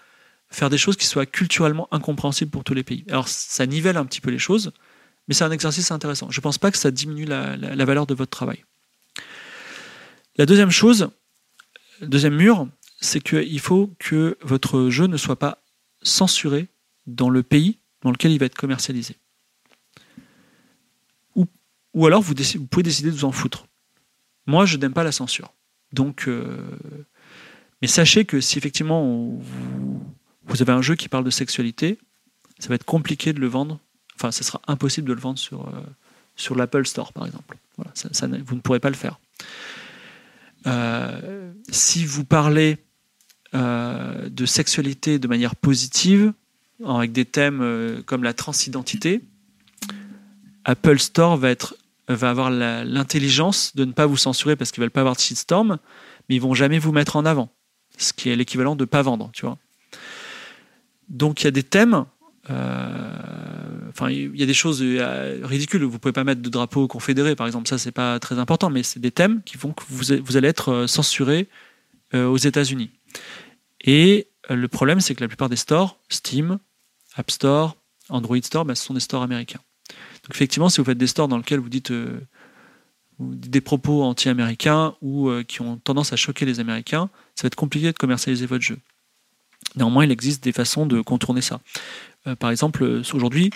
faire 0.55 0.71
des 0.71 0.79
choses 0.79 0.97
qui 0.97 1.07
soient 1.07 1.27
culturellement 1.27 1.89
incompréhensibles 1.93 2.51
pour 2.51 2.65
tous 2.65 2.75
les 2.75 2.83
pays. 2.83 3.05
Alors 3.09 3.29
ça 3.29 3.67
nivelle 3.67 3.97
un 3.97 4.05
petit 4.05 4.21
peu 4.21 4.31
les 4.31 4.39
choses, 4.39 4.73
mais 5.27 5.35
c'est 5.35 5.45
un 5.45 5.51
exercice 5.51 5.91
intéressant. 5.91 6.31
Je 6.31 6.39
ne 6.39 6.43
pense 6.43 6.59
pas 6.59 6.71
que 6.71 6.79
ça 6.79 6.91
diminue 6.91 7.25
la, 7.25 7.85
valeur 7.85 8.07
de 8.07 8.15
votre 8.15 8.31
travail. 8.31 8.65
La 10.37 10.47
deuxième 10.47 10.71
chose, 10.71 11.11
le 12.01 12.09
deuxième 12.09 12.37
mur, 12.37 12.69
c'est 13.01 13.21
qu'il 13.21 13.61
faut 13.61 13.95
que 13.99 14.37
votre 14.43 14.91
jeu 14.91 15.07
ne 15.07 15.17
soit 15.17 15.39
pas 15.39 15.63
censuré 16.03 16.69
dans 17.07 17.31
le 17.31 17.43
pays 17.43 17.79
dans 18.03 18.11
lequel 18.11 18.33
il 18.33 18.39
va 18.39 18.47
être 18.47 18.57
commercialisé. 18.57 19.17
Ou, 21.35 21.47
ou 21.95 22.07
alors 22.07 22.23
vous, 22.23 22.35
pouvez 22.71 22.83
décider 22.83 23.11
de 23.11 23.17
vous 23.17 23.25
en 23.25 23.33
foutre. 23.33 23.67
Moi, 24.47 24.67
je 24.67 24.77
n'aime 24.77 24.93
pas 24.93 25.05
la 25.05 25.13
censure. 25.13 25.53
Donc, 25.93 26.29
euh, 26.29 26.59
mais 27.81 27.89
sachez 27.89 28.25
que 28.25 28.41
si 28.41 28.59
effectivement 28.59 29.03
vous, 29.05 30.14
vous 30.47 30.63
avez 30.63 30.73
un 30.73 30.83
jeu 30.83 30.95
qui 30.95 31.09
parle 31.09 31.25
de 31.25 31.31
sexualité, 31.31 31.99
ça 32.59 32.69
va 32.69 32.77
être 32.77 32.85
compliqué 32.85 33.33
de 33.33 33.41
le 33.41 33.47
vendre. 33.47 33.79
Enfin, 34.17 34.31
ce 34.31 34.45
sera 34.45 34.61
impossible 34.69 35.09
de 35.09 35.15
le 35.15 35.21
vendre 35.21 35.39
sur, 35.39 35.69
euh, 35.69 35.81
sur 36.37 36.55
l'Apple 36.55 36.87
Store, 36.87 37.13
par 37.13 37.27
exemple. 37.27 37.57
Vous 37.77 38.55
ne 38.55 38.61
pourrez 38.61 38.81
pas 38.81 38.91
le 38.91 38.97
faire. 38.97 39.19
Euh, 40.67 41.53
si 41.71 42.05
vous 42.05 42.25
parlez 42.25 42.79
euh, 43.55 44.29
de 44.29 44.47
sexualité 44.47 45.19
de 45.19 45.29
manière 45.29 45.57
positive, 45.57 46.33
avec 46.85 47.13
des 47.13 47.25
thèmes 47.25 48.03
comme 48.05 48.25
la 48.25 48.33
transidentité, 48.33 49.23
Apple 50.65 50.99
Store 50.99 51.37
va, 51.37 51.51
être, 51.51 51.77
va 52.09 52.31
avoir 52.31 52.51
l'intelligence 52.51 53.77
de 53.77 53.85
ne 53.85 53.93
pas 53.93 54.07
vous 54.07 54.17
censurer 54.17 54.57
parce 54.57 54.73
qu'ils 54.73 54.81
ne 54.81 54.87
veulent 54.87 54.91
pas 54.91 55.01
avoir 55.01 55.15
de 55.15 55.21
shitstorm, 55.21 55.79
mais 56.29 56.37
ils 56.37 56.41
vont 56.41 56.55
jamais 56.55 56.79
vous 56.79 56.93
mettre 56.93 57.17
en 57.17 57.25
avant, 57.25 57.53
ce 57.97 58.13
qui 58.13 58.29
est 58.29 58.37
l'équivalent 58.37 58.75
de 58.77 58.83
ne 58.83 58.87
pas 58.87 59.03
vendre, 59.03 59.31
tu 59.33 59.47
vois. 59.47 59.59
Donc 61.09 61.43
il 61.43 61.45
y 61.45 61.49
a 61.49 61.51
des 61.51 61.63
thèmes. 61.63 62.05
Euh, 62.51 63.89
enfin, 63.89 64.11
il 64.11 64.37
y 64.37 64.43
a 64.43 64.47
des 64.47 64.55
choses 64.55 64.81
euh, 64.83 65.41
ridicules. 65.45 65.83
Vous 65.85 65.99
pouvez 65.99 66.13
pas 66.13 66.25
mettre 66.25 66.43
de 66.43 66.49
drapeau 66.49 66.87
confédéré, 66.89 67.37
par 67.37 67.47
exemple. 67.47 67.69
Ça, 67.69 67.79
c'est 67.79 67.93
pas 67.93 68.19
très 68.19 68.39
important, 68.39 68.71
mais 68.71 68.83
c'est 68.83 69.01
des 69.01 69.11
thèmes 69.11 69.43
qui 69.45 69.57
font 69.57 69.73
que 69.73 69.83
vous, 69.89 70.37
allez 70.37 70.49
être 70.49 70.73
euh, 70.73 70.87
censuré 70.87 71.49
aux 72.13 72.37
États-Unis. 72.37 72.91
Et 73.81 74.29
le 74.49 74.69
problème, 74.69 75.01
c'est 75.01 75.17
que 75.17 75.21
la 75.21 75.27
plupart 75.27 75.49
des 75.49 75.57
stores, 75.57 75.99
Steam, 76.09 76.61
App 77.17 77.29
Store, 77.29 77.77
Android 78.09 78.41
Store, 78.41 78.65
ben, 78.65 78.77
ce 78.77 78.85
sont 78.85 78.95
des 78.95 79.01
stores 79.01 79.25
américains. 79.25 79.59
Donc 79.89 80.37
effectivement, 80.37 80.69
si 80.69 80.81
vous 80.81 80.85
faites 80.85 80.99
des 80.99 81.09
stores 81.09 81.27
dans 81.27 81.39
lesquels 81.39 81.59
vous 81.59 81.69
dites, 81.69 81.91
vous 81.91 83.35
dites 83.35 83.51
des 83.51 83.61
propos 83.61 84.05
anti-américains 84.05 84.95
ou 85.03 85.29
qui 85.49 85.61
ont 85.61 85.77
tendance 85.79 86.13
à 86.13 86.17
choquer 86.17 86.45
les 86.45 86.61
Américains, 86.61 87.11
ça 87.35 87.43
va 87.43 87.49
être 87.49 87.57
compliqué 87.57 87.91
de 87.91 87.99
commercialiser 87.99 88.47
votre 88.47 88.63
jeu. 88.63 88.79
Néanmoins, 89.77 90.05
il 90.05 90.13
existe 90.13 90.43
des 90.45 90.53
façons 90.53 90.87
de 90.87 91.01
contourner 91.01 91.41
ça. 91.41 91.61
par 92.39 92.51
exemple, 92.51 93.03
aujourd'hui, 93.13 93.51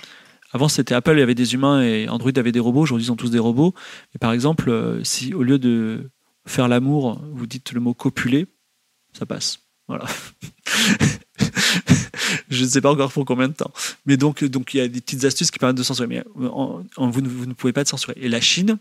avant 0.53 0.69
c'était 0.69 0.95
Apple, 0.95 1.13
il 1.13 1.21
y 1.21 1.23
avait 1.23 1.35
des 1.35 1.55
humains 1.55 1.83
et 1.83 2.09
Android 2.09 2.33
avait 2.37 2.53
des 2.53 2.61
robots. 2.61 2.81
Aujourd'hui, 2.81 3.07
ils 3.07 3.13
ont 3.13 3.17
tous 3.17 3.31
des 3.31 3.39
robots. 3.39 3.75
Mais 4.15 4.19
par 4.19 4.33
exemple, 4.33 5.01
si 5.05 5.35
au 5.35 5.43
lieu 5.43 5.59
de 5.59 6.11
faire 6.47 6.69
l'amour, 6.69 7.23
vous 7.33 7.47
dites 7.47 7.73
le 7.73 7.81
mot 7.81 7.95
copuler, 7.95 8.47
ça 9.13 9.27
passe. 9.27 9.61
Voilà. 9.89 10.07
je 12.51 12.65
ne 12.65 12.69
sais 12.69 12.81
pas 12.81 12.91
encore 12.91 13.13
pour 13.13 13.25
combien 13.25 13.49
de 13.49 13.55
temps. 13.55 13.73
Mais 14.07 14.17
donc, 14.17 14.45
donc 14.45 14.75
il 14.75 14.79
y 14.79 14.81
a 14.81 14.89
des 14.89 15.01
petites 15.01 15.25
astuces 15.25 15.51
qui 15.51 15.59
permettent 15.59 15.77
de 15.77 15.83
censurer. 15.83 16.09
Mais 16.09 16.25
vous, 16.35 16.85
vous, 16.97 17.21
ne 17.47 17.53
pouvez 17.53 17.73
pas 17.73 17.83
être 17.83 17.89
censuré. 17.89 18.15
Et 18.17 18.29
la 18.29 18.41
Chine 18.41 18.79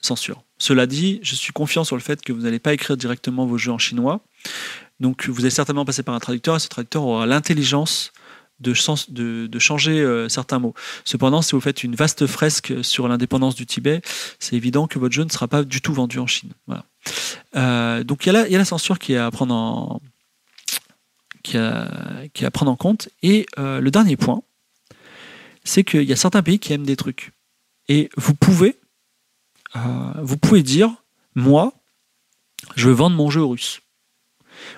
censure. 0.00 0.42
Cela 0.58 0.86
dit, 0.86 1.20
je 1.22 1.34
suis 1.34 1.52
confiant 1.52 1.84
sur 1.84 1.96
le 1.96 2.02
fait 2.02 2.22
que 2.22 2.32
vous 2.32 2.40
n'allez 2.42 2.58
pas 2.58 2.74
écrire 2.74 2.96
directement 2.96 3.46
vos 3.46 3.56
jeux 3.56 3.72
en 3.72 3.78
chinois. 3.78 4.24
Donc, 5.02 5.26
vous 5.28 5.40
allez 5.40 5.50
certainement 5.50 5.84
passer 5.84 6.04
par 6.04 6.14
un 6.14 6.20
traducteur 6.20 6.54
et 6.54 6.60
ce 6.60 6.68
traducteur 6.68 7.02
aura 7.02 7.26
l'intelligence 7.26 8.12
de, 8.60 9.58
changer 9.58 10.00
euh, 10.00 10.28
certains 10.28 10.60
mots. 10.60 10.74
Cependant, 11.04 11.42
si 11.42 11.56
vous 11.56 11.60
faites 11.60 11.82
une 11.82 11.96
vaste 11.96 12.28
fresque 12.28 12.72
sur 12.84 13.08
l'indépendance 13.08 13.56
du 13.56 13.66
Tibet, 13.66 14.00
c'est 14.38 14.54
évident 14.54 14.86
que 14.86 15.00
votre 15.00 15.12
jeu 15.12 15.24
ne 15.24 15.28
sera 15.28 15.48
pas 15.48 15.64
du 15.64 15.80
tout 15.80 15.92
vendu 15.92 16.20
en 16.20 16.28
Chine. 16.28 16.52
Euh, 17.56 18.04
donc 18.04 18.24
il 18.24 18.32
y, 18.32 18.36
a 18.36 18.46
la, 18.48 18.64
censure 18.64 19.00
qui 19.00 19.14
est 19.14 19.18
à 19.18 19.28
prendre 19.32 19.52
en, 19.52 20.00
qui 21.42 21.58
en 21.58 22.76
compte. 22.76 23.08
Et 23.24 23.46
euh, 23.58 23.80
le 23.80 23.90
dernier 23.90 24.16
point, 24.16 24.42
c'est 25.64 25.82
qu'il 25.82 26.04
y 26.04 26.12
a 26.12 26.16
certains 26.16 26.44
pays 26.44 26.60
qui 26.60 26.72
aiment 26.72 26.86
des 26.86 26.94
trucs. 26.94 27.32
Et 27.88 28.08
vous 28.16 28.34
pouvez, 28.34 28.78
vous 30.22 30.36
pouvez 30.36 30.62
dire, 30.62 30.94
moi, 31.34 31.72
je 32.76 32.86
veux 32.86 32.94
vendre 32.94 33.16
mon 33.16 33.30
jeu 33.30 33.40
aux 33.40 33.48
Russes. 33.48 33.80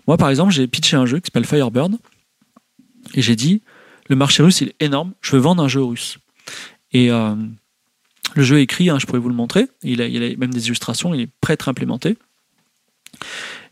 Moi, 0.06 0.16
par 0.16 0.31
exemple, 0.31 0.52
j'ai 0.52 0.66
pitché 0.66 0.97
un 0.97 1.06
jeu 1.06 1.18
qui 1.18 1.26
s'appelle 1.26 1.47
Firebird, 1.47 1.97
et 3.14 3.22
j'ai 3.22 3.36
dit, 3.36 3.62
le 4.09 4.16
marché 4.16 4.43
russe, 4.43 4.60
il 4.60 4.68
est 4.68 4.82
énorme, 4.82 5.12
je 5.20 5.32
veux 5.32 5.39
vendre 5.39 5.62
un 5.62 5.68
jeu 5.68 5.82
russe. 5.82 6.18
Et 6.93 7.10
euh, 7.10 7.35
le 8.35 8.43
jeu 8.43 8.59
est 8.59 8.62
écrit, 8.62 8.90
hein, 8.90 8.98
je 8.98 9.06
pourrais 9.06 9.18
vous 9.18 9.28
le 9.28 9.35
montrer, 9.35 9.68
il 9.82 10.02
a, 10.02 10.05
a, 10.05 10.36
même 10.36 10.52
des 10.52 10.66
illustrations, 10.66 11.14
il 11.14 11.22
est 11.22 11.31
prêt 11.40 11.52
à 11.52 11.55
être 11.55 11.68
implémenté. 11.68 12.16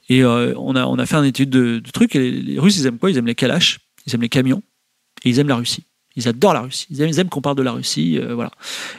Et 0.08 0.24
euh, 0.24 0.54
on, 0.56 0.74
a, 0.74 1.06
fait 1.06 1.16
une 1.16 1.24
étude 1.24 1.50
de, 1.50 1.78
de 1.78 1.90
trucs, 1.90 2.16
et 2.16 2.30
les, 2.30 2.58
Russes, 2.58 2.76
ils 2.76 2.86
aiment 2.86 2.98
quoi? 2.98 3.10
Ils 3.10 3.18
aiment 3.18 3.26
les 3.26 3.34
kalash, 3.34 3.80
ils 4.06 4.14
aiment 4.14 4.22
les 4.22 4.28
camions, 4.28 4.62
et 5.24 5.30
ils 5.30 5.38
aiment 5.38 5.48
la 5.48 5.56
Russie. 5.56 5.84
Ils 6.16 6.28
adorent 6.28 6.54
la 6.54 6.60
Russie. 6.60 6.86
Ils 6.90 7.00
aiment, 7.00 7.28
qu'on 7.28 7.40
parle 7.40 7.56
de 7.56 7.62
la 7.62 7.72
Russie, 7.72 8.18
euh, 8.18 8.34
voilà. 8.34 8.50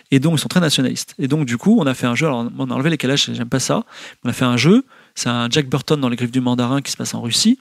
Et 0.10 0.20
donc 0.20 0.38
ils 0.38 0.42
sont 0.42 0.48
très 0.48 0.60
nationalistes. 0.60 1.14
Et 1.20 1.28
donc 1.28 1.46
du 1.46 1.58
coup, 1.58 1.78
on 1.80 1.86
a 1.86 1.94
fait 1.94 2.08
un 2.08 2.16
jeu. 2.16 2.26
Alors 2.26 2.50
on 2.58 2.70
a 2.72 2.74
enlevé 2.74 2.90
les 2.90 2.98
kalash, 2.98 3.32
j'aime 3.32 3.50
pas 3.50 3.60
ça. 3.60 3.86
On 4.24 4.30
a 4.30 4.34
fait 4.34 4.46
un 4.46 4.58
jeu. 4.58 4.86
C'est 5.16 5.30
un 5.30 5.50
Jack 5.50 5.68
Burton 5.68 6.00
dans 6.00 6.10
les 6.10 6.16
griffes 6.16 6.32
du 6.32 6.42
mandarin 6.42 6.82
qui 6.82 6.92
se 6.92 6.98
passe 6.98 7.14
en 7.14 7.22
Russie 7.22 7.60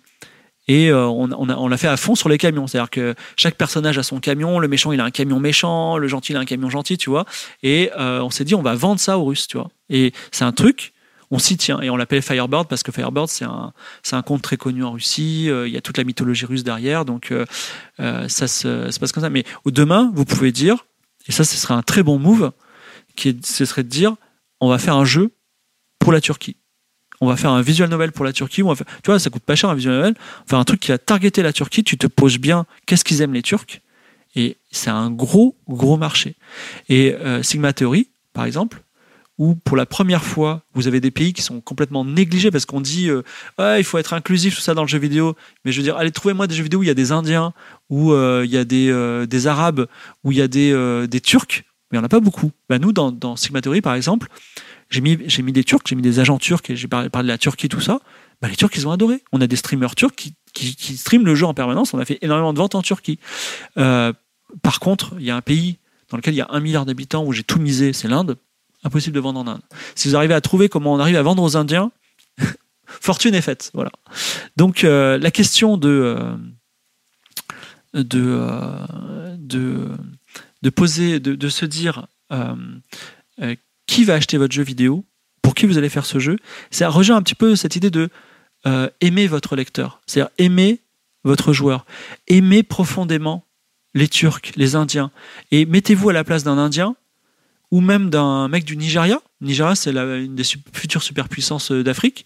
et 0.69 0.91
euh, 0.91 1.07
on, 1.07 1.31
on, 1.33 1.69
l'a 1.69 1.77
fait 1.77 1.89
à 1.89 1.97
fond 1.97 2.15
sur 2.15 2.29
les 2.29 2.39
camions. 2.39 2.67
C'est-à-dire 2.67 2.91
que 2.91 3.15
chaque 3.37 3.57
personnage 3.57 3.99
a 3.99 4.03
son 4.03 4.21
camion, 4.21 4.59
le 4.59 4.69
méchant 4.69 4.93
il 4.93 5.01
a 5.01 5.05
un 5.05 5.11
camion 5.11 5.41
méchant, 5.41 5.99
le 5.99 6.07
gentil 6.09 6.33
il 6.33 6.37
a 6.37 6.41
un 6.41 6.45
camion 6.45 6.71
gentil, 6.71 6.97
tu 6.97 7.11
vois. 7.11 7.25
Et 7.63 7.91
euh, 7.99 8.21
on 8.23 8.31
s'est 8.31 8.45
dit 8.45 8.55
on 8.55 8.63
va 8.63 8.75
vendre 8.75 9.01
ça 9.01 9.19
aux 9.19 9.25
Russes, 9.25 9.49
tu 9.49 9.57
vois. 9.57 9.71
Et 9.91 10.13
c'est 10.31 10.45
un 10.45 10.53
truc, 10.53 10.93
on 11.31 11.39
s'y 11.39 11.57
tient. 11.57 11.81
Et 11.81 11.91
on 11.91 11.97
l'appelle 11.97 12.23
Firebird 12.23 12.69
parce 12.69 12.85
que 12.85 12.93
Firebird 12.93 13.29
c'est 13.29 13.45
un, 13.45 13.73
c'est 14.05 14.15
un 14.15 14.23
conte 14.23 14.43
très 14.43 14.57
connu 14.57 14.85
en 14.85 14.93
Russie, 14.93 15.51
euh, 15.51 15.67
il 15.67 15.75
y 15.75 15.77
a 15.77 15.81
toute 15.81 15.99
la 15.99 16.05
mythologie 16.05 16.47
russe 16.47 16.63
derrière, 16.63 17.05
donc 17.05 17.33
ça 17.99 18.47
se, 18.47 18.99
passe 18.99 19.13
comme 19.13 19.25
ça. 19.25 19.31
Mais 19.31 19.45
demain, 19.67 20.13
vous 20.15 20.25
pouvez 20.25 20.53
dire, 20.53 20.87
et 21.27 21.33
ça 21.33 21.43
ce 21.43 21.57
serait 21.57 21.75
un 21.75 21.83
très 21.83 22.05
bon 22.05 22.19
move, 22.19 22.53
qui 23.17 23.37
ce 23.45 23.65
serait 23.65 23.83
de 23.83 23.89
dire 23.89 24.15
on 24.61 24.69
va 24.69 24.79
faire 24.79 24.95
un 24.95 25.05
jeu 25.05 25.33
pour 25.99 26.13
la 26.13 26.21
Turquie 26.21 26.57
on 27.23 27.27
va 27.27 27.37
faire 27.37 27.53
un 27.53 27.63
visual 27.63 27.89
novel 27.89 28.11
pour 28.11 28.25
la 28.25 28.33
Turquie. 28.33 28.65
On 28.65 28.75
tu 28.75 28.83
vois, 29.07 29.21
ça 29.21 29.31
coûte 29.31 29.45
pas 29.45 29.55
cher 29.55 29.71
un 29.71 29.77
visual 29.77 29.95
novel. 29.95 30.15
Enfin, 30.45 30.59
un 30.59 30.65
truc 30.65 30.81
qui 30.81 30.91
va 30.91 30.99
targeter 30.99 31.43
la 31.43 31.53
Turquie. 31.53 31.85
Tu 31.85 31.97
te 31.97 32.09
poses 32.09 32.39
bien 32.39 32.67
qu'est-ce 32.85 33.05
qu'ils 33.05 33.21
aiment 33.21 33.33
les 33.33 33.43
Turcs. 33.43 33.81
Et 34.35 34.57
c'est 34.73 34.91
un 34.91 35.09
gros, 35.09 35.57
gros 35.69 35.97
marché. 35.97 36.35
Et 36.89 37.15
euh, 37.15 37.41
Sigma 37.45 37.73
Theory, 37.73 38.09
par 38.33 38.45
exemple, 38.45 38.83
où 39.39 39.55
pour 39.55 39.77
la 39.77 39.87
première 39.87 40.25
fois, 40.25 40.63
vous 40.75 40.89
avez 40.89 41.01
des 41.01 41.13
pays 41.13 41.33
qui 41.33 41.43
sont 41.43 41.61
complètement 41.61 42.05
négligés 42.05 42.51
parce 42.51 42.67
qu'on 42.67 42.81
dit 42.81 43.09
euh, 43.09 43.23
ah, 43.57 43.79
il 43.79 43.85
faut 43.85 43.99
être 43.99 44.15
inclusif, 44.15 44.57
tout 44.57 44.61
ça 44.61 44.75
dans 44.75 44.83
le 44.83 44.89
jeu 44.89 44.99
vidéo. 44.99 45.37
Mais 45.65 45.71
je 45.71 45.77
veux 45.77 45.85
dire, 45.85 45.97
allez, 45.97 46.11
trouvez-moi 46.11 46.49
des 46.49 46.57
jeux 46.57 46.65
vidéo 46.65 46.81
où 46.81 46.83
il 46.83 46.89
y 46.89 46.91
a 46.91 46.95
des 46.95 47.13
Indiens, 47.13 47.53
où 47.89 48.13
euh, 48.13 48.43
il 48.45 48.51
y 48.51 48.57
a 48.57 48.65
des, 48.65 49.27
des 49.29 49.47
Arabes, 49.47 49.87
où 50.25 50.33
il 50.33 50.39
y 50.39 50.43
a 50.43 50.49
des, 50.49 51.07
des 51.07 51.21
Turcs. 51.21 51.63
Mais 51.93 51.99
il 51.99 52.01
n'y 52.01 52.03
en 52.03 52.07
a 52.07 52.09
pas 52.09 52.21
beaucoup. 52.21 52.51
Ben, 52.69 52.81
nous, 52.81 52.93
dans, 52.93 53.13
dans 53.13 53.37
Sigma 53.37 53.61
Theory, 53.61 53.81
par 53.81 53.95
exemple, 53.95 54.29
j'ai 54.93 55.01
mis, 55.01 55.19
j'ai 55.27 55.43
mis 55.43 55.53
des 55.53 55.65
Turcs, 55.65 55.81
j'ai 55.87 55.97
mis 55.97 56.03
des 56.03 56.21
agents 56.21 56.39
turcs 56.39 56.69
et 56.69 56.77
j'ai 56.77 56.87
parlé, 56.87 57.09
de 57.09 57.27
la 57.27 57.39
Turquie, 57.39 57.71
tout 57.71 57.81
ça. 57.81 58.01
Bah, 58.43 58.49
les 58.49 58.57
Turcs, 58.57 58.73
ils 58.77 58.87
ont 58.87 58.93
adoré. 58.93 59.23
On 59.33 59.41
a 59.41 59.47
des 59.47 59.57
streamers 59.57 59.95
turcs 59.95 60.15
qui, 60.15 60.35
qui, 60.53 60.97
streament 60.99 61.25
le 61.25 61.35
jeu 61.35 61.47
en 61.47 61.55
permanence. 61.55 61.95
On 61.95 61.99
a 61.99 62.05
fait 62.05 62.19
énormément 62.21 62.53
de 62.53 62.59
ventes 62.59 62.75
en 62.75 62.83
Turquie. 62.83 63.19
Euh, 63.79 64.13
par 64.63 64.81
contre, 64.81 65.15
il 65.19 65.25
y 65.25 65.31
a 65.31 65.37
un 65.37 65.41
pays 65.41 65.79
dans 66.11 66.19
lequel 66.19 66.35
il 66.35 66.37
y 66.37 66.43
a 66.43 66.49
un 66.51 66.61
milliard 66.61 66.85
d'habitants 66.85 67.25
où 67.25 67.33
j'ai 67.33 67.43
tout 67.43 67.59
misé, 67.59 67.95
c'est 67.95 68.07
l'Inde. 68.07 68.37
Impossible 68.85 69.15
de 69.15 69.21
vendre 69.21 69.41
en 69.41 69.47
Inde. 69.47 69.63
Si 69.95 70.09
vous 70.09 70.17
arrivez 70.17 70.35
à 70.35 70.43
trouver 70.43 70.69
comment 70.69 70.93
on 70.93 70.99
arrive 70.99 71.17
à 71.17 71.23
vendre 71.23 71.43
aux 71.43 71.57
Indiens, 71.57 71.91
fortune 72.85 73.35
est 73.35 73.41
faite. 73.41 73.71
Voilà. 73.73 73.93
Donc 74.59 74.85
euh, 74.85 75.17
la 75.17 75.31
question 75.31 75.79
de 75.79 76.17
euh, 76.19 76.37
de 77.95 79.89
de 80.63 80.71
poser, 80.71 81.19
de, 81.19 81.35
de 81.35 81.49
se 81.49 81.65
dire 81.65 82.07
qui 83.93 84.05
va 84.05 84.15
acheter 84.15 84.39
votre 84.39 84.55
jeu 84.55 84.63
vidéo, 84.63 85.05
pour 85.43 85.55
qui 85.55 85.67
vous 85.67 85.77
allez 85.77 85.91
faire 85.91 86.07
ce 86.07 86.19
jeu. 86.19 86.39
Ça 86.71 86.89
rejoint 86.89 87.17
un 87.17 87.23
petit 87.23 87.35
peu 87.35 87.57
cette 87.57 87.77
idée 87.77 87.91
de 87.91 88.09
euh, 88.65 88.89
aimer 89.03 89.27
votre 89.27 89.55
lecteur, 89.55 90.01
c'est-à-dire 90.07 90.31
aimer 90.39 90.81
votre 91.25 91.53
joueur, 91.53 91.85
aimer 92.27 92.63
profondément 92.63 93.45
les 93.93 94.09
Turcs, 94.09 94.53
les 94.57 94.77
Indiens, 94.77 95.11
et 95.51 95.67
mettez-vous 95.67 96.09
à 96.09 96.15
la 96.15 96.25
place 96.25 96.43
d'un 96.43 96.57
Indien 96.57 96.97
ou 97.71 97.83
même 97.83 98.09
d'un 98.09 98.49
mec 98.49 98.65
du 98.65 98.79
Nigeria. 98.79 99.21
Nigeria, 99.43 99.75
c'est 99.75 99.91
une 99.91 100.37
des 100.37 100.45
futures 100.73 101.03
superpuissances 101.03 101.71
euh, 101.71 101.85
d'Afrique, 101.85 102.25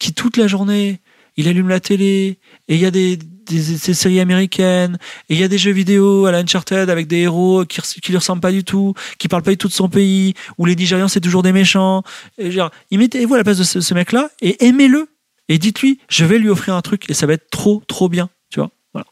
qui 0.00 0.12
toute 0.12 0.36
la 0.36 0.48
journée, 0.48 1.00
il 1.36 1.46
allume 1.46 1.68
la 1.68 1.78
télé, 1.78 2.40
et 2.66 2.74
il 2.74 2.80
y 2.80 2.84
a 2.84 2.90
des, 2.90 3.16
des, 3.46 3.94
séries 3.94 4.20
américaines, 4.20 4.98
et 5.28 5.34
il 5.34 5.40
y 5.40 5.44
a 5.44 5.48
des 5.48 5.58
jeux 5.58 5.72
vidéo 5.72 6.26
à 6.26 6.32
la 6.32 6.38
Uncharted 6.38 6.90
avec 6.90 7.06
des 7.06 7.18
héros 7.18 7.64
qui, 7.64 7.80
qui 7.80 8.10
lui 8.10 8.18
ressemblent 8.18 8.40
pas 8.40 8.52
du 8.52 8.64
tout, 8.64 8.94
qui 9.18 9.28
parlent 9.28 9.42
pas 9.42 9.50
du 9.50 9.56
tout 9.56 9.68
de 9.68 9.72
son 9.72 9.88
pays, 9.88 10.34
où 10.58 10.66
les 10.66 10.76
Nigérians 10.76 11.08
c'est 11.08 11.20
toujours 11.20 11.42
des 11.42 11.52
méchants. 11.52 12.02
Et 12.38 12.50
genre, 12.50 12.70
mettez-vous 12.90 13.34
à 13.34 13.38
la 13.38 13.44
place 13.44 13.58
de 13.58 13.64
ce, 13.64 13.94
mec-là 13.94 14.30
et 14.40 14.64
aimez-le. 14.66 15.08
Et 15.48 15.58
dites-lui, 15.58 16.00
je 16.08 16.24
vais 16.24 16.38
lui 16.38 16.48
offrir 16.48 16.74
un 16.74 16.82
truc 16.82 17.08
et 17.08 17.14
ça 17.14 17.26
va 17.26 17.34
être 17.34 17.50
trop, 17.50 17.82
trop 17.86 18.08
bien. 18.08 18.28
Tu 18.50 18.58
vois 18.58 18.70
voilà. 18.92 19.06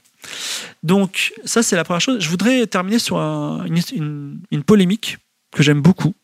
Donc, 0.82 1.32
ça, 1.44 1.62
c'est 1.62 1.76
la 1.76 1.84
première 1.84 2.00
chose. 2.00 2.20
Je 2.20 2.28
voudrais 2.28 2.66
terminer 2.66 2.98
sur 2.98 3.18
une, 3.18 4.40
une, 4.50 4.62
polémique 4.64 5.18
que 5.52 5.62
j'aime 5.62 5.80
beaucoup, 5.80 6.14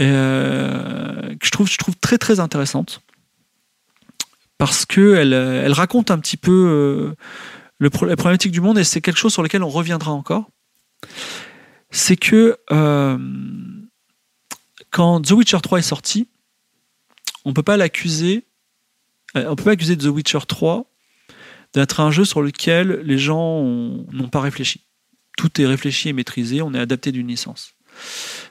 euh, 0.00 1.34
que 1.38 1.46
je 1.46 1.50
trouve, 1.50 1.68
je 1.68 1.76
trouve 1.76 1.94
très, 1.96 2.16
très 2.16 2.40
intéressante 2.40 3.02
parce 4.62 4.86
que 4.86 5.16
elle, 5.16 5.32
elle 5.32 5.72
raconte 5.72 6.12
un 6.12 6.20
petit 6.20 6.36
peu 6.36 6.52
euh, 6.52 7.16
la 7.80 7.90
problématique 7.90 8.52
du 8.52 8.60
monde 8.60 8.78
et 8.78 8.84
c'est 8.84 9.00
quelque 9.00 9.18
chose 9.18 9.32
sur 9.32 9.42
lequel 9.42 9.64
on 9.64 9.68
reviendra 9.68 10.12
encore. 10.12 10.50
C'est 11.90 12.14
que 12.14 12.56
euh, 12.70 13.18
quand 14.92 15.20
The 15.20 15.32
Witcher 15.32 15.58
3 15.60 15.80
est 15.80 15.82
sorti, 15.82 16.28
on 17.44 17.52
peut 17.52 17.64
pas 17.64 17.76
l'accuser, 17.76 18.44
euh, 19.36 19.48
on 19.48 19.56
peut 19.56 19.64
pas 19.64 19.72
accuser 19.72 19.96
The 19.98 20.04
Witcher 20.04 20.38
3 20.46 20.88
d'être 21.74 21.98
un 21.98 22.12
jeu 22.12 22.24
sur 22.24 22.40
lequel 22.40 23.00
les 23.02 23.18
gens 23.18 23.64
n'ont 23.64 24.28
pas 24.30 24.40
réfléchi. 24.40 24.86
Tout 25.36 25.60
est 25.60 25.66
réfléchi 25.66 26.08
et 26.08 26.12
maîtrisé, 26.12 26.62
on 26.62 26.72
est 26.72 26.78
adapté 26.78 27.10
d'une 27.10 27.26
licence. 27.26 27.74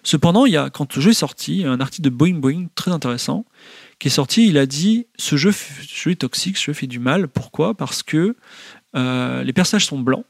Cependant, 0.03 0.45
il 0.45 0.51
y 0.51 0.57
a, 0.57 0.69
quand 0.69 0.93
le 0.93 1.01
jeu 1.01 1.11
est 1.11 1.13
sorti, 1.13 1.63
un 1.65 1.79
article 1.79 2.03
de 2.03 2.09
Boeing 2.09 2.35
Boeing 2.35 2.67
très 2.75 2.91
intéressant 2.91 3.45
qui 4.01 4.07
est 4.07 4.11
sorti, 4.11 4.47
il 4.47 4.57
a 4.57 4.65
dit 4.65 5.05
ce 5.15 5.35
jeu, 5.35 5.51
est 5.51 6.15
toxique, 6.15 6.57
ce 6.57 6.65
jeu 6.65 6.73
fait 6.73 6.87
du 6.87 6.97
mal. 6.97 7.27
Pourquoi? 7.27 7.75
Parce 7.75 8.01
que 8.01 8.35
euh, 8.95 9.43
les 9.43 9.53
personnages 9.53 9.85
sont 9.85 9.99
blancs. 9.99 10.25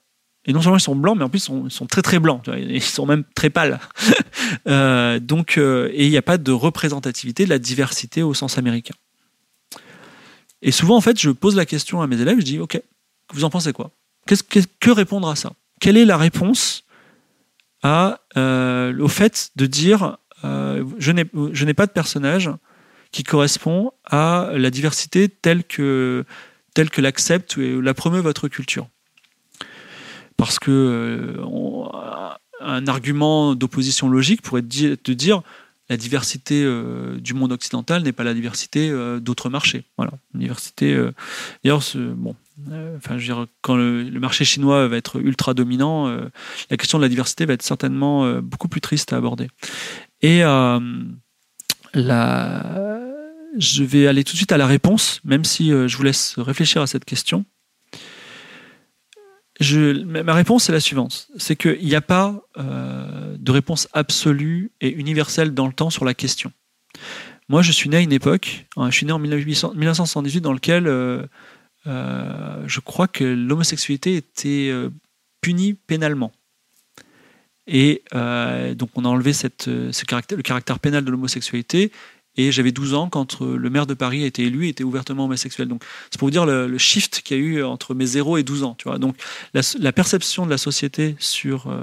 Et 0.45 0.52
non 0.52 0.61
seulement 0.61 0.76
ils 0.76 0.81
sont 0.81 0.95
blancs, 0.95 1.18
mais 1.18 1.23
en 1.23 1.30
plus 1.30 1.48
ils 1.48 1.72
sont, 1.72 1.85
très 1.85 2.02
très 2.02 2.19
blancs. 2.19 2.41
Ils 2.48 2.84
sont 2.84 3.06
même 3.06 3.23
très 3.34 3.49
pâles. 3.49 3.80
Euh, 4.68 5.19
donc, 5.19 5.57
euh, 5.57 5.89
et 5.93 6.06
il 6.06 6.10
n'y 6.10 6.18
a 6.18 6.22
pas 6.22 6.38
de 6.38 6.52
représentativité 6.52 7.45
de 7.45 7.49
la 7.49 7.57
diversité 7.57 8.22
au 8.22 8.34
sens 8.34 8.57
américain. 8.57 8.93
Et 10.61 10.72
souvent, 10.72 10.98
en 10.98 11.02
fait, 11.02 11.19
je 11.19 11.30
pose 11.30 11.56
la 11.56 11.65
question 11.65 12.02
à 12.02 12.07
mes 12.07 12.19
élèves, 12.19 12.39
je 12.39 12.43
dis, 12.43 12.60
OK, 12.60 12.80
vous 13.34 13.45
en 13.45 13.49
pensez 13.49 13.72
quoi? 13.72 13.91
Que 14.26 14.91
répondre 14.91 15.30
à 15.30 15.38
ça? 15.38 15.53
Quelle 15.80 15.95
est 15.95 16.06
la 16.06 16.18
réponse 16.18 16.84
au 17.85 19.07
fait 19.07 19.52
de 19.56 19.65
dire, 19.65 20.18
je 20.43 21.11
n'ai 21.64 21.73
pas 21.73 21.85
de 21.85 21.91
personnage 21.91 22.49
qui 23.11 23.23
correspond 23.23 23.91
à 24.05 24.51
la 24.53 24.69
diversité 24.69 25.27
telle 25.29 25.63
que, 25.63 26.25
telle 26.73 26.89
que 26.89 27.01
l'accepte 27.01 27.57
et 27.57 27.79
la 27.81 27.93
promeut 27.93 28.21
votre 28.21 28.47
culture. 28.47 28.88
Parce 30.38 30.59
que 30.59 30.71
euh, 30.71 31.43
un 32.61 32.88
argument 32.88 33.53
d'opposition 33.55 34.09
logique 34.09 34.41
pourrait 34.41 34.61
te 34.61 35.11
dire 35.11 35.41
la 35.89 35.97
diversité 35.97 36.63
euh, 36.63 37.17
du 37.19 37.33
monde 37.33 37.51
occidental 37.51 38.01
n'est 38.01 38.13
pas 38.13 38.23
la 38.23 38.33
diversité 38.33 38.89
euh, 38.89 39.19
d'autres 39.19 39.49
marchés. 39.49 39.83
Voilà, 39.97 40.13
diversité. 40.33 40.97
D'ailleurs, 41.63 41.83
bon, 41.95 42.35
enfin, 42.97 43.17
je 43.17 43.27
veux 43.27 43.35
dire, 43.35 43.47
quand 43.61 43.75
le, 43.75 44.09
marché 44.19 44.45
chinois 44.45 44.88
va 44.88 44.95
être 44.95 45.19
ultra 45.19 45.53
dominant, 45.53 46.07
la 46.69 46.77
question 46.77 46.97
de 46.97 47.03
la 47.03 47.09
diversité 47.09 47.45
va 47.45 47.53
être 47.53 47.61
certainement 47.61 48.39
beaucoup 48.39 48.69
plus 48.69 48.81
triste 48.81 49.11
à 49.11 49.17
aborder. 49.17 49.47
Et 50.21 50.43
je 51.93 53.84
vais 53.84 54.07
aller 54.07 54.23
tout 54.23 54.34
de 54.34 54.38
suite 54.38 54.51
à 54.51 54.57
la 54.57 54.68
réponse, 54.68 55.19
même 55.23 55.43
si 55.43 55.69
je 55.69 55.97
vous 55.97 56.03
laisse 56.03 56.35
réfléchir 56.38 56.81
à 56.81 56.88
cette 56.88 57.05
question. 57.05 57.45
Ma 59.61 60.34
réponse 60.34 60.69
est 60.69 60.72
la 60.72 60.80
suivante 60.80 61.27
c'est 61.38 61.55
qu'il 61.55 61.85
n'y 61.85 61.95
a 61.95 62.01
pas 62.01 62.41
de 62.57 63.51
réponse 63.51 63.88
absolue 63.93 64.72
et 64.81 64.89
universelle 64.89 65.53
dans 65.53 65.68
le 65.68 65.73
temps 65.73 65.89
sur 65.89 66.05
la 66.05 66.13
question. 66.13 66.51
Moi, 67.51 67.61
je 67.61 67.73
suis 67.73 67.89
né 67.89 67.97
à 67.97 67.99
une 67.99 68.13
époque, 68.13 68.65
hein, 68.77 68.89
je 68.89 68.95
suis 68.95 69.05
né 69.05 69.11
en 69.11 69.19
1978, 69.19 70.39
dans 70.39 70.53
lequel 70.53 70.88
euh, 70.88 71.26
euh, 71.85 72.63
je 72.65 72.80
crois 72.80 73.09
que 73.09 73.26
l'homosexualité 73.26 74.15
était 74.15 74.69
euh, 74.72 74.89
punie 75.41 75.73
pénalement. 75.73 76.31
Et 77.73 78.03
donc, 78.11 78.89
on 78.95 79.06
a 79.06 79.07
enlevé 79.07 79.34
cette, 79.34 79.65
ce 79.65 80.06
caractère, 80.06 80.38
le 80.38 80.43
caractère 80.43 80.80
pénal 80.80 81.06
de 81.06 81.11
l'homosexualité. 81.11 81.91
Et 82.38 82.52
j'avais 82.52 82.72
12 82.72 82.93
ans 82.93 83.10
quand 83.10 83.41
le 83.41 83.69
maire 83.69 83.85
de 83.85 83.93
Paris 83.93 84.23
a 84.23 84.26
été 84.26 84.43
élu 84.43 84.65
et 84.65 84.69
était 84.69 84.84
ouvertement 84.84 85.26
homosexuel. 85.26 85.68
Donc, 85.68 85.84
c'est 86.10 86.18
pour 86.18 86.27
vous 86.27 86.31
dire 86.31 86.45
le, 86.45 86.77
shift 86.77 87.22
qu'il 87.22 87.38
y 87.38 87.39
a 87.39 87.43
eu 87.43 87.64
entre 87.64 87.93
mes 87.93 88.06
0 88.06 88.38
et 88.38 88.43
12 88.43 88.64
ans. 88.64 88.76
Tu 88.77 88.89
vois. 88.89 88.99
Donc, 88.99 89.15
la, 89.53 89.91
perception 89.93 90.45
de 90.45 90.49
la 90.49 90.57
société 90.57 91.15
sur, 91.19 91.73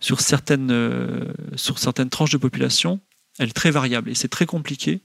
sur, 0.00 0.20
certaines, 0.20 1.26
sur 1.56 1.78
certaines 1.78 2.10
tranches 2.10 2.32
de 2.32 2.38
population 2.38 3.00
elle 3.40 3.48
est 3.48 3.52
très 3.52 3.70
variable 3.70 4.10
et 4.10 4.14
c'est 4.14 4.28
très 4.28 4.46
compliqué 4.46 5.00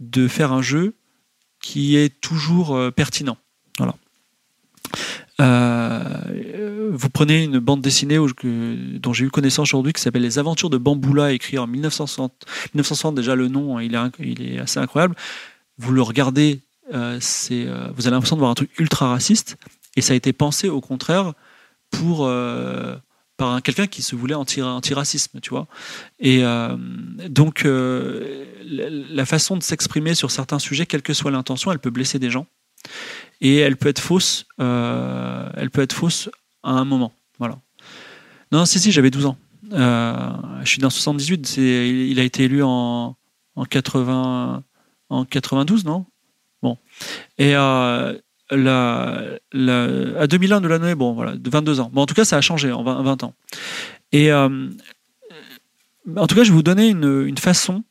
de 0.00 0.28
faire 0.28 0.52
un 0.52 0.62
jeu 0.62 0.94
qui 1.60 1.94
est 1.96 2.20
toujours 2.20 2.74
euh, 2.74 2.90
pertinent. 2.90 3.36
Voilà. 3.76 3.94
Euh, 5.40 6.49
vous 6.90 7.10
prenez 7.10 7.44
une 7.44 7.58
bande 7.58 7.80
dessinée 7.80 8.18
dont 8.18 9.12
j'ai 9.12 9.24
eu 9.24 9.30
connaissance 9.30 9.68
aujourd'hui 9.68 9.92
qui 9.92 10.02
s'appelle 10.02 10.22
Les 10.22 10.38
Aventures 10.38 10.70
de 10.70 10.78
Bamboula, 10.78 11.32
écrit 11.32 11.58
en 11.58 11.66
1960. 11.66 12.32
1960 12.74 13.14
déjà 13.14 13.34
le 13.34 13.48
nom, 13.48 13.78
hein, 13.78 13.82
il 13.82 13.94
est, 14.42 14.58
assez 14.58 14.78
incroyable. 14.78 15.14
Vous 15.78 15.92
le 15.92 16.02
regardez, 16.02 16.60
euh, 16.92 17.18
c'est, 17.20 17.64
vous 17.94 18.06
avez 18.06 18.10
l'impression 18.10 18.36
de 18.36 18.40
voir 18.40 18.50
un 18.50 18.54
truc 18.54 18.70
ultra 18.78 19.08
raciste, 19.08 19.56
et 19.96 20.00
ça 20.00 20.12
a 20.12 20.16
été 20.16 20.32
pensé 20.32 20.68
au 20.68 20.80
contraire 20.80 21.32
pour 21.90 22.28
par 23.40 23.62
quelqu'un 23.62 23.86
qui 23.86 24.02
se 24.02 24.14
voulait 24.14 24.34
anti, 24.34 24.60
antiracisme, 24.60 25.40
tu 25.40 25.48
vois. 25.48 25.66
Et 26.18 26.44
euh, 26.44 26.76
donc, 27.30 27.64
euh, 27.64 28.44
la 28.62 29.24
façon 29.24 29.56
de 29.56 29.62
s'exprimer 29.62 30.14
sur 30.14 30.30
certains 30.30 30.58
sujets, 30.58 30.84
quelle 30.84 31.00
que 31.00 31.14
soit 31.14 31.30
l'intention, 31.30 31.72
elle 31.72 31.78
peut 31.78 31.88
blesser 31.88 32.18
des 32.18 32.28
gens. 32.28 32.46
Et 33.40 33.56
elle 33.56 33.78
peut 33.78 33.88
être 33.88 34.02
fausse, 34.02 34.44
euh, 34.60 35.48
elle 35.56 35.70
peut 35.70 35.80
être 35.80 35.94
fausse 35.94 36.28
à 36.62 36.72
un 36.72 36.84
moment. 36.84 37.12
Voilà. 37.38 37.58
Non, 38.52 38.64
si, 38.64 38.78
si, 38.78 38.92
j'avais 38.92 39.10
12 39.10 39.26
ans. 39.26 39.36
je 39.70 40.62
suis 40.64 40.78
dans 40.78 40.90
78, 40.90 41.56
il 41.56 42.18
a 42.18 42.22
été 42.22 42.44
élu 42.44 42.62
en, 42.62 43.16
en, 43.56 43.64
80, 43.64 44.62
en 45.08 45.24
92, 45.24 45.84
non? 45.84 46.06
Bon. 46.62 46.76
Et 47.38 47.54
la, 48.50 49.38
à 49.52 50.26
2001 50.26 50.60
de 50.60 50.68
l'année, 50.68 50.94
bon, 50.94 51.12
voilà, 51.12 51.36
de 51.36 51.50
22 51.50 51.80
ans. 51.80 51.90
En 51.94 52.06
tout 52.06 52.14
cas, 52.14 52.24
ça 52.24 52.36
a 52.36 52.40
changé 52.40 52.72
en 52.72 52.82
20, 52.82 53.22
ans. 53.24 53.34
Euh, 54.14 54.70
en 56.16 56.26
tout 56.26 56.34
cas, 56.34 56.44
je 56.44 56.50
vais 56.50 56.56
vous 56.56 56.62
donner 56.62 56.88
une, 56.88 57.38
façon 57.38 57.84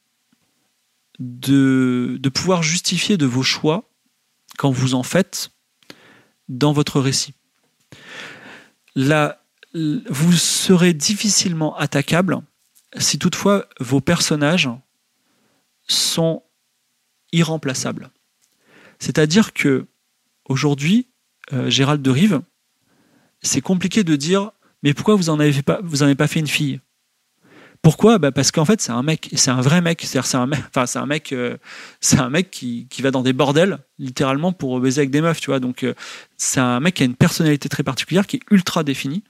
de, 1.19 2.19
pouvoir 2.33 2.63
justifier 2.63 3.17
de 3.17 3.25
vos 3.25 3.43
choix 3.43 3.89
quand 4.57 4.71
vous 4.71 4.95
en 4.95 5.03
faites 5.03 5.51
dans 6.47 6.73
votre 6.73 6.99
récit. 6.99 7.33
Vous 9.73 10.33
serez 10.33 10.93
difficilement 10.93 11.77
attaquable 11.77 12.39
si 12.97 13.19
toutefois 13.19 13.67
vos 13.79 14.01
personnages 14.01 14.69
sont 15.87 16.43
irremplaçables. 17.31 18.09
C'est-à-dire 18.99 19.53
que 19.53 19.87
Aujourd'hui, 20.49 21.07
euh, 21.53 21.69
Gérald 21.69 22.01
de 22.01 22.09
Rive, 22.09 22.41
c'est 23.41 23.61
compliqué 23.61 24.03
de 24.03 24.15
dire 24.15 24.51
mais 24.81 24.93
pourquoi 24.93 25.15
vous 25.15 25.29
en 25.29 25.39
avez 25.39 25.61
pas 25.61 25.79
vous 25.83 26.01
en 26.01 26.05
avez 26.07 26.15
pas 26.15 26.27
fait 26.27 26.39
une 26.39 26.47
fille? 26.47 26.81
Pourquoi? 27.81 28.17
Bah 28.17 28.31
Parce 28.31 28.51
qu'en 28.51 28.65
fait, 28.65 28.81
c'est 28.81 28.91
un 28.91 29.03
mec, 29.03 29.29
c'est 29.35 29.51
un 29.51 29.61
vrai 29.61 29.81
mec. 29.81 30.01
C'est 30.03 30.35
un 30.35 30.45
mec, 30.45 30.59
enfin, 30.67 30.85
c'est 30.85 30.99
un 30.99 31.05
mec, 31.05 31.31
euh, 31.31 31.57
c'est 32.01 32.19
un 32.19 32.29
mec 32.29 32.51
qui, 32.51 32.87
qui, 32.89 33.01
va 33.01 33.11
dans 33.11 33.23
des 33.23 33.31
bordels, 33.33 33.79
littéralement, 33.97 34.51
pour 34.51 34.79
baiser 34.79 34.99
avec 35.01 35.11
des 35.11 35.21
meufs, 35.21 35.39
tu 35.39 35.49
vois. 35.49 35.59
Donc, 35.59 35.83
euh, 35.83 35.93
c'est 36.37 36.59
un 36.59 36.81
mec 36.81 36.95
qui 36.95 37.03
a 37.03 37.05
une 37.05 37.15
personnalité 37.15 37.69
très 37.69 37.83
particulière, 37.83 38.27
qui 38.27 38.37
est 38.37 38.41
ultra 38.51 38.83
définie. 38.83 39.23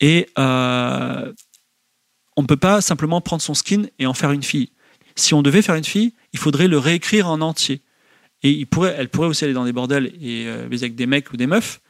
Et 0.00 0.28
euh, 0.38 1.32
on 2.36 2.42
ne 2.42 2.46
peut 2.46 2.58
pas 2.58 2.82
simplement 2.82 3.22
prendre 3.22 3.42
son 3.42 3.54
skin 3.54 3.84
et 3.98 4.06
en 4.06 4.12
faire 4.12 4.32
une 4.32 4.42
fille. 4.42 4.70
Si 5.14 5.32
on 5.32 5.40
devait 5.40 5.62
faire 5.62 5.76
une 5.76 5.84
fille, 5.84 6.12
il 6.34 6.38
faudrait 6.38 6.68
le 6.68 6.78
réécrire 6.78 7.28
en 7.28 7.40
entier. 7.40 7.80
Et 8.42 8.50
il 8.50 8.66
pourrait, 8.66 8.94
elle 8.98 9.08
pourrait 9.08 9.28
aussi 9.28 9.44
aller 9.44 9.54
dans 9.54 9.64
des 9.64 9.72
bordels 9.72 10.12
et 10.20 10.46
baiser 10.68 10.84
avec 10.84 10.94
des 10.94 11.06
mecs 11.06 11.32
ou 11.32 11.38
des 11.38 11.46
meufs, 11.46 11.80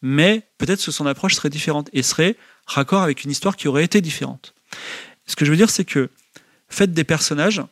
mais 0.00 0.48
peut-être 0.56 0.82
que 0.82 0.90
son 0.90 1.04
approche 1.04 1.34
serait 1.34 1.50
différente 1.50 1.90
et 1.92 2.02
serait 2.02 2.36
raccord 2.66 3.02
avec 3.02 3.22
une 3.24 3.30
histoire 3.30 3.54
qui 3.54 3.68
aurait 3.68 3.84
été 3.84 4.00
différente. 4.00 4.54
Ce 5.30 5.36
que 5.36 5.44
je 5.44 5.50
veux 5.52 5.56
dire, 5.56 5.70
c'est 5.70 5.84
que 5.84 6.10
faites 6.68 6.92
des 6.92 7.04
personnages 7.04 7.62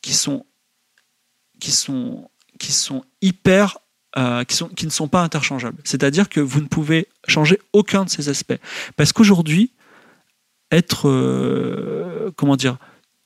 qui 0.00 0.14
sont, 0.14 0.46
qui 1.58 1.72
sont, 1.72 2.30
qui 2.60 2.70
sont 2.72 3.04
hyper 3.20 3.78
euh, 4.16 4.44
qui, 4.44 4.56
sont, 4.56 4.68
qui, 4.68 4.86
ne 4.86 4.90
sont 4.90 5.08
pas 5.08 5.22
interchangeables. 5.22 5.78
C'est-à-dire 5.84 6.28
que 6.28 6.40
vous 6.40 6.60
ne 6.60 6.66
pouvez 6.66 7.08
changer 7.26 7.60
aucun 7.72 8.04
de 8.04 8.10
ces 8.10 8.28
aspects. 8.28 8.58
Parce 8.96 9.12
qu'aujourd'hui, 9.12 9.72
être, 10.70 11.08
euh, 11.08 12.32
comment 12.36 12.56
dire, 12.56 12.76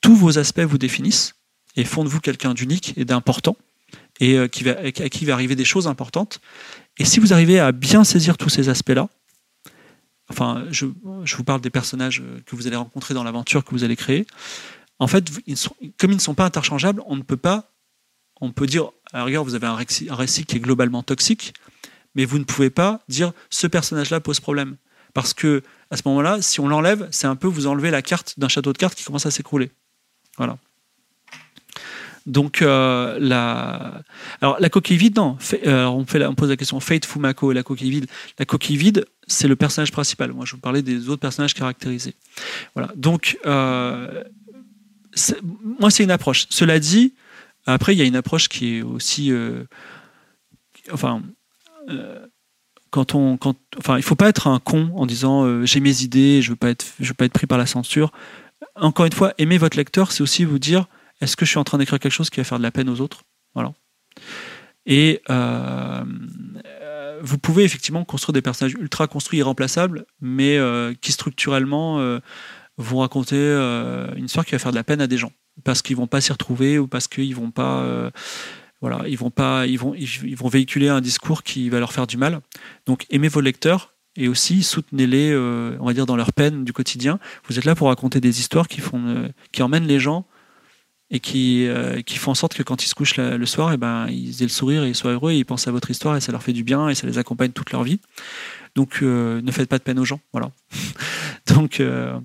tous 0.00 0.14
vos 0.14 0.38
aspects 0.38 0.60
vous 0.60 0.78
définissent 0.78 1.34
et 1.76 1.84
font 1.84 2.04
de 2.04 2.08
vous 2.08 2.20
quelqu'un 2.20 2.54
d'unique 2.54 2.94
et 2.96 3.04
d'important 3.04 3.56
et 4.20 4.38
euh, 4.38 4.48
qui 4.48 4.64
va, 4.64 4.72
à 4.78 4.90
qui 4.90 5.24
va 5.26 5.34
arriver 5.34 5.56
des 5.56 5.64
choses 5.64 5.88
importantes. 5.88 6.40
Et 6.98 7.04
si 7.04 7.20
vous 7.20 7.32
arrivez 7.34 7.60
à 7.60 7.72
bien 7.72 8.04
saisir 8.04 8.38
tous 8.38 8.48
ces 8.48 8.70
aspects-là, 8.70 9.08
enfin, 10.30 10.64
je, 10.70 10.86
vous 10.86 11.44
parle 11.44 11.60
des 11.60 11.70
personnages 11.70 12.20
euh, 12.20 12.40
que 12.46 12.56
vous 12.56 12.66
allez 12.66 12.76
rencontrer 12.76 13.14
dans 13.14 13.24
l'aventure 13.24 13.64
que 13.64 13.70
vous 13.70 13.84
allez 13.84 13.96
créer, 13.96 14.26
en 14.98 15.06
fait, 15.06 15.30
comme 15.98 16.12
ils 16.12 16.16
ne 16.16 16.20
sont 16.20 16.34
pas 16.34 16.44
interchangeables, 16.44 17.02
on 17.06 17.16
ne 17.16 17.22
peut 17.22 17.36
pas, 17.36 17.72
on 18.40 18.52
peut 18.52 18.66
dire, 18.66 18.90
la 19.12 19.24
vous 19.40 19.54
avez 19.54 19.66
un 19.66 19.74
récit, 19.74 20.08
un 20.08 20.14
récit 20.14 20.44
qui 20.44 20.56
est 20.56 20.60
globalement 20.60 21.02
toxique, 21.02 21.54
mais 22.14 22.24
vous 22.24 22.38
ne 22.38 22.44
pouvez 22.44 22.70
pas 22.70 23.00
dire 23.08 23.32
ce 23.50 23.66
personnage-là 23.66 24.20
pose 24.20 24.40
problème. 24.40 24.76
Parce 25.12 25.34
que 25.34 25.62
à 25.90 25.96
ce 25.96 26.02
moment-là, 26.06 26.42
si 26.42 26.60
on 26.60 26.68
l'enlève, 26.68 27.08
c'est 27.10 27.26
un 27.26 27.36
peu 27.36 27.46
vous 27.46 27.66
enlever 27.66 27.90
la 27.90 28.02
carte 28.02 28.38
d'un 28.38 28.48
château 28.48 28.72
de 28.72 28.78
cartes 28.78 28.96
qui 28.96 29.04
commence 29.04 29.26
à 29.26 29.30
s'écrouler. 29.30 29.70
Voilà. 30.36 30.58
Donc 32.26 32.62
euh, 32.62 33.18
la, 33.20 34.02
alors 34.40 34.56
la 34.58 34.70
coquille 34.70 34.96
vide, 34.96 35.16
non. 35.16 35.36
Euh, 35.66 35.84
on, 35.84 36.06
fait 36.06 36.24
on 36.24 36.34
pose 36.34 36.48
la 36.48 36.56
question 36.56 36.80
Fate 36.80 37.04
Fumako 37.04 37.52
et 37.52 37.54
la 37.54 37.62
coquille 37.62 37.90
vide. 37.90 38.06
La 38.38 38.46
coquille 38.46 38.78
vide, 38.78 39.04
c'est 39.26 39.46
le 39.46 39.56
personnage 39.56 39.92
principal. 39.92 40.32
Moi, 40.32 40.46
je 40.46 40.52
vous 40.52 40.60
parlais 40.60 40.80
des 40.80 41.08
autres 41.10 41.20
personnages 41.20 41.52
caractérisés. 41.52 42.14
Voilà. 42.74 42.90
Donc 42.96 43.38
euh, 43.44 44.24
moi, 45.62 45.90
c'est 45.90 46.02
une 46.02 46.10
approche. 46.10 46.46
Cela 46.48 46.78
dit, 46.78 47.14
après, 47.66 47.94
il 47.94 47.98
y 47.98 48.02
a 48.02 48.06
une 48.06 48.16
approche 48.16 48.48
qui 48.48 48.76
est 48.76 48.82
aussi, 48.82 49.30
enfin. 50.92 51.22
quand 52.90 53.14
on, 53.14 53.36
quand, 53.36 53.56
enfin, 53.78 53.98
il 53.98 54.02
faut 54.02 54.16
pas 54.16 54.30
être 54.30 54.46
un 54.46 54.60
con 54.60 54.90
en 54.96 55.04
disant 55.04 55.64
j'ai 55.66 55.80
mes 55.80 56.02
idées, 56.02 56.40
je 56.40 56.50
veux 56.50 56.58
veux 57.00 57.14
pas 57.14 57.24
être 57.26 57.32
pris 57.32 57.46
par 57.46 57.58
la 57.58 57.66
censure. 57.66 58.12
Encore 58.76 59.04
une 59.04 59.12
fois, 59.12 59.34
aimer 59.36 59.58
votre 59.58 59.76
lecteur, 59.76 60.10
c'est 60.10 60.22
aussi 60.22 60.44
vous 60.44 60.58
dire 60.58 60.86
est-ce 61.20 61.36
que 61.36 61.44
je 61.44 61.50
suis 61.50 61.58
en 61.58 61.64
train 61.64 61.78
d'écrire 61.78 61.98
quelque 61.98 62.12
chose 62.12 62.30
qui 62.30 62.40
va 62.40 62.44
faire 62.44 62.58
de 62.58 62.62
la 62.62 62.70
peine 62.70 62.88
aux 62.88 63.00
autres? 63.00 63.22
Voilà. 63.54 63.72
Et 64.86 65.22
euh, 65.30 66.04
vous 67.22 67.38
pouvez 67.38 67.64
effectivement 67.64 68.04
construire 68.04 68.34
des 68.34 68.42
personnages 68.42 68.74
ultra 68.74 69.06
construits, 69.06 69.38
irremplaçables, 69.38 70.04
mais 70.20 70.58
euh, 70.58 70.94
qui 71.00 71.12
structurellement 71.12 72.00
euh, 72.00 72.20
vont 72.76 72.98
raconter 72.98 73.36
une 74.16 74.24
histoire 74.24 74.44
qui 74.44 74.52
va 74.52 74.58
faire 74.58 74.72
de 74.72 74.76
la 74.76 74.84
peine 74.84 75.00
à 75.00 75.06
des 75.06 75.16
gens 75.16 75.32
parce 75.62 75.82
qu'ils 75.82 75.96
vont 75.96 76.08
pas 76.08 76.20
s'y 76.20 76.32
retrouver 76.32 76.78
ou 76.78 76.88
parce 76.88 77.06
qu'ils 77.06 77.34
vont 77.34 77.52
pas 77.52 78.10
voilà, 78.80 79.08
ils 79.08 79.16
vont 79.16 79.30
pas, 79.30 79.66
ils 79.66 79.78
vont, 79.78 79.94
ils 79.94 80.36
vont 80.36 80.48
véhiculer 80.48 80.88
un 80.88 81.00
discours 81.00 81.42
qui 81.42 81.70
va 81.70 81.78
leur 81.78 81.92
faire 81.92 82.06
du 82.06 82.18
mal. 82.18 82.40
Donc, 82.84 83.06
aimez 83.08 83.28
vos 83.28 83.40
lecteurs 83.40 83.94
et 84.16 84.28
aussi 84.28 84.62
soutenez-les, 84.62 85.34
on 85.80 85.86
va 85.86 85.94
dire, 85.94 86.04
dans 86.04 86.16
leur 86.16 86.32
peine 86.32 86.64
du 86.64 86.74
quotidien. 86.74 87.18
Vous 87.48 87.58
êtes 87.58 87.64
là 87.64 87.74
pour 87.74 87.88
raconter 87.88 88.20
des 88.20 88.40
histoires 88.40 88.68
qui 88.68 88.82
font, 88.82 89.30
qui 89.52 89.62
emmènent 89.62 89.86
les 89.86 90.00
gens 90.00 90.26
et 91.14 91.20
qui, 91.20 91.68
euh, 91.68 92.02
qui 92.02 92.18
font 92.18 92.32
en 92.32 92.34
sorte 92.34 92.54
que 92.54 92.64
quand 92.64 92.84
ils 92.84 92.88
se 92.88 92.94
couchent 92.94 93.18
le 93.18 93.46
soir, 93.46 93.70
et 93.70 93.74
eh 93.74 93.76
ben, 93.76 94.08
ils 94.08 94.42
aient 94.42 94.46
le 94.46 94.50
sourire 94.50 94.82
et 94.82 94.88
ils 94.88 94.96
soient 94.96 95.12
heureux 95.12 95.30
et 95.30 95.38
ils 95.38 95.44
pensent 95.44 95.68
à 95.68 95.70
votre 95.70 95.88
histoire 95.88 96.16
et 96.16 96.20
ça 96.20 96.32
leur 96.32 96.42
fait 96.42 96.52
du 96.52 96.64
bien 96.64 96.88
et 96.88 96.96
ça 96.96 97.06
les 97.06 97.18
accompagne 97.18 97.52
toute 97.52 97.70
leur 97.70 97.84
vie. 97.84 98.00
Donc 98.74 98.98
euh, 99.00 99.40
ne 99.40 99.52
faites 99.52 99.68
pas 99.68 99.78
de 99.78 99.84
peine 99.84 100.00
aux 100.00 100.04
gens. 100.04 100.18
Voilà. 100.32 100.50
Donc 101.54 101.78
euh, 101.78 102.18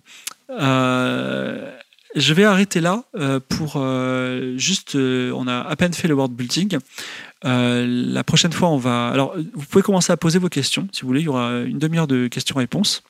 je 2.16 2.34
vais 2.34 2.46
arrêter 2.46 2.82
là 2.82 3.04
pour 3.48 3.74
juste, 4.58 4.96
on 4.96 5.48
a 5.48 5.60
à 5.60 5.76
peine 5.76 5.94
fait 5.94 6.08
le 6.08 6.16
world 6.16 6.34
building. 6.34 6.80
la 7.44 8.24
prochaine 8.24 8.54
fois, 8.54 8.70
on 8.70 8.78
va. 8.78 9.10
Alors, 9.10 9.36
vous 9.38 9.66
pouvez 9.66 9.84
commencer 9.84 10.12
à 10.12 10.18
poser 10.18 10.40
vos 10.40 10.50
questions, 10.50 10.88
si 10.92 11.04
vous 11.04 11.08
voulez. 11.10 11.22
Il 11.22 11.26
y 11.26 11.30
aura 11.30 11.60
une 11.60 11.78
demi-heure 11.78 12.08
de 12.08 12.28
questions-réponses. 12.28 13.04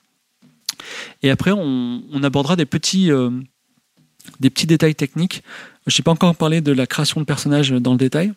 Et 1.23 1.29
après, 1.29 1.51
on, 1.53 2.03
abordera 2.21 2.57
des 2.57 2.65
petits, 2.65 3.09
des 4.39 4.49
petits 4.49 4.67
détails 4.67 4.95
techniques. 4.95 5.43
Je 5.87 5.97
n'ai 5.97 6.03
pas 6.03 6.11
encore 6.11 6.35
parlé 6.35 6.61
de 6.61 6.71
la 6.71 6.87
création 6.87 7.19
de 7.19 7.25
personnages 7.25 7.71
dans 7.71 7.91
le 7.91 7.97
détail, 7.97 8.33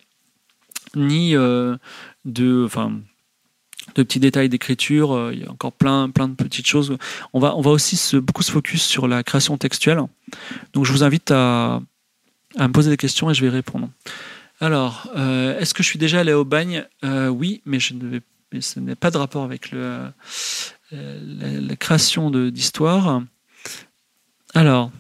ni 0.95 1.35
de, 2.25 2.65
enfin, 2.65 2.93
de 3.95 4.03
petits 4.03 4.21
détails 4.21 4.49
d'écriture. 4.49 5.13
Euh, 5.13 5.33
il 5.33 5.43
y 5.43 5.45
a 5.45 5.51
encore 5.51 5.73
plein, 5.73 6.11
plein 6.11 6.29
de 6.29 6.35
petites 6.35 6.67
choses. 6.67 6.97
On 7.33 7.41
va, 7.41 7.57
on 7.57 7.61
va 7.61 7.71
aussi 7.71 8.17
beaucoup 8.17 8.43
se 8.43 8.53
focus 8.53 8.83
sur 8.83 9.09
la 9.09 9.23
création 9.23 9.57
textuelle. 9.59 10.01
Donc 10.73 10.85
je 10.85 10.93
vous 10.93 11.05
invite 11.05 11.31
à, 11.31 11.81
à 12.57 12.69
me 12.69 12.73
poser 12.73 12.91
des 12.91 12.97
questions 12.97 13.31
et 13.31 13.35
je 13.35 13.43
vais 13.43 13.51
répondre. 13.51 13.89
Alors, 14.61 15.09
euh, 15.17 15.59
est-ce 15.59 15.75
que 15.75 15.83
je 15.83 15.89
suis 15.89 15.99
déjà 15.99 16.21
allé 16.21 16.33
au 16.33 16.45
bagne? 16.45 16.85
Euh, 17.05 17.29
Oui, 17.29 17.63
mais, 17.65 17.81
je 17.81 17.95
ne 17.95 18.21
mais 18.53 18.61
ce 18.61 18.79
n'est 18.79 18.95
pas 18.95 19.11
de 19.11 19.17
rapport 19.17 19.43
avec 19.43 19.73
la, 19.73 20.13
la, 20.93 21.77
création 21.77 22.31
d'histoire. 22.31 23.23
Alors, 24.55 24.93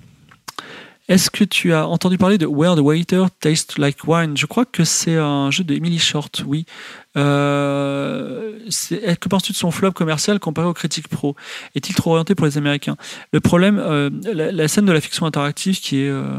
est-ce 1.08 1.30
que 1.30 1.42
tu 1.42 1.72
as 1.72 1.88
entendu 1.88 2.16
parler 2.16 2.38
de 2.38 2.46
Where 2.46 2.76
the 2.76 2.80
Waiter 2.80 3.24
Tastes 3.40 3.76
Like 3.76 4.06
Wine? 4.06 4.36
Je 4.36 4.46
crois 4.46 4.64
que 4.64 4.84
c'est 4.84 5.16
un 5.16 5.50
jeu 5.50 5.64
de 5.64 5.74
Emily 5.74 5.98
Short, 5.98 6.44
oui. 6.46 6.64
Euh, 7.16 8.58
que 9.20 9.28
penses-tu 9.28 9.52
de 9.52 9.56
son 9.56 9.72
flop 9.72 9.92
commercial 9.92 10.38
comparé 10.38 10.68
aux 10.68 10.74
critiques 10.74 11.08
pro? 11.08 11.34
Est-il 11.74 11.94
trop 11.94 12.12
orienté 12.12 12.36
pour 12.36 12.46
les 12.46 12.56
Américains? 12.56 12.96
Le 13.32 13.40
problème, 13.40 13.78
euh, 13.78 14.10
la, 14.32 14.68
scène 14.68 14.84
de 14.84 14.92
la 14.92 15.00
fiction 15.00 15.26
interactive 15.26 15.80
qui 15.80 16.02
est 16.02 16.08
euh, 16.08 16.38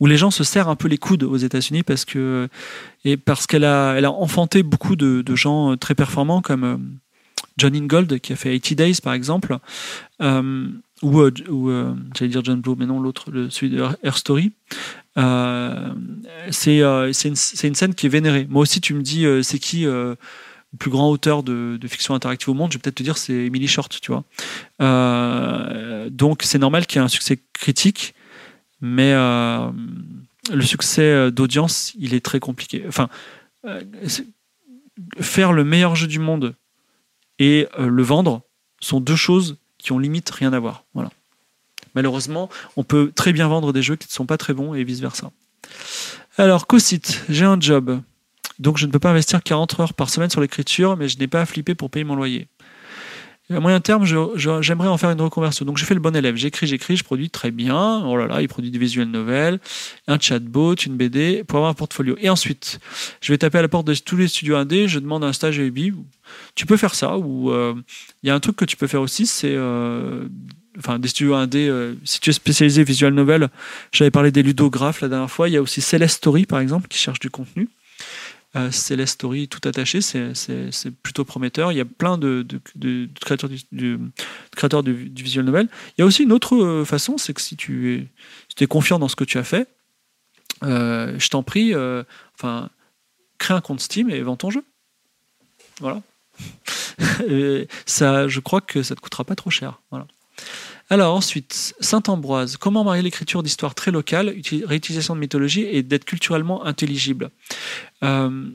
où 0.00 0.06
les 0.06 0.18
gens 0.18 0.30
se 0.30 0.44
serrent 0.44 0.68
un 0.68 0.76
peu 0.76 0.88
les 0.88 0.98
coudes 0.98 1.22
aux 1.22 1.38
États-Unis 1.38 1.82
parce 1.82 2.04
que 2.04 2.48
et 3.06 3.16
parce 3.16 3.46
qu'elle 3.46 3.64
a, 3.64 3.94
elle 3.94 4.04
a 4.04 4.12
enfanté 4.12 4.62
beaucoup 4.62 4.96
de 4.96 5.34
gens 5.34 5.76
très 5.76 5.94
performants 5.94 6.42
comme 6.42 6.98
John 7.56 7.74
Ingold 7.74 8.20
qui 8.20 8.32
a 8.32 8.36
fait 8.36 8.58
80 8.58 8.74
Days 8.76 9.00
par 9.02 9.14
exemple 9.14 9.58
ou, 11.04 11.20
euh, 11.20 11.32
euh, 11.48 11.94
j'allais 12.16 12.30
dire 12.30 12.42
John 12.42 12.60
Blow, 12.60 12.76
mais 12.76 12.86
non, 12.86 12.98
l'autre, 12.98 13.30
celui 13.50 13.70
de 13.70 13.84
Air 14.02 14.16
Story. 14.16 14.52
Euh, 15.18 15.92
c'est 16.50 16.78
une, 16.78 17.34
une, 17.62 17.74
scène 17.74 17.94
qui 17.94 18.06
est 18.06 18.08
vénérée. 18.08 18.46
Moi 18.48 18.62
aussi, 18.62 18.80
tu 18.80 18.94
me 18.94 19.02
dis, 19.02 19.26
c'est 19.42 19.58
qui 19.58 19.82
le 19.84 20.16
plus 20.78 20.90
grand 20.90 21.10
auteur 21.10 21.42
de, 21.42 21.78
fiction 21.86 22.14
interactive 22.14 22.48
au 22.48 22.54
monde 22.54 22.72
Je 22.72 22.78
vais 22.78 22.82
peut-être 22.82 22.96
te 22.96 23.02
dire, 23.02 23.18
c'est 23.18 23.34
Emily 23.34 23.68
Short, 23.68 24.00
tu 24.00 24.12
vois. 24.12 24.24
donc, 26.10 26.42
c'est 26.42 26.58
normal 26.58 26.86
qu'il 26.86 26.98
y 26.98 27.02
ait 27.02 27.04
un 27.04 27.08
succès 27.08 27.38
critique, 27.52 28.14
mais 28.80 29.12
le 29.12 30.62
succès 30.62 31.30
d'audience, 31.30 31.92
il 31.98 32.14
est 32.14 32.24
très 32.24 32.40
compliqué. 32.40 32.84
Enfin, 32.88 33.08
faire 35.20 35.52
le 35.52 35.64
meilleur 35.64 35.96
jeu 35.96 36.06
du 36.06 36.18
monde 36.18 36.54
et 37.38 37.68
le 37.78 38.02
vendre 38.02 38.42
sont 38.80 39.00
deux 39.00 39.16
choses 39.16 39.58
qui 39.84 39.92
ont 39.92 39.98
limite 39.98 40.30
rien 40.30 40.52
à 40.52 40.58
voir. 40.58 40.84
Voilà. 40.94 41.10
Malheureusement, 41.94 42.48
on 42.76 42.82
peut 42.82 43.12
très 43.14 43.32
bien 43.32 43.46
vendre 43.46 43.72
des 43.72 43.82
jeux 43.82 43.96
qui 43.96 44.08
ne 44.08 44.12
sont 44.12 44.26
pas 44.26 44.38
très 44.38 44.54
bons 44.54 44.74
et 44.74 44.82
vice-versa. 44.82 45.30
Alors, 46.38 46.66
Cosite, 46.66 47.22
j'ai 47.28 47.44
un 47.44 47.60
job. 47.60 48.00
Donc, 48.58 48.78
je 48.78 48.86
ne 48.86 48.90
peux 48.90 48.98
pas 48.98 49.10
investir 49.10 49.42
40 49.42 49.78
heures 49.80 49.94
par 49.94 50.08
semaine 50.08 50.30
sur 50.30 50.40
l'écriture, 50.40 50.96
mais 50.96 51.08
je 51.08 51.18
n'ai 51.18 51.28
pas 51.28 51.42
à 51.42 51.46
flipper 51.46 51.74
pour 51.74 51.90
payer 51.90 52.04
mon 52.04 52.16
loyer. 52.16 52.48
À 53.50 53.60
moyen 53.60 53.78
terme, 53.78 54.06
j'aimerais 54.06 54.88
en 54.88 54.96
faire 54.96 55.10
une 55.10 55.20
reconversion. 55.20 55.66
Donc, 55.66 55.76
je 55.76 55.84
fais 55.84 55.92
le 55.92 56.00
bon 56.00 56.16
élève. 56.16 56.34
J'écris, 56.34 56.66
j'écris, 56.66 56.96
je 56.96 57.04
produis 57.04 57.28
très 57.28 57.50
bien. 57.50 58.02
Oh 58.06 58.16
là 58.16 58.26
là, 58.26 58.40
il 58.40 58.48
produit 58.48 58.70
des 58.70 58.78
visuels 58.78 59.10
novels, 59.10 59.60
un 60.06 60.18
chatbot, 60.18 60.74
une 60.76 60.96
BD 60.96 61.44
pour 61.44 61.58
avoir 61.58 61.70
un 61.70 61.74
portfolio. 61.74 62.16
Et 62.20 62.30
ensuite, 62.30 62.80
je 63.20 63.32
vais 63.32 63.36
taper 63.36 63.58
à 63.58 63.62
la 63.62 63.68
porte 63.68 63.86
de 63.86 63.94
tous 63.94 64.16
les 64.16 64.28
studios 64.28 64.56
indés. 64.56 64.88
Je 64.88 64.98
demande 64.98 65.24
un 65.24 65.34
stage 65.34 65.58
à 65.58 65.62
Ubi. 65.62 65.92
Tu 66.54 66.64
peux 66.64 66.78
faire 66.78 66.94
ça. 66.94 67.18
Ou 67.18 67.50
euh, 67.50 67.74
il 68.22 68.28
y 68.28 68.30
a 68.30 68.34
un 68.34 68.40
truc 68.40 68.56
que 68.56 68.64
tu 68.64 68.78
peux 68.78 68.86
faire 68.86 69.02
aussi, 69.02 69.26
c'est 69.26 69.54
euh, 69.54 70.26
enfin 70.78 70.98
des 70.98 71.08
studios 71.08 71.34
indés. 71.34 71.68
Euh, 71.68 71.96
si 72.02 72.20
tu 72.20 72.30
es 72.30 72.32
spécialisé 72.32 72.82
visual 72.82 73.12
novel, 73.12 73.50
j'avais 73.92 74.10
parlé 74.10 74.30
des 74.30 74.42
ludographes 74.42 75.02
la 75.02 75.08
dernière 75.08 75.30
fois. 75.30 75.50
Il 75.50 75.52
y 75.52 75.58
a 75.58 75.62
aussi 75.62 75.82
Celeste 75.82 76.16
Story 76.16 76.46
par 76.46 76.60
exemple 76.60 76.88
qui 76.88 76.96
cherche 76.96 77.20
du 77.20 77.28
contenu. 77.28 77.68
Euh, 78.56 78.70
Celeste 78.70 79.14
Story 79.14 79.48
tout 79.48 79.66
attaché, 79.68 80.00
c'est 80.00 80.90
plutôt 81.02 81.24
prometteur. 81.24 81.72
Il 81.72 81.76
y 81.76 81.80
a 81.80 81.84
plein 81.84 82.18
de, 82.18 82.46
créateurs, 83.20 83.50
du, 83.50 83.58
du, 83.72 85.22
visual 85.22 85.44
novel. 85.44 85.68
Il 85.96 86.00
y 86.00 86.02
a 86.02 86.06
aussi 86.06 86.22
une 86.22 86.32
autre 86.32 86.54
euh, 86.56 86.84
façon, 86.84 87.18
c'est 87.18 87.34
que 87.34 87.40
si 87.40 87.56
tu 87.56 88.08
es, 88.60 88.66
confiant 88.66 89.00
dans 89.00 89.08
ce 89.08 89.16
que 89.16 89.24
tu 89.24 89.38
as 89.38 89.44
fait, 89.44 89.68
euh, 90.62 91.18
je 91.18 91.28
t'en 91.30 91.42
prie, 91.42 91.74
enfin, 92.38 92.70
crée 93.38 93.54
un 93.54 93.60
compte 93.60 93.80
Steam 93.80 94.08
et 94.08 94.20
vends 94.22 94.36
ton 94.36 94.50
jeu. 94.50 94.64
Voilà. 95.80 96.00
ça, 97.86 98.28
je 98.28 98.40
crois 98.40 98.60
que 98.60 98.84
ça 98.84 98.94
te 98.94 99.00
coûtera 99.00 99.24
pas 99.24 99.34
trop 99.34 99.50
cher. 99.50 99.80
Voilà. 99.90 100.06
Alors 100.90 101.16
ensuite, 101.16 101.74
Saint-Ambroise, 101.80 102.56
comment 102.58 102.84
marier 102.84 103.02
l'écriture 103.02 103.42
d'histoire 103.42 103.74
très 103.74 103.90
locale, 103.90 104.34
réutilisation 104.64 105.14
de 105.14 105.20
mythologie 105.20 105.62
et 105.62 105.82
d'être 105.82 106.04
culturellement 106.04 106.64
intelligible? 106.66 107.30
Euh, 108.02 108.50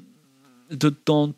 euh, 0.72 1.32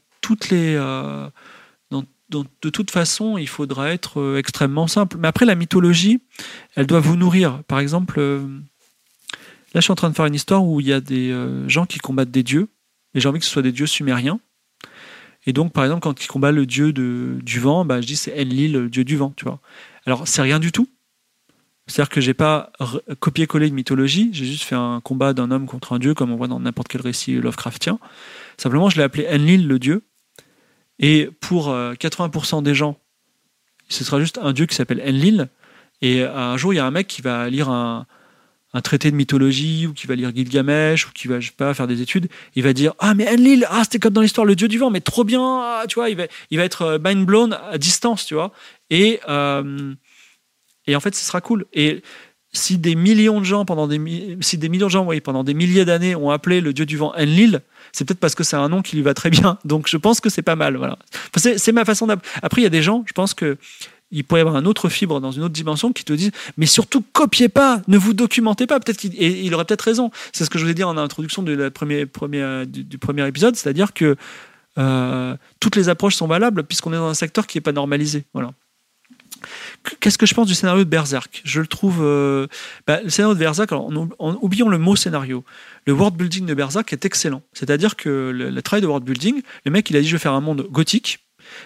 de 2.31 2.69
toute 2.69 2.91
façon, 2.91 3.37
il 3.37 3.47
faudra 3.47 3.91
être 3.91 4.19
euh, 4.19 4.37
extrêmement 4.37 4.87
simple. 4.87 5.17
Mais 5.17 5.29
après, 5.29 5.45
la 5.45 5.55
mythologie, 5.55 6.21
elle 6.75 6.87
doit 6.87 6.99
vous 6.99 7.15
nourrir. 7.15 7.63
Par 7.63 7.79
exemple, 7.79 8.19
là, 8.19 8.39
je 9.75 9.81
suis 9.81 9.91
en 9.91 9.95
train 9.95 10.09
de 10.09 10.15
faire 10.15 10.25
une 10.25 10.35
histoire 10.35 10.65
où 10.65 10.81
il 10.81 10.87
y 10.87 10.93
a 10.93 10.99
des 10.99 11.33
gens 11.67 11.85
qui 11.85 11.99
combattent 11.99 12.31
des 12.31 12.43
dieux, 12.43 12.67
et 13.13 13.21
j'ai 13.21 13.29
envie 13.29 13.39
que 13.39 13.45
ce 13.45 13.51
soit 13.51 13.61
des 13.61 13.71
dieux 13.71 13.87
sumériens. 13.87 14.39
Et 15.45 15.53
donc, 15.53 15.73
par 15.73 15.83
exemple, 15.85 16.01
quand 16.01 16.23
ils 16.23 16.27
combattent 16.27 16.55
le 16.55 16.65
dieu 16.65 16.93
du 16.93 17.59
vent, 17.59 17.85
bah, 17.85 18.01
je 18.01 18.07
dis 18.07 18.15
c'est 18.15 18.39
Enlil, 18.39 18.73
le 18.73 18.89
dieu 18.89 19.03
du 19.03 19.17
vent, 19.17 19.33
tu 19.35 19.45
vois. 19.45 19.59
Alors, 20.05 20.27
c'est 20.27 20.41
rien 20.41 20.59
du 20.59 20.71
tout. 20.71 20.87
C'est-à-dire 21.87 22.09
que 22.09 22.21
j'ai 22.21 22.33
pas 22.33 22.71
copié-collé 23.19 23.67
une 23.67 23.73
mythologie, 23.73 24.29
j'ai 24.31 24.45
juste 24.45 24.63
fait 24.63 24.75
un 24.75 25.01
combat 25.01 25.33
d'un 25.33 25.51
homme 25.51 25.65
contre 25.65 25.93
un 25.93 25.99
dieu, 25.99 26.13
comme 26.13 26.31
on 26.31 26.37
voit 26.37 26.47
dans 26.47 26.59
n'importe 26.59 26.87
quel 26.87 27.01
récit 27.01 27.33
Lovecraftien. 27.33 27.99
Simplement, 28.57 28.89
je 28.89 28.97
l'ai 28.97 29.03
appelé 29.03 29.27
Enlil, 29.29 29.67
le 29.67 29.79
dieu. 29.79 30.03
Et 30.99 31.29
pour 31.41 31.69
80% 31.69 32.59
euh, 32.59 32.61
des 32.61 32.75
gens, 32.75 32.97
ce 33.89 34.03
sera 34.03 34.19
juste 34.19 34.39
un 34.41 34.53
dieu 34.53 34.67
qui 34.67 34.75
s'appelle 34.75 35.01
Enlil. 35.05 35.49
Et 36.01 36.23
un 36.23 36.57
jour, 36.57 36.73
il 36.73 36.77
y 36.77 36.79
a 36.79 36.85
un 36.85 36.91
mec 36.91 37.07
qui 37.07 37.21
va 37.21 37.49
lire 37.49 37.69
un, 37.69 38.05
traité 38.83 39.11
de 39.11 39.15
mythologie 39.17 39.87
ou 39.87 39.93
qui 39.93 40.07
va 40.07 40.15
lire 40.15 40.33
Gilgamesh 40.33 41.07
ou 41.07 41.11
qui 41.11 41.27
va 41.27 41.39
pas 41.57 41.73
faire 41.73 41.87
des 41.87 42.01
études, 42.01 42.29
il 42.55 42.63
va 42.63 42.71
dire 42.71 42.93
ah 42.99 43.13
mais 43.13 43.27
Enlil 43.27 43.67
ah 43.69 43.81
c'était 43.83 43.99
comme 43.99 44.13
dans 44.13 44.21
l'histoire 44.21 44.45
le 44.45 44.55
dieu 44.55 44.69
du 44.69 44.77
vent 44.77 44.89
mais 44.89 45.01
trop 45.01 45.25
bien 45.25 45.41
ah, 45.41 45.83
tu 45.89 45.95
vois 45.95 46.09
il 46.09 46.15
va 46.15 46.23
il 46.51 46.57
va 46.57 46.63
être 46.63 46.83
euh, 46.83 46.97
mind 46.97 47.25
blown 47.25 47.51
à 47.69 47.77
distance 47.77 48.25
tu 48.25 48.33
vois 48.33 48.53
et 48.91 49.19
euh, 49.27 49.95
et 50.85 50.95
en 50.95 50.99
fait 50.99 51.15
ce 51.15 51.25
sera 51.25 51.41
cool 51.41 51.65
et 51.73 52.03
si 52.53 52.77
des 52.77 52.95
millions 52.95 53.39
de 53.39 53.45
gens 53.45 53.65
pendant 53.65 53.87
des 53.87 54.37
si 54.41 54.59
des 54.59 54.69
millions 54.69 54.87
de 54.87 54.91
gens 54.91 55.05
oui, 55.05 55.21
pendant 55.21 55.43
des 55.43 55.55
milliers 55.55 55.85
d'années 55.85 56.15
ont 56.15 56.29
appelé 56.29 56.61
le 56.61 56.73
dieu 56.73 56.85
du 56.85 56.97
vent 56.97 57.13
Enlil 57.17 57.61
c'est 57.91 58.05
peut-être 58.05 58.19
parce 58.19 58.35
que 58.35 58.43
c'est 58.43 58.57
un 58.57 58.69
nom 58.69 58.83
qui 58.83 58.95
lui 58.95 59.03
va 59.03 59.15
très 59.15 59.31
bien 59.31 59.57
donc 59.65 59.87
je 59.87 59.97
pense 59.97 60.19
que 60.19 60.29
c'est 60.29 60.43
pas 60.43 60.55
mal 60.55 60.77
voilà 60.77 60.99
c'est 61.35 61.71
ma 61.71 61.85
façon 61.85 62.05
d'appeler 62.05 62.29
après 62.43 62.61
il 62.61 62.65
y 62.65 62.67
a 62.67 62.71
des 62.71 62.83
gens 62.83 63.03
je 63.07 63.13
pense 63.13 63.33
que 63.33 63.57
il 64.11 64.23
pourrait 64.23 64.41
y 64.41 64.43
avoir 64.43 64.55
un 64.55 64.65
autre 64.65 64.89
fibre 64.89 65.19
dans 65.19 65.31
une 65.31 65.43
autre 65.43 65.53
dimension 65.53 65.91
qui 65.93 66.03
te 66.03 66.13
dise 66.13 66.31
mais 66.57 66.65
surtout 66.65 67.03
copiez 67.13 67.49
pas, 67.49 67.81
ne 67.87 67.97
vous 67.97 68.13
documentez 68.13 68.67
pas. 68.67 68.79
Peut-être 68.79 68.97
qu'il 68.97 69.15
et 69.15 69.41
il 69.41 69.53
aurait 69.53 69.65
peut-être 69.65 69.81
raison. 69.81 70.11
C'est 70.33 70.45
ce 70.45 70.49
que 70.49 70.57
je 70.57 70.63
voulais 70.63 70.73
dire 70.73 70.87
en 70.87 70.97
introduction 70.97 71.43
de 71.43 71.53
la 71.53 71.71
première, 71.71 72.05
du, 72.67 72.97
premier 72.97 73.27
épisode, 73.27 73.55
c'est-à-dire 73.55 73.93
que 73.93 74.15
euh, 74.77 75.35
toutes 75.59 75.75
les 75.75 75.89
approches 75.89 76.15
sont 76.15 76.27
valables 76.27 76.63
puisqu'on 76.63 76.93
est 76.93 76.97
dans 76.97 77.07
un 77.07 77.13
secteur 77.13 77.47
qui 77.47 77.57
n'est 77.57 77.61
pas 77.61 77.71
normalisé. 77.71 78.25
Voilà. 78.33 78.51
Qu'est-ce 79.99 80.17
que 80.17 80.25
je 80.25 80.33
pense 80.33 80.47
du 80.47 80.55
scénario 80.55 80.83
de 80.83 80.89
Berserk? 80.89 81.41
Je 81.43 81.61
le 81.61 81.67
trouve. 81.67 81.99
Euh, 82.01 82.47
bah, 82.87 83.01
le 83.03 83.09
scénario 83.09 83.33
de 83.33 83.39
Berserk, 83.39 83.71
alors, 83.71 83.89
en, 84.19 84.37
oublions 84.41 84.69
le 84.69 84.77
mot 84.77 84.95
scénario. 84.95 85.43
Le 85.85 85.93
world 85.93 86.15
building 86.15 86.45
de 86.45 86.53
Berserk 86.53 86.91
est 86.93 87.05
excellent. 87.05 87.41
C'est-à-dire 87.53 87.95
que 87.95 88.31
le, 88.33 88.49
le, 88.49 88.61
travail 88.61 88.81
de 88.81 88.87
world 88.87 89.05
building, 89.05 89.41
le 89.65 89.71
mec, 89.71 89.89
il 89.89 89.97
a 89.97 90.01
dit 90.01 90.07
je 90.07 90.15
vais 90.15 90.19
faire 90.19 90.33
un 90.33 90.41
monde 90.41 90.67
gothique. 90.69 91.19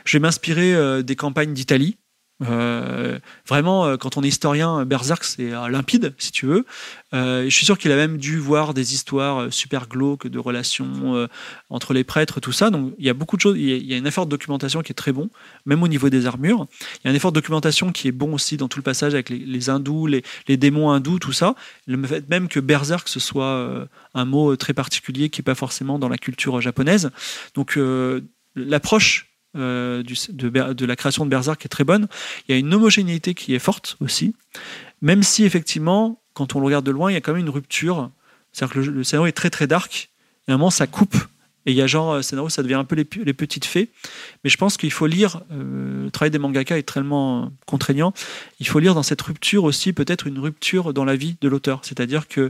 Je 0.05 0.17
vais 0.17 0.21
m'inspirer 0.21 0.73
euh, 0.73 1.01
des 1.01 1.15
campagnes 1.15 1.53
d'Italie. 1.53 1.97
Euh, 2.43 3.17
vraiment, 3.47 3.85
euh, 3.85 3.97
quand 3.97 4.17
on 4.17 4.23
est 4.23 4.27
historien, 4.27 4.83
Berserk, 4.85 5.23
c'est 5.23 5.51
limpide, 5.51 6.13
si 6.17 6.31
tu 6.31 6.45
veux. 6.45 6.65
Euh, 7.13 7.45
je 7.45 7.49
suis 7.49 7.65
sûr 7.65 7.77
qu'il 7.77 7.91
a 7.91 7.95
même 7.95 8.17
dû 8.17 8.37
voir 8.37 8.73
des 8.73 8.93
histoires 8.93 9.51
super 9.53 9.87
glauques 9.87 10.27
de 10.27 10.39
relations 10.39 11.27
entre 11.69 11.93
les 11.93 12.03
prêtres, 12.03 12.39
tout 12.39 12.51
ça. 12.51 12.69
Donc, 12.69 12.93
il 12.99 13.05
y 13.05 13.09
a 13.09 13.13
beaucoup 13.13 13.37
de 13.37 13.41
choses. 13.41 13.57
Il 13.57 13.85
y 13.85 13.93
a, 13.93 13.97
un 13.97 14.05
effort 14.05 14.25
de 14.25 14.31
documentation 14.31 14.81
qui 14.81 14.91
est 14.91 14.95
très 14.95 15.13
bon, 15.13 15.29
même 15.65 15.81
au 15.83 15.87
niveau 15.87 16.09
des 16.09 16.25
armures. 16.25 16.67
Il 17.03 17.07
y 17.07 17.07
a 17.07 17.11
un 17.11 17.15
effort 17.15 17.31
de 17.31 17.39
documentation 17.39 17.91
qui 17.91 18.07
est 18.07 18.11
bon 18.11 18.33
aussi 18.33 18.57
dans 18.57 18.67
tout 18.67 18.79
le 18.79 18.83
passage 18.83 19.13
avec 19.13 19.29
les, 19.29 19.69
hindous, 19.69 20.07
les, 20.07 20.23
les, 20.47 20.57
démons 20.57 20.91
hindous, 20.91 21.19
tout 21.19 21.33
ça. 21.33 21.55
Le 21.87 22.01
fait 22.05 22.27
même 22.29 22.47
que 22.47 22.59
Berserk, 22.59 23.07
ce 23.07 23.19
soit 23.19 23.87
un 24.13 24.25
mot 24.25 24.55
très 24.55 24.73
particulier 24.73 25.29
qui 25.29 25.39
n'est 25.39 25.45
pas 25.45 25.55
forcément 25.55 25.99
dans 25.99 26.09
la 26.09 26.17
culture 26.17 26.59
japonaise. 26.59 27.11
Donc, 27.53 27.79
l'approche 28.55 29.34
euh, 29.55 30.03
de, 30.03 30.85
la 30.85 30.95
création 30.95 31.25
de 31.25 31.29
Berserk 31.29 31.65
est 31.65 31.69
très 31.69 31.83
bonne. 31.83 32.07
Il 32.47 32.51
y 32.51 32.55
a 32.55 32.57
une 32.57 32.73
homogénéité 32.73 33.33
qui 33.33 33.55
est 33.55 33.59
forte 33.59 33.97
aussi, 33.99 34.35
même 35.01 35.23
si 35.23 35.43
effectivement, 35.43 36.21
quand 36.33 36.55
on 36.55 36.59
le 36.59 36.65
regarde 36.65 36.85
de 36.85 36.91
loin, 36.91 37.11
il 37.11 37.13
y 37.13 37.17
a 37.17 37.21
quand 37.21 37.33
même 37.33 37.41
une 37.41 37.49
rupture. 37.49 38.11
C'est-à-dire 38.51 38.73
que 38.75 38.79
le, 38.79 39.03
scénario 39.03 39.27
est 39.27 39.33
très 39.33 39.49
très 39.49 39.67
dark, 39.67 40.11
et 40.47 40.51
à 40.51 40.55
un 40.55 40.57
moment 40.57 40.69
ça 40.69 40.87
coupe, 40.87 41.15
Et 41.65 41.71
il 41.71 41.77
y 41.77 41.81
a 41.81 41.87
genre, 41.87 42.13
euh, 42.13 42.21
scénario, 42.21 42.49
ça 42.49 42.61
devient 42.63 42.75
un 42.75 42.83
peu 42.83 42.95
les, 42.95 43.05
petites 43.05 43.65
fées. 43.65 43.89
Mais 44.43 44.49
je 44.49 44.57
pense 44.57 44.77
qu'il 44.77 44.91
faut 44.91 45.07
lire, 45.07 45.41
euh, 45.51 46.05
le 46.05 46.11
travail 46.11 46.31
des 46.31 46.37
mangaka 46.37 46.77
est 46.77 46.83
tellement 46.83 47.51
contraignant, 47.65 48.13
il 48.59 48.67
faut 48.67 48.79
lire 48.79 48.93
dans 48.93 49.03
cette 49.03 49.21
rupture 49.21 49.63
aussi 49.63 49.93
peut-être 49.93 50.27
une 50.27 50.39
rupture 50.39 50.93
dans 50.93 51.05
la 51.05 51.15
vie 51.15 51.37
de 51.41 51.47
l'auteur. 51.47 51.79
C'est-à-dire 51.83 52.27
que 52.27 52.49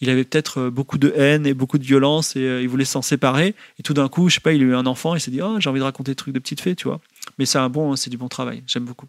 il 0.00 0.10
avait 0.10 0.24
peut-être 0.24 0.58
euh, 0.58 0.70
beaucoup 0.70 0.98
de 0.98 1.12
haine 1.16 1.46
et 1.46 1.54
beaucoup 1.54 1.78
de 1.78 1.84
violence 1.84 2.36
et 2.36 2.60
il 2.62 2.68
voulait 2.68 2.84
s'en 2.84 3.02
séparer. 3.02 3.54
Et 3.78 3.82
tout 3.82 3.94
d'un 3.94 4.08
coup, 4.08 4.28
je 4.28 4.34
sais 4.34 4.40
pas, 4.40 4.52
il 4.52 4.62
a 4.62 4.64
eu 4.64 4.74
un 4.74 4.86
enfant 4.86 5.14
et 5.14 5.20
s'est 5.20 5.30
dit, 5.30 5.42
oh, 5.42 5.58
j'ai 5.58 5.68
envie 5.68 5.80
de 5.80 5.84
raconter 5.84 6.12
des 6.12 6.16
trucs 6.16 6.34
de 6.34 6.38
petites 6.38 6.60
fées, 6.60 6.76
tu 6.76 6.88
vois. 6.88 7.00
Mais 7.38 7.46
c'est 7.46 7.58
bon, 7.68 7.94
du 7.94 8.16
bon 8.16 8.28
travail. 8.28 8.62
J'aime 8.66 8.84
beaucoup. 8.84 9.06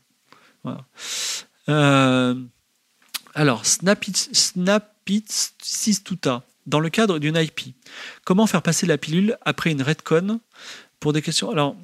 Alors, 3.36 3.66
Snapit, 3.66 4.14
Snapit 4.32 5.26
Sistuta 5.62 6.44
dans 6.66 6.80
le 6.80 6.90
cadre 6.90 7.20
d'une 7.20 7.36
IP. 7.36 7.76
Comment 8.24 8.48
faire 8.48 8.62
passer 8.62 8.86
la 8.86 8.98
pilule 8.98 9.38
après 9.46 9.72
une 9.72 9.82
redcon 9.82 10.40
pour 11.00 11.14
des 11.14 11.22
questions 11.22 11.52
Alors, 11.52 11.76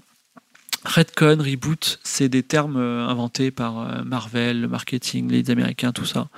redcon, 0.83 1.37
reboot, 1.39 1.99
c'est 2.03 2.29
des 2.29 2.43
termes 2.43 2.77
euh, 2.77 3.07
inventés 3.07 3.51
par 3.51 3.79
euh, 3.79 4.03
Marvel, 4.03 4.61
le 4.61 4.67
marketing, 4.67 5.29
les 5.29 5.49
Américains, 5.51 5.91
tout 5.91 6.05
ça. 6.05 6.29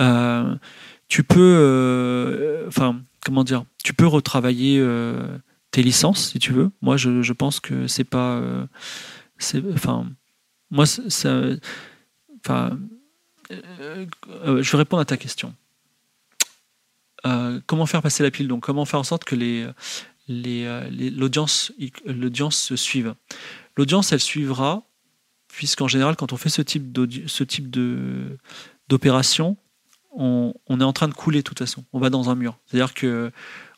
Euh, 0.00 0.54
tu 1.08 1.22
peux, 1.22 2.64
enfin, 2.66 3.00
comment 3.24 3.44
dire, 3.44 3.64
tu 3.84 3.94
peux 3.94 4.08
retravailler 4.08 4.84
tes 5.70 5.84
licences 5.84 6.32
si 6.32 6.40
tu 6.40 6.52
veux. 6.52 6.72
Moi, 6.82 6.96
je, 6.96 7.32
pense 7.32 7.60
que 7.60 7.86
c'est 7.86 8.02
pas, 8.02 8.42
c'est, 9.38 9.62
enfin, 9.72 10.04
moi, 10.72 10.84
ça, 10.84 11.42
enfin, 12.40 12.76
je 13.48 14.70
vais 14.72 14.78
répondre 14.78 15.00
à 15.00 15.04
ta 15.04 15.16
question. 15.16 15.54
Euh, 17.26 17.60
comment 17.66 17.86
faire 17.86 18.02
passer 18.02 18.22
la 18.22 18.30
pile? 18.30 18.48
Donc, 18.48 18.62
comment 18.62 18.84
faire 18.84 19.00
en 19.00 19.04
sorte 19.04 19.24
que 19.24 19.36
euh, 19.36 20.90
l'audience 21.16 21.72
se 22.50 22.76
suive? 22.76 23.14
L'audience, 23.76 24.12
elle 24.12 24.20
suivra, 24.20 24.84
puisqu'en 25.48 25.88
général, 25.88 26.16
quand 26.16 26.32
on 26.32 26.36
fait 26.36 26.48
ce 26.48 26.62
type, 26.62 26.96
ce 27.26 27.44
d'opération, 28.88 29.56
on, 30.12 30.54
est 30.68 30.84
en 30.84 30.92
train 30.92 31.08
de 31.08 31.14
couler 31.14 31.40
de 31.40 31.44
toute 31.44 31.58
façon. 31.58 31.84
On 31.92 31.98
va 31.98 32.10
dans 32.10 32.30
un 32.30 32.34
mur. 32.34 32.58
C'est-à-dire 32.66 32.94
que 32.94 33.30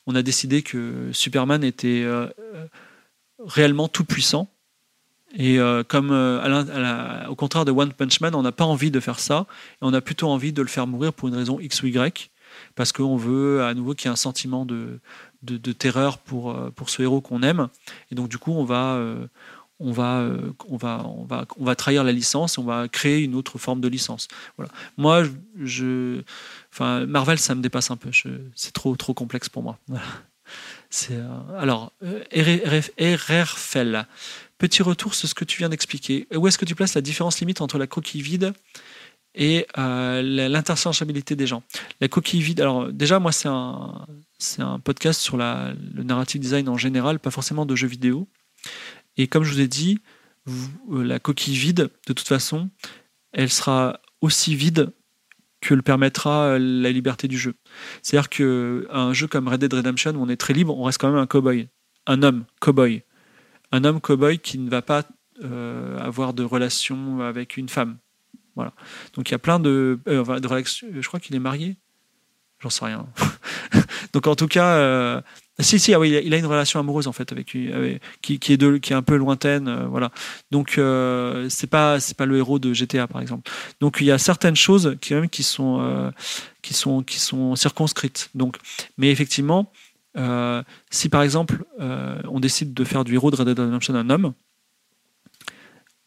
on 0.06 0.14
a 0.14 0.22
décidé 0.22 0.62
que 0.62 1.10
Superman 1.12 1.62
était 1.64 2.02
euh, 2.02 2.28
réellement 3.44 3.88
tout 3.88 4.04
puissant. 4.04 4.48
Et 5.36 5.58
comme 5.88 6.10
au 6.10 7.34
contraire 7.34 7.66
de 7.66 7.70
One 7.70 7.92
Punch 7.92 8.20
Man, 8.20 8.34
on 8.34 8.40
n'a 8.40 8.52
pas 8.52 8.64
envie 8.64 8.90
de 8.90 8.98
faire 8.98 9.20
ça, 9.20 9.46
et 9.74 9.82
on 9.82 9.92
a 9.92 10.00
plutôt 10.00 10.28
envie 10.28 10.54
de 10.54 10.62
le 10.62 10.68
faire 10.68 10.86
mourir 10.86 11.12
pour 11.12 11.28
une 11.28 11.34
raison 11.34 11.60
X 11.60 11.82
ou 11.82 11.88
Y 11.88 12.30
parce 12.78 12.92
qu'on 12.92 13.16
veut 13.16 13.64
à 13.64 13.74
nouveau 13.74 13.92
qu'il 13.92 14.06
y 14.06 14.08
ait 14.08 14.12
un 14.12 14.16
sentiment 14.16 14.64
de, 14.64 15.00
terreur 15.72 16.18
pour, 16.18 16.52
euh, 16.52 16.70
pour 16.70 16.90
ce 16.90 17.02
héros 17.02 17.20
qu'on 17.20 17.42
aime. 17.42 17.66
Et 18.12 18.14
donc, 18.14 18.28
du 18.28 18.38
coup, 18.38 18.52
on 18.52 18.62
va, 18.62 18.94
euh, 18.94 19.26
euh, 19.82 21.74
trahir 21.74 22.04
la 22.04 22.12
licence, 22.12 22.56
on 22.56 22.62
va 22.62 22.86
créer 22.86 23.18
une 23.18 23.34
autre 23.34 23.58
forme 23.58 23.80
de 23.80 23.88
licence. 23.88 24.28
Voilà. 24.56 24.70
Moi, 24.96 25.24
Marvel, 26.78 27.40
ça 27.40 27.56
me 27.56 27.62
dépasse 27.62 27.90
un 27.90 27.96
peu. 27.96 28.10
C'est 28.54 28.72
trop, 28.72 28.94
complexe 28.94 29.48
pour 29.48 29.64
moi. 29.64 29.76
C'est, 30.88 31.18
alors, 31.58 31.92
RRFL. 32.32 34.06
Petit 34.56 34.82
retour 34.84 35.14
sur 35.14 35.28
ce 35.28 35.34
que 35.34 35.44
tu 35.44 35.58
viens 35.58 35.68
d'expliquer. 35.68 36.28
Où 36.32 36.46
est-ce 36.46 36.58
que 36.58 36.64
tu 36.64 36.76
places 36.76 36.94
la 36.94 37.00
différence 37.00 37.40
limite 37.40 37.60
entre 37.60 37.76
la 37.76 37.88
coquille 37.88 38.22
vide 38.22 38.54
et 39.38 39.66
euh, 39.78 40.20
l'interchangeabilité 40.20 41.36
des 41.36 41.46
gens. 41.46 41.62
La 42.00 42.08
coquille 42.08 42.42
vide, 42.42 42.60
alors 42.60 42.92
déjà, 42.92 43.20
moi, 43.20 43.30
c'est 43.30 43.48
un, 43.48 44.04
c'est 44.38 44.62
un 44.62 44.80
podcast 44.80 45.20
sur 45.20 45.36
le 45.36 46.02
narrative 46.02 46.40
design 46.40 46.68
en 46.68 46.76
général, 46.76 47.20
pas 47.20 47.30
forcément 47.30 47.64
de 47.64 47.76
jeux 47.76 47.86
vidéo. 47.86 48.28
Et 49.16 49.28
comme 49.28 49.44
je 49.44 49.52
vous 49.52 49.60
ai 49.60 49.68
dit, 49.68 50.00
euh, 50.48 51.04
la 51.04 51.20
coquille 51.20 51.56
vide, 51.56 51.88
de 52.08 52.12
toute 52.12 52.26
façon, 52.26 52.68
elle 53.32 53.48
sera 53.48 54.00
aussi 54.20 54.56
vide 54.56 54.90
que 55.60 55.72
le 55.72 55.82
permettra 55.82 56.48
euh, 56.48 56.58
la 56.58 56.90
liberté 56.90 57.28
du 57.28 57.38
jeu. 57.38 57.54
C'est-à-dire 58.02 58.28
qu'un 58.28 59.12
jeu 59.12 59.28
comme 59.28 59.46
Red 59.46 59.60
Dead 59.60 59.72
Redemption, 59.72 60.10
où 60.16 60.22
on 60.22 60.28
est 60.28 60.36
très 60.36 60.52
libre, 60.52 60.76
on 60.76 60.82
reste 60.82 61.00
quand 61.00 61.10
même 61.10 61.20
un 61.20 61.28
cowboy, 61.28 61.68
un 62.06 62.24
homme 62.24 62.44
cowboy. 62.60 63.04
Un 63.70 63.84
homme 63.84 64.00
cowboy 64.00 64.38
qui 64.40 64.58
ne 64.58 64.68
va 64.68 64.82
pas 64.82 65.04
avoir 66.00 66.34
de 66.34 66.42
relation 66.42 67.20
avec 67.20 67.56
une 67.56 67.68
femme. 67.68 67.98
Donc 69.14 69.28
il 69.28 69.32
y 69.32 69.34
a 69.34 69.38
plein 69.38 69.58
de, 69.58 69.98
euh, 70.08 70.40
de 70.40 70.48
Je 70.48 71.06
crois 71.08 71.20
qu'il 71.20 71.34
est 71.36 71.40
marié. 71.40 71.76
J'en 72.60 72.70
sais 72.70 72.84
rien. 72.84 73.06
Donc 74.12 74.26
en 74.26 74.34
tout 74.34 74.48
cas, 74.48 74.66
euh, 74.66 75.20
si 75.60 75.78
si, 75.78 75.94
ah 75.94 76.00
oui, 76.00 76.20
il 76.24 76.34
a 76.34 76.36
une 76.36 76.46
relation 76.46 76.80
amoureuse 76.80 77.06
en 77.06 77.12
fait 77.12 77.30
avec, 77.30 77.46
qui, 77.46 77.70
qui 78.20 78.34
est 78.34 78.80
qui 78.80 78.92
est 78.92 78.96
un 78.96 79.02
peu 79.02 79.16
lointaine, 79.16 79.68
euh, 79.68 79.86
voilà. 79.86 80.10
Donc 80.50 80.80
c'est 81.48 81.70
pas 81.70 82.00
c'est 82.00 82.16
pas 82.16 82.26
le 82.26 82.36
héros 82.36 82.58
de 82.58 82.72
GTA 82.72 83.06
par 83.06 83.20
exemple. 83.20 83.48
Donc 83.80 83.98
il 84.00 84.06
y 84.06 84.10
a 84.10 84.18
certaines 84.18 84.56
choses 84.56 84.96
qui 85.00 85.14
même 85.14 85.28
qui 85.28 85.44
sont 85.44 86.12
qui 86.62 86.74
sont 86.74 87.02
qui 87.02 87.20
sont 87.20 87.54
circonscrites. 87.54 88.30
Donc, 88.34 88.56
mais 88.96 89.10
effectivement, 89.10 89.70
si 90.90 91.08
par 91.08 91.22
exemple 91.22 91.64
on 91.78 92.40
décide 92.40 92.74
de 92.74 92.82
faire 92.82 93.04
du 93.04 93.14
héros 93.14 93.30
de 93.30 93.36
Red 93.36 93.46
Dead 93.46 93.58
Redemption 93.60 93.94
un 93.94 94.10
homme, 94.10 94.32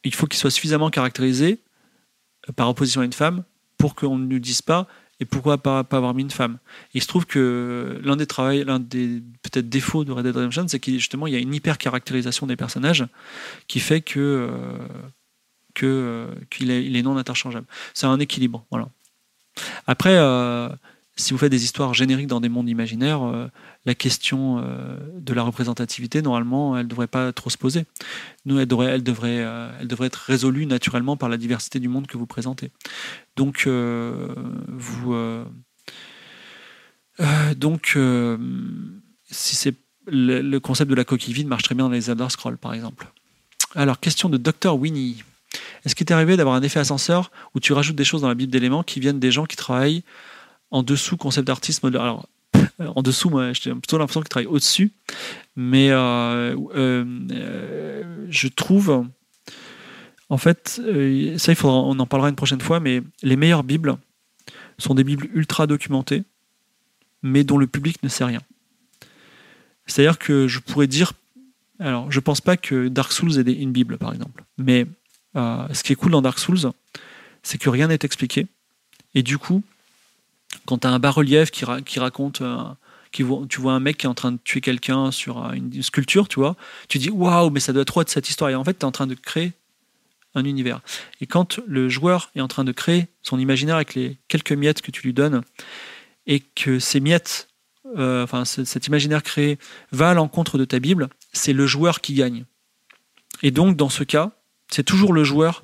il 0.04 0.14
faut 0.14 0.28
qu'il 0.28 0.40
soit 0.40 0.52
suffisamment 0.52 0.90
caractérisé 0.90 1.60
par 2.56 2.70
opposition 2.70 3.02
à 3.02 3.06
une 3.06 3.14
femme 3.14 3.44
pour 3.78 3.96
qu'on 3.96 4.18
ne 4.18 4.26
nous 4.26 4.40
dise 4.40 4.62
pas 4.62 4.88
et 5.20 5.26
pourquoi 5.26 5.60
pas, 5.60 5.84
pas 5.84 5.98
avoir 5.98 6.16
mis 6.16 6.24
une 6.24 6.32
femme. 6.32 6.58
il 6.96 7.02
se 7.02 7.08
trouve 7.08 7.28
que 7.28 8.02
l'un 8.04 8.16
des 8.16 8.26
travaux, 8.26 8.64
l'un 8.64 8.80
des 8.80 9.22
peut-être 9.44 9.70
défauts 9.70 10.04
de 10.04 10.12
Red 10.12 10.26
Dead 10.26 10.36
Redemption, 10.36 10.68
c'est 10.68 10.80
qu'il 10.80 10.96
justement 10.96 11.28
il 11.28 11.34
y 11.34 11.36
a 11.36 11.40
une 11.40 11.54
hyper 11.54 11.78
caractérisation 11.78 12.48
des 12.48 12.56
personnages 12.56 13.06
qui 13.68 13.80
fait 13.80 14.02
que 14.02 14.20
euh, 14.20 14.78
que 15.76 15.86
euh, 15.86 16.28
qu'il 16.50 16.72
est, 16.72 16.84
il 16.84 16.96
est 16.96 17.04
non 17.04 17.18
interchangeable. 17.18 17.68
C'est 17.94 18.08
un 18.08 18.20
équilibre, 18.20 18.66
voilà. 18.72 18.90
Après, 19.86 20.16
euh, 20.18 20.70
si 21.22 21.34
vous 21.34 21.38
faites 21.38 21.52
des 21.52 21.64
histoires 21.64 21.94
génériques 21.94 22.28
dans 22.28 22.42
des 22.42 22.50
mondes 22.50 22.68
imaginaires, 22.68 23.24
euh, 23.24 23.48
la 23.86 23.96
question 23.96 24.60
euh, 24.60 24.98
de 25.20 25.34
la 25.34 25.44
représentativité, 25.44 26.22
normalement, 26.22 26.76
elle 26.76 26.86
ne 26.86 26.90
devrait 26.90 27.08
pas 27.08 27.32
trop 27.32 27.50
se 27.50 27.58
poser. 27.58 27.86
Nous, 28.46 28.60
elle 28.60 28.68
devrait, 28.68 28.88
elle, 28.88 29.04
devrait, 29.04 29.40
euh, 29.40 29.72
elle 29.80 29.88
devrait 29.88 30.08
être 30.08 30.16
résolue 30.16 30.66
naturellement 30.66 31.16
par 31.18 31.30
la 31.30 31.38
diversité 31.38 31.80
du 31.80 31.88
monde 31.88 32.08
que 32.08 32.18
vous 32.18 32.26
présentez. 32.26 32.72
Donc, 33.36 33.68
vous. 33.68 35.16
donc, 37.56 37.98
si 39.30 39.56
c'est 39.56 39.76
le, 40.08 40.60
concept 40.60 40.90
de 40.90 40.96
la 40.96 41.06
coquille 41.06 41.34
vide 41.34 41.48
marche 41.48 41.64
très 41.64 41.76
bien 41.76 41.86
dans 41.86 41.92
les 41.92 42.10
Elder 42.10 42.30
Scrolls, 42.30 42.58
par 42.58 42.74
exemple. 42.74 43.08
Alors, 43.76 44.00
question 44.00 44.28
de 44.28 44.38
Dr. 44.38 44.76
Winnie. 44.76 45.24
Est-ce 45.86 45.96
qu'il 45.96 46.06
t'est 46.06 46.14
arrivé 46.14 46.38
d'avoir 46.38 46.56
un 46.56 46.62
effet 46.62 46.80
ascenseur 46.80 47.32
où 47.56 47.60
tu 47.60 47.74
rajoutes 47.74 47.96
des 47.96 48.04
choses 48.04 48.22
dans 48.22 48.28
la 48.28 48.36
Bible 48.36 48.52
d'éléments 48.52 48.84
qui 48.84 49.00
viennent 49.00 49.20
des 49.20 49.32
gens 49.32 49.46
qui 49.46 49.56
travaillent 49.56 50.04
en 50.72 50.84
dessous 50.84 51.18
concept 51.18 51.48
d'artiste 51.48 51.84
Alors, 51.86 52.28
en 52.80 53.02
dessous, 53.02 53.30
moi, 53.30 53.54
j'ai 53.54 53.72
plutôt 53.72 53.98
l'impression 53.98 54.22
qu'il 54.22 54.30
travaille 54.30 54.48
au-dessus. 54.48 54.92
Mais 55.56 55.90
euh, 55.92 56.56
euh, 56.76 58.26
je 58.30 58.48
trouve, 58.48 59.06
en 60.30 60.38
fait, 60.38 60.82
euh, 60.84 61.38
ça, 61.38 61.52
il 61.52 61.56
faudra, 61.56 61.78
on 61.78 62.00
en 62.00 62.06
parlera 62.06 62.30
une 62.30 62.36
prochaine 62.36 62.62
fois, 62.62 62.80
mais 62.80 63.04
les 63.22 63.36
meilleures 63.36 63.64
Bibles 63.64 63.98
sont 64.78 64.96
des 64.96 65.04
Bibles 65.04 65.30
ultra 65.34 65.68
documentées, 65.68 66.24
mais 67.22 67.44
dont 67.44 67.58
le 67.58 67.68
public 67.68 68.02
ne 68.04 68.10
sait 68.10 68.24
rien. 68.24 68.42
C'est-à-dire 69.86 70.18
que 70.18 70.48
je 70.48 70.60
pourrais 70.60 70.88
dire, 70.88 71.14
alors, 71.80 72.12
je 72.12 72.20
pense 72.20 72.42
pas 72.42 72.58
que 72.58 72.88
Dark 72.88 73.12
Souls 73.12 73.38
ait 73.38 73.52
une 73.52 73.72
Bible, 73.72 73.98
par 73.98 74.14
exemple, 74.14 74.44
mais 74.58 74.88
ce 75.36 75.84
qui 75.84 75.94
est 75.94 75.96
cool 75.96 76.12
dans 76.12 76.22
Dark 76.22 76.40
Souls, 76.40 76.72
c'est 77.44 77.58
que 77.58 77.70
rien 77.70 77.88
n'est 77.88 78.00
expliqué. 78.02 78.48
Et 79.14 79.24
du 79.24 79.38
coup, 79.38 79.64
quand 80.66 80.80
tu 80.80 80.88
as 80.88 80.92
un 80.92 81.00
bas-relief 81.00 81.52
qui, 81.52 82.00
raconte, 82.00 82.42
euh, 82.42 82.64
tu 83.12 83.24
vois 83.24 83.74
un 83.74 83.80
mec 83.80 83.98
qui 83.98 84.06
est 84.06 84.10
en 84.10 84.14
train 84.14 84.32
de 84.32 84.40
tuer 84.44 84.62
quelqu'un 84.62 85.12
sur 85.12 85.52
une, 85.54 85.82
sculpture, 85.82 86.28
tu 86.28 86.40
vois, 86.40 86.56
tu 86.88 86.98
dis 86.98 87.10
waouh, 87.10 87.50
mais 87.50 87.60
ça 87.60 87.74
doit 87.74 87.86
trop 87.86 88.02
être 88.02 88.10
cette 88.10 88.30
histoire. 88.30 88.50
Et 88.50 88.56
en 88.56 88.64
fait, 88.64 88.74
tu 88.74 88.82
es 88.82 88.86
en 88.86 88.92
train 88.92 89.08
de 89.08 89.16
créer 89.16 89.54
un 90.34 90.46
univers. 90.46 90.82
Et 91.20 91.28
quand 91.28 91.60
le 91.68 91.90
joueur 91.90 92.32
est 92.36 92.42
en 92.42 92.48
train 92.48 92.64
de 92.64 92.72
créer 92.72 93.08
son 93.22 93.38
imaginaire 93.40 93.76
avec 93.76 93.96
les 93.96 94.18
quelques 94.28 94.54
miettes 94.54 94.82
que 94.82 94.92
tu 94.92 95.02
lui 95.04 95.14
donnes, 95.14 95.42
et 96.28 96.40
que 96.40 96.80
ces 96.80 97.00
miettes, 97.00 97.50
euh, 97.98 98.24
enfin 98.24 98.46
cet 98.46 98.88
imaginaire 98.88 99.24
créé, 99.24 99.58
va 99.92 100.12
à 100.12 100.14
l'encontre 100.14 100.58
de 100.58 100.66
ta 100.66 100.80
Bible, 100.80 101.10
c'est 101.34 101.54
le 101.54 101.66
joueur 101.68 102.02
qui 102.02 102.14
gagne. 102.14 102.46
Et 103.44 103.52
donc, 103.52 103.76
dans 103.76 103.90
ce 103.90 104.04
cas, 104.04 104.32
c'est 104.70 104.84
toujours 104.84 105.14
le 105.14 105.24
joueur 105.24 105.64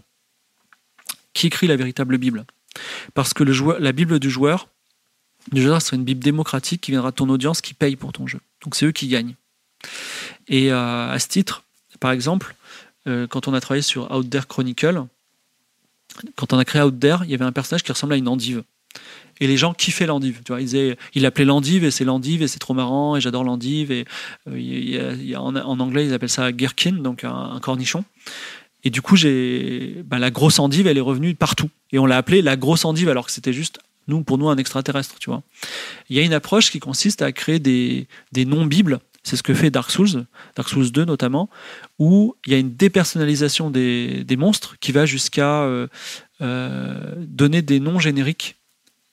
qui 1.34 1.48
écrit 1.48 1.68
la 1.68 1.76
véritable 1.76 2.18
Bible. 2.18 2.46
Parce 3.14 3.34
que 3.34 3.44
la 3.44 3.92
Bible 3.92 4.20
du 4.20 4.30
joueur, 4.30 4.68
du 5.52 5.62
joueur 5.62 5.82
sera 5.82 5.96
une 5.96 6.04
Bible 6.04 6.24
démocratique 6.24 6.82
qui 6.82 6.92
viendra 6.92 7.12
de 7.12 7.16
ton 7.16 7.30
audience 7.30 7.62
qui 7.62 7.74
paye 7.74 7.96
pour 7.96 8.12
ton 8.12 8.28
jeu. 8.28 8.40
Donc 8.64 8.76
c'est 8.76 8.86
eux 8.86 8.92
qui 8.92 9.08
gagnent. 9.08 9.36
Et 10.48 10.72
euh, 10.72 11.12
à 11.12 11.20
ce 11.20 11.28
titre, 11.28 11.64
par 12.00 12.12
exemple, 12.12 12.56
euh, 13.08 13.28
quand 13.28 13.48
on 13.48 13.54
a 13.54 13.62
travaillé 13.62 13.82
sur 13.82 14.12
Out 14.12 14.30
There 14.30 14.48
Chronicle, 14.48 15.04
quand 16.36 16.54
on 16.54 16.58
a 16.58 16.66
créé 16.66 16.82
Out 16.82 17.00
There, 17.00 17.20
il 17.24 17.30
y 17.30 17.34
avait 17.34 17.46
un 17.46 17.52
personnage 17.52 17.84
qui 17.84 17.92
ressemblait 17.92 18.16
à 18.16 18.20
une 18.20 18.28
endive. 18.28 18.64
Et 19.40 19.46
les 19.46 19.58
gens 19.58 19.74
kiffaient 19.74 20.08
l'endive. 20.08 20.42
Tu 20.44 20.52
vois, 20.52 20.62
ils 20.62 21.22
l'appelait 21.22 21.46
l'endive 21.46 21.84
et 21.84 21.92
c'est 21.92 22.06
l'endive 22.06 22.42
et 22.42 22.48
c'est 22.48 22.58
trop 22.58 22.74
marrant 22.74 23.16
et 23.16 23.22
j'adore 23.22 23.44
l'endive. 23.44 23.92
Et 23.92 24.06
euh, 24.48 25.36
en, 25.36 25.80
anglais, 25.80 26.08
ils 26.08 26.14
appellent 26.14 26.30
ça 26.30 26.52
gherkin, 26.52 26.94
donc 26.94 27.24
un, 27.24 27.34
un 27.34 27.60
cornichon. 27.60 28.04
Et 28.84 28.90
du 28.90 29.02
coup, 29.02 29.16
j'ai 29.16 30.02
bah, 30.06 30.18
la 30.18 30.32
grosse 30.32 30.60
endive, 30.60 30.88
elle 30.88 30.98
est 30.98 31.02
revenue 31.02 31.36
partout. 31.36 31.70
Et 31.92 32.00
on 32.00 32.06
l'a 32.06 32.18
appelée 32.18 32.42
la 32.42 32.56
grosse 32.56 32.86
endive 32.86 33.10
alors 33.10 33.26
que 33.26 33.32
c'était 33.32 33.54
juste, 33.54 33.80
nous, 34.08 34.24
pour 34.24 34.38
nous, 34.38 34.50
un 34.50 34.58
extraterrestre. 34.58 35.16
Tu 35.20 35.30
vois. 35.30 35.44
Il 36.10 36.16
y 36.16 36.20
a 36.20 36.24
une 36.24 36.34
approche 36.34 36.72
qui 36.72 36.80
consiste 36.80 37.22
à 37.22 37.32
créer 37.32 37.60
des, 37.60 38.08
des 38.32 38.46
noms-bibles. 38.46 39.00
C'est 39.24 39.36
ce 39.36 39.44
que 39.44 39.54
fait 39.54 39.70
Dark 39.70 39.92
Souls, 39.92 40.26
Dark 40.56 40.70
Souls 40.70 40.90
2 40.90 41.04
notamment, 41.04 41.50
où 42.00 42.36
il 42.46 42.54
y 42.54 42.56
a 42.56 42.60
une 42.60 42.74
dépersonnalisation 42.76 43.70
des, 43.70 44.24
des 44.24 44.38
monstres 44.38 44.78
qui 44.80 44.94
va 44.94 45.06
jusqu'à 45.06 45.64
euh, 45.64 45.88
euh, 46.42 47.14
donner 47.18 47.62
des 47.62 47.82
noms 47.82 48.00
génériques. 48.00 48.56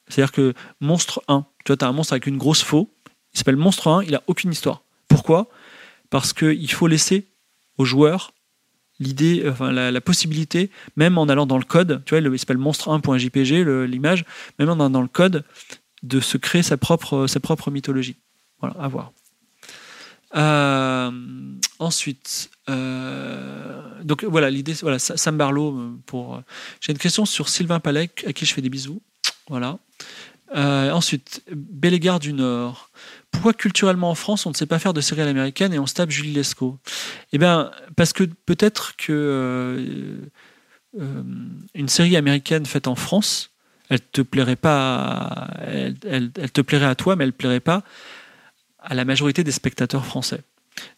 C'est-à-dire 0.08 0.30
que 0.30 0.54
monstre 0.80 1.22
1, 1.26 1.44
tu 1.64 1.72
vois, 1.72 1.76
tu 1.76 1.84
as 1.84 1.88
un 1.88 1.92
monstre 1.92 2.12
avec 2.12 2.26
une 2.26 2.38
grosse 2.38 2.62
faux, 2.62 2.90
il 3.32 3.38
s'appelle 3.38 3.56
monstre 3.56 3.88
1, 3.88 4.04
il 4.04 4.14
a 4.14 4.22
aucune 4.28 4.52
histoire. 4.52 4.82
Pourquoi? 5.08 5.48
Parce 6.10 6.32
qu'il 6.32 6.70
faut 6.70 6.86
laisser 6.86 7.26
aux 7.78 7.84
joueurs 7.84 8.32
l'idée, 9.00 9.44
enfin 9.48 9.72
la, 9.72 10.00
possibilité, 10.00 10.70
même 10.96 11.18
en 11.18 11.28
allant 11.28 11.46
dans 11.46 11.58
le 11.58 11.64
code, 11.64 12.02
tu 12.06 12.16
vois, 12.18 12.20
il 12.28 12.38
s'appelle 12.38 12.58
monstre1.jpg, 12.58 13.64
le- 13.64 13.86
l'image, 13.86 14.24
même 14.58 14.68
en 14.68 14.74
allant 14.74 14.90
dans 14.90 15.02
le 15.02 15.08
code, 15.08 15.44
de 16.02 16.20
se 16.20 16.36
créer 16.36 16.62
sa 16.62 16.76
propre, 16.76 17.26
sa 17.26 17.40
propre 17.40 17.70
mythologie. 17.70 18.16
Voilà, 18.60 18.76
à 18.78 18.88
voir. 18.88 19.12
Euh, 20.36 21.10
ensuite, 21.78 22.50
euh, 22.68 23.80
donc 24.02 24.24
voilà, 24.24 24.50
l'idée, 24.50 24.72
voilà, 24.82 24.98
Sa- 24.98 25.16
Sam 25.16 25.36
Barlow 25.36 25.78
euh, 25.78 25.92
pour. 26.06 26.42
J'ai 26.80 26.92
une 26.92 26.98
question 26.98 27.24
sur 27.24 27.48
Sylvain 27.48 27.78
Palek, 27.80 28.24
à 28.26 28.32
qui 28.32 28.44
je 28.44 28.52
fais 28.52 28.60
des 28.62 28.68
bisous. 28.68 29.00
Voilà. 29.48 29.78
Euh, 30.54 30.90
ensuite, 30.90 31.42
Bellegarde 31.52 32.22
du 32.22 32.32
Nord. 32.32 32.90
Pourquoi 33.30 33.52
culturellement 33.54 34.10
en 34.10 34.14
France, 34.14 34.46
on 34.46 34.50
ne 34.50 34.54
sait 34.54 34.66
pas 34.66 34.78
faire 34.78 34.92
de 34.92 35.00
séries 35.00 35.22
à 35.22 35.24
l'américaine 35.24 35.72
et 35.72 35.78
on 35.78 35.86
se 35.86 35.94
tape 35.94 36.10
Julie 36.10 36.32
Lescaut? 36.32 36.78
Eh 37.32 37.38
bien, 37.38 37.70
parce 37.96 38.12
que 38.12 38.24
peut-être 38.24 38.94
que 38.96 39.12
euh, 39.12 40.16
euh, 41.00 41.22
une 41.74 41.88
série 41.88 42.16
américaine 42.16 42.66
faite 42.66 42.86
en 42.86 42.94
France, 42.94 43.50
elle 43.88 44.00
te 44.00 44.20
plairait 44.22 44.56
pas, 44.56 44.96
à- 44.96 45.64
elle, 45.66 45.96
elle- 46.06 46.30
te 46.52 46.60
plairait 46.60 46.86
à 46.86 46.94
toi, 46.94 47.16
mais 47.16 47.24
elle 47.24 47.32
plairait 47.32 47.60
pas 47.60 47.82
à 48.78 48.94
la 48.94 49.04
majorité 49.04 49.44
des 49.44 49.52
spectateurs 49.52 50.04
français. 50.06 50.40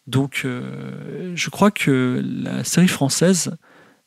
Donc, 0.07 0.45
je 0.45 1.51
crois 1.51 1.71
que 1.71 2.23
la 2.43 2.65
série 2.65 2.89
française, 2.89 3.57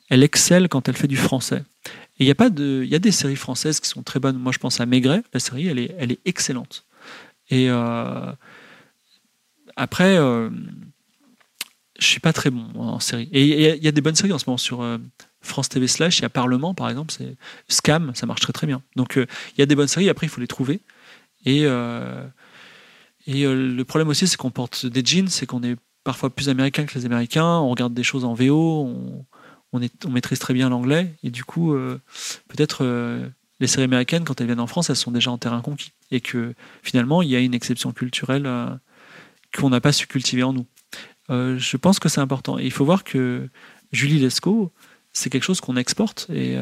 elle 0.09 0.23
excelle 0.23 0.67
quand 0.67 0.89
elle 0.89 0.97
fait 0.97 1.07
du 1.07 1.17
français. 1.17 1.63
Et 2.19 2.25
il 2.25 2.27
y 2.27 2.31
a 2.31 2.35
pas 2.35 2.49
de, 2.49 2.81
il 2.83 2.89
y 2.89 2.95
a 2.95 2.99
des 2.99 3.11
séries 3.11 3.35
françaises 3.37 3.79
qui 3.79 3.87
sont 3.87 4.03
très 4.03 4.19
bonnes. 4.19 4.37
Moi, 4.37 4.51
je 4.51 4.59
pense 4.59 4.79
à 4.81 4.85
Maigret. 4.85 5.23
La 5.33 5.39
série, 5.39 5.67
elle 5.67 5.79
est, 5.79 5.95
elle 5.97 6.11
est 6.11 6.19
excellente. 6.25 6.85
Et 7.49 7.69
euh, 7.69 8.31
après, 9.75 10.17
euh, 10.17 10.49
je 11.97 12.05
suis 12.05 12.19
pas 12.19 12.33
très 12.33 12.49
bon 12.49 12.67
en 12.75 12.99
série. 12.99 13.29
Et 13.31 13.75
il 13.77 13.83
y, 13.83 13.87
a- 13.87 13.91
des 13.91 14.01
bonnes 14.01 14.15
séries 14.15 14.33
en 14.33 14.37
ce 14.39 14.45
moment 14.47 14.57
sur 14.57 14.81
euh, 14.81 14.97
France 15.41 15.69
TV 15.69 15.87
slash. 15.87 16.19
Il 16.19 16.23
y 16.23 16.25
a 16.25 16.29
Parlement, 16.29 16.73
par 16.73 16.89
exemple. 16.89 17.13
C'est 17.17 17.35
Scam, 17.69 18.13
ça 18.15 18.25
marche 18.25 18.41
très 18.41 18.53
très 18.53 18.67
bien. 18.67 18.81
Donc, 18.95 19.17
euh, 19.17 19.25
il 19.55 19.59
y 19.59 19.61
a 19.61 19.65
des 19.65 19.75
bonnes 19.75 19.87
séries. 19.87 20.09
Après, 20.09 20.27
il 20.27 20.29
faut 20.29 20.41
les 20.41 20.47
trouver. 20.47 20.81
Et 21.45 21.65
et 23.27 23.43
le 23.45 23.83
problème 23.83 24.07
aussi, 24.07 24.27
c'est 24.27 24.37
qu'on 24.37 24.49
porte 24.49 24.85
des 24.87 25.03
jeans, 25.05 25.27
c'est 25.27 25.45
qu'on 25.45 25.61
est 25.61 25.75
parfois 26.03 26.29
plus 26.33 26.49
américain 26.49 26.85
que 26.85 26.97
les 26.97 27.05
Américains. 27.05 27.59
On 27.59 27.69
regarde 27.69 27.93
des 27.93 28.03
choses 28.03 28.25
en 28.25 28.33
VO, 28.33 28.91
on, 29.73 30.09
maîtrise 30.09 30.39
très 30.39 30.53
bien 30.53 30.69
l'anglais. 30.69 31.13
Et 31.23 31.29
du 31.29 31.43
coup, 31.43 31.73
euh, 31.73 31.99
peut-être 32.47 32.79
euh, 32.83 33.27
les 33.59 33.67
séries 33.67 33.83
américaines, 33.83 34.23
quand 34.23 34.39
elles 34.39 34.47
viennent 34.47 34.59
en 34.59 34.67
France, 34.67 34.89
elles 34.89 34.95
sont 34.95 35.11
déjà 35.11 35.31
en 35.31 35.37
terrain 35.37 35.61
conquis. 35.61 35.91
Et 36.11 36.21
que 36.21 36.53
finalement, 36.81 37.21
il 37.21 37.29
y 37.29 37.35
a 37.35 37.39
une 37.39 37.53
exception 37.53 37.91
culturelle 37.91 38.45
euh, 38.45 38.69
qu'on 39.55 39.69
n'a 39.69 39.81
pas 39.81 39.91
su 39.91 40.07
cultiver 40.07 40.43
en 40.43 40.53
nous. 40.53 40.65
Je 41.29 41.77
pense 41.77 41.99
que 41.99 42.09
c'est 42.09 42.21
important. 42.21 42.57
Et 42.57 42.65
il 42.65 42.71
faut 42.71 42.85
voir 42.85 43.03
que 43.03 43.47
Julie 43.91 44.17
Lescaut, 44.17 44.71
c'est 45.13 45.29
quelque 45.29 45.43
chose 45.43 45.61
qu'on 45.61 45.75
exporte 45.75 46.27
et 46.33 46.57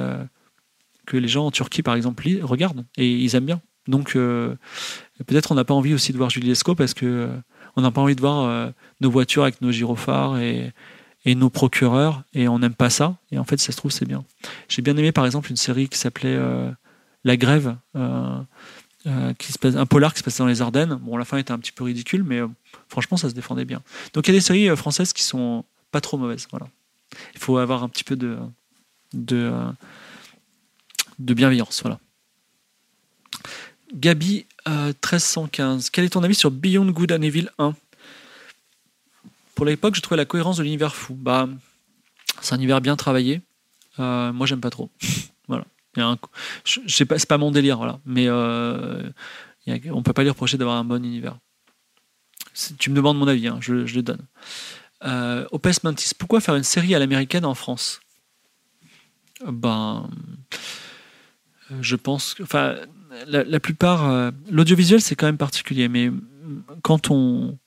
que 1.06 1.16
les 1.16 1.30
gens 1.30 1.46
en 1.46 1.52
Turquie, 1.52 1.84
par 1.84 1.96
exemple, 1.96 2.28
regardent 2.42 2.86
et 2.98 3.10
ils 3.10 3.34
aiment 3.38 3.46
bien. 3.46 3.62
Donc, 3.88 4.12
peut-être 4.16 5.54
on 5.54 5.56
n'a 5.56 5.64
pas 5.64 5.74
envie 5.74 5.94
aussi 5.94 6.12
de 6.12 6.18
voir 6.18 6.30
Julie 6.30 6.50
Lescaut 6.50 6.76
parce 6.76 6.94
que 6.94 7.30
on 7.78 7.82
n'a 7.82 7.92
pas 7.92 8.02
envie 8.02 8.16
de 8.16 8.20
voir 8.20 8.74
nos 9.00 9.10
voitures 9.10 9.44
avec 9.44 9.62
nos 9.62 9.72
gyrophares 9.72 10.38
et, 10.40 10.74
et 11.26 11.36
nos 11.36 11.50
procureurs 11.50 12.24
et 12.34 12.48
on 12.48 12.60
n'aime 12.60 12.74
pas 12.74 12.90
ça. 12.90 13.18
Et 13.32 13.38
en 13.38 13.44
fait, 13.44 13.60
ça 13.60 13.72
se 13.72 13.78
trouve, 13.78 13.92
c'est 13.92 14.08
bien. 14.08 14.24
J'ai 14.70 14.82
bien 14.82 14.96
aimé, 14.98 15.12
par 15.12 15.26
exemple, 15.26 15.50
une 15.50 15.58
série 15.58 15.90
qui 15.90 15.98
s'appelait 15.98 16.36
euh, 16.36 16.72
La 17.24 17.38
Grève, 17.38 17.76
euh, 17.96 18.40
euh, 19.08 19.34
qui 19.34 19.52
se 19.52 19.60
passe, 19.60 19.76
un 19.76 19.86
polar 19.86 20.14
qui 20.14 20.20
se 20.20 20.24
passait 20.24 20.40
dans 20.40 20.48
les 20.48 20.62
Ardennes. 20.62 20.96
Bon, 21.02 21.18
la 21.18 21.26
fin 21.26 21.38
était 21.38 21.52
un 21.52 21.60
petit 21.60 21.72
peu 21.72 21.84
ridicule, 21.84 22.24
mais 22.24 22.42
franchement, 22.88 23.18
ça 23.18 23.30
se 23.30 23.34
défendait 23.34 23.66
bien. 23.66 23.82
Donc, 24.14 24.28
il 24.28 24.32
y 24.32 24.36
a 24.36 24.38
des 24.38 24.42
séries 24.42 24.76
françaises 24.78 25.14
qui 25.14 25.24
sont 25.24 25.66
pas 25.92 26.02
trop 26.02 26.18
mauvaises. 26.18 26.48
Voilà. 26.52 26.68
Il 27.34 27.40
faut 27.40 27.58
avoir 27.58 27.84
un 27.84 27.90
petit 27.90 28.04
peu 28.04 28.16
de, 28.16 28.38
de, 29.14 29.74
bienveillance. 31.20 31.82
Voilà. 31.82 32.00
Gabi, 33.94 34.46
euh, 34.68 34.88
1315. 34.88 35.90
Quel 35.90 36.06
est 36.06 36.10
ton 36.10 36.24
avis 36.24 36.36
sur 36.36 36.52
Beyond 36.52 36.92
Good 36.92 37.12
and 37.12 37.22
Evil 37.22 37.50
1 37.58 37.74
Pour 39.58 39.66
l'époque, 39.66 39.96
je 39.96 40.02
trouvais 40.02 40.18
la 40.18 40.26
cohérence 40.26 40.58
de 40.58 40.64
l'univers 40.64 40.96
fou. 40.96 41.16
Bah, 41.16 41.50
c'est 42.42 42.54
un 42.54 42.58
univers 42.58 42.80
bien 42.80 42.96
travaillé. 42.96 43.42
Euh, 43.98 44.32
moi, 44.32 44.46
j'aime 44.46 44.62
pas 44.62 44.70
trop. 44.70 44.92
voilà. 45.48 45.66
C'est 46.64 47.28
pas 47.28 47.38
mon 47.40 47.50
délire, 47.50 47.78
voilà. 47.78 48.00
Mais 48.06 48.28
euh, 48.28 49.10
a- 49.68 49.94
on 49.94 50.04
peut 50.04 50.14
pas 50.14 50.22
lui 50.22 50.30
reprocher 50.30 50.60
d'avoir 50.60 50.78
un 50.78 50.84
bon 50.84 51.04
univers. 51.04 51.40
Tu 52.78 52.92
me 52.92 52.96
demandes 52.96 53.18
mon 53.18 53.28
avis, 53.28 53.48
hein, 53.48 53.58
je, 53.60 53.74
le 53.74 54.02
donne. 54.04 54.22
Euh, 55.04 55.48
Opes 55.52 55.84
Mantis, 55.84 56.12
pourquoi 56.16 56.40
faire 56.40 56.56
une 56.56 56.62
série 56.62 56.94
à 56.94 57.00
l'américaine 57.00 57.44
en 57.44 57.56
France? 57.56 58.00
Ben, 59.44 60.08
je 61.82 61.96
pense 61.96 62.36
enfin, 62.44 62.76
la, 63.26 63.60
plupart, 63.60 64.08
euh, 64.08 64.30
l'audiovisuel 64.52 65.02
c'est 65.02 65.16
quand 65.16 65.28
même 65.28 65.38
particulier, 65.38 65.88
mais 65.88 66.12
quand 66.82 67.10
on, 67.12 67.58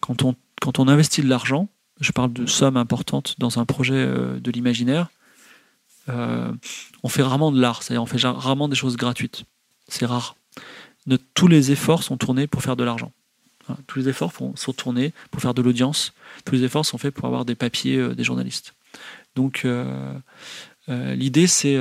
quand 0.00 0.22
on, 0.22 0.36
quand 0.62 0.78
on 0.78 0.86
investit 0.86 1.22
de 1.22 1.28
l'argent, 1.28 1.68
je 2.00 2.12
parle 2.12 2.32
de 2.32 2.46
sommes 2.46 2.76
importantes 2.76 3.34
dans 3.38 3.58
un 3.58 3.64
projet 3.64 3.96
euh, 3.96 4.38
de 4.38 4.50
l'imaginaire, 4.52 5.10
euh, 6.08 6.52
on 7.02 7.08
fait 7.08 7.22
rarement 7.22 7.50
de 7.50 7.60
l'art, 7.60 7.82
c'est-à-dire 7.82 8.02
on 8.02 8.06
fait 8.06 8.22
rarement 8.22 8.68
des 8.68 8.76
choses 8.76 8.96
gratuites. 8.96 9.44
C'est 9.88 10.06
rare. 10.06 10.36
Tous 11.34 11.48
les 11.48 11.72
efforts 11.72 12.04
sont 12.04 12.16
tournés 12.16 12.46
pour 12.46 12.62
faire 12.62 12.76
de 12.76 12.84
l'argent. 12.84 13.10
Voilà, 13.66 13.80
tous 13.88 13.98
les 13.98 14.08
efforts 14.08 14.32
sont 14.54 14.72
tournés 14.72 15.12
pour 15.32 15.42
faire 15.42 15.52
de 15.52 15.62
l'audience. 15.62 16.12
Tous 16.44 16.54
les 16.54 16.62
efforts 16.62 16.86
sont 16.86 16.98
faits 16.98 17.12
pour 17.12 17.26
avoir 17.26 17.44
des 17.44 17.56
papiers 17.56 17.96
euh, 17.96 18.14
des 18.14 18.24
journalistes. 18.24 18.74
Donc 19.34 19.66
l'idée 20.86 21.46
c'est 21.46 21.78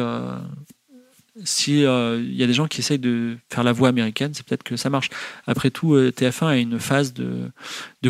euh, 1.38 1.41
si 1.44 1.86
euh, 1.86 2.22
il 2.22 2.36
y 2.36 2.44
a 2.44 2.48
des 2.48 2.53
gens 2.53 2.68
qui 2.68 2.82
essayent 2.82 2.99
de 2.99 3.38
faire 3.49 3.64
la 3.64 3.72
voix 3.72 3.90
américaine, 3.90 4.34
c'est 4.34 4.45
peut-être 4.45 4.64
que 4.64 4.76
ça 4.76 4.90
marche. 4.90 5.10
Après 5.48 5.70
tout, 5.70 5.94
euh, 5.94 6.12
TF1 6.12 6.45
a 6.45 6.58
une 6.58 6.80
phase 6.80 7.14
de, 7.14 7.52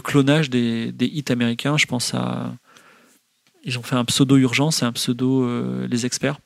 clonage 0.03 0.49
des, 0.49 0.93
hits 0.99 1.25
américains. 1.29 1.77
Je 1.77 1.85
pense 1.85 2.13
à 2.13 2.53
ils 3.63 3.77
ont 3.77 3.83
fait 3.83 3.95
un 3.95 4.05
pseudo 4.05 4.37
urgence 4.37 4.81
et 4.81 4.85
un 4.85 4.91
pseudo 4.91 5.43
euh, 5.43 5.87
les 5.87 6.05
experts. 6.05 6.39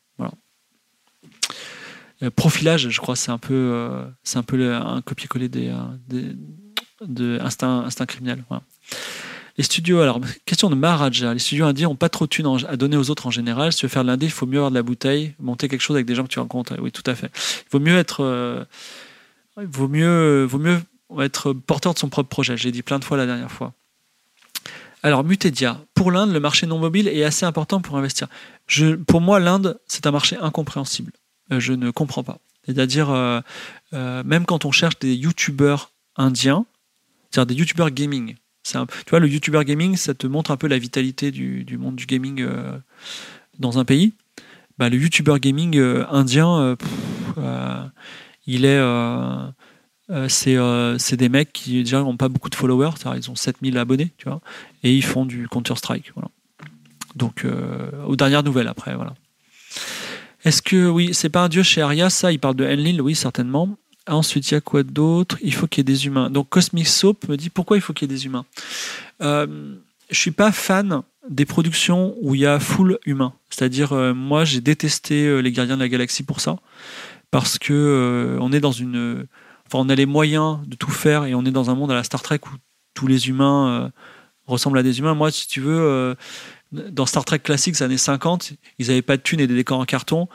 Euh, 2.23 2.31
profilage, 2.31 2.89
je 2.89 3.01
crois, 3.01 3.15
c'est 3.15 3.31
un 3.31 3.37
peu 3.37 3.53
euh, 3.53 4.05
c'est 4.23 4.37
un 4.37 4.43
peu 4.43 4.73
un 4.73 5.01
copier-coller 5.01 5.49
des, 5.49 5.69
euh, 5.69 6.33
criminel. 8.07 8.43
Voilà. 8.49 8.63
Les 9.57 9.63
studios, 9.63 10.01
alors, 10.01 10.19
question 10.45 10.69
de 10.69 10.75
Maharaja. 10.75 11.33
Les 11.33 11.39
studios 11.39 11.65
indiens 11.65 11.87
n'ont 11.87 11.95
pas 11.95 12.09
trop 12.09 12.25
de 12.25 12.29
thunes 12.29 12.47
à 12.67 12.75
donner 12.75 12.97
aux 12.97 13.09
autres 13.09 13.27
en 13.27 13.31
général. 13.31 13.71
Si 13.71 13.79
tu 13.79 13.85
veux 13.85 13.89
faire 13.89 14.03
de 14.03 14.23
il 14.23 14.31
faut 14.31 14.45
mieux 14.45 14.57
avoir 14.57 14.71
de 14.71 14.75
la 14.75 14.83
bouteille, 14.83 15.33
monter 15.39 15.69
quelque 15.69 15.81
chose 15.81 15.95
avec 15.95 16.05
des 16.05 16.15
gens 16.15 16.23
que 16.23 16.29
tu 16.29 16.39
rencontres. 16.39 16.75
Oui, 16.79 16.91
tout 16.91 17.03
à 17.05 17.15
fait. 17.15 17.31
Il 17.35 17.71
vaut 17.71 17.79
mieux 17.79 17.97
être, 17.97 18.23
euh, 18.23 18.65
il 19.59 19.67
vaut 19.67 19.87
mieux, 19.87 20.43
vaut 20.43 20.59
mieux 20.59 20.81
être 21.19 21.53
porteur 21.53 21.93
de 21.93 21.99
son 21.99 22.09
propre 22.09 22.29
projet. 22.29 22.57
J'ai 22.57 22.71
dit 22.71 22.83
plein 22.83 22.99
de 22.99 23.05
fois 23.05 23.15
la 23.17 23.25
dernière 23.25 23.51
fois. 23.51 23.73
Alors, 25.05 25.23
Mutedia. 25.23 25.79
Pour 25.93 26.11
l'Inde, 26.11 26.33
le 26.33 26.39
marché 26.39 26.65
non 26.65 26.79
mobile 26.79 27.07
est 27.07 27.23
assez 27.23 27.45
important 27.45 27.79
pour 27.79 27.95
investir. 27.95 28.27
Pour 29.05 29.21
moi, 29.21 29.39
l'Inde, 29.39 29.79
c'est 29.85 30.07
un 30.07 30.11
marché 30.11 30.35
incompréhensible. 30.35 31.11
Euh, 31.51 31.59
je 31.59 31.73
ne 31.73 31.91
comprends 31.91 32.23
pas. 32.23 32.39
C'est-à-dire, 32.65 33.11
euh, 33.11 33.39
euh, 33.93 34.23
même 34.23 34.45
quand 34.45 34.65
on 34.65 34.71
cherche 34.71 34.97
des 34.97 35.13
youtubeurs 35.13 35.91
indiens, 36.15 36.65
c'est-à-dire 37.29 37.45
des 37.45 37.59
youtubeurs 37.59 37.91
gaming, 37.91 38.35
tu 38.65 39.09
vois, 39.09 39.19
le 39.19 39.27
YouTuber 39.27 39.63
gaming, 39.63 39.95
ça 39.95 40.13
te 40.13 40.25
montre 40.27 40.51
un 40.51 40.57
peu 40.57 40.67
la 40.67 40.77
vitalité 40.77 41.31
du, 41.31 41.63
du 41.63 41.77
monde 41.77 41.95
du 41.95 42.05
gaming 42.05 42.41
euh, 42.41 42.77
dans 43.59 43.77
un 43.77 43.85
pays. 43.85 44.13
Bah, 44.77 44.89
le 44.89 44.97
YouTuber 44.97 45.39
gaming 45.39 45.77
euh, 45.77 46.05
indien, 46.09 46.75
euh, 47.37 47.85
il 48.47 48.65
est, 48.65 48.81
c'est, 50.27 51.17
des 51.17 51.29
mecs 51.29 51.53
qui 51.53 51.83
déjà 51.83 51.99
n'ont 51.99 52.17
pas 52.17 52.29
beaucoup 52.29 52.49
de 52.49 52.55
followers, 52.55 52.95
ils 53.15 53.29
ont 53.29 53.35
7000 53.35 53.77
abonnés, 53.77 54.11
tu 54.17 54.27
vois, 54.27 54.41
et 54.83 54.93
ils 54.93 55.03
font 55.03 55.25
du 55.25 55.47
Counter 55.47 55.75
Strike, 55.75 56.11
voilà. 56.15 56.29
Donc, 57.15 57.45
aux 58.05 58.15
dernières 58.17 58.43
nouvelles 58.43 58.67
après, 58.67 58.93
voilà. 58.93 59.13
Est-ce 60.43 60.61
que, 60.61 60.87
oui, 60.87 61.11
c'est 61.13 61.29
pas 61.29 61.43
un 61.43 61.49
dieu 61.49 61.63
chez 61.63 61.81
Arias, 61.81 62.09
ça, 62.09 62.31
il 62.31 62.39
parle 62.39 62.55
de 62.55 62.65
Enlil, 62.65 63.01
oui, 63.01 63.15
certainement. 63.15 63.77
Ensuite, 64.07 64.51
il 64.51 64.53
y 64.53 64.57
a 64.57 64.61
quoi 64.61 64.83
d'autre? 64.83 65.37
Il 65.41 65.53
faut 65.53 65.67
qu'il 65.67 65.79
y 65.79 65.81
ait 65.81 65.93
des 65.93 66.05
humains. 66.05 66.29
Donc, 66.29 66.49
Cosmic 66.49 66.87
Soap 66.87 67.27
me 67.27 67.37
dit 67.37 67.49
pourquoi 67.49 67.77
il 67.77 67.81
faut 67.81 67.93
qu'il 67.93 68.09
y 68.09 68.13
ait 68.13 68.15
des 68.15 68.25
humains. 68.25 68.45
Euh, 69.21 69.75
je 70.09 70.19
suis 70.19 70.31
pas 70.31 70.51
fan 70.51 71.01
des 71.29 71.45
productions 71.45 72.15
où 72.21 72.35
il 72.35 72.41
y 72.41 72.45
a 72.45 72.59
full 72.59 72.99
humain. 73.05 73.33
C'est-à-dire, 73.49 73.93
euh, 73.93 74.13
moi, 74.13 74.45
j'ai 74.45 74.61
détesté 74.61 75.25
euh, 75.25 75.39
les 75.39 75.51
Gardiens 75.51 75.75
de 75.75 75.81
la 75.81 75.89
Galaxie 75.89 76.23
pour 76.23 76.39
ça, 76.39 76.57
parce 77.31 77.57
que 77.57 77.73
euh, 77.73 78.37
on 78.41 78.51
est 78.51 78.59
dans 78.59 78.71
une, 78.71 79.25
enfin, 79.65 79.83
on 79.83 79.89
a 79.89 79.95
les 79.95 80.05
moyens 80.05 80.59
de 80.67 80.75
tout 80.75 80.91
faire 80.91 81.25
et 81.25 81.33
on 81.35 81.45
est 81.45 81.51
dans 81.51 81.69
un 81.69 81.75
monde 81.75 81.91
à 81.91 81.95
la 81.95 82.03
Star 82.03 82.21
Trek 82.21 82.39
où 82.45 82.55
tous 82.93 83.07
les 83.07 83.27
humains 83.27 83.91
ressemblent 84.45 84.77
à 84.77 84.83
des 84.83 84.99
humains. 84.99 85.15
Moi, 85.15 85.31
si 85.31 85.47
tu 85.47 85.59
veux, 85.59 86.15
dans 86.71 87.05
Star 87.05 87.25
Trek 87.25 87.39
classique, 87.39 87.81
années 87.81 87.97
50, 87.97 88.53
ils 88.79 88.87
n'avaient 88.87 89.01
pas 89.01 89.17
de 89.17 89.21
thunes 89.21 89.41
et 89.41 89.47
des 89.47 89.55
décors 89.55 89.79
en 89.79 89.85
carton. 89.85 90.29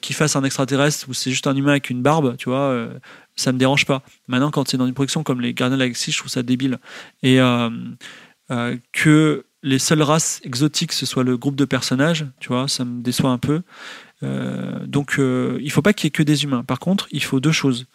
Qui 0.00 0.12
fassent 0.12 0.34
un 0.34 0.42
extraterrestre 0.42 1.08
ou 1.08 1.14
c'est 1.14 1.30
juste 1.30 1.46
un 1.46 1.54
humain 1.54 1.70
avec 1.70 1.88
une 1.90 2.02
barbe, 2.02 2.36
tu 2.36 2.48
vois, 2.48 2.88
ça 3.36 3.52
me 3.52 3.58
dérange 3.58 3.86
pas. 3.86 4.02
Maintenant, 4.26 4.50
quand 4.50 4.68
c'est 4.68 4.76
dans 4.76 4.86
une 4.86 4.94
production 4.94 5.22
comme 5.22 5.40
les 5.40 5.54
Gardiens 5.54 5.78
de 5.78 5.92
je 5.92 6.18
trouve 6.18 6.30
ça 6.30 6.42
débile. 6.42 6.78
Et 7.22 7.38
que 8.92 9.44
les 9.62 9.78
seules 9.78 10.02
races 10.02 10.40
exotiques 10.44 10.92
ce 10.92 11.06
soit 11.06 11.24
le 11.24 11.36
groupe 11.36 11.56
de 11.56 11.64
personnages, 11.64 12.26
tu 12.40 12.48
vois, 12.48 12.68
ça 12.68 12.84
me 12.84 13.02
déçoit 13.02 13.30
un 13.30 13.38
peu. 13.38 13.62
Euh, 14.22 14.86
donc 14.86 15.18
euh, 15.18 15.58
il 15.62 15.70
faut 15.70 15.82
pas 15.82 15.92
qu'il 15.92 16.06
y 16.06 16.08
ait 16.08 16.10
que 16.10 16.22
des 16.22 16.44
humains. 16.44 16.64
Par 16.64 16.78
contre, 16.78 17.08
il 17.10 17.22
faut 17.22 17.40
deux 17.40 17.52
choses. 17.52 17.86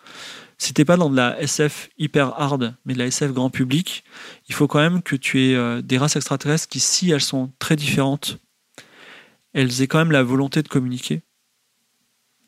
Si 0.58 0.74
t'es 0.74 0.86
pas 0.86 0.98
dans 0.98 1.10
de 1.10 1.16
la 1.16 1.40
SF 1.42 1.90
hyper 1.98 2.40
hard, 2.40 2.76
mais 2.86 2.94
de 2.94 3.00
la 3.00 3.08
SF 3.08 3.34
grand 3.34 3.50
public, 3.50 4.04
il 4.48 4.56
faut 4.56 4.68
quand 4.68 4.80
même 4.80 5.02
que 5.02 5.16
tu 5.16 5.42
aies 5.42 5.56
euh, 5.56 5.82
des 5.82 5.98
races 5.98 6.16
extraterrestres 6.16 6.68
qui, 6.68 6.80
si 6.80 7.12
elles 7.12 7.22
sont 7.22 7.52
très 7.60 7.76
différentes, 7.76 8.38
elles 9.54 9.82
aient 9.82 9.88
quand 9.88 10.00
même 10.00 10.12
la 10.12 10.24
volonté 10.24 10.62
de 10.64 10.68
communiquer. 10.68 11.22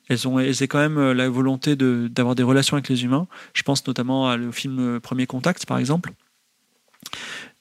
Elles 0.07 0.27
ont, 0.27 0.39
elles 0.39 0.61
aient 0.61 0.67
quand 0.67 0.79
même 0.79 1.11
la 1.11 1.29
volonté 1.29 1.75
d'avoir 1.75 2.35
des 2.35 2.43
relations 2.43 2.77
avec 2.77 2.89
les 2.89 3.03
humains. 3.03 3.27
Je 3.53 3.63
pense 3.63 3.85
notamment 3.87 4.33
au 4.33 4.51
film 4.51 4.99
Premier 4.99 5.25
Contact, 5.25 5.65
par 5.65 5.77
exemple. 5.77 6.13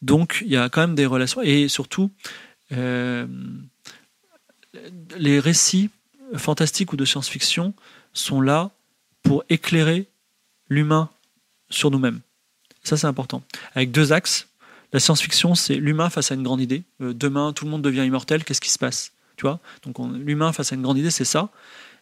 Donc 0.03 0.43
il 0.45 0.53
y 0.53 0.57
a 0.57 0.69
quand 0.69 0.81
même 0.83 0.95
des 0.95 1.07
relations. 1.07 1.41
Et 1.43 1.69
surtout, 1.69 2.11
euh, 2.73 3.27
les 5.17 5.39
récits 5.39 5.91
fantastiques 6.37 6.93
ou 6.93 6.97
de 6.97 7.05
science-fiction 7.05 7.75
sont 8.13 8.41
là 8.41 8.71
pour 9.23 9.45
éclairer 9.49 10.07
l'humain 10.69 11.11
sur 11.71 11.91
nous-mêmes. 11.91 12.21
Ça, 12.83 12.97
c'est 12.97 13.07
important. 13.07 13.43
Avec 13.75 13.91
deux 13.91 14.13
axes. 14.13 14.49
La 14.93 15.01
science-fiction, 15.01 15.55
c'est 15.55 15.77
l'humain 15.77 16.11
face 16.11 16.31
à 16.31 16.35
une 16.35 16.43
grande 16.43 16.61
idée. 16.61 16.83
Euh, 17.01 17.15
demain, 17.15 17.53
tout 17.53 17.65
le 17.65 17.71
monde 17.71 17.83
devient 17.83 18.05
immortel. 18.05 18.45
Qu'est-ce 18.45 18.61
qui 18.61 18.71
se 18.71 18.79
passe? 18.79 19.13
Tu 19.37 19.43
vois? 19.43 19.59
Donc, 19.85 19.97
l'humain 19.99 20.53
face 20.53 20.73
à 20.73 20.77
une 20.77 20.83
grande 20.83 20.99
idée, 20.99 21.11
c'est 21.11 21.25
ça. 21.25 21.49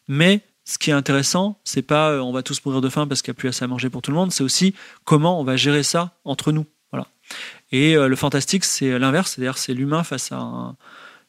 Mais 0.08 0.42
ce 0.64 0.78
qui 0.78 0.90
est 0.90 0.94
intéressant, 0.94 1.58
c'est 1.64 1.82
pas 1.82 2.10
euh, 2.10 2.20
on 2.20 2.32
va 2.32 2.42
tous 2.42 2.64
mourir 2.64 2.80
de 2.80 2.88
faim 2.88 3.06
parce 3.06 3.22
qu'il 3.22 3.32
n'y 3.32 3.36
a 3.36 3.40
plus 3.40 3.48
assez 3.48 3.64
à 3.64 3.68
manger 3.68 3.90
pour 3.90 4.02
tout 4.02 4.10
le 4.10 4.16
monde. 4.16 4.32
C'est 4.32 4.44
aussi 4.44 4.74
comment 5.04 5.40
on 5.40 5.44
va 5.44 5.56
gérer 5.56 5.82
ça 5.82 6.12
entre 6.24 6.52
nous. 6.52 6.66
Et 7.70 7.96
euh, 7.96 8.08
le 8.08 8.16
fantastique, 8.16 8.64
c'est 8.66 8.98
l'inverse, 8.98 9.32
c'est-à-dire 9.32 9.56
c'est 9.56 9.72
l'humain 9.72 10.04
face 10.04 10.32
à 10.32 10.36
un, 10.36 10.76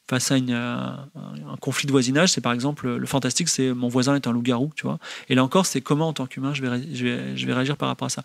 face 0.09 0.31
à 0.31 0.35
euh, 0.35 0.89
un, 1.15 1.55
conflit 1.61 1.87
de 1.87 1.91
voisinage. 1.93 2.33
C'est 2.33 2.41
par 2.41 2.51
exemple 2.51 2.89
le 2.89 3.05
fantastique, 3.05 3.47
c'est 3.47 3.73
mon 3.73 3.87
voisin 3.87 4.15
est 4.15 4.27
un 4.27 4.33
loup-garou, 4.33 4.71
tu 4.75 4.83
vois. 4.83 4.99
Et 5.29 5.35
là 5.35 5.43
encore, 5.45 5.65
c'est 5.65 5.79
comment 5.79 6.09
en 6.09 6.13
tant 6.13 6.25
qu'humain 6.25 6.53
je 6.53 6.61
vais, 6.61 6.81
je, 6.93 7.45
vais, 7.45 7.53
réagir 7.53 7.77
par 7.77 7.87
rapport 7.87 8.07
à 8.07 8.09
ça. 8.09 8.23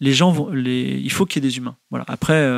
Les 0.00 0.14
gens 0.14 0.34
il 0.54 1.12
faut 1.12 1.26
qu'il 1.26 1.44
y 1.44 1.46
ait 1.46 1.50
des 1.50 1.58
humains. 1.58 1.76
Voilà. 1.90 2.06
Après, 2.08 2.50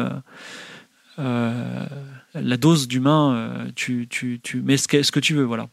la 1.19 2.57
dose 2.57 2.87
d'humain, 2.87 3.67
tu, 3.75 4.07
tu, 4.09 4.39
tu 4.41 4.62
mets 4.62 4.77
ce 4.77 4.87
que, 4.87 5.03
ce 5.03 5.11
que 5.11 5.21
tu 5.21 5.35
veux, 5.35 5.43
voilà. 5.43 5.69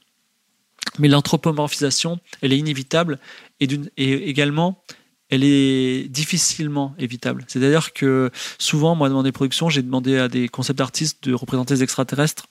Mais 0.99 1.07
l'anthropomorphisation, 1.07 2.19
elle 2.41 2.53
est 2.53 2.57
inévitable 2.57 3.19
et, 3.59 3.67
également 3.97 4.83
elle 5.29 5.43
est 5.43 6.07
difficilement 6.07 6.95
évitable. 6.97 7.43
C'est-à-dire 7.49 7.91
que 7.91 8.31
souvent, 8.59 8.95
moi, 8.95 9.09
dans 9.09 9.23
des 9.23 9.33
productions, 9.33 9.69
j'ai 9.69 9.81
demandé 9.81 10.17
à 10.17 10.29
des 10.29 10.47
concept 10.47 10.79
artistes 10.79 11.21
de 11.25 11.33
représenter 11.33 11.73
des 11.73 11.83
extraterrestres 11.83 12.47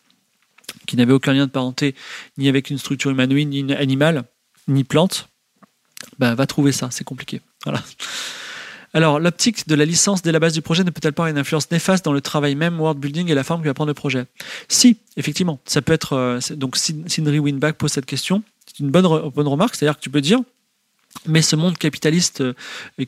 qui 0.87 0.97
n'avaient 0.97 1.15
aucun 1.15 1.33
lien 1.33 1.47
de 1.47 1.51
parenté 1.51 1.95
ni 2.37 2.49
avec 2.51 2.69
une 2.69 2.77
structure 2.77 3.11
humanoïde, 3.11 3.49
ni 3.49 3.73
animale, 3.73 4.25
ni 4.69 4.85
plante. 4.85 5.31
Ben, 6.19 6.35
va 6.35 6.47
trouver 6.47 6.73
ça, 6.73 6.89
c'est 6.91 7.05
compliqué. 7.05 7.41
Voilà. 7.65 7.83
Alors, 8.97 9.21
l'optique 9.21 9.69
de 9.69 9.75
la 9.75 9.85
licence 9.85 10.23
dès 10.23 10.33
la 10.33 10.39
base 10.39 10.55
du 10.55 10.63
projet 10.63 10.83
ne 10.83 10.89
peut-elle 10.89 11.13
pas 11.13 11.25
avoir 11.25 11.31
une 11.31 11.39
influence 11.39 11.71
néfaste 11.71 12.03
dans 12.03 12.15
le 12.15 12.23
travail 12.23 12.55
même, 12.55 12.81
world 12.81 12.99
building 12.99 13.31
et 13.31 13.35
la 13.35 13.45
forme 13.45 13.61
que 13.61 13.69
va 13.69 13.75
prendre 13.75 13.91
le 13.91 13.95
projet? 13.95 14.25
Si, 14.69 14.97
effectivement, 15.19 15.61
ça 15.67 15.83
peut 15.83 15.93
être. 15.93 16.15
Euh, 16.15 16.39
donc, 16.53 16.77
Sindri 16.77 17.39
Winback 17.39 17.77
pose 17.77 17.93
cette 17.93 18.07
question. 18.07 18.43
C'est 18.65 18.79
une 18.79 18.91
bonne, 18.91 19.07
bonne 19.35 19.49
remarque, 19.49 19.75
c'est-à-dire 19.75 19.99
que 19.99 20.03
tu 20.03 20.09
peux 20.09 20.23
dire 20.23 20.41
mais 21.27 21.43
ce 21.43 21.57
monde 21.57 21.77
capitaliste 21.77 22.41
euh, 22.43 22.55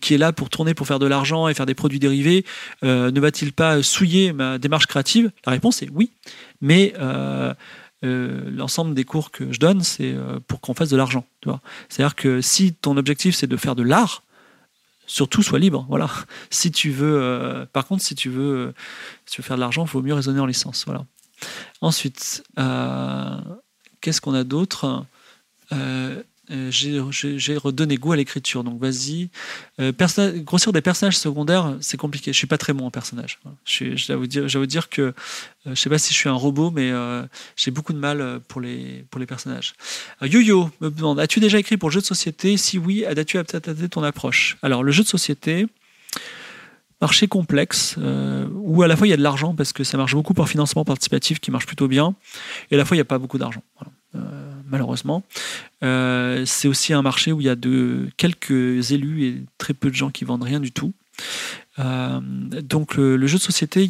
qui 0.00 0.14
est 0.14 0.18
là 0.18 0.32
pour 0.32 0.50
tourner, 0.50 0.74
pour 0.74 0.86
faire 0.86 0.98
de 0.98 1.06
l'argent 1.06 1.48
et 1.48 1.54
faire 1.54 1.66
des 1.66 1.74
produits 1.74 1.98
dérivés, 1.98 2.44
euh, 2.82 3.10
ne 3.10 3.20
va-t-il 3.20 3.52
pas 3.52 3.82
souiller 3.82 4.32
ma 4.32 4.58
démarche 4.58 4.86
créative? 4.86 5.30
La 5.46 5.52
réponse 5.52 5.82
est 5.82 5.90
oui. 5.92 6.10
Mais 6.60 6.94
euh, 6.98 7.54
l'ensemble 8.02 8.94
des 8.94 9.04
cours 9.04 9.30
que 9.30 9.52
je 9.52 9.58
donne, 9.58 9.82
c'est 9.82 10.14
pour 10.46 10.60
qu'on 10.60 10.72
fasse 10.72 10.88
de 10.88 10.96
l'argent. 10.96 11.24
C'est-à-dire 11.88 12.14
que 12.14 12.40
si 12.40 12.72
ton 12.72 12.96
objectif 12.96 13.34
c'est 13.34 13.46
de 13.46 13.56
faire 13.56 13.74
de 13.74 13.82
l'art, 13.82 14.22
surtout 15.08 15.42
sois 15.42 15.58
libre. 15.58 15.84
Voilà. 15.88 16.08
Si 16.50 16.70
tu 16.70 16.90
veux, 16.90 17.66
par 17.72 17.86
contre, 17.86 18.04
si 18.04 18.14
tu 18.14 18.30
veux, 18.30 18.72
faire 19.26 19.56
de 19.56 19.60
l'argent, 19.60 19.84
il 19.84 19.88
faut 19.88 20.02
mieux 20.02 20.14
raisonner 20.14 20.40
en 20.40 20.46
licence. 20.46 20.84
Voilà. 20.86 21.04
Ensuite, 21.80 22.44
qu'est-ce 24.00 24.20
qu'on 24.20 24.34
a 24.34 24.44
d'autre? 24.44 25.04
Euh, 26.50 26.70
j'ai 26.70 27.56
redonné 27.56 27.96
goût 27.96 28.12
à 28.12 28.16
l'écriture. 28.16 28.64
Donc 28.64 28.80
vas-y. 28.80 29.28
Euh, 29.80 29.92
grossir 30.38 30.72
des 30.72 30.80
personnages 30.80 31.18
secondaires, 31.18 31.76
c'est 31.80 31.96
compliqué. 31.96 32.32
Je 32.32 32.38
suis 32.38 32.46
pas 32.46 32.58
très 32.58 32.72
bon 32.72 32.86
en 32.86 32.90
personnage. 32.90 33.38
Je, 33.64 34.06
dois 34.06 34.16
vous 34.16 34.66
dire, 34.66 34.88
que 34.88 35.02
euh, 35.02 35.14
je 35.66 35.74
sais 35.74 35.90
pas 35.90 35.98
si 35.98 36.12
je 36.12 36.18
suis 36.18 36.28
un 36.28 36.34
robot, 36.34 36.70
mais 36.70 36.92
j'ai 37.56 37.70
beaucoup 37.70 37.92
de 37.92 37.98
mal 37.98 38.40
pour 38.48 38.60
les, 38.60 39.04
pour 39.10 39.20
les 39.20 39.26
personnages. 39.26 39.74
Yo-Yo 40.22 40.70
me 40.80 40.90
demande 40.90 41.20
As-tu 41.20 41.40
déjà 41.40 41.58
écrit 41.58 41.76
pour 41.76 41.90
jeu 41.90 42.00
de 42.00 42.06
société? 42.06 42.56
Si 42.56 42.78
oui, 42.78 43.04
as-tu 43.04 43.38
adapté 43.38 43.88
ton 43.88 44.02
approche? 44.02 44.56
Alors, 44.62 44.82
le 44.82 44.92
jeu 44.92 45.02
de 45.02 45.08
société, 45.08 45.66
marché 47.00 47.28
complexe 47.28 47.96
où 48.54 48.82
à 48.82 48.88
la 48.88 48.96
fois 48.96 49.06
il 49.06 49.10
y 49.10 49.12
a 49.14 49.16
de 49.16 49.22
l'argent 49.22 49.54
parce 49.54 49.72
que 49.72 49.84
ça 49.84 49.96
marche 49.96 50.14
beaucoup 50.14 50.34
par 50.34 50.48
financement 50.48 50.84
participatif 50.84 51.38
qui 51.38 51.50
marche 51.50 51.66
plutôt 51.66 51.86
bien 51.86 52.14
et 52.70 52.74
à 52.74 52.78
la 52.78 52.84
fois 52.84 52.96
il 52.96 52.98
n'y 52.98 53.02
a 53.02 53.06
pas 53.06 53.18
beaucoup 53.18 53.38
d'argent. 53.38 53.62
Voilà 53.78 53.92
malheureusement. 54.68 55.24
Euh, 55.82 56.44
c'est 56.46 56.68
aussi 56.68 56.92
un 56.92 57.02
marché 57.02 57.32
où 57.32 57.40
il 57.40 57.46
y 57.46 57.50
a 57.50 57.56
de, 57.56 58.08
quelques 58.16 58.92
élus 58.92 59.24
et 59.24 59.42
très 59.58 59.74
peu 59.74 59.90
de 59.90 59.94
gens 59.94 60.10
qui 60.10 60.24
vendent 60.24 60.42
rien 60.42 60.60
du 60.60 60.72
tout. 60.72 60.92
Euh, 61.78 62.20
donc 62.22 62.96
le, 62.96 63.26
jeu 63.26 63.38
de 63.38 63.42
société, 63.42 63.88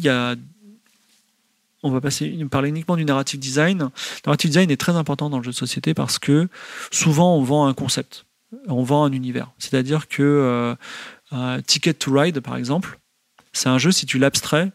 on 1.83 1.91
va 1.91 2.01
passer 2.01 2.29
parler 2.49 2.69
uniquement 2.69 2.95
du 2.95 3.05
narrative 3.05 3.39
design. 3.39 3.89
Narrative 4.25 4.49
design 4.49 4.71
est 4.71 4.77
très 4.77 4.95
important 4.95 5.29
dans 5.29 5.37
le 5.37 5.43
jeu 5.43 5.51
de 5.51 5.55
société 5.55 5.93
parce 5.93 6.19
que 6.19 6.47
souvent 6.91 7.35
on 7.35 7.43
vend 7.43 7.67
un 7.67 7.73
concept, 7.73 8.25
on 8.67 8.83
vend 8.83 9.05
un 9.05 9.11
univers. 9.11 9.51
C'est-à-dire 9.57 10.07
que 10.07 10.75
euh, 11.33 11.61
Ticket 11.61 11.93
to 11.93 12.11
Ride, 12.11 12.39
par 12.39 12.55
exemple, 12.55 12.99
c'est 13.53 13.69
un 13.69 13.77
jeu, 13.77 13.91
si 13.91 14.05
tu 14.05 14.19
l'abstrais, 14.19 14.71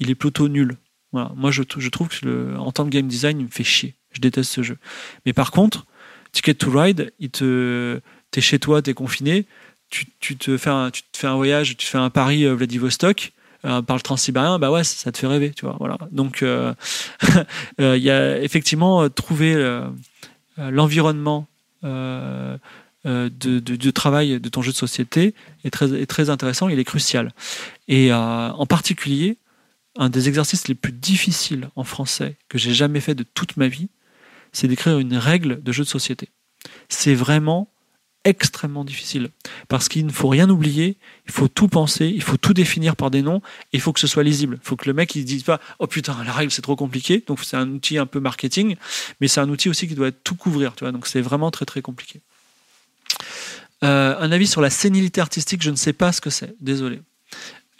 il 0.00 0.10
est 0.10 0.14
plutôt 0.14 0.48
nul. 0.48 0.76
Moi, 1.12 1.50
je, 1.50 1.62
trouve 1.62 2.08
que 2.08 2.26
le, 2.26 2.58
en 2.58 2.70
tant 2.72 2.84
que 2.84 2.90
game 2.90 3.06
design, 3.06 3.40
il 3.40 3.46
me 3.46 3.50
fait 3.50 3.64
chier. 3.64 3.94
Je 4.12 4.20
déteste 4.20 4.50
ce 4.50 4.62
jeu. 4.62 4.78
Mais 5.24 5.32
par 5.32 5.50
contre, 5.50 5.86
Ticket 6.32 6.54
to 6.54 6.70
Ride, 6.70 7.12
il 7.18 7.30
te, 7.30 8.00
t'es 8.30 8.40
chez 8.40 8.58
toi, 8.58 8.82
t'es 8.82 8.94
confiné, 8.94 9.46
tu, 9.90 10.06
tu, 10.20 10.36
te 10.36 10.56
fais 10.56 10.70
un, 10.70 10.90
tu 10.90 11.02
te 11.02 11.16
fais 11.16 11.26
un 11.26 11.36
voyage, 11.36 11.76
tu 11.76 11.86
fais 11.86 11.98
un 11.98 12.10
Paris-Vladivostok 12.10 13.32
euh, 13.64 13.82
par 13.82 13.96
le 13.96 14.02
transsibérien, 14.02 14.58
bah 14.58 14.70
ouais, 14.70 14.84
ça, 14.84 15.10
te 15.10 15.18
fait 15.18 15.26
rêver, 15.26 15.50
tu 15.50 15.64
vois. 15.64 15.76
Voilà. 15.80 15.98
Donc, 16.12 16.42
euh, 16.42 16.74
euh, 17.80 17.96
il 17.96 18.02
y 18.02 18.10
a 18.10 18.40
effectivement 18.40 19.08
trouver 19.08 19.54
l'environnement 20.56 21.46
de, 21.82 22.58
de, 23.04 23.90
travail 23.90 24.40
de 24.40 24.48
ton 24.48 24.62
jeu 24.62 24.72
de 24.72 24.76
société 24.76 25.34
est 25.64 25.70
très, 25.70 25.92
est 25.92 26.06
très 26.06 26.30
intéressant, 26.30 26.68
il 26.68 26.78
est 26.78 26.84
crucial. 26.84 27.32
Et 27.88 28.12
en 28.12 28.66
particulier, 28.66 29.38
un 29.98 30.08
des 30.08 30.28
exercices 30.28 30.68
les 30.68 30.74
plus 30.74 30.92
difficiles 30.92 31.68
en 31.76 31.84
français 31.84 32.36
que 32.48 32.56
j'ai 32.56 32.72
jamais 32.72 33.00
fait 33.00 33.14
de 33.14 33.24
toute 33.24 33.56
ma 33.56 33.68
vie, 33.68 33.88
c'est 34.52 34.68
d'écrire 34.68 34.98
une 34.98 35.16
règle 35.16 35.62
de 35.62 35.72
jeu 35.72 35.84
de 35.84 35.88
société. 35.88 36.30
C'est 36.88 37.14
vraiment 37.14 37.70
extrêmement 38.24 38.84
difficile 38.84 39.30
parce 39.68 39.88
qu'il 39.88 40.04
ne 40.06 40.12
faut 40.12 40.28
rien 40.28 40.48
oublier, 40.50 40.98
il 41.26 41.32
faut 41.32 41.48
tout 41.48 41.68
penser, 41.68 42.06
il 42.06 42.22
faut 42.22 42.36
tout 42.36 42.52
définir 42.52 42.94
par 42.94 43.10
des 43.10 43.22
noms 43.22 43.38
et 43.72 43.78
il 43.78 43.80
faut 43.80 43.92
que 43.92 44.00
ce 44.00 44.06
soit 44.06 44.22
lisible. 44.22 44.58
Il 44.62 44.66
faut 44.66 44.76
que 44.76 44.88
le 44.88 44.92
mec 44.92 45.14
il 45.14 45.24
dise 45.24 45.42
pas 45.42 45.60
oh 45.78 45.86
putain 45.86 46.16
la 46.24 46.32
règle 46.32 46.52
c'est 46.52 46.62
trop 46.62 46.76
compliqué. 46.76 47.24
Donc 47.26 47.40
c'est 47.42 47.56
un 47.56 47.68
outil 47.68 47.98
un 47.98 48.06
peu 48.06 48.20
marketing, 48.20 48.76
mais 49.20 49.28
c'est 49.28 49.40
un 49.40 49.48
outil 49.48 49.68
aussi 49.68 49.88
qui 49.88 49.94
doit 49.94 50.12
tout 50.12 50.34
couvrir. 50.36 50.74
Tu 50.74 50.84
vois 50.84 50.92
donc 50.92 51.06
c'est 51.06 51.20
vraiment 51.20 51.50
très 51.50 51.64
très 51.64 51.82
compliqué. 51.82 52.20
Euh, 53.84 54.16
un 54.18 54.32
avis 54.32 54.46
sur 54.46 54.60
la 54.60 54.70
sénilité 54.70 55.20
artistique, 55.20 55.62
je 55.62 55.70
ne 55.70 55.76
sais 55.76 55.92
pas 55.92 56.12
ce 56.12 56.20
que 56.20 56.30
c'est. 56.30 56.54
Désolé. 56.60 57.00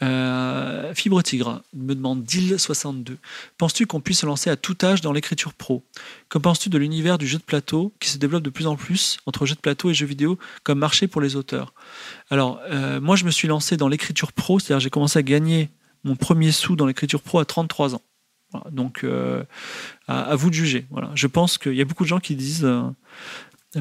Euh, 0.03 0.95
Fibre 0.95 1.23
Tigre 1.23 1.63
me 1.75 1.95
demande 1.95 2.25
Dil62. 2.25 3.17
Penses-tu 3.57 3.87
qu'on 3.87 4.01
puisse 4.01 4.21
se 4.21 4.27
lancer 4.27 4.49
à 4.51 4.57
tout 4.57 4.77
âge 4.83 5.01
dans 5.01 5.13
l'écriture 5.13 5.55
pro? 5.55 5.83
Que 6.29 6.39
penses-tu 6.39 6.69
de 6.69 6.79
l'univers 6.79 7.19
du 7.19 7.27
jeu 7.27 7.39
de 7.39 7.43
plateau 7.43 7.93
qui 8.01 8.09
se 8.09 8.19
développe 8.19 8.43
de 8.43 8.51
plus 8.51 8.67
en 8.67 8.77
plus 8.77 9.19
entre 9.27 9.47
jeu 9.47 9.55
de 9.55 9.61
plateau 9.61 9.91
et 9.91 9.95
jeux 9.95 10.07
vidéo 10.07 10.39
comme 10.63 10.79
marché 10.79 11.09
pour 11.09 11.21
les 11.21 11.37
auteurs? 11.37 11.73
Alors, 12.31 12.61
euh, 12.71 13.01
moi, 13.01 13.17
je 13.17 13.25
me 13.25 13.31
suis 13.31 13.49
lancé 13.49 13.77
dans 13.77 13.89
l'écriture 13.89 14.33
pro, 14.33 14.59
c'est-à-dire 14.59 14.81
j'ai 14.81 14.91
commencé 14.91 15.19
à 15.19 15.23
gagner 15.23 15.71
mon 16.05 16.15
premier 16.15 16.53
sou 16.53 16.77
dans 16.77 16.87
l'écriture 16.87 17.23
pro 17.23 17.41
à 17.41 17.45
33 17.45 17.95
ans. 17.97 18.03
donc, 18.71 19.05
euh, 19.05 19.43
à, 20.07 20.37
vous 20.37 20.49
de 20.49 20.55
juger. 20.55 20.87
Voilà. 20.91 21.11
Je 21.15 21.27
pense 21.27 21.59
qu'il 21.59 21.75
y 21.75 21.83
a 21.83 21.85
beaucoup 21.85 22.05
de 22.05 22.09
gens 22.09 22.21
qui 22.21 22.37
disent 22.37 22.67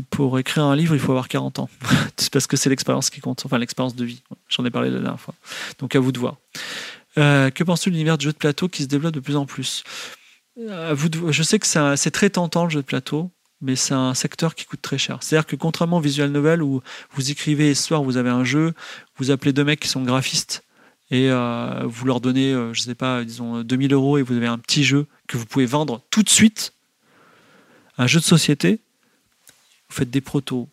pour 0.10 0.38
écrire 0.40 0.66
un 0.66 0.76
livre, 0.76 0.96
il 0.96 1.00
faut 1.00 1.12
avoir 1.12 1.28
40 1.28 1.60
ans. 1.60 1.70
parce 2.32 2.48
que 2.48 2.58
c'est 2.58 2.70
l'expérience 2.70 3.10
qui 3.10 3.22
compte, 3.22 3.46
enfin 3.46 3.58
l'expérience 3.58 3.96
de 3.96 4.06
vie. 4.06 4.22
J'en 4.50 4.66
ai 4.66 4.70
parlé 4.70 4.90
la 4.90 5.00
dernière 5.00 5.20
fois. 5.20 5.34
Donc 5.80 5.96
à 5.96 6.00
vous 6.00 6.12
de 6.12 6.20
voir. 6.20 6.38
Euh, 7.18 7.50
que 7.50 7.64
penses-tu 7.64 7.90
de 7.90 7.96
l'univers 7.96 8.18
du 8.18 8.26
jeu 8.26 8.32
de 8.32 8.38
plateau 8.38 8.68
qui 8.68 8.84
se 8.84 8.88
développe 8.88 9.14
de 9.14 9.20
plus 9.20 9.36
en 9.36 9.46
plus? 9.46 9.84
De... 10.58 11.32
Je 11.32 11.44
sais 11.44 11.60
que 11.60 11.68
c'est 11.68 12.12
très 12.12 12.30
tentant 12.30 12.66
le 12.66 12.70
jeu 12.70 12.82
de 12.82 12.86
plateau, 12.86 13.32
mais 13.62 13.76
c'est 13.76 13.94
un 13.94 14.14
secteur 14.14 14.56
qui 14.56 14.66
coûte 14.66 14.82
très 14.82 14.98
cher. 14.98 15.20
C'est-à-dire 15.22 15.46
que 15.46 15.56
contrairement 15.56 15.98
au 15.98 16.02
visual 16.02 16.30
novel 16.30 16.62
où 16.62 16.82
vous 17.12 17.32
écrivez 17.32 17.74
ce 17.74 17.84
soir 17.84 18.04
vous 18.04 18.18
avez 18.18 18.30
un 18.30 18.44
jeu, 18.44 18.74
vous 19.18 19.32
appelez 19.32 19.54
deux 19.54 19.64
mecs 19.64 19.80
qui 19.80 19.88
sont 19.88 20.04
graphistes 20.04 20.64
et 21.10 21.30
euh, 21.32 21.84
vous 21.86 22.06
leur 22.06 22.20
donnez, 22.20 22.54
euh, 22.54 22.74
je 22.74 22.82
sais 22.82 22.96
pas, 22.96 23.24
disons 23.24 23.62
2000 23.62 23.94
euros 23.94 24.18
et 24.18 24.22
vous 24.22 24.36
avez 24.36 24.48
un 24.48 24.58
petit 24.58 24.84
jeu 24.84 25.08
que 25.28 25.38
vous 25.38 25.46
pouvez 25.46 25.66
vendre 25.66 26.02
tout 26.10 26.22
de 26.22 26.30
suite. 26.30 26.74
Un 27.98 28.08
jeu 28.08 28.20
de 28.20 28.26
société, 28.26 28.82
vous 29.90 29.96
faites 29.96 30.10
des 30.10 30.22
protos, 30.22 30.70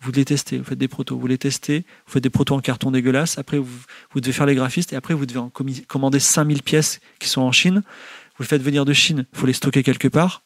vous 0.00 0.12
les 0.12 0.24
testez, 0.24 0.58
vous 0.58 0.64
faites 0.64 0.78
des 0.78 0.88
protos, 0.88 1.18
vous 1.18 1.26
les 1.26 1.38
testez, 1.38 1.84
vous 2.06 2.12
faites 2.12 2.22
des 2.22 2.30
protos 2.30 2.54
en 2.54 2.60
carton 2.60 2.90
dégueulasse, 2.90 3.38
après 3.38 3.58
vous, 3.58 3.84
devez 4.14 4.32
faire 4.32 4.46
les 4.46 4.54
graphistes, 4.54 4.92
et 4.92 4.96
après 4.96 5.14
vous 5.14 5.26
devez 5.26 5.40
en 5.40 5.50
commander 5.50 6.20
5000 6.20 6.62
pièces 6.62 7.00
qui 7.18 7.28
sont 7.28 7.42
en 7.42 7.52
Chine, 7.52 7.82
vous 8.36 8.42
les 8.42 8.48
faites 8.48 8.62
venir 8.62 8.84
de 8.84 8.92
Chine, 8.92 9.26
il 9.32 9.38
faut 9.38 9.46
les 9.46 9.52
stocker 9.52 9.82
quelque 9.82 10.08
part, 10.08 10.42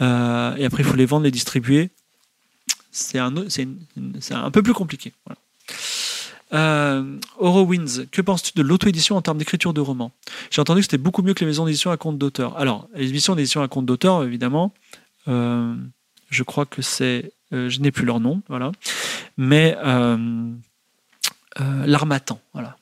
euh, 0.00 0.56
et 0.56 0.64
après 0.64 0.82
il 0.82 0.86
faut 0.86 0.96
les 0.96 1.06
vendre, 1.06 1.24
les 1.24 1.30
distribuer. 1.30 1.90
C'est 2.90 3.18
un, 3.18 3.30
peu 4.50 4.62
plus 4.62 4.74
compliqué. 4.74 5.12
Voilà. 5.24 5.38
Euh, 6.52 7.18
Horowinds, 7.38 8.06
que 8.10 8.20
penses-tu 8.20 8.52
de 8.56 8.62
l'auto-édition 8.62 9.16
en 9.16 9.22
termes 9.22 9.38
d'écriture 9.38 9.72
de 9.72 9.80
romans? 9.80 10.10
J'ai 10.50 10.60
entendu 10.60 10.80
que 10.80 10.86
c'était 10.86 10.98
beaucoup 10.98 11.22
mieux 11.22 11.34
que 11.34 11.40
les 11.40 11.46
maisons 11.46 11.64
d'édition 11.64 11.92
à 11.92 11.96
compte 11.96 12.18
d'auteur. 12.18 12.56
Alors, 12.58 12.88
les 12.94 13.08
éditions 13.08 13.36
d'édition 13.36 13.62
à 13.62 13.68
compte 13.68 13.86
d'auteur, 13.86 14.24
évidemment, 14.24 14.74
euh, 15.28 15.76
je 16.30 16.42
crois 16.42 16.64
que 16.64 16.80
c'est, 16.80 17.32
euh, 17.52 17.68
je 17.68 17.80
n'ai 17.80 17.90
plus 17.90 18.06
leur 18.06 18.20
nom, 18.20 18.42
voilà, 18.48 18.72
mais 19.36 19.76
euh, 19.84 20.16
euh, 21.60 21.86
l'armatan, 21.86 22.40
voilà. 22.54 22.76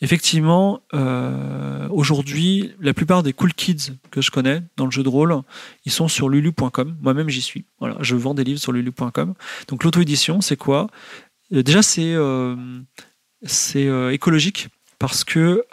Effectivement, 0.00 0.80
aujourd'hui, 1.90 2.72
la 2.80 2.94
plupart 2.94 3.22
des 3.22 3.34
cool 3.34 3.52
kids 3.52 3.92
que 4.10 4.22
je 4.22 4.30
connais 4.30 4.62
dans 4.78 4.86
le 4.86 4.90
jeu 4.90 5.02
de 5.02 5.10
rôle, 5.10 5.42
ils 5.84 5.92
sont 5.92 6.08
sur 6.08 6.30
lulu.com. 6.30 6.96
Moi-même, 7.02 7.28
j'y 7.28 7.42
suis. 7.42 7.66
Voilà, 7.80 7.98
je 8.00 8.16
vends 8.16 8.32
des 8.32 8.44
livres 8.44 8.60
sur 8.60 8.72
lulu.com. 8.72 9.34
Donc, 9.68 9.84
l'auto-édition, 9.84 10.40
c'est 10.40 10.56
quoi? 10.56 10.86
Déjà, 11.50 11.82
c'est 11.82 12.14
écologique 14.10 14.68
parce 14.98 15.22
que 15.22 15.66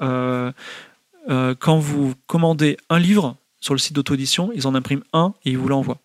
quand 1.59 1.79
vous 1.79 2.13
commandez 2.27 2.75
un 2.89 2.99
livre 2.99 3.37
sur 3.61 3.73
le 3.73 3.79
site 3.79 3.93
d'auto-édition, 3.93 4.51
ils 4.53 4.67
en 4.67 4.75
impriment 4.75 5.05
un 5.13 5.33
et 5.45 5.51
ils 5.51 5.57
vous 5.57 5.69
l'envoient. 5.69 6.01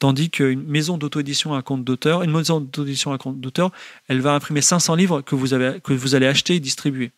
Tandis 0.00 0.30
qu'une 0.30 0.64
maison 0.64 0.98
d'auto-édition 0.98 1.54
à 1.54 1.62
compte 1.62 1.84
d'auteur, 1.84 2.22
une 2.22 2.32
maison 2.32 2.60
d'auto-édition 2.60 3.12
à 3.12 3.18
compte 3.18 3.40
d'auteur, 3.40 3.70
elle 4.08 4.20
va 4.20 4.32
imprimer 4.32 4.62
500 4.62 4.96
livres 4.96 5.20
que 5.20 5.36
vous, 5.36 5.54
avez, 5.54 5.80
que 5.80 6.14
allez 6.14 6.26
acheter 6.26 6.56
et 6.56 6.60
distribuer. 6.60 7.12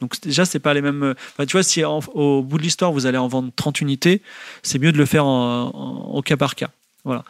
Donc 0.00 0.20
déjà, 0.20 0.44
c'est 0.44 0.58
pas 0.58 0.74
les 0.74 0.82
mêmes. 0.82 1.14
tu 1.38 1.52
vois, 1.52 1.62
si 1.62 1.82
au 1.82 2.42
bout 2.42 2.58
de 2.58 2.62
l'histoire 2.62 2.92
vous 2.92 3.06
allez 3.06 3.18
en 3.18 3.26
vendre 3.26 3.50
30 3.56 3.80
unités, 3.80 4.22
c'est 4.62 4.78
mieux 4.78 4.92
de 4.92 4.98
le 4.98 5.06
faire 5.06 5.26
au 5.26 6.22
cas 6.22 6.36
par 6.36 6.54
cas. 6.54 6.70
Voilà. 7.04 7.24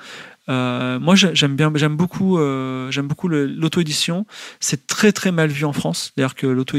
Euh, 0.49 0.99
moi, 0.99 1.15
j'aime 1.15 1.57
bien, 1.57 1.71
j'aime 1.75 1.97
beaucoup, 1.97 2.39
euh, 2.39 2.91
j'aime 2.91 3.07
beaucoup 3.07 3.29
l'auto-édition. 3.29 4.27
C'est 4.59 4.87
très 4.87 5.13
très 5.13 5.33
mal 5.33 5.51
vu 5.51 5.65
en 5.65 5.73
France. 5.73 6.13
D'ailleurs 6.17 6.35
que 6.35 6.47
l'auto, 6.47 6.79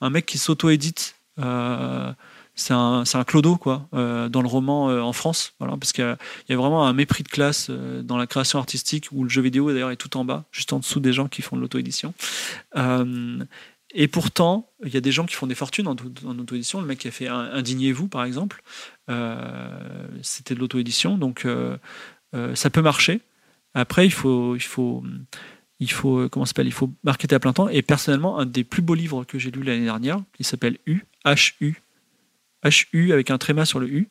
un 0.00 0.10
mec 0.10 0.26
qui 0.26 0.38
s'auto-édite. 0.38 1.14
Euh, 1.38 2.12
c'est 2.58 2.74
un, 2.74 3.24
clodo 3.24 3.56
quoi 3.56 3.88
euh, 3.94 4.28
dans 4.28 4.42
le 4.42 4.48
roman 4.48 4.90
euh, 4.90 5.00
en 5.00 5.12
France 5.12 5.54
parce 5.58 5.92
qu'il 5.92 6.16
y, 6.48 6.52
a 6.52 6.56
vraiment 6.56 6.86
un 6.86 6.92
mépris 6.92 7.22
de 7.22 7.28
classe 7.28 7.68
euh, 7.70 8.02
dans 8.02 8.16
la 8.16 8.26
création 8.26 8.58
artistique 8.58 9.08
où 9.12 9.22
le 9.22 9.30
jeu 9.30 9.40
vidéo 9.40 9.72
d'ailleurs 9.72 9.92
est 9.92 9.96
tout 9.96 10.16
en 10.16 10.24
bas 10.24 10.44
juste 10.50 10.72
en 10.72 10.80
dessous 10.80 10.98
des 10.98 11.12
gens 11.12 11.28
qui 11.28 11.40
font 11.40 11.56
de 11.56 11.60
l'auto-édition. 11.60 12.14
Et 13.94 14.08
pourtant 14.08 14.70
il 14.84 14.92
y 14.92 14.96
a 14.96 15.00
des 15.00 15.12
gens 15.12 15.24
qui 15.24 15.34
font 15.34 15.46
des 15.46 15.54
fortunes 15.54 15.86
en, 15.86 15.92
auto-édition. 15.92 16.80
Le 16.80 16.86
mec 16.86 16.98
qui 16.98 17.08
a 17.08 17.10
fait 17.12 17.28
Indignez-vous 17.28 18.08
par 18.08 18.24
exemple 18.24 18.62
c'était 20.22 20.54
de 20.54 20.60
l'auto-édition 20.60 21.16
donc 21.16 21.46
ça 22.54 22.70
peut 22.70 22.82
marcher. 22.82 23.20
Après 23.74 24.04
il 24.04 24.12
faut 24.12 24.56
il 24.56 24.62
faut 24.62 25.04
il 25.78 25.92
faut 25.92 26.28
comment 26.28 26.44
s'appelle 26.44 26.66
il 26.66 26.72
faut 26.72 26.90
marketer 27.04 27.36
à 27.36 27.38
plein 27.38 27.52
temps. 27.52 27.68
Et 27.68 27.82
personnellement 27.82 28.40
un 28.40 28.46
des 28.46 28.64
plus 28.64 28.82
beaux 28.82 28.94
livres 28.94 29.22
que 29.22 29.38
j'ai 29.38 29.52
lu 29.52 29.62
l'année 29.62 29.84
dernière 29.84 30.20
il 30.40 30.44
s'appelle 30.44 30.78
U 30.86 31.04
H 31.24 31.54
U 31.60 31.76
HU 32.64 33.12
avec 33.12 33.30
un 33.30 33.38
tréma 33.38 33.64
sur 33.64 33.80
le 33.80 33.88
U. 33.88 34.08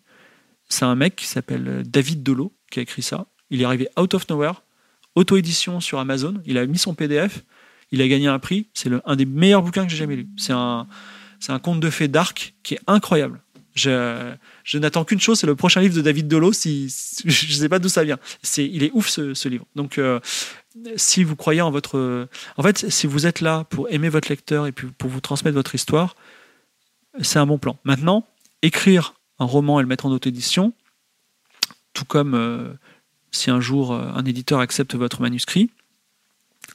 C'est 0.69 0.85
un 0.85 0.95
mec 0.95 1.15
qui 1.15 1.25
s'appelle 1.25 1.83
David 1.85 2.23
Delo 2.23 2.53
qui 2.71 2.79
a 2.79 2.81
écrit 2.81 3.01
ça. 3.01 3.27
Il 3.49 3.61
est 3.61 3.65
arrivé 3.65 3.87
out 3.97 4.13
of 4.13 4.27
nowhere, 4.29 4.63
auto-édition 5.15 5.79
sur 5.79 5.99
Amazon. 5.99 6.41
Il 6.45 6.57
a 6.57 6.65
mis 6.65 6.77
son 6.77 6.93
PDF, 6.93 7.43
il 7.91 8.01
a 8.01 8.07
gagné 8.07 8.27
un 8.27 8.39
prix. 8.39 8.67
C'est 8.73 8.89
un 9.05 9.15
des 9.15 9.25
meilleurs 9.25 9.61
bouquins 9.61 9.85
que 9.85 9.91
j'ai 9.91 9.97
jamais 9.97 10.17
lu. 10.17 10.27
C'est 10.37 10.53
un, 10.53 10.87
un 11.47 11.59
conte 11.59 11.79
de 11.79 11.89
fées 11.89 12.07
dark 12.07 12.53
qui 12.63 12.75
est 12.75 12.81
incroyable. 12.87 13.41
Je, 13.75 14.33
n'attends 14.73 15.05
qu'une 15.05 15.21
chose, 15.21 15.39
c'est 15.39 15.45
le 15.45 15.55
prochain 15.55 15.81
livre 15.81 15.95
de 15.95 16.01
David 16.01 16.27
Delo. 16.27 16.51
Si, 16.51 16.87
je 17.25 17.47
ne 17.47 17.51
sais 17.51 17.69
pas 17.69 17.79
d'où 17.79 17.89
ça 17.89 18.03
vient. 18.03 18.17
C'est, 18.41 18.65
il 18.65 18.83
est 18.83 18.91
ouf 18.93 19.07
ce, 19.07 19.47
livre. 19.47 19.65
Donc, 19.75 19.97
euh, 19.97 20.19
si 20.95 21.23
vous 21.23 21.35
croyez 21.35 21.61
en 21.61 21.71
votre, 21.71 22.27
en 22.57 22.63
fait, 22.63 22.89
si 22.89 23.07
vous 23.07 23.27
êtes 23.27 23.41
là 23.41 23.65
pour 23.65 23.89
aimer 23.89 24.09
votre 24.09 24.29
lecteur 24.29 24.67
et 24.67 24.71
puis 24.71 24.87
pour 24.97 25.09
vous 25.09 25.21
transmettre 25.21 25.55
votre 25.55 25.75
histoire, 25.75 26.15
c'est 27.21 27.39
un 27.39 27.45
bon 27.45 27.57
plan. 27.57 27.77
Maintenant, 27.83 28.27
écrire 28.61 29.13
un 29.39 29.45
roman 29.45 29.79
et 29.79 29.83
le 29.83 29.87
mettre 29.87 30.05
en 30.05 30.11
auto-édition, 30.11 30.73
tout 31.93 32.05
comme 32.05 32.33
euh, 32.33 32.73
si 33.31 33.49
un 33.49 33.59
jour 33.59 33.93
euh, 33.93 34.09
un 34.13 34.25
éditeur 34.25 34.59
accepte 34.59 34.95
votre 34.95 35.21
manuscrit, 35.21 35.69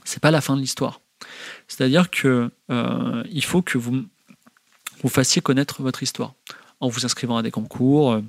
c'est 0.05 0.21
pas 0.21 0.31
la 0.31 0.41
fin 0.41 0.57
de 0.57 0.61
l'histoire. 0.61 1.01
C'est-à-dire 1.69 2.11
que 2.11 2.51
euh, 2.71 3.23
il 3.31 3.45
faut 3.45 3.63
que 3.63 3.79
vous 3.79 4.05
vous 5.03 5.09
fassiez 5.09 5.43
connaître 5.43 5.83
votre 5.83 6.03
histoire 6.03 6.35
en 6.81 6.89
vous 6.89 7.05
inscrivant 7.05 7.37
à 7.37 7.43
des 7.43 7.51
concours, 7.51 8.21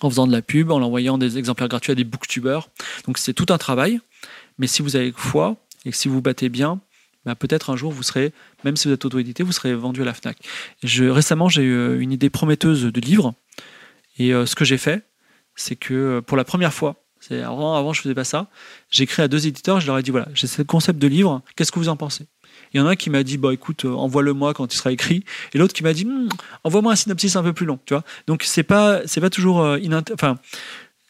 en 0.00 0.10
faisant 0.10 0.26
de 0.26 0.32
la 0.32 0.42
pub, 0.42 0.70
en 0.70 0.80
envoyant 0.82 1.18
des 1.18 1.38
exemplaires 1.38 1.68
gratuits 1.68 1.92
à 1.92 1.94
des 1.94 2.04
booktubers. 2.04 2.68
Donc 3.06 3.18
c'est 3.18 3.34
tout 3.34 3.46
un 3.50 3.58
travail, 3.58 4.00
mais 4.58 4.66
si 4.66 4.82
vous 4.82 4.96
avez 4.96 5.12
foi 5.12 5.56
et 5.84 5.92
si 5.92 6.08
vous 6.08 6.20
battez 6.20 6.48
bien, 6.48 6.80
bah, 7.26 7.34
peut-être 7.34 7.70
un 7.70 7.76
jour 7.76 7.92
vous 7.92 8.04
serez, 8.04 8.32
même 8.64 8.76
si 8.76 8.88
vous 8.88 8.94
êtes 8.94 9.04
auto-édité, 9.04 9.42
vous 9.42 9.52
serez 9.52 9.74
vendu 9.74 10.00
à 10.02 10.04
la 10.04 10.14
FNAC. 10.14 10.38
Récemment, 10.82 11.48
j'ai 11.48 11.62
eu 11.62 12.00
une 12.00 12.12
idée 12.12 12.30
prometteuse 12.30 12.84
de 12.84 13.00
livre. 13.00 13.34
Et 14.18 14.32
euh, 14.32 14.46
ce 14.46 14.54
que 14.54 14.64
j'ai 14.64 14.78
fait, 14.78 15.02
c'est 15.56 15.76
que 15.76 15.94
euh, 15.94 16.22
pour 16.22 16.36
la 16.36 16.44
première 16.44 16.72
fois, 16.72 17.02
avant, 17.30 17.74
avant 17.74 17.92
je 17.92 18.00
faisais 18.02 18.14
pas 18.14 18.24
ça, 18.24 18.48
j'ai 18.88 19.02
écrit 19.02 19.22
à 19.22 19.28
deux 19.28 19.48
éditeurs, 19.48 19.80
je 19.80 19.86
leur 19.88 19.98
ai 19.98 20.02
dit 20.02 20.12
voilà, 20.12 20.28
j'ai 20.34 20.46
ce 20.46 20.62
concept 20.62 21.00
de 21.00 21.08
livre, 21.08 21.42
qu'est-ce 21.56 21.72
que 21.72 21.80
vous 21.80 21.88
en 21.88 21.96
pensez? 21.96 22.26
Il 22.72 22.78
y 22.78 22.80
en 22.80 22.86
a 22.86 22.90
un 22.90 22.96
qui 22.96 23.10
m'a 23.10 23.24
dit 23.24 23.36
bah 23.36 23.52
écoute, 23.52 23.84
euh, 23.84 23.92
envoie-le-moi 23.92 24.54
quand 24.54 24.72
il 24.72 24.76
sera 24.76 24.92
écrit, 24.92 25.24
et 25.52 25.58
l'autre 25.58 25.74
qui 25.74 25.82
m'a 25.82 25.92
dit 25.92 26.04
hmm, 26.04 26.28
envoie-moi 26.62 26.92
un 26.92 26.96
synopsis 26.96 27.34
un 27.34 27.42
peu 27.42 27.52
plus 27.52 27.66
long, 27.66 27.80
tu 27.84 27.94
vois. 27.94 28.04
Donc 28.28 28.44
c'est 28.44 28.62
pas 28.62 29.00
pas 29.20 29.30
toujours 29.30 29.76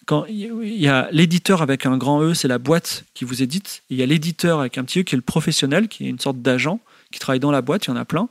quand 0.07 0.25
il 0.27 0.81
y 0.81 0.89
a 0.89 1.09
l'éditeur 1.11 1.63
avec 1.63 1.85
un 1.85 1.97
grand 1.97 2.23
E, 2.23 2.33
c'est 2.33 2.49
la 2.49 2.59
boîte 2.59 3.05
qui 3.13 3.25
vous 3.25 3.43
édite. 3.43 3.83
il 3.91 3.97
y 3.99 4.03
a 4.03 4.07
l'éditeur 4.07 4.61
avec 4.61 4.79
un 4.79 4.85
petit 4.85 5.01
E 5.01 5.03
qui 5.03 5.15
est 5.15 5.19
le 5.19 5.23
professionnel, 5.23 5.89
qui 5.89 6.07
est 6.07 6.09
une 6.09 6.21
sorte 6.21 6.41
d'agent 6.41 6.81
qui 7.11 7.19
travaille 7.19 7.41
dans 7.41 7.51
la 7.51 7.61
boîte. 7.61 7.87
Il 7.87 7.91
y 7.91 7.93
en 7.93 7.97
a 7.97 8.05
plein, 8.05 8.29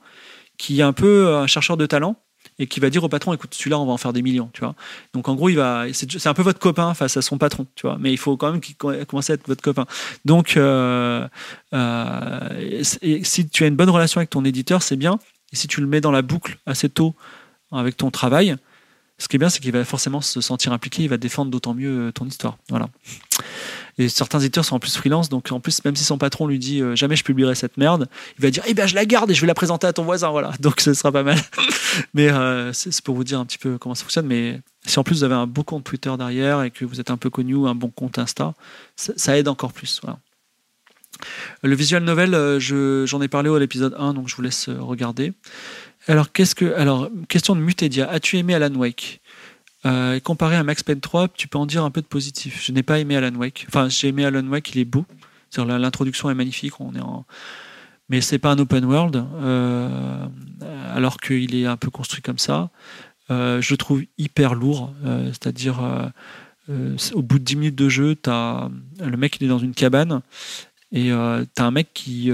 qui 0.58 0.80
est 0.80 0.84
un 0.84 0.94
peu 0.94 1.36
un 1.36 1.48
chercheur 1.48 1.78
de 1.78 1.86
talent 1.86 2.16
et 2.60 2.68
qui 2.68 2.80
va 2.80 2.90
dire 2.90 3.04
au 3.04 3.10
patron 3.10 3.34
écoute 3.34 3.54
celui-là 3.54 3.80
on 3.80 3.86
va 3.86 3.92
en 3.92 3.98
faire 3.98 4.14
des 4.14 4.22
millions 4.22 4.50
tu 4.54 4.62
vois 4.62 4.76
donc 5.14 5.28
en 5.28 5.36
gros 5.36 5.50
il 5.50 5.56
va 5.56 5.86
c'est 5.92 6.28
un 6.28 6.34
peu 6.34 6.42
votre 6.42 6.60
copain 6.60 6.94
face 6.94 7.18
à 7.18 7.22
son 7.22 7.38
patron 7.38 7.66
tu 7.76 7.86
vois 7.86 7.98
mais 8.00 8.12
il 8.12 8.18
faut 8.18 8.38
quand 8.38 8.52
même 8.52 8.62
qu'il 8.62 8.76
commence 8.76 9.30
à 9.30 9.34
être 9.34 9.48
votre 9.48 9.62
copain 9.62 9.86
donc 10.24 10.56
euh, 10.56 11.28
euh, 11.74 12.84
si 12.84 13.50
tu 13.50 13.64
as 13.64 13.68
une 13.68 13.76
bonne 13.76 13.90
relation 13.90 14.20
avec 14.20 14.30
ton 14.30 14.46
éditeur 14.46 14.84
c'est 14.84 14.96
bien 14.96 15.20
et 15.52 15.56
si 15.56 15.68
tu 15.68 15.82
le 15.82 15.88
mets 15.88 16.02
dans 16.02 16.12
la 16.12 16.22
boucle 16.22 16.58
assez 16.66 16.88
tôt 16.88 17.14
avec 17.72 17.98
ton 17.98 18.12
travail 18.12 18.56
ce 19.18 19.28
qui 19.30 19.38
est 19.38 19.40
bien, 19.40 19.50
c'est 19.50 19.62
qu'il 19.62 19.72
va 19.72 19.86
forcément 19.86 20.20
se 20.20 20.42
sentir 20.42 20.74
impliqué, 20.74 21.04
il 21.04 21.10
va 21.10 21.18
défendre 21.18 21.50
d'autant 21.50 21.74
mieux 21.74 22.08
euh, 22.08 22.12
ton 22.12 22.26
histoire. 22.26 22.58
Voilà. 22.70 22.90
Et 23.98 24.10
certains 24.10 24.40
éditeurs 24.40 24.66
sont 24.66 24.76
en 24.76 24.80
plus 24.80 24.96
freelance, 24.98 25.30
donc 25.30 25.50
en 25.54 25.62
plus, 25.62 25.84
même 25.86 25.96
si 25.96 26.04
son 26.04 26.18
patron 26.18 26.48
lui 26.48 26.60
dit 26.60 26.82
euh, 26.82 26.98
jamais 26.98 27.16
je 27.16 27.24
publierai 27.24 27.56
cette 27.56 27.78
merde, 27.78 28.10
il 28.38 28.42
va 28.42 28.52
dire 28.52 28.64
eh 28.68 28.74
ben 28.74 28.88
je 28.88 28.96
la 28.96 29.06
garde 29.06 29.32
et 29.32 29.34
je 29.34 29.40
vais 29.40 29.48
la 29.48 29.54
présenter 29.54 29.88
à 29.88 29.94
ton 29.94 30.04
voisin, 30.04 30.30
voilà. 30.32 30.52
Donc 30.60 30.82
ce 30.82 30.94
sera 30.94 31.14
pas 31.14 31.24
mal. 31.24 31.40
mais 32.14 32.30
euh, 32.30 32.74
c'est 32.74 33.02
pour 33.02 33.16
vous 33.16 33.24
dire 33.24 33.40
un 33.40 33.46
petit 33.46 33.58
peu 33.58 33.78
comment 33.78 33.96
ça 33.96 34.04
fonctionne. 34.04 34.28
Mais 34.28 34.60
si 34.86 35.00
en 35.00 35.04
plus 35.04 35.20
vous 35.20 35.24
avez 35.24 35.36
un 35.36 35.48
beau 35.48 35.64
compte 35.64 35.86
Twitter 35.86 36.12
derrière 36.18 36.64
et 36.64 36.72
que 36.72 36.84
vous 36.84 37.00
êtes 37.00 37.10
un 37.10 37.18
peu 37.18 37.30
connu, 37.30 37.56
un 37.68 37.76
bon 37.76 37.90
compte 37.90 38.20
Insta, 38.20 38.54
ça, 38.98 39.38
aide 39.38 39.48
encore 39.48 39.72
plus. 39.72 40.02
Le 41.64 41.74
visual 41.76 42.04
novel, 42.04 42.60
je- 42.60 43.06
j'en 43.08 43.22
ai 43.22 43.30
parlé 43.30 43.50
à 43.50 43.58
l'épisode 43.58 43.96
1, 43.98 44.14
donc 44.14 44.28
je 44.28 44.36
vous 44.36 44.42
laisse 44.42 44.68
regarder. 44.68 45.32
Alors, 46.08 46.32
qu'est-ce 46.32 46.56
que, 46.56 46.74
alors, 46.76 47.10
question 47.28 47.56
de 47.56 47.62
Mutedia. 47.62 48.10
As-tu 48.10 48.38
aimé 48.38 48.54
Alan 48.54 48.74
Wake? 48.76 49.22
Euh, 49.86 50.20
Comparé 50.20 50.56
à 50.56 50.64
Max 50.64 50.84
Payne 50.84 51.00
3, 51.00 51.30
tu 51.30 51.48
peux 51.48 51.58
en 51.58 51.66
dire 51.66 51.84
un 51.84 51.92
peu 51.92 52.02
de 52.02 52.08
positif. 52.08 52.64
Je 52.66 52.72
n'ai 52.72 52.84
pas 52.84 53.00
aimé 53.00 53.16
Alan 53.16 53.36
Wake. 53.36 53.66
Enfin, 53.68 53.90
j'ai 53.90 54.10
aimé 54.10 54.26
Alan 54.26 54.46
Wake, 54.48 54.74
il 54.74 54.80
est 54.82 54.86
beau. 54.86 55.06
L'introduction 55.58 56.30
est 56.30 56.36
magnifique. 56.36 56.80
On 56.80 56.94
est 56.96 57.02
en... 57.02 57.26
Mais 58.10 58.20
pas 58.40 58.52
un 58.52 58.60
open 58.60 58.86
world, 58.86 59.26
euh, 59.36 60.28
alors 60.94 61.18
qu'il 61.18 61.56
est 61.56 61.66
un 61.66 61.78
peu 61.78 61.90
construit 61.90 62.22
comme 62.22 62.38
ça. 62.38 62.70
Euh, 63.32 63.62
je 63.62 63.74
le 63.74 63.78
trouve 63.78 64.04
hyper 64.20 64.54
lourd. 64.54 64.94
C'est-à-dire, 65.04 66.12
au 66.70 67.22
bout 67.24 67.40
de 67.40 67.44
10 67.44 67.56
minutes 67.56 67.76
de 67.76 67.90
jeu, 67.90 68.16
as, 68.28 68.70
le 69.04 69.18
mec 69.18 69.38
il 69.40 69.46
est 69.46 69.50
dans 69.50 69.58
une 69.58 69.74
cabane 69.74 70.22
et 70.96 71.12
euh, 71.12 71.46
t'as 71.54 71.66
un 71.66 71.72
mec 71.72 71.90
qui. 71.94 72.32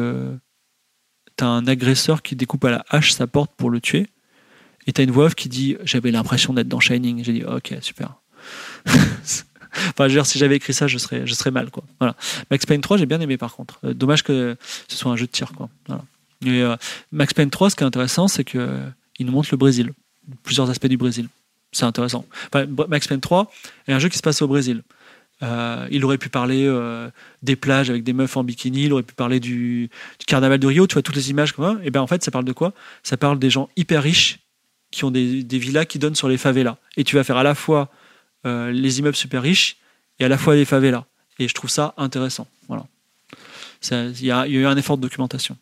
T'as 1.41 1.47
un 1.47 1.65
agresseur 1.65 2.22
qui 2.22 2.35
découpe 2.35 2.63
à 2.65 2.69
la 2.69 2.85
hache 2.91 3.13
sa 3.13 3.26
porte 3.26 3.49
pour 3.57 3.72
le 3.72 3.81
tuer. 3.81 4.05
Et 4.85 4.93
t'as 4.93 5.01
une 5.01 5.09
voix 5.09 5.26
off 5.26 5.34
qui 5.34 5.49
dit 5.49 5.76
J'avais 5.84 6.11
l'impression 6.11 6.53
d'être 6.53 6.68
dans 6.68 6.80
Shining. 6.80 7.23
J'ai 7.23 7.34
dit 7.34 7.43
Ok, 7.43 7.73
super. 7.81 8.13
enfin, 8.85 9.01
je 10.01 10.03
veux 10.03 10.09
dire, 10.09 10.27
si 10.27 10.38
j'avais 10.38 10.57
écrit 10.57 10.76
ça, 10.76 10.85
je 10.85 10.99
serais, 10.99 11.26
je 11.26 11.34
serais 11.34 11.49
mal. 11.49 11.72
Quoi. 11.72 11.84
Voilà. 11.97 12.15
Max 12.51 12.68
Payne 12.68 12.81
3, 12.81 12.97
j'ai 12.97 13.07
bien 13.07 13.19
aimé 13.22 13.38
par 13.38 13.55
contre. 13.55 13.80
Euh, 13.84 13.95
dommage 13.95 14.22
que 14.22 14.55
ce 14.88 14.95
soit 14.95 15.11
un 15.11 15.15
jeu 15.15 15.26
de 15.26 15.31
tir. 15.31 15.53
Quoi. 15.53 15.68
Voilà. 15.88 16.03
Euh, 16.45 16.77
Max 17.11 17.34
Payne 17.34 17.49
3, 17.49 17.72
ce 17.72 17.76
qui 17.76 17.84
est 17.84 17.88
intéressant, 17.88 18.27
c'est 18.27 18.43
qu'il 18.43 18.61
nous 19.22 19.31
montre 19.31 19.49
le 19.49 19.57
Brésil. 19.57 19.93
Plusieurs 20.43 20.69
aspects 20.69 20.85
du 20.85 20.97
Brésil. 20.97 21.27
C'est 21.72 21.85
intéressant. 21.85 22.23
Enfin, 22.53 22.68
Max 22.88 23.07
Payne 23.07 23.19
3 23.19 23.51
est 23.88 23.93
un 23.93 23.97
jeu 23.99 24.09
qui 24.09 24.18
se 24.19 24.23
passe 24.23 24.43
au 24.43 24.47
Brésil. 24.47 24.84
Euh, 25.43 25.88
il 25.89 26.05
aurait 26.05 26.18
pu 26.18 26.30
parler 26.30 26.65
euh, 26.68 27.09
des 27.41 27.55
plages 27.55 27.89
avec 27.89 28.03
des 28.03 28.13
meufs 28.13 28.38
en 28.38 28.43
bikini, 28.43 28.85
il 28.85 28.93
aurait 28.93 29.03
pu 29.03 29.15
parler 29.15 29.39
du, 29.39 29.89
carnaval 30.27 30.59
de 30.59 30.68
Rio, 30.68 30.85
tu 30.85 30.93
vois, 30.93 31.01
toutes 31.01 31.15
les 31.15 31.31
images 31.31 31.53
comme. 31.53 31.81
Et 31.84 31.89
bien 31.89 32.01
en 32.01 32.07
fait, 32.07 32.23
ça 32.23 32.31
parle 32.31 32.45
de 32.45 32.53
quoi? 32.53 32.73
Ça 33.03 33.18
parle 33.18 33.39
des 33.39 33.49
gens 33.49 33.69
hyper 33.76 34.03
riches 34.03 34.39
qui 34.91 35.03
ont 35.03 35.11
des, 35.11 35.43
villas 35.43 35.85
qui 35.85 35.99
donnent 35.99 36.15
sur 36.15 36.30
les 36.30 36.38
favelas. 36.38 36.77
Et 36.97 37.03
tu 37.03 37.15
vas 37.15 37.23
faire 37.23 37.38
à 37.38 37.43
la 37.43 37.55
fois 37.55 37.89
euh, 38.45 38.72
les 38.72 38.99
immeubles 38.99 39.15
super 39.15 39.41
riches 39.41 39.77
et 40.19 40.26
à 40.26 40.27
la 40.27 40.38
fois 40.38 40.55
les 40.55 40.65
favelas. 40.65 41.05
Et 41.39 41.47
je 41.47 41.53
trouve 41.53 41.69
ça 41.69 41.93
intéressant. 41.97 42.47
Il 43.89 44.26
y, 44.26 44.31
a 44.31 44.47
eu 44.47 44.65
un 44.68 44.77
effort 44.77 44.95
de 44.95 45.01
documentation. 45.01 45.57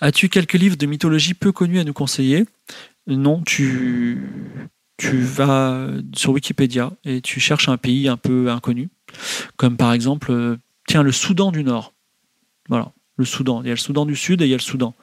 As-tu 0.00 0.28
quelques 0.28 0.54
livres 0.54 0.76
de 0.76 0.86
mythologie 0.86 1.34
peu 1.34 1.52
connus 1.52 1.78
à 1.78 1.84
nous 1.84 1.92
conseiller? 1.92 2.46
Non, 3.06 3.42
tu, 3.42 4.20
tu 5.08 5.22
vas 5.22 5.88
sur 6.14 6.32
Wikipédia 6.32 6.92
et 7.04 7.20
tu 7.20 7.40
cherches 7.40 7.68
un 7.68 7.76
pays 7.76 8.08
un 8.08 8.16
peu 8.16 8.50
inconnu, 8.50 8.88
comme 9.56 9.76
par 9.76 9.92
exemple, 9.92 10.30
euh, 10.30 10.56
tiens, 10.86 11.02
le 11.02 11.12
Soudan 11.12 11.50
du 11.50 11.64
Nord. 11.64 11.92
Voilà, 12.68 12.92
le 13.16 13.24
Soudan. 13.24 13.62
Il 13.62 13.66
y 13.66 13.70
a 13.70 13.74
le 13.74 13.78
Soudan 13.78 14.06
du 14.06 14.14
Sud 14.14 14.42
et 14.42 14.46
il 14.46 14.50
y 14.50 14.54
a 14.54 14.56
le 14.56 14.62
Soudan. 14.62 14.94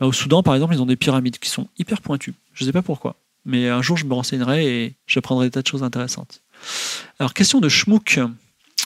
Bah, 0.00 0.06
au 0.06 0.12
Soudan, 0.12 0.42
par 0.42 0.54
exemple, 0.54 0.74
ils 0.74 0.82
ont 0.82 0.86
des 0.86 0.96
pyramides 0.96 1.38
qui 1.38 1.48
sont 1.48 1.68
hyper 1.78 2.00
pointues. 2.00 2.34
Je 2.54 2.64
ne 2.64 2.68
sais 2.68 2.72
pas 2.72 2.82
pourquoi, 2.82 3.16
mais 3.44 3.68
un 3.68 3.82
jour 3.82 3.96
je 3.96 4.04
me 4.06 4.14
renseignerai 4.14 4.84
et 4.84 4.94
j'apprendrai 5.06 5.46
des 5.46 5.52
tas 5.52 5.62
de 5.62 5.66
choses 5.66 5.84
intéressantes. 5.84 6.42
Alors, 7.18 7.32
question 7.32 7.60
de 7.60 7.68
Schmouk. 7.68 8.18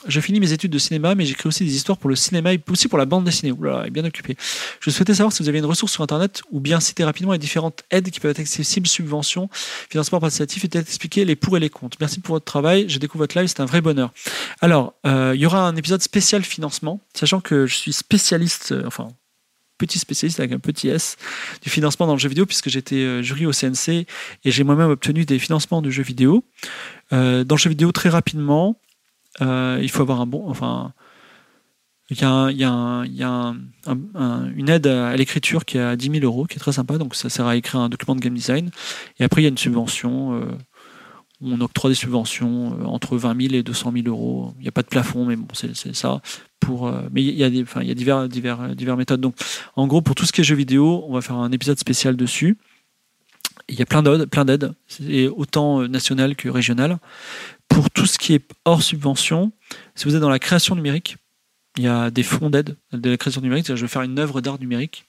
Je 0.07 0.19
finis 0.19 0.39
mes 0.39 0.51
études 0.51 0.71
de 0.71 0.79
cinéma, 0.79 1.13
mais 1.15 1.25
j'écris 1.25 1.47
aussi 1.47 1.63
des 1.63 1.75
histoires 1.75 1.97
pour 1.97 2.09
le 2.09 2.15
cinéma 2.15 2.53
et 2.53 2.61
aussi 2.69 2.87
pour 2.87 2.97
la 2.97 3.05
bande 3.05 3.23
dessinée. 3.23 3.51
Oula, 3.51 3.87
bien 3.89 4.03
occupé. 4.03 4.35
Je 4.79 4.89
souhaitais 4.89 5.13
savoir 5.13 5.31
si 5.31 5.43
vous 5.43 5.49
avez 5.49 5.59
une 5.59 5.65
ressource 5.65 5.91
sur 5.91 6.03
Internet 6.03 6.41
ou 6.51 6.59
bien 6.59 6.79
citer 6.79 7.03
rapidement 7.03 7.33
les 7.33 7.37
différentes 7.37 7.83
aides 7.91 8.09
qui 8.09 8.19
peuvent 8.19 8.31
être 8.31 8.39
accessibles, 8.39 8.87
subventions, 8.87 9.49
financement 9.89 10.19
participatif 10.19 10.65
et 10.65 10.67
peut-être 10.67 10.87
expliquer 10.87 11.25
les 11.25 11.35
pour 11.35 11.55
et 11.57 11.59
les 11.59 11.69
contre. 11.69 11.97
Merci 11.99 12.19
pour 12.19 12.35
votre 12.35 12.45
travail. 12.45 12.85
Je 12.89 12.99
découvre 12.99 13.23
votre 13.23 13.37
live, 13.37 13.47
c'est 13.47 13.59
un 13.59 13.65
vrai 13.65 13.81
bonheur. 13.81 14.11
Alors, 14.61 14.93
euh, 15.05 15.33
il 15.35 15.41
y 15.41 15.45
aura 15.45 15.67
un 15.67 15.75
épisode 15.75 16.01
spécial 16.01 16.43
financement, 16.43 16.99
sachant 17.13 17.39
que 17.39 17.67
je 17.67 17.75
suis 17.75 17.93
spécialiste, 17.93 18.71
euh, 18.71 18.83
enfin, 18.85 19.09
petit 19.77 19.99
spécialiste 19.99 20.39
avec 20.39 20.51
un 20.51 20.59
petit 20.59 20.89
S 20.89 21.17
du 21.61 21.69
financement 21.69 22.07
dans 22.07 22.13
le 22.13 22.19
jeu 22.19 22.29
vidéo, 22.29 22.45
puisque 22.45 22.69
j'étais 22.69 22.97
euh, 22.97 23.21
jury 23.21 23.45
au 23.45 23.51
CNC 23.51 23.89
et 24.45 24.51
j'ai 24.51 24.63
moi-même 24.63 24.89
obtenu 24.89 25.25
des 25.25 25.39
financements 25.39 25.81
de 25.81 25.89
jeux 25.89 26.03
vidéo. 26.03 26.43
Dans 27.11 27.43
le 27.49 27.57
jeu 27.57 27.69
vidéo, 27.69 27.91
très 27.91 28.07
rapidement, 28.07 28.79
euh, 29.41 29.79
il 29.81 29.89
faut 29.89 30.01
avoir 30.01 30.21
un 30.21 30.25
bon. 30.27 30.49
Enfin. 30.49 30.93
Il 32.09 32.19
y 32.19 32.25
a, 32.25 32.51
y 32.51 32.63
a 32.65 33.03
y 33.05 33.23
a 33.23 33.29
un- 33.29 33.55
un- 33.87 33.97
un- 34.15 34.51
une 34.57 34.67
aide 34.67 34.85
à, 34.87 35.15
l'écriture 35.15 35.63
qui 35.63 35.77
est 35.77 35.81
à 35.81 35.95
10 35.95 36.09
000 36.11 36.25
euros, 36.25 36.45
qui 36.45 36.57
est 36.57 36.59
très 36.59 36.73
sympa. 36.73 36.97
Donc, 36.97 37.15
ça 37.15 37.29
sert 37.29 37.45
à 37.47 37.55
écrire 37.55 37.79
un 37.79 37.87
document 37.87 38.15
de 38.15 38.19
game 38.19 38.33
design. 38.33 38.69
Et 39.17 39.23
après, 39.23 39.39
il 39.41 39.43
y 39.45 39.47
a 39.47 39.49
une 39.49 39.57
subvention. 39.57 40.33
euh, 40.33 40.45
on 41.43 41.59
octroie 41.61 41.89
des 41.89 41.95
subventions 41.95 42.77
euh, 42.81 42.83
entre 42.85 43.15
20 43.17 43.41
000 43.41 43.53
et 43.55 43.63
200 43.63 43.91
000 43.93 44.07
euros. 44.07 44.53
Il 44.59 44.63
n'y 44.63 44.67
a 44.67 44.71
pas 44.73 44.81
de 44.83 44.87
plafond, 44.87 45.25
mais 45.25 45.35
bon, 45.37 45.47
c'est 45.53 45.73
ça. 45.95 46.21
Pour, 46.59 46.91
mais 47.11 47.23
il 47.23 47.33
y 47.35 47.43
a, 47.45 47.49
des, 47.49 47.63
enfin, 47.63 47.81
il 47.81 47.87
y 47.87 47.91
a 47.91 47.95
divers, 47.95 48.27
divers, 48.29 48.75
divers 48.75 48.97
méthodes. 48.97 49.21
Donc, 49.21 49.35
en 49.77 49.87
gros, 49.87 50.01
pour 50.01 50.13
tout 50.15 50.25
ce 50.25 50.31
qui 50.33 50.41
est 50.41 50.43
jeux 50.43 50.55
vidéo, 50.55 51.05
on 51.07 51.13
va 51.13 51.21
faire 51.21 51.37
un 51.37 51.51
épisode 51.53 51.79
spécial 51.79 52.15
dessus. 52.17 52.57
Il 53.71 53.79
y 53.79 53.81
a 53.81 53.85
plein 53.85 54.03
d'aides, 54.03 54.25
plein 54.25 54.43
d'aides, 54.43 54.73
autant 55.35 55.81
euh, 55.81 55.87
nationales 55.87 56.35
que 56.35 56.49
régionales. 56.49 56.99
Pour 57.69 57.89
tout 57.89 58.05
ce 58.05 58.17
qui 58.17 58.33
est 58.33 58.45
hors 58.65 58.83
subvention, 58.83 59.53
si 59.95 60.05
vous 60.05 60.15
êtes 60.15 60.21
dans 60.21 60.29
la 60.29 60.39
création 60.39 60.75
numérique, 60.75 61.15
il 61.77 61.85
y 61.85 61.87
a 61.87 62.11
des 62.11 62.23
fonds 62.23 62.49
d'aide 62.49 62.75
de 62.91 63.09
la 63.09 63.15
création 63.15 63.39
numérique. 63.39 63.67
Je 63.67 63.73
vais 63.73 63.87
faire 63.87 64.01
une 64.01 64.19
œuvre 64.19 64.41
d'art 64.41 64.59
numérique. 64.59 65.05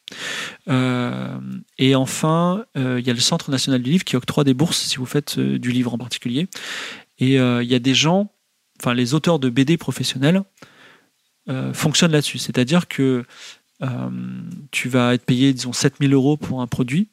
Euh, 0.68 1.36
et 1.76 1.96
enfin, 1.96 2.64
euh, 2.76 3.00
il 3.00 3.06
y 3.06 3.10
a 3.10 3.14
le 3.14 3.18
Centre 3.18 3.50
national 3.50 3.82
du 3.82 3.90
livre 3.90 4.04
qui 4.04 4.14
octroie 4.14 4.44
des 4.44 4.54
bourses 4.54 4.78
si 4.78 4.96
vous 4.96 5.06
faites 5.06 5.40
du 5.40 5.72
livre 5.72 5.92
en 5.92 5.98
particulier. 5.98 6.46
Et 7.18 7.34
il 7.34 7.64
y 7.64 7.74
a 7.74 7.78
des 7.80 7.94
gens, 7.94 8.32
enfin 8.80 8.94
les 8.94 9.14
auteurs 9.14 9.40
de 9.40 9.48
BD 9.50 9.76
professionnels, 9.76 10.42
fonctionnent 11.72 12.12
là-dessus. 12.12 12.38
C'est-à-dire 12.38 12.86
que 12.86 13.24
tu 14.70 14.88
vas 14.88 15.14
être 15.14 15.24
payé, 15.24 15.52
disons, 15.52 15.72
7000 15.72 16.14
euros 16.14 16.36
pour 16.36 16.62
un 16.62 16.68
produit 16.68 17.08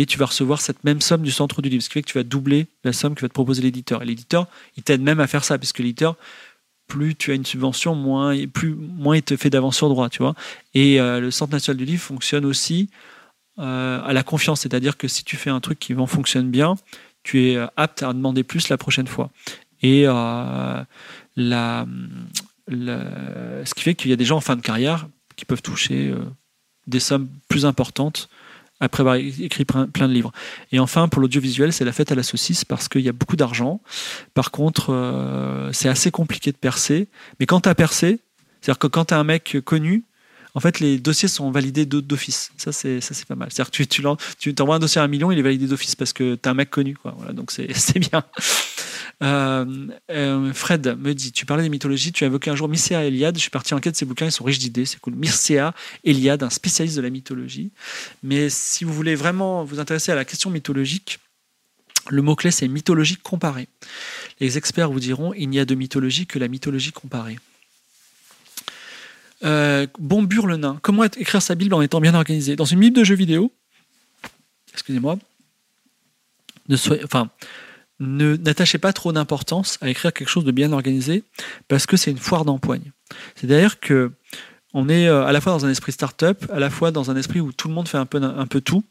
et 0.00 0.06
tu 0.06 0.16
vas 0.16 0.26
recevoir 0.26 0.60
cette 0.60 0.84
même 0.84 1.00
somme 1.00 1.22
du 1.22 1.32
centre 1.32 1.60
du 1.60 1.68
livre. 1.68 1.82
Ce 1.82 1.88
qui 1.88 1.94
fait 1.94 2.02
que 2.02 2.08
tu 2.08 2.18
vas 2.18 2.22
doubler 2.22 2.68
la 2.84 2.92
somme 2.92 3.16
que 3.16 3.22
va 3.22 3.28
te 3.28 3.32
proposer 3.32 3.62
l'éditeur. 3.62 4.00
Et 4.02 4.06
l'éditeur, 4.06 4.46
il 4.76 4.84
t'aide 4.84 5.02
même 5.02 5.18
à 5.18 5.26
faire 5.26 5.42
ça, 5.42 5.58
puisque 5.58 5.80
l'éditeur, 5.80 6.14
plus 6.86 7.16
tu 7.16 7.32
as 7.32 7.34
une 7.34 7.44
subvention, 7.44 7.96
moins, 7.96 8.46
plus, 8.46 8.76
moins 8.76 9.16
il 9.16 9.24
te 9.24 9.36
fait 9.36 9.50
d'avance 9.50 9.76
sur 9.76 9.88
droit, 9.88 10.08
tu 10.08 10.18
vois. 10.18 10.36
Et 10.72 11.00
euh, 11.00 11.18
le 11.18 11.32
Centre 11.32 11.52
national 11.52 11.78
du 11.78 11.84
livre 11.84 12.00
fonctionne 12.00 12.44
aussi 12.44 12.90
euh, 13.58 14.00
à 14.04 14.12
la 14.12 14.22
confiance, 14.22 14.60
c'est-à-dire 14.60 14.96
que 14.96 15.08
si 15.08 15.24
tu 15.24 15.36
fais 15.36 15.50
un 15.50 15.58
truc 15.58 15.80
qui 15.80 15.94
en 15.94 16.06
fonctionne 16.06 16.48
bien, 16.48 16.76
tu 17.24 17.50
es 17.50 17.56
euh, 17.56 17.66
apte 17.76 18.04
à 18.04 18.12
demander 18.12 18.44
plus 18.44 18.68
la 18.68 18.78
prochaine 18.78 19.08
fois. 19.08 19.30
Et 19.82 20.04
la, 20.04 20.86
ce 22.68 23.74
qui 23.74 23.82
fait 23.82 23.94
qu'il 23.96 24.10
y 24.10 24.12
a 24.12 24.16
des 24.16 24.24
gens 24.24 24.36
en 24.36 24.40
fin 24.40 24.54
de 24.54 24.60
carrière 24.60 25.08
qui 25.34 25.44
peuvent 25.44 25.62
toucher 25.62 26.12
des 26.88 26.98
sommes 26.98 27.28
plus 27.48 27.64
importantes 27.64 28.28
après 28.80 29.00
avoir 29.00 29.16
écrit 29.16 29.64
plein 29.64 29.86
de 29.86 30.12
livres. 30.12 30.32
Et 30.72 30.78
enfin, 30.78 31.08
pour 31.08 31.20
l'audiovisuel, 31.20 31.72
c'est 31.72 31.84
la 31.84 31.92
fête 31.92 32.12
à 32.12 32.14
la 32.14 32.22
saucisse 32.22 32.64
parce 32.64 32.88
qu'il 32.88 33.00
y 33.02 33.08
a 33.08 33.12
beaucoup 33.12 33.36
d'argent. 33.36 33.80
Par 34.34 34.50
contre, 34.50 34.90
euh, 34.92 35.70
c'est 35.72 35.88
assez 35.88 36.10
compliqué 36.10 36.52
de 36.52 36.56
percer. 36.56 37.08
Mais 37.40 37.46
quand 37.46 37.60
tu 37.62 37.68
as 37.68 37.74
percé, 37.74 38.20
c'est-à-dire 38.60 38.78
que 38.78 38.86
quand 38.86 39.06
tu 39.06 39.14
as 39.14 39.18
un 39.18 39.24
mec 39.24 39.58
connu, 39.64 40.04
en 40.54 40.60
fait, 40.60 40.80
les 40.80 40.98
dossiers 40.98 41.28
sont 41.28 41.50
validés 41.50 41.86
d'o- 41.86 42.00
d'office. 42.00 42.50
Ça, 42.56 42.72
c'est 42.72 43.00
ça, 43.00 43.14
c'est 43.14 43.26
pas 43.26 43.36
mal. 43.36 43.48
C'est-à-dire 43.52 43.70
que 43.70 43.76
tu, 43.76 43.86
tu, 44.38 44.54
tu 44.54 44.62
envoies 44.62 44.76
un 44.76 44.78
dossier 44.80 45.00
à 45.00 45.04
un 45.04 45.08
million, 45.08 45.30
il 45.30 45.38
est 45.38 45.42
validé 45.42 45.66
d'office 45.66 45.94
parce 45.94 46.12
que 46.12 46.34
tu 46.36 46.48
as 46.48 46.52
un 46.52 46.54
mec 46.54 46.70
connu. 46.70 46.94
Quoi. 46.96 47.14
Voilà, 47.16 47.32
donc, 47.32 47.50
c'est 47.52 47.98
bien. 48.10 48.24
Euh, 49.20 49.88
euh, 50.10 50.52
Fred 50.52 50.96
me 50.98 51.12
dit 51.12 51.32
Tu 51.32 51.44
parlais 51.44 51.64
des 51.64 51.68
mythologies, 51.68 52.12
tu 52.12 52.24
as 52.24 52.28
évoqué 52.28 52.50
un 52.50 52.56
jour 52.56 52.68
Mircea 52.68 53.04
Eliade. 53.04 53.36
Je 53.36 53.40
suis 53.40 53.50
parti 53.50 53.74
en 53.74 53.80
quête 53.80 53.94
de 53.94 53.98
ces 53.98 54.04
bouquins, 54.04 54.26
ils 54.26 54.32
sont 54.32 54.44
riches 54.44 54.58
d'idées, 54.58 54.84
c'est 54.84 55.00
cool. 55.00 55.14
Mircea 55.14 55.74
Eliade, 56.04 56.42
un 56.42 56.50
spécialiste 56.50 56.96
de 56.96 57.02
la 57.02 57.10
mythologie. 57.10 57.72
Mais 58.22 58.48
si 58.48 58.84
vous 58.84 58.92
voulez 58.92 59.14
vraiment 59.14 59.64
vous 59.64 59.80
intéresser 59.80 60.12
à 60.12 60.14
la 60.14 60.24
question 60.24 60.50
mythologique, 60.50 61.18
le 62.10 62.22
mot-clé 62.22 62.50
c'est 62.50 62.68
mythologie 62.68 63.16
comparée. 63.16 63.68
Les 64.40 64.56
experts 64.56 64.90
vous 64.90 65.00
diront 65.00 65.34
il 65.34 65.48
n'y 65.48 65.58
a 65.58 65.64
de 65.64 65.74
mythologie 65.74 66.26
que 66.26 66.38
la 66.38 66.48
mythologie 66.48 66.92
comparée. 66.92 67.38
Euh, 69.44 69.86
Bombure 69.98 70.46
le 70.46 70.56
nain. 70.56 70.78
Comment 70.82 71.04
écrire 71.04 71.42
sa 71.42 71.54
Bible 71.54 71.74
en 71.74 71.82
étant 71.82 72.00
bien 72.00 72.14
organisé? 72.14 72.56
Dans 72.56 72.64
une 72.64 72.80
Bible 72.80 72.96
de 72.96 73.04
jeux 73.04 73.14
vidéo, 73.14 73.52
excusez-moi, 74.72 75.18
ne 76.68 76.76
soyez, 76.76 77.04
enfin, 77.04 77.30
ne 78.00 78.36
n'attachez 78.36 78.78
pas 78.78 78.92
trop 78.92 79.12
d'importance 79.12 79.78
à 79.80 79.88
écrire 79.88 80.12
quelque 80.12 80.28
chose 80.28 80.44
de 80.44 80.52
bien 80.52 80.72
organisé 80.72 81.24
parce 81.66 81.86
que 81.86 81.96
c'est 81.96 82.10
une 82.10 82.18
foire 82.18 82.44
d'empoigne. 82.44 82.92
C'est-à-dire 83.34 83.80
que 83.80 84.12
on 84.74 84.88
est 84.88 85.08
euh, 85.08 85.24
à 85.24 85.32
la 85.32 85.40
fois 85.40 85.52
dans 85.52 85.64
un 85.64 85.70
esprit 85.70 85.92
start-up, 85.92 86.44
à 86.52 86.60
la 86.60 86.68
fois 86.68 86.90
dans 86.90 87.10
un 87.10 87.16
esprit 87.16 87.40
où 87.40 87.52
tout 87.52 87.68
le 87.68 87.74
monde 87.74 87.88
fait 87.88 87.96
un 87.96 88.04
peu, 88.06 88.22
un 88.22 88.46
peu 88.46 88.60
tout. 88.60 88.84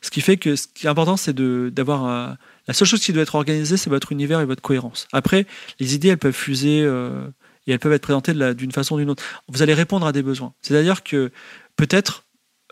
Ce 0.00 0.10
qui 0.10 0.20
fait 0.20 0.36
que 0.36 0.56
ce 0.56 0.66
qui 0.66 0.86
est 0.86 0.90
important, 0.90 1.16
c'est 1.16 1.34
d'avoir. 1.34 2.06
euh, 2.06 2.34
la 2.68 2.74
seule 2.74 2.86
chose 2.86 3.00
qui 3.00 3.12
doit 3.12 3.22
être 3.22 3.34
organisée, 3.34 3.76
c'est 3.76 3.90
votre 3.90 4.12
univers 4.12 4.40
et 4.40 4.44
votre 4.44 4.62
cohérence. 4.62 5.08
Après, 5.12 5.46
les 5.80 5.94
idées, 5.94 6.08
elles 6.08 6.18
peuvent 6.18 6.32
fuser 6.32 6.82
euh, 6.82 7.26
et 7.66 7.72
elles 7.72 7.78
peuvent 7.78 7.92
être 7.92 8.02
présentées 8.02 8.34
d'une 8.54 8.72
façon 8.72 8.94
ou 8.94 8.98
d'une 8.98 9.10
autre. 9.10 9.22
Vous 9.48 9.62
allez 9.62 9.74
répondre 9.74 10.06
à 10.06 10.12
des 10.12 10.22
besoins. 10.22 10.52
C'est-à-dire 10.62 11.02
que 11.02 11.32
peut-être, 11.76 12.24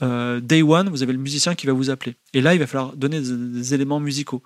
euh, 0.02 0.40
day 0.40 0.62
one, 0.62 0.89
vous 0.89 1.02
avez 1.02 1.12
le 1.12 1.19
musicien 1.19 1.55
qui 1.55 1.66
va 1.66 1.73
vous 1.73 1.90
appeler. 1.90 2.15
Et 2.35 2.40
là, 2.40 2.55
il 2.55 2.61
va 2.61 2.66
falloir 2.66 2.97
donner 2.97 3.20
des 3.20 3.74
éléments 3.74 4.01
musicaux. 4.01 4.43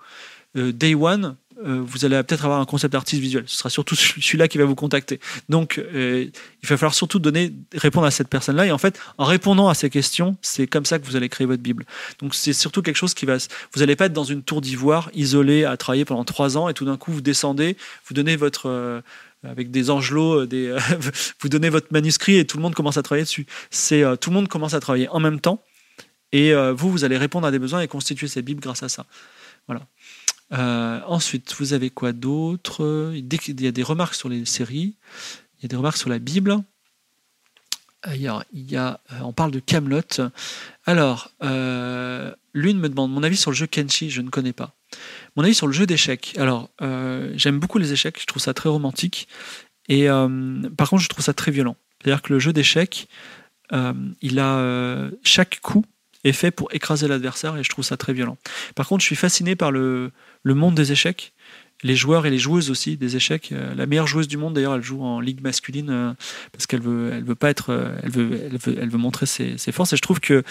Euh, 0.55 0.71
day 0.71 0.95
one, 0.95 1.35
euh, 1.65 1.81
vous 1.81 2.05
allez 2.05 2.21
peut-être 2.23 2.45
avoir 2.45 2.59
un 2.59 2.65
concept 2.65 2.95
artiste 2.95 3.21
visuel. 3.21 3.43
Ce 3.47 3.57
sera 3.57 3.69
surtout 3.69 3.95
celui-là 3.95 4.47
qui 4.47 4.57
va 4.57 4.65
vous 4.65 4.75
contacter. 4.75 5.19
Donc, 5.49 5.77
euh, 5.77 6.29
il 6.63 6.69
va 6.69 6.77
falloir 6.77 6.93
surtout 6.93 7.19
donner, 7.19 7.53
répondre 7.73 8.05
à 8.05 8.11
cette 8.11 8.27
personne-là. 8.27 8.65
Et 8.67 8.71
en 8.71 8.77
fait, 8.77 8.99
en 9.17 9.25
répondant 9.25 9.69
à 9.69 9.73
ces 9.73 9.89
questions, 9.89 10.37
c'est 10.41 10.67
comme 10.67 10.85
ça 10.85 10.99
que 10.99 11.05
vous 11.05 11.15
allez 11.15 11.29
créer 11.29 11.47
votre 11.47 11.63
Bible. 11.63 11.85
Donc, 12.19 12.35
c'est 12.35 12.53
surtout 12.53 12.81
quelque 12.81 12.97
chose 12.97 13.13
qui 13.13 13.25
va. 13.25 13.37
Vous 13.73 13.79
n'allez 13.79 13.95
pas 13.95 14.05
être 14.05 14.13
dans 14.13 14.23
une 14.23 14.43
tour 14.43 14.61
d'ivoire, 14.61 15.09
isolé, 15.13 15.63
à 15.65 15.77
travailler 15.77 16.05
pendant 16.05 16.25
trois 16.25 16.57
ans, 16.57 16.69
et 16.69 16.73
tout 16.73 16.85
d'un 16.85 16.97
coup, 16.97 17.11
vous 17.11 17.21
descendez, 17.21 17.77
vous 18.07 18.13
donnez 18.13 18.35
votre. 18.35 19.03
Avec 19.43 19.69
des 19.69 19.91
angelots, 19.91 20.43
vous 21.39 21.49
donnez 21.49 21.69
votre 21.69 21.89
manuscrit 21.91 22.37
et 22.37 22.47
tout 22.47 22.57
le 22.57 22.63
monde 22.63 22.73
commence 22.73 22.97
à 22.97 23.03
travailler 23.03 23.25
dessus. 23.25 23.45
C'est 23.69 24.01
tout 24.19 24.31
le 24.31 24.33
monde 24.33 24.47
commence 24.47 24.73
à 24.73 24.79
travailler 24.79 25.07
en 25.09 25.19
même 25.19 25.39
temps 25.39 25.63
et 26.31 26.51
vous, 26.75 26.89
vous 26.89 27.03
allez 27.03 27.15
répondre 27.15 27.45
à 27.45 27.51
des 27.51 27.59
besoins 27.59 27.81
et 27.81 27.87
constituer 27.87 28.27
cette 28.27 28.43
Bible 28.43 28.59
grâce 28.59 28.81
à 28.81 28.89
ça. 28.89 29.05
Voilà. 29.67 29.81
Euh, 30.55 31.01
ensuite, 31.07 31.53
vous 31.59 31.73
avez 31.73 31.89
quoi 31.89 32.13
d'autre? 32.13 33.11
Il 33.13 33.61
y 33.61 33.67
a 33.67 33.71
des 33.71 33.83
remarques 33.83 34.15
sur 34.15 34.29
les 34.29 34.45
séries, 34.45 34.95
il 35.57 35.63
y 35.63 35.65
a 35.65 35.67
des 35.67 35.75
remarques 35.75 35.97
sur 35.97 36.09
la 36.09 36.19
Bible. 36.19 36.57
Alors, 38.03 38.43
il 38.53 38.69
y 38.69 38.75
a, 38.75 39.01
euh, 39.11 39.19
on 39.21 39.33
parle 39.33 39.51
de 39.51 39.59
Camelot. 39.59 40.29
Alors, 40.85 41.31
euh, 41.43 42.33
l'une 42.53 42.79
me 42.79 42.87
demande 42.87 43.11
mon 43.11 43.23
avis 43.23 43.37
sur 43.37 43.51
le 43.51 43.55
jeu 43.55 43.65
Kenshi, 43.65 44.11
je 44.11 44.21
ne 44.21 44.29
connais 44.29 44.53
pas. 44.53 44.75
Mon 45.35 45.43
avis 45.43 45.55
sur 45.55 45.67
le 45.67 45.73
jeu 45.73 45.85
d'échecs. 45.85 46.35
Alors, 46.37 46.69
j'aime 47.35 47.59
beaucoup 47.59 47.79
les 47.79 47.91
échecs, 47.91 48.19
je 48.21 48.25
trouve 48.25 48.41
ça 48.41 48.53
très 48.53 48.69
romantique. 48.69 49.27
Et 49.89 50.07
par 50.77 50.89
contre, 50.89 51.01
je 51.01 51.09
trouve 51.09 51.23
ça 51.23 51.33
très 51.33 51.51
violent. 51.51 51.75
C'est-à-dire 52.01 52.21
que 52.21 52.31
le 52.31 52.39
jeu 52.39 52.53
d'échecs, 52.53 53.09
il 53.71 54.39
a 54.39 55.09
chaque 55.23 55.59
coup 55.61 55.83
est 56.25 56.33
fait 56.33 56.51
pour 56.51 56.67
écraser 56.73 57.07
l'adversaire 57.07 57.55
et 57.55 57.63
je 57.63 57.69
trouve 57.69 57.85
ça 57.85 57.95
très 57.95 58.11
violent. 58.11 58.37
Par 58.75 58.87
contre, 58.87 59.01
je 59.01 59.05
suis 59.05 59.15
fasciné 59.15 59.55
par 59.55 59.71
le, 59.71 60.11
le 60.43 60.53
monde 60.53 60.75
des 60.75 60.91
échecs, 60.91 61.33
les 61.83 61.95
joueurs 61.95 62.25
et 62.25 62.29
les 62.29 62.39
joueuses 62.39 62.71
aussi 62.71 62.97
des 62.97 63.15
échecs. 63.15 63.51
Euh, 63.51 63.75
la 63.75 63.85
meilleure 63.85 64.07
joueuse 64.07 64.27
du 64.27 64.37
monde 64.37 64.53
d'ailleurs, 64.53 64.75
elle 64.75 64.83
joue 64.83 65.03
en 65.03 65.19
ligue 65.19 65.41
masculine 65.41 65.89
euh, 65.89 66.13
parce 66.51 66.65
qu'elle 66.65 66.81
veut, 66.81 67.11
elle 67.13 67.23
veut 67.23 67.35
pas 67.35 67.49
être, 67.49 67.71
euh, 67.71 67.95
elle 68.01 68.09
veut, 68.09 68.41
elle 68.43 68.57
veut, 68.57 68.77
elle 68.81 68.89
veut 68.89 68.97
montrer 68.97 69.25
ses, 69.25 69.57
ses, 69.57 69.71
forces. 69.71 69.93
Et 69.93 69.97
je 69.97 70.01
trouve 70.01 70.19
que 70.19 70.43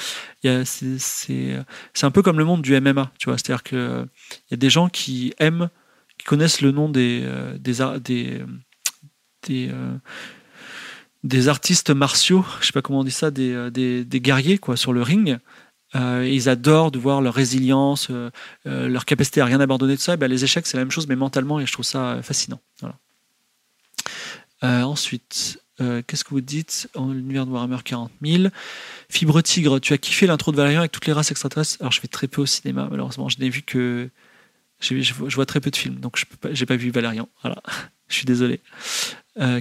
c'est, 0.64 1.56
un 2.02 2.10
peu 2.10 2.22
comme 2.22 2.38
le 2.38 2.44
monde 2.44 2.62
du 2.62 2.78
MMA, 2.80 3.10
tu 3.18 3.28
vois. 3.28 3.38
C'est-à-dire 3.38 3.62
que 3.62 4.06
il 4.30 4.52
y 4.52 4.54
a 4.54 4.56
des 4.56 4.70
gens 4.70 4.88
qui 4.88 5.34
aiment, 5.38 5.70
qui 6.18 6.24
connaissent 6.24 6.60
le 6.60 6.70
nom 6.70 6.88
des 6.88 7.26
des 7.58 8.40
des, 9.46 9.70
des 11.22 11.48
artistes 11.48 11.90
martiaux, 11.90 12.46
je 12.60 12.66
sais 12.66 12.72
pas 12.72 12.80
comment 12.80 13.00
on 13.00 13.04
dit 13.04 13.10
ça, 13.10 13.30
des, 13.30 13.70
des, 13.70 14.04
des 14.04 14.20
guerriers 14.20 14.56
quoi 14.56 14.76
sur 14.76 14.94
le 14.94 15.02
ring, 15.02 15.38
euh, 15.96 16.28
ils 16.28 16.48
adorent 16.48 16.90
de 16.90 16.98
voir 16.98 17.20
leur 17.22 17.34
résilience, 17.34 18.08
euh, 18.10 18.30
euh, 18.66 18.88
leur 18.88 19.04
capacité 19.04 19.40
à 19.40 19.44
rien 19.44 19.60
abandonner 19.60 19.94
de 19.94 20.00
ça. 20.00 20.16
Ben, 20.16 20.28
les 20.28 20.44
échecs, 20.44 20.66
c'est 20.66 20.76
la 20.76 20.82
même 20.82 20.90
chose, 20.90 21.06
mais 21.06 21.16
mentalement, 21.16 21.60
et 21.60 21.66
je 21.66 21.72
trouve 21.72 21.84
ça 21.84 22.20
fascinant. 22.22 22.60
ensuite, 24.62 25.60
qu'est-ce 25.78 26.24
que 26.24 26.30
vous 26.30 26.40
dites 26.40 26.88
en 26.94 27.12
l'univers 27.12 27.46
de 27.46 27.50
Warhammer 27.50 27.78
40 27.84 28.10
000 28.22 28.44
Fibre 29.08 29.40
Tigre, 29.42 29.78
tu 29.78 29.92
as 29.92 29.98
kiffé 29.98 30.26
l'intro 30.26 30.52
de 30.52 30.56
Valérian 30.56 30.80
avec 30.80 30.92
toutes 30.92 31.06
les 31.06 31.12
races 31.12 31.30
extraterrestres? 31.30 31.76
Alors, 31.80 31.92
je 31.92 32.00
vais 32.00 32.08
très 32.08 32.28
peu 32.28 32.42
au 32.42 32.46
cinéma, 32.46 32.88
malheureusement. 32.90 33.28
Je 33.28 33.38
n'ai 33.38 33.50
vu 33.50 33.62
que. 33.62 34.08
Je 34.80 35.34
vois 35.34 35.46
très 35.46 35.60
peu 35.60 35.70
de 35.70 35.76
films, 35.76 35.96
donc 35.96 36.18
je 36.18 36.24
n'ai 36.60 36.66
pas, 36.66 36.76
vu 36.76 36.90
Valérian. 36.90 37.28
Voilà. 37.42 37.62
je 38.08 38.16
suis 38.16 38.26
désolé. 38.26 38.60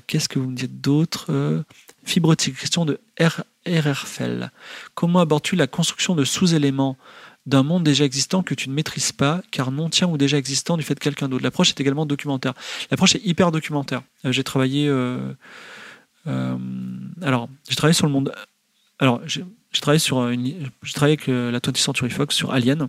qu'est-ce 0.07 0.29
que 0.29 0.39
vous 0.39 0.49
me 0.49 0.55
dites 0.55 0.81
d'autre? 0.81 1.63
Fibre 2.05 2.35
Tigre, 2.35 2.59
question 2.59 2.85
de 2.85 2.99
R 3.19 3.43
RRFL. 3.67 4.51
Comment 4.95 5.19
abordes-tu 5.19 5.55
la 5.55 5.67
construction 5.67 6.15
de 6.15 6.23
sous-éléments 6.23 6.97
d'un 7.45 7.63
monde 7.63 7.83
déjà 7.83 8.05
existant 8.05 8.43
que 8.43 8.53
tu 8.53 8.69
ne 8.69 8.73
maîtrises 8.73 9.11
pas, 9.11 9.41
car 9.51 9.71
non 9.71 9.89
tient 9.89 10.07
ou 10.07 10.17
déjà 10.17 10.37
existant 10.37 10.77
du 10.77 10.83
fait 10.83 10.95
de 10.95 10.99
quelqu'un 10.99 11.27
d'autre? 11.27 11.43
L'approche 11.43 11.69
est 11.69 11.79
également 11.79 12.05
documentaire. 12.05 12.53
L'approche 12.91 13.15
est 13.15 13.25
hyper 13.25 13.51
documentaire. 13.51 14.01
Euh, 14.25 14.31
j'ai 14.31 14.43
travaillé. 14.43 14.87
Euh, 14.87 15.33
euh, 16.27 16.57
alors, 17.21 17.49
j'ai 17.69 17.75
travaillé 17.75 17.93
sur 17.93 18.05
le 18.05 18.11
monde. 18.11 18.33
Alors, 18.99 19.21
j'ai 19.25 19.43
travaillé 19.81 19.99
sur. 19.99 20.29
J'ai 20.31 20.93
travaillé 20.93 21.17
avec 21.17 21.27
la 21.27 21.59
20th 21.59 21.77
Century 21.77 22.09
Fox 22.09 22.35
sur 22.35 22.51
Alien. 22.51 22.87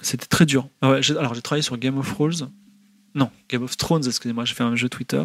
C'était 0.00 0.26
très 0.26 0.46
dur. 0.46 0.68
Ah 0.82 0.98
alors, 1.10 1.34
j'ai 1.34 1.42
travaillé 1.42 1.62
sur 1.62 1.76
Game 1.76 1.98
of 1.98 2.14
Thrones. 2.14 2.50
Non, 3.14 3.30
Game 3.48 3.62
of 3.62 3.76
Thrones, 3.76 4.04
excusez-moi, 4.06 4.44
j'ai 4.44 4.54
fait 4.54 4.62
un 4.62 4.76
jeu 4.76 4.88
Twitter. 4.88 5.24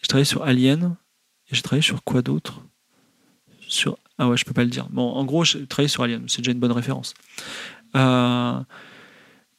J'ai 0.00 0.08
travaillé 0.08 0.24
sur 0.24 0.42
Alien. 0.42 0.96
Et 1.50 1.54
j'ai 1.54 1.62
travaillé 1.62 1.82
sur 1.82 2.02
quoi 2.04 2.22
d'autre? 2.22 2.62
Sur 3.66 3.98
ah 4.18 4.28
ouais, 4.28 4.36
je 4.36 4.44
peux 4.44 4.52
pas 4.52 4.64
le 4.64 4.70
dire. 4.70 4.88
Bon, 4.90 5.12
en 5.12 5.24
gros, 5.24 5.44
j'ai 5.44 5.64
travaillé 5.66 5.88
sur 5.88 6.02
Alien. 6.02 6.24
C'est 6.28 6.38
déjà 6.38 6.50
une 6.50 6.58
bonne 6.58 6.72
référence. 6.72 7.14
Euh, 7.94 8.60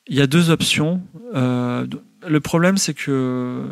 il 0.07 0.15
y 0.17 0.21
a 0.21 0.27
deux 0.27 0.49
options. 0.49 1.01
Euh, 1.33 1.87
le 2.27 2.39
problème, 2.41 2.77
c'est 2.77 2.93
que 2.93 3.65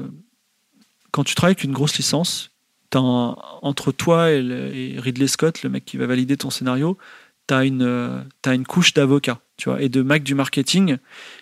quand 1.12 1.26
tu 1.26 1.36
travailles 1.36 1.52
avec 1.52 1.66
une 1.66 1.74
grosse 1.74 1.98
licence, 1.98 2.52
entre 2.96 3.92
toi 3.92 4.32
et, 4.32 4.96
Ridley 4.98 5.28
Scott, 5.28 5.62
le 5.62 5.70
mec 5.70 5.84
qui 5.84 5.98
va 5.98 6.08
valider 6.08 6.38
ton 6.38 6.50
scénario, 6.50 6.98
tu 7.48 7.54
as 7.54 7.66
une, 7.66 8.26
as 8.46 8.54
une 8.54 8.66
couche 8.66 8.94
d'avocats 8.94 9.42
tu 9.58 9.70
vois, 9.70 9.82
et 9.82 9.90
de 9.90 10.02
mecs 10.02 10.24
du 10.24 10.36
marketing 10.36 10.98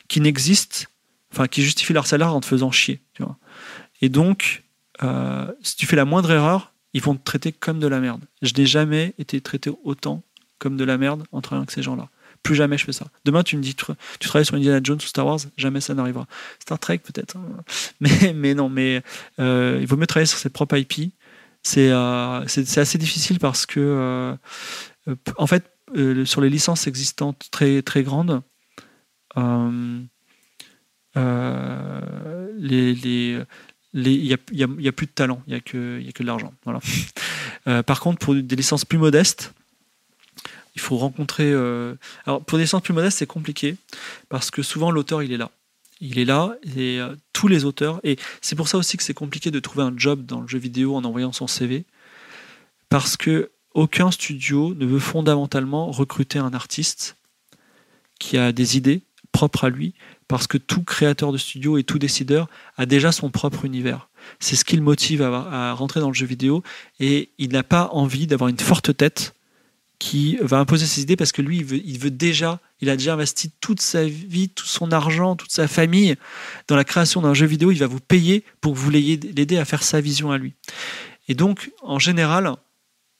qui 0.07 0.21
n'existent, 0.21 0.87
enfin, 1.31 1.47
qui 1.47 1.61
justifient 1.61 1.93
leur 1.93 2.07
salaire 2.07 2.33
en 2.33 2.41
te 2.41 2.45
faisant 2.45 2.71
chier. 2.71 3.01
Tu 3.13 3.23
vois. 3.23 3.37
Et 4.01 4.09
donc, 4.09 4.63
euh, 5.03 5.51
si 5.61 5.75
tu 5.75 5.85
fais 5.85 5.95
la 5.95 6.05
moindre 6.05 6.31
erreur, 6.31 6.73
ils 6.93 7.01
vont 7.01 7.15
te 7.15 7.23
traiter 7.23 7.51
comme 7.51 7.79
de 7.79 7.87
la 7.87 7.99
merde. 7.99 8.21
Je 8.41 8.53
n'ai 8.53 8.65
jamais 8.65 9.13
été 9.17 9.41
traité 9.41 9.71
autant 9.83 10.23
comme 10.59 10.77
de 10.77 10.83
la 10.83 10.97
merde 10.97 11.23
en 11.31 11.41
travaillant 11.41 11.63
avec 11.63 11.71
ces 11.71 11.83
gens-là. 11.83 12.09
Plus 12.43 12.55
jamais 12.55 12.77
je 12.77 12.85
fais 12.85 12.93
ça. 12.93 13.07
Demain, 13.25 13.43
tu 13.43 13.57
me 13.57 13.61
dis, 13.61 13.75
tu, 13.75 13.85
travailles 14.27 14.45
sur 14.45 14.55
Indiana 14.55 14.79
Jones 14.81 14.97
ou 14.97 15.07
Star 15.07 15.25
Wars, 15.25 15.39
jamais 15.57 15.81
ça 15.81 15.93
n'arrivera. 15.93 16.27
Star 16.59 16.79
Trek, 16.79 16.99
peut-être. 16.99 17.37
Hein. 17.37 17.63
Mais, 17.99 18.33
mais 18.33 18.53
non, 18.53 18.69
mais 18.69 19.01
euh, 19.39 19.79
il 19.81 19.87
vaut 19.87 19.97
mieux 19.97 20.05
travailler 20.05 20.27
sur 20.27 20.37
ses 20.37 20.49
propres 20.49 20.77
IP. 20.77 21.11
Euh, 21.77 22.43
c'est 22.47 22.77
assez 22.77 22.97
difficile 22.97 23.39
parce 23.39 23.65
que, 23.65 24.37
en 25.37 25.47
fait, 25.47 25.71
sur 26.25 26.41
les 26.41 26.49
licences 26.49 26.87
existantes 26.87 27.47
très, 27.51 27.81
très 27.81 28.03
grandes, 28.03 28.41
les, 32.57 32.93
les, 32.93 33.43
il 33.95 34.37
n'y 34.51 34.87
a, 34.87 34.91
plus 34.91 35.05
de 35.05 35.11
talent, 35.11 35.41
il 35.47 35.51
n'y 35.51 35.57
a, 35.57 35.61
que, 35.61 36.01
y 36.01 36.09
a 36.09 36.11
que 36.11 36.21
de 36.21 36.27
l'argent. 36.27 36.53
Voilà. 36.63 36.79
Euh, 37.67 37.81
par 37.81 37.99
contre, 37.99 38.19
pour 38.19 38.35
des 38.35 38.55
licences 38.55 38.85
plus 38.85 38.99
modestes, 38.99 39.55
il 40.75 40.81
faut 40.81 40.97
rencontrer. 40.97 41.51
Euh, 41.51 41.95
alors, 42.27 42.43
pour 42.43 42.59
des 42.59 42.65
licences 42.65 42.83
plus 42.83 42.93
modestes, 42.93 43.17
c'est 43.17 43.25
compliqué 43.25 43.75
parce 44.29 44.51
que 44.51 44.61
souvent 44.61 44.91
l'auteur, 44.91 45.23
il 45.23 45.31
est 45.31 45.37
là. 45.37 45.49
Il 45.99 46.19
est 46.19 46.25
là 46.25 46.55
et 46.75 46.99
euh, 46.99 47.15
tous 47.33 47.47
les 47.47 47.65
auteurs. 47.65 47.99
Et 48.03 48.17
c'est 48.41 48.55
pour 48.55 48.67
ça 48.67 48.77
aussi 48.77 48.97
que 48.97 49.03
c'est 49.03 49.15
compliqué 49.15 49.49
de 49.49 49.59
trouver 49.59 49.83
un 49.83 49.93
job 49.97 50.27
dans 50.27 50.41
le 50.41 50.47
jeu 50.47 50.59
vidéo 50.59 50.95
en 50.95 51.03
envoyant 51.05 51.31
son 51.31 51.47
CV 51.47 51.85
parce 52.89 53.17
que 53.17 53.49
aucun 53.73 54.11
studio 54.11 54.75
ne 54.75 54.85
veut 54.85 54.99
fondamentalement 54.99 55.89
recruter 55.89 56.37
un 56.37 56.53
artiste 56.53 57.17
qui 58.19 58.37
a 58.37 58.51
des 58.51 58.77
idées 58.77 59.01
propres 59.31 59.65
à 59.65 59.69
lui 59.69 59.95
parce 60.27 60.47
que 60.47 60.57
tout 60.57 60.83
créateur 60.83 61.31
de 61.31 61.37
studio 61.37 61.77
et 61.77 61.83
tout 61.83 61.99
décideur 61.99 62.47
a 62.77 62.85
déjà 62.85 63.11
son 63.11 63.29
propre 63.29 63.65
univers. 63.65 64.09
C'est 64.39 64.55
ce 64.55 64.65
qui 64.65 64.75
le 64.75 64.81
motive 64.81 65.21
à, 65.21 65.73
rentrer 65.73 65.99
dans 65.99 66.07
le 66.07 66.15
jeu 66.15 66.25
vidéo 66.25 66.63
et 66.99 67.29
il 67.37 67.51
n'a 67.51 67.63
pas 67.63 67.89
envie 67.91 68.27
d'avoir 68.27 68.49
une 68.49 68.59
forte 68.59 68.95
tête 68.97 69.35
qui 69.99 70.37
va 70.41 70.57
imposer 70.57 70.85
ses 70.87 71.01
idées 71.01 71.15
parce 71.15 71.31
que 71.31 71.41
lui, 71.41 71.57
il 71.59 71.99
veut, 71.99 72.11
déjà, 72.11 72.59
il 72.81 72.89
a 72.89 72.97
déjà 72.97 73.13
investi 73.13 73.51
toute 73.61 73.81
sa 73.81 74.03
vie, 74.03 74.49
tout 74.49 74.65
son 74.65 74.91
argent, 74.91 75.35
toute 75.35 75.51
sa 75.51 75.67
famille 75.67 76.15
dans 76.67 76.75
la 76.75 76.83
création 76.83 77.21
d'un 77.21 77.33
jeu 77.33 77.45
vidéo. 77.45 77.71
Il 77.71 77.79
va 77.79 77.87
vous 77.87 78.01
payer 78.01 78.43
pour 78.61 78.73
que 78.73 78.77
vous 78.77 78.89
l'aider 78.89 79.57
à 79.57 79.63
faire 79.63 79.83
sa 79.83 80.01
vision 80.01 80.31
à 80.31 80.37
lui. 80.37 80.53
Et 81.27 81.33
donc, 81.33 81.71
en 81.81 81.99
général, 81.99 82.55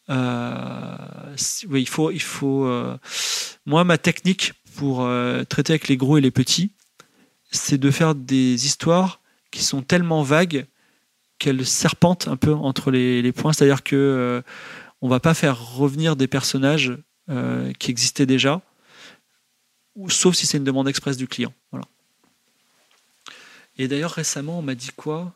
euh, 0.09 1.35
il 1.73 1.87
faut, 1.87 2.11
il 2.11 2.21
faut. 2.21 2.65
Euh, 2.65 2.97
moi, 3.65 3.83
ma 3.83 3.97
technique 3.97 4.53
pour 4.75 5.03
euh, 5.03 5.43
traiter 5.43 5.73
avec 5.73 5.87
les 5.87 5.97
gros 5.97 6.17
et 6.17 6.21
les 6.21 6.31
petits, 6.31 6.71
c'est 7.55 7.77
de 7.77 7.91
faire 7.91 8.15
des 8.15 8.65
histoires 8.65 9.19
qui 9.51 9.63
sont 9.63 9.81
tellement 9.81 10.21
vagues 10.21 10.67
qu'elles 11.39 11.65
serpentent 11.65 12.27
un 12.27 12.37
peu 12.37 12.53
entre 12.53 12.91
les, 12.91 13.31
points. 13.31 13.53
C'est-à-dire 13.53 13.83
que 13.83 13.95
euh, 13.95 14.41
on 15.01 15.07
va 15.07 15.19
pas 15.19 15.33
faire 15.33 15.75
revenir 15.75 16.15
des 16.15 16.27
personnages 16.27 16.97
euh, 17.29 17.71
qui 17.73 17.91
existaient 17.91 18.25
déjà, 18.25 18.61
sauf 20.07 20.35
si 20.35 20.45
c'est 20.45 20.57
une 20.57 20.63
demande 20.63 20.87
express 20.87 21.17
du 21.17 21.27
client. 21.27 21.53
Voilà. 21.71 21.85
Et 23.77 23.87
d'ailleurs 23.87 24.11
récemment, 24.11 24.59
on 24.59 24.61
m'a 24.61 24.75
dit 24.75 24.91
quoi? 24.95 25.33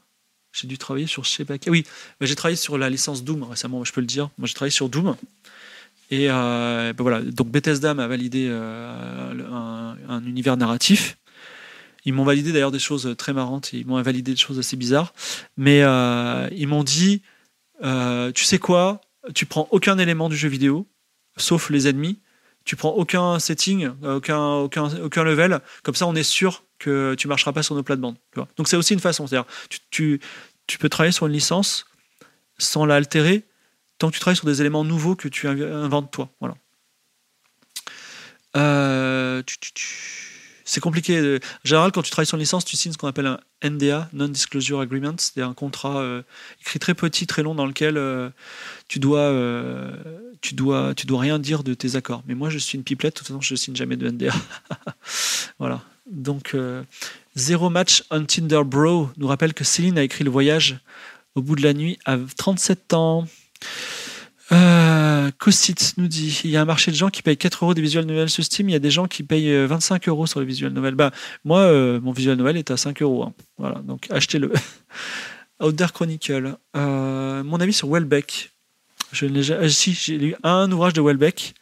J'ai 0.51 0.67
dû 0.67 0.77
travailler 0.77 1.05
sur 1.05 1.25
je 1.25 1.29
sais 1.29 1.45
pas 1.45 1.55
Oui, 1.67 1.85
j'ai 2.21 2.35
travaillé 2.35 2.55
sur 2.55 2.77
la 2.77 2.89
licence 2.89 3.23
Doom 3.23 3.43
récemment. 3.43 3.83
Je 3.83 3.93
peux 3.93 4.01
le 4.01 4.07
dire. 4.07 4.29
Moi, 4.37 4.47
j'ai 4.47 4.55
travaillé 4.55 4.71
sur 4.71 4.89
Doom. 4.89 5.15
Et 6.09 6.27
euh, 6.29 6.91
ben 6.93 7.03
voilà. 7.03 7.21
Donc 7.21 7.49
Bethesda 7.49 7.93
m'a 7.93 8.07
validé 8.07 8.49
un 8.49 10.23
univers 10.25 10.57
narratif. 10.57 11.17
Ils 12.09 12.11
m'ont 12.11 12.23
validé 12.23 12.51
d'ailleurs 12.51 12.71
des 12.71 12.79
choses 12.79 13.13
très 13.19 13.33
marrantes, 13.33 13.71
ils 13.71 13.85
m'ont 13.85 13.97
invalidé 13.97 14.31
des 14.31 14.37
choses 14.37 14.57
assez 14.57 14.75
bizarres, 14.75 15.13
mais 15.57 15.83
euh, 15.83 16.49
ils 16.51 16.67
m'ont 16.67 16.83
dit, 16.83 17.21
euh, 17.83 18.31
tu 18.31 18.45
sais 18.45 18.57
quoi, 18.57 19.01
tu 19.35 19.45
prends 19.45 19.67
aucun 19.69 19.99
élément 19.99 20.27
du 20.27 20.35
jeu 20.35 20.49
vidéo, 20.49 20.87
sauf 21.37 21.69
les 21.69 21.87
ennemis, 21.87 22.17
tu 22.65 22.75
prends 22.75 22.89
aucun 22.89 23.37
setting, 23.37 23.91
aucun, 24.03 24.53
aucun, 24.53 24.85
aucun 25.03 25.23
level. 25.23 25.59
Comme 25.83 25.93
ça, 25.93 26.07
on 26.07 26.15
est 26.15 26.23
sûr 26.23 26.63
que 26.79 27.13
tu 27.13 27.27
marcheras 27.27 27.51
pas 27.51 27.61
sur 27.61 27.75
nos 27.75 27.83
plates-bandes. 27.83 28.15
Donc 28.57 28.67
c'est 28.67 28.75
aussi 28.75 28.95
une 28.95 28.99
façon. 28.99 29.27
C'est-à-dire, 29.27 29.47
tu, 29.69 29.77
tu, 29.91 30.19
tu, 30.65 30.79
peux 30.79 30.89
travailler 30.89 31.11
sur 31.11 31.27
une 31.27 31.33
licence 31.33 31.85
sans 32.57 32.87
l'altérer 32.87 33.43
tant 33.99 34.09
que 34.09 34.15
tu 34.15 34.19
travailles 34.19 34.35
sur 34.35 34.47
des 34.47 34.61
éléments 34.61 34.83
nouveaux 34.83 35.15
que 35.15 35.27
tu 35.27 35.47
inventes 35.47 36.09
toi. 36.09 36.31
Voilà. 36.39 36.55
Euh, 38.57 39.43
c'est 40.69 40.81
compliqué. 40.81 41.37
En 41.37 41.39
général, 41.67 41.91
quand 41.91 42.01
tu 42.01 42.11
travailles 42.11 42.27
sur 42.27 42.35
une 42.35 42.41
licence, 42.41 42.65
tu 42.65 42.77
signes 42.77 42.91
ce 42.91 42.97
qu'on 42.97 43.07
appelle 43.07 43.25
un 43.25 43.39
NDA, 43.63 44.09
Non-Disclosure 44.13 44.79
Agreement. 44.79 45.15
C'est 45.17 45.41
un 45.41 45.53
contrat 45.53 45.99
euh, 45.99 46.21
écrit 46.61 46.79
très 46.79 46.93
petit, 46.93 47.27
très 47.27 47.43
long, 47.43 47.55
dans 47.55 47.65
lequel 47.65 47.97
euh, 47.97 48.29
tu, 48.87 48.99
dois, 48.99 49.33
dois, 50.53 50.93
dois 50.93 51.19
rien 51.19 51.39
dire 51.39 51.63
de 51.63 51.73
tes 51.73 51.95
accords. 51.95 52.23
Mais 52.27 52.35
moi, 52.35 52.49
je 52.49 52.57
suis 52.57 52.77
une 52.77 52.83
pipelette, 52.83 53.15
de 53.15 53.17
toute 53.19 53.27
façon, 53.27 53.41
je 53.41 53.53
ne 53.53 53.57
signe 53.57 53.75
jamais 53.75 53.97
de 53.97 54.09
NDA. 54.09 54.33
voilà. 55.59 55.81
Donc, 56.09 56.55
Zéro 57.35 57.69
Match 57.69 58.03
on 58.11 58.25
Tinder 58.25 58.61
Bro 58.65 59.09
nous 59.17 59.27
rappelle 59.27 59.53
que 59.53 59.63
Céline 59.63 59.97
a 59.97 60.03
écrit 60.03 60.23
Le 60.23 60.29
Voyage 60.29 60.79
au 61.35 61.41
bout 61.41 61.55
de 61.55 61.63
la 61.63 61.73
nuit 61.73 61.97
à 62.05 62.17
37 62.37 62.93
ans. 62.93 63.27
Euh, 64.51 64.88
nous 65.97 66.07
dit 66.07 66.41
il 66.43 66.49
y 66.49 66.57
a 66.57 66.61
un 66.61 66.65
marché 66.65 66.91
de 66.91 66.95
gens 66.95 67.09
qui 67.09 67.21
payent 67.21 67.37
4 67.37 67.63
euros 67.63 67.73
des 67.73 67.81
visuels 67.81 68.05
nouvelles 68.05 68.29
sur 68.29 68.43
Steam. 68.43 68.69
Il 68.69 68.73
y 68.73 68.75
a 68.75 68.79
des 68.79 68.91
gens 68.91 69.07
qui 69.07 69.23
payent 69.23 69.65
25 69.65 70.07
euh, 70.07 70.11
euros 70.11 70.27
sur 70.27 70.39
les 70.39 70.45
visuels 70.45 70.73
nouvelles. 70.73 70.95
Bah, 70.95 71.11
moi, 71.43 71.59
euh, 71.59 71.99
mon 72.01 72.11
visuel 72.11 72.37
novel 72.37 72.57
est 72.57 72.71
à 72.71 72.77
5 72.77 73.01
euros. 73.01 73.23
Hein. 73.23 73.33
Voilà, 73.57 73.79
donc 73.79 74.07
achetez-le. 74.09 74.51
Outer 75.61 75.87
Chronicle. 75.93 76.57
Euh, 76.75 77.43
mon 77.43 77.59
avis 77.59 77.73
sur 77.73 77.89
Welbeck. 77.89 78.51
Je 79.11 79.69
si, 79.69 79.93
j'ai 79.93 80.17
lu 80.19 80.35
un 80.43 80.71
ouvrage 80.71 80.93
de 80.93 81.01
Welbeck 81.01 81.55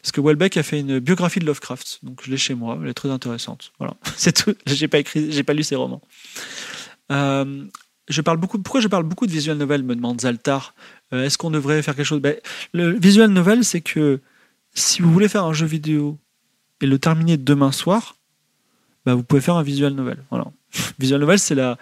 parce 0.00 0.12
que 0.12 0.20
Welbeck 0.20 0.56
a 0.56 0.62
fait 0.62 0.78
une 0.78 1.00
biographie 1.00 1.40
de 1.40 1.46
Lovecraft. 1.46 1.98
Donc 2.04 2.20
je 2.24 2.30
l'ai 2.30 2.36
chez 2.36 2.54
moi. 2.54 2.78
Elle 2.80 2.90
est 2.90 2.94
très 2.94 3.10
intéressante. 3.10 3.72
Voilà, 3.78 3.96
c'est 4.16 4.44
tout. 4.44 4.54
J'ai 4.66 4.86
pas 4.86 4.98
écrit, 4.98 5.32
j'ai 5.32 5.42
pas 5.42 5.52
lu 5.52 5.64
ses 5.64 5.74
romans. 5.74 6.00
je 7.10 8.20
parle 8.20 8.38
beaucoup. 8.38 8.58
Pourquoi 8.60 8.80
je 8.80 8.88
parle 8.88 9.02
beaucoup 9.02 9.26
de 9.26 9.32
visual 9.32 9.56
novel 9.56 9.82
Me 9.82 9.96
demande 9.96 10.20
Zaltar. 10.20 10.74
Euh, 11.12 11.24
est-ce 11.24 11.38
qu'on 11.38 11.50
devrait 11.50 11.82
faire 11.82 11.94
quelque 11.94 12.06
chose? 12.06 12.20
Ben, 12.20 12.36
Le 12.72 12.90
visual 12.98 13.30
novel, 13.30 13.64
c'est 13.64 13.80
que 13.80 14.20
si 14.74 15.02
vous 15.02 15.12
voulez 15.12 15.28
faire 15.28 15.44
un 15.44 15.52
jeu 15.52 15.66
vidéo 15.66 16.18
et 16.80 16.86
le 16.86 16.98
terminer 16.98 17.36
demain 17.36 17.72
soir, 17.72 18.16
ben, 19.04 19.14
vous 19.14 19.22
pouvez 19.22 19.40
faire 19.40 19.56
un 19.56 19.62
visual 19.62 19.92
novel. 19.92 20.18
Voilà. 20.30 20.46
visual 20.98 21.20
novel, 21.20 21.38
c'est 21.38 21.54
la, 21.54 21.78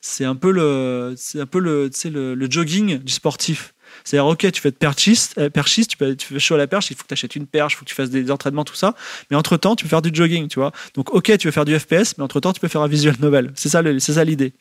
c'est 0.00 0.24
un 0.24 0.36
peu 0.36 0.50
le, 0.50 1.14
c'est 1.16 1.40
un 1.40 1.46
peu 1.46 1.58
le, 1.58 1.90
le, 2.34 2.50
jogging 2.50 2.98
du 2.98 3.12
sportif. 3.12 3.74
C'est-à-dire, 4.04 4.26
ok, 4.26 4.52
tu 4.52 4.60
fais 4.60 4.70
de 4.70 4.76
perchiste, 4.76 5.38
euh, 5.38 5.48
perchiste 5.48 5.90
tu, 5.90 5.96
peux, 5.96 6.14
tu 6.14 6.26
fais 6.26 6.38
chaud 6.38 6.56
à 6.56 6.58
la 6.58 6.66
perche, 6.66 6.90
il 6.90 6.96
faut 6.96 7.04
que 7.04 7.08
tu 7.08 7.14
achètes 7.14 7.36
une 7.36 7.46
perche, 7.46 7.74
il 7.74 7.76
faut 7.76 7.84
que 7.84 7.88
tu 7.88 7.94
fasses 7.94 8.10
des 8.10 8.30
entraînements, 8.30 8.64
tout 8.64 8.74
ça. 8.74 8.94
Mais 9.30 9.36
entre-temps, 9.36 9.76
tu 9.76 9.84
peux 9.84 9.88
faire 9.88 10.02
du 10.02 10.10
jogging, 10.12 10.48
tu 10.48 10.58
vois. 10.58 10.72
Donc, 10.94 11.14
ok, 11.14 11.38
tu 11.38 11.48
veux 11.48 11.52
faire 11.52 11.64
du 11.64 11.78
FPS, 11.78 12.18
mais 12.18 12.24
entre-temps, 12.24 12.52
tu 12.52 12.60
peux 12.60 12.68
faire 12.68 12.82
un 12.82 12.88
visual 12.88 13.16
novel. 13.20 13.52
C'est 13.54 13.70
ça, 13.70 13.82
c'est 13.98 14.12
ça 14.12 14.24
l'idée. 14.24 14.52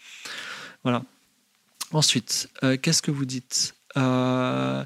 Voilà. 0.83 1.03
Ensuite, 1.91 2.49
euh, 2.63 2.77
qu'est-ce 2.81 3.01
que 3.01 3.11
vous 3.11 3.25
dites? 3.25 3.75
Euh, 3.97 4.83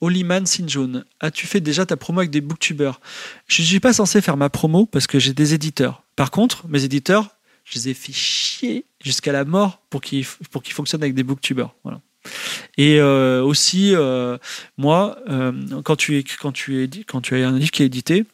Oliman 0.00 0.46
Sinjun, 0.46 1.04
as-tu 1.20 1.46
fait 1.46 1.60
déjà 1.60 1.86
ta 1.86 1.96
promo 1.96 2.20
avec 2.20 2.30
des 2.30 2.40
booktubers? 2.40 3.00
Je 3.46 3.62
ne 3.62 3.66
suis 3.66 3.80
pas 3.80 3.92
censé 3.92 4.20
faire 4.20 4.36
ma 4.36 4.48
promo 4.48 4.86
parce 4.86 5.06
que 5.06 5.18
j'ai 5.18 5.34
des 5.34 5.54
éditeurs. 5.54 6.02
Par 6.16 6.30
contre, 6.30 6.66
mes 6.68 6.84
éditeurs, 6.84 7.36
je 7.64 7.78
les 7.78 7.88
ai 7.90 7.94
fait 7.94 8.12
chier 8.12 8.86
jusqu'à 9.02 9.32
la 9.32 9.44
mort 9.44 9.82
pour 9.90 10.00
qu'ils 10.00 10.24
fonctionnent 10.24 11.02
avec 11.02 11.14
des 11.14 11.22
booktubers. 11.22 11.74
Voilà. 11.84 12.00
Et 12.76 13.00
euh, 13.00 13.42
aussi, 13.42 13.94
euh, 13.94 14.38
moi, 14.76 15.18
euh, 15.28 15.52
quand, 15.82 15.96
tu 15.96 16.24
quand, 16.40 16.52
tu 16.52 16.88
tu 17.22 17.34
as 17.36 17.48
un 17.48 17.58
livre 17.58 17.70
qui 17.70 17.82
est 17.82 17.86
édité, 17.86 18.26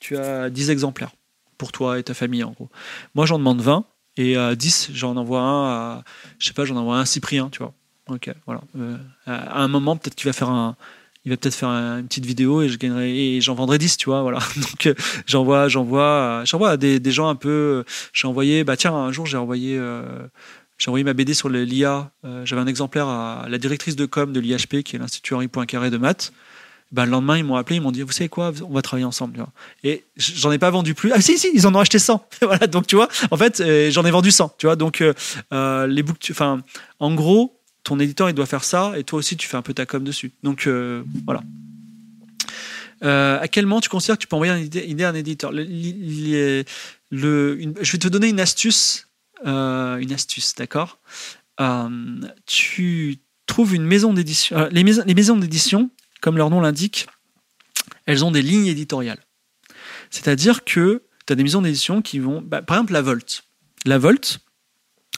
tu 0.00 0.16
as 0.16 0.50
10 0.50 0.70
exemplaires 0.70 1.12
pour 1.58 1.72
toi 1.72 1.98
et 1.98 2.02
ta 2.02 2.14
famille, 2.14 2.42
en 2.42 2.52
gros. 2.52 2.70
Moi, 3.14 3.26
j'en 3.26 3.38
demande 3.38 3.60
20 3.60 3.84
et 4.16 4.36
à 4.36 4.54
10, 4.54 4.90
j'en 4.94 5.16
envoie 5.16 5.40
un 5.40 5.64
à, 5.68 6.04
je 6.38 6.46
sais 6.46 6.52
pas, 6.52 6.64
j'en 6.64 6.76
envoie 6.76 6.96
un 6.96 7.02
à 7.02 7.06
Cyprien, 7.06 7.48
tu 7.50 7.58
vois. 7.58 7.74
Ok, 8.08 8.30
voilà. 8.46 8.62
Euh, 8.78 8.96
à 9.26 9.62
un 9.62 9.68
moment, 9.68 9.96
peut-être 9.96 10.14
qu'il 10.14 10.26
va 10.26 10.32
faire 10.32 10.48
un, 10.48 10.76
il 11.24 11.30
va 11.30 11.36
peut-être 11.36 11.54
faire 11.54 11.68
une 11.68 12.06
petite 12.06 12.26
vidéo 12.26 12.62
et 12.62 12.68
je 12.68 12.78
gagnerai 12.78 13.36
et 13.36 13.40
j'en 13.40 13.54
vendrai 13.54 13.78
10 13.78 13.96
tu 13.98 14.06
vois 14.06 14.22
voilà. 14.22 14.38
Donc 14.56 14.86
euh, 14.86 14.94
j'envoie 15.26 15.68
j'envoie 15.68 16.42
j'envoie 16.44 16.70
à 16.70 16.76
des, 16.76 16.98
des, 16.98 17.12
gens 17.12 17.28
un 17.28 17.34
peu 17.34 17.84
j'ai 18.12 18.26
envoyé 18.26 18.64
bah 18.64 18.76
tiens 18.76 18.94
un 18.94 19.12
jour 19.12 19.26
j'ai 19.26 19.36
envoyé 19.36 19.76
euh, 19.78 20.02
j'ai 20.78 20.88
envoyé 20.88 21.04
ma 21.04 21.12
BD 21.12 21.34
sur 21.34 21.50
l'IA 21.50 22.10
j'avais 22.44 22.62
un 22.62 22.66
exemplaire 22.66 23.06
à 23.06 23.46
la 23.48 23.58
directrice 23.58 23.96
de 23.96 24.06
com 24.06 24.32
de 24.32 24.40
l'IHP 24.40 24.82
qui 24.82 24.96
est 24.96 24.98
l'institut 24.98 25.34
Henri 25.34 25.48
Poincaré 25.48 25.90
de 25.90 25.98
maths. 25.98 26.32
Bah, 26.92 27.04
le 27.04 27.12
lendemain 27.12 27.38
ils 27.38 27.44
m'ont 27.44 27.54
appelé 27.54 27.76
ils 27.76 27.82
m'ont 27.82 27.92
dit 27.92 28.02
vous 28.02 28.10
savez 28.10 28.28
quoi 28.28 28.52
on 28.68 28.72
va 28.72 28.82
travailler 28.82 29.04
ensemble 29.04 29.44
et 29.84 30.04
j'en 30.16 30.50
ai 30.50 30.58
pas 30.58 30.70
vendu 30.70 30.94
plus. 30.94 31.12
Ah 31.12 31.20
si 31.20 31.38
si 31.38 31.50
ils 31.54 31.66
en 31.66 31.74
ont 31.74 31.78
acheté 31.78 32.00
100 32.00 32.28
voilà 32.42 32.66
donc 32.66 32.86
tu 32.86 32.96
vois 32.96 33.08
en 33.30 33.36
fait 33.36 33.62
j'en 33.90 34.04
ai 34.06 34.10
vendu 34.10 34.30
100 34.32 34.54
tu 34.58 34.66
vois. 34.66 34.74
Donc 34.74 35.04
les 35.52 36.02
books 36.02 36.28
enfin 36.30 36.62
en 36.98 37.14
gros 37.14 37.59
ton 37.84 37.98
éditeur 37.98 38.28
il 38.28 38.34
doit 38.34 38.46
faire 38.46 38.64
ça 38.64 38.92
et 38.96 39.04
toi 39.04 39.18
aussi 39.18 39.36
tu 39.36 39.48
fais 39.48 39.56
un 39.56 39.62
peu 39.62 39.74
ta 39.74 39.86
com 39.86 40.04
dessus. 40.04 40.32
Donc 40.42 40.66
euh, 40.66 41.02
voilà. 41.24 41.42
Euh, 43.02 43.40
à 43.40 43.48
quel 43.48 43.64
moment 43.64 43.80
tu 43.80 43.88
considères 43.88 44.16
que 44.16 44.22
tu 44.22 44.26
peux 44.26 44.36
envoyer 44.36 44.52
une 44.52 44.64
idée, 44.64 45.04
à 45.04 45.08
un 45.08 45.14
éditeur? 45.14 45.52
Je 45.52 46.64
vais 47.12 47.98
te 47.98 48.08
donner 48.08 48.28
une 48.28 48.40
astuce. 48.40 49.08
Euh, 49.46 49.96
une 49.96 50.12
astuce, 50.12 50.54
d'accord? 50.54 50.98
Tu 52.46 53.18
trouves 53.46 53.74
une 53.74 53.84
maison 53.84 54.12
d'édition. 54.12 54.68
les, 54.70 54.84
maisons, 54.84 55.02
les 55.06 55.14
maisons 55.14 55.36
d'édition, 55.36 55.90
comme 56.20 56.36
leur 56.36 56.50
nom 56.50 56.60
l'indique, 56.60 57.06
elles 58.06 58.24
ont 58.24 58.30
des 58.30 58.42
lignes 58.42 58.66
éditoriales. 58.66 59.24
C'est-à-dire 60.10 60.64
que 60.64 61.02
tu 61.26 61.32
as 61.32 61.36
des 61.36 61.42
maisons 61.42 61.62
d'édition 61.62 62.02
qui 62.02 62.18
vont. 62.18 62.42
Bah, 62.42 62.62
par 62.62 62.76
exemple, 62.76 62.92
la 62.92 63.02
Volt. 63.02 63.44
La 63.86 63.98
Volt, 63.98 64.40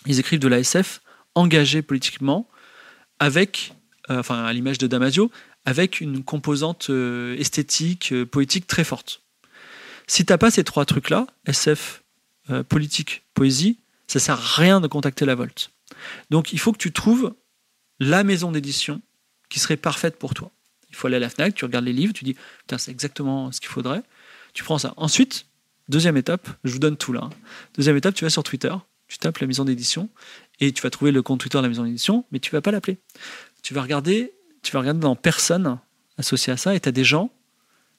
ils 0.07 0.21
écrivent 0.21 0.41
de 0.41 0.49
la 0.49 0.61
SF 0.61 1.01
engagée 1.35 1.83
politiquement 1.83 2.49
avec, 3.19 3.75
euh, 4.11 4.19
enfin 4.19 4.45
à 4.45 4.53
l'image 4.53 4.79
de 4.79 4.87
Damasio, 4.87 5.31
avec 5.65 6.01
une 6.01 6.25
composante 6.25 6.91
euh, 6.91 7.37
esthétique, 7.39 8.13
euh, 8.13 8.27
poétique 8.27 8.67
très 8.67 8.85
forte. 8.85 9.23
Si 10.07 10.25
tu 10.25 10.33
n'as 10.33 10.39
pas 10.39 10.51
ces 10.51 10.65
trois 10.65 10.85
trucs-là, 10.85 11.27
SF, 11.47 12.03
politique, 12.69 13.23
poésie, 13.35 13.79
ça 14.09 14.19
sert 14.19 14.35
à 14.35 14.57
rien 14.57 14.81
de 14.81 14.89
contacter 14.89 15.25
la 15.25 15.37
Volte. 15.37 15.71
Donc 16.29 16.53
il 16.53 16.59
faut 16.59 16.73
que 16.73 16.79
tu 16.79 16.93
trouves 16.93 17.35
la 18.01 18.25
maison 18.25 18.51
d'édition 18.51 19.01
qui 19.49 19.61
serait 19.61 19.77
parfaite 19.77 20.19
pour 20.19 20.35
toi. 20.35 20.51
Il 20.91 20.97
faut 20.97 21.07
aller 21.07 21.17
à 21.17 21.21
la 21.21 21.31
FNAC, 21.31 21.55
tu 21.55 21.65
regardes 21.65 21.85
les 21.85 21.93
livres, 21.93 22.13
tu 22.13 22.25
dis, 22.25 22.37
c'est 22.77 22.91
exactement 22.91 23.53
ce 23.53 23.61
qu'il 23.61 23.71
faudrait. 23.71 24.03
Tu 24.55 24.65
prends 24.65 24.79
ça. 24.79 24.93
Ensuite, 24.97 25.47
deuxième 25.89 26.17
étape, 26.17 26.49
je 26.65 26.73
vous 26.73 26.81
donne 26.81 26.97
tout 26.97 27.13
là. 27.13 27.23
Hein. 27.25 27.31
Deuxième 27.75 27.97
étape, 27.97 28.15
tu 28.15 28.25
vas 28.25 28.31
sur 28.31 28.43
Twitter, 28.43 28.75
tu 29.09 29.19
tapes 29.19 29.39
la 29.39 29.47
maison 29.47 29.65
d'édition 29.65 30.11
et 30.63 30.71
tu 30.71 30.81
vas 30.81 30.91
trouver 30.91 31.11
le 31.11 31.23
compte 31.23 31.41
Twitter 31.41 31.59
de 31.59 31.63
la 31.63 31.69
maison 31.69 31.83
d'édition, 31.83 32.25
mais 32.31 32.39
tu 32.39 32.53
vas 32.53 32.61
pas 32.61 32.71
l'appeler. 32.71 32.99
Tu 33.63 33.75
vas 33.75 33.83
regarder, 33.83 34.33
tu 34.63 34.71
vas 34.71 34.79
regarder 34.79 35.01
dans 35.01 35.17
personne 35.17 35.79
associée 36.19 36.53
à 36.53 36.57
ça 36.57 36.73
et 36.77 36.79
tu 36.79 36.89
as 36.89 36.93
des 36.93 37.03
gens, 37.03 37.33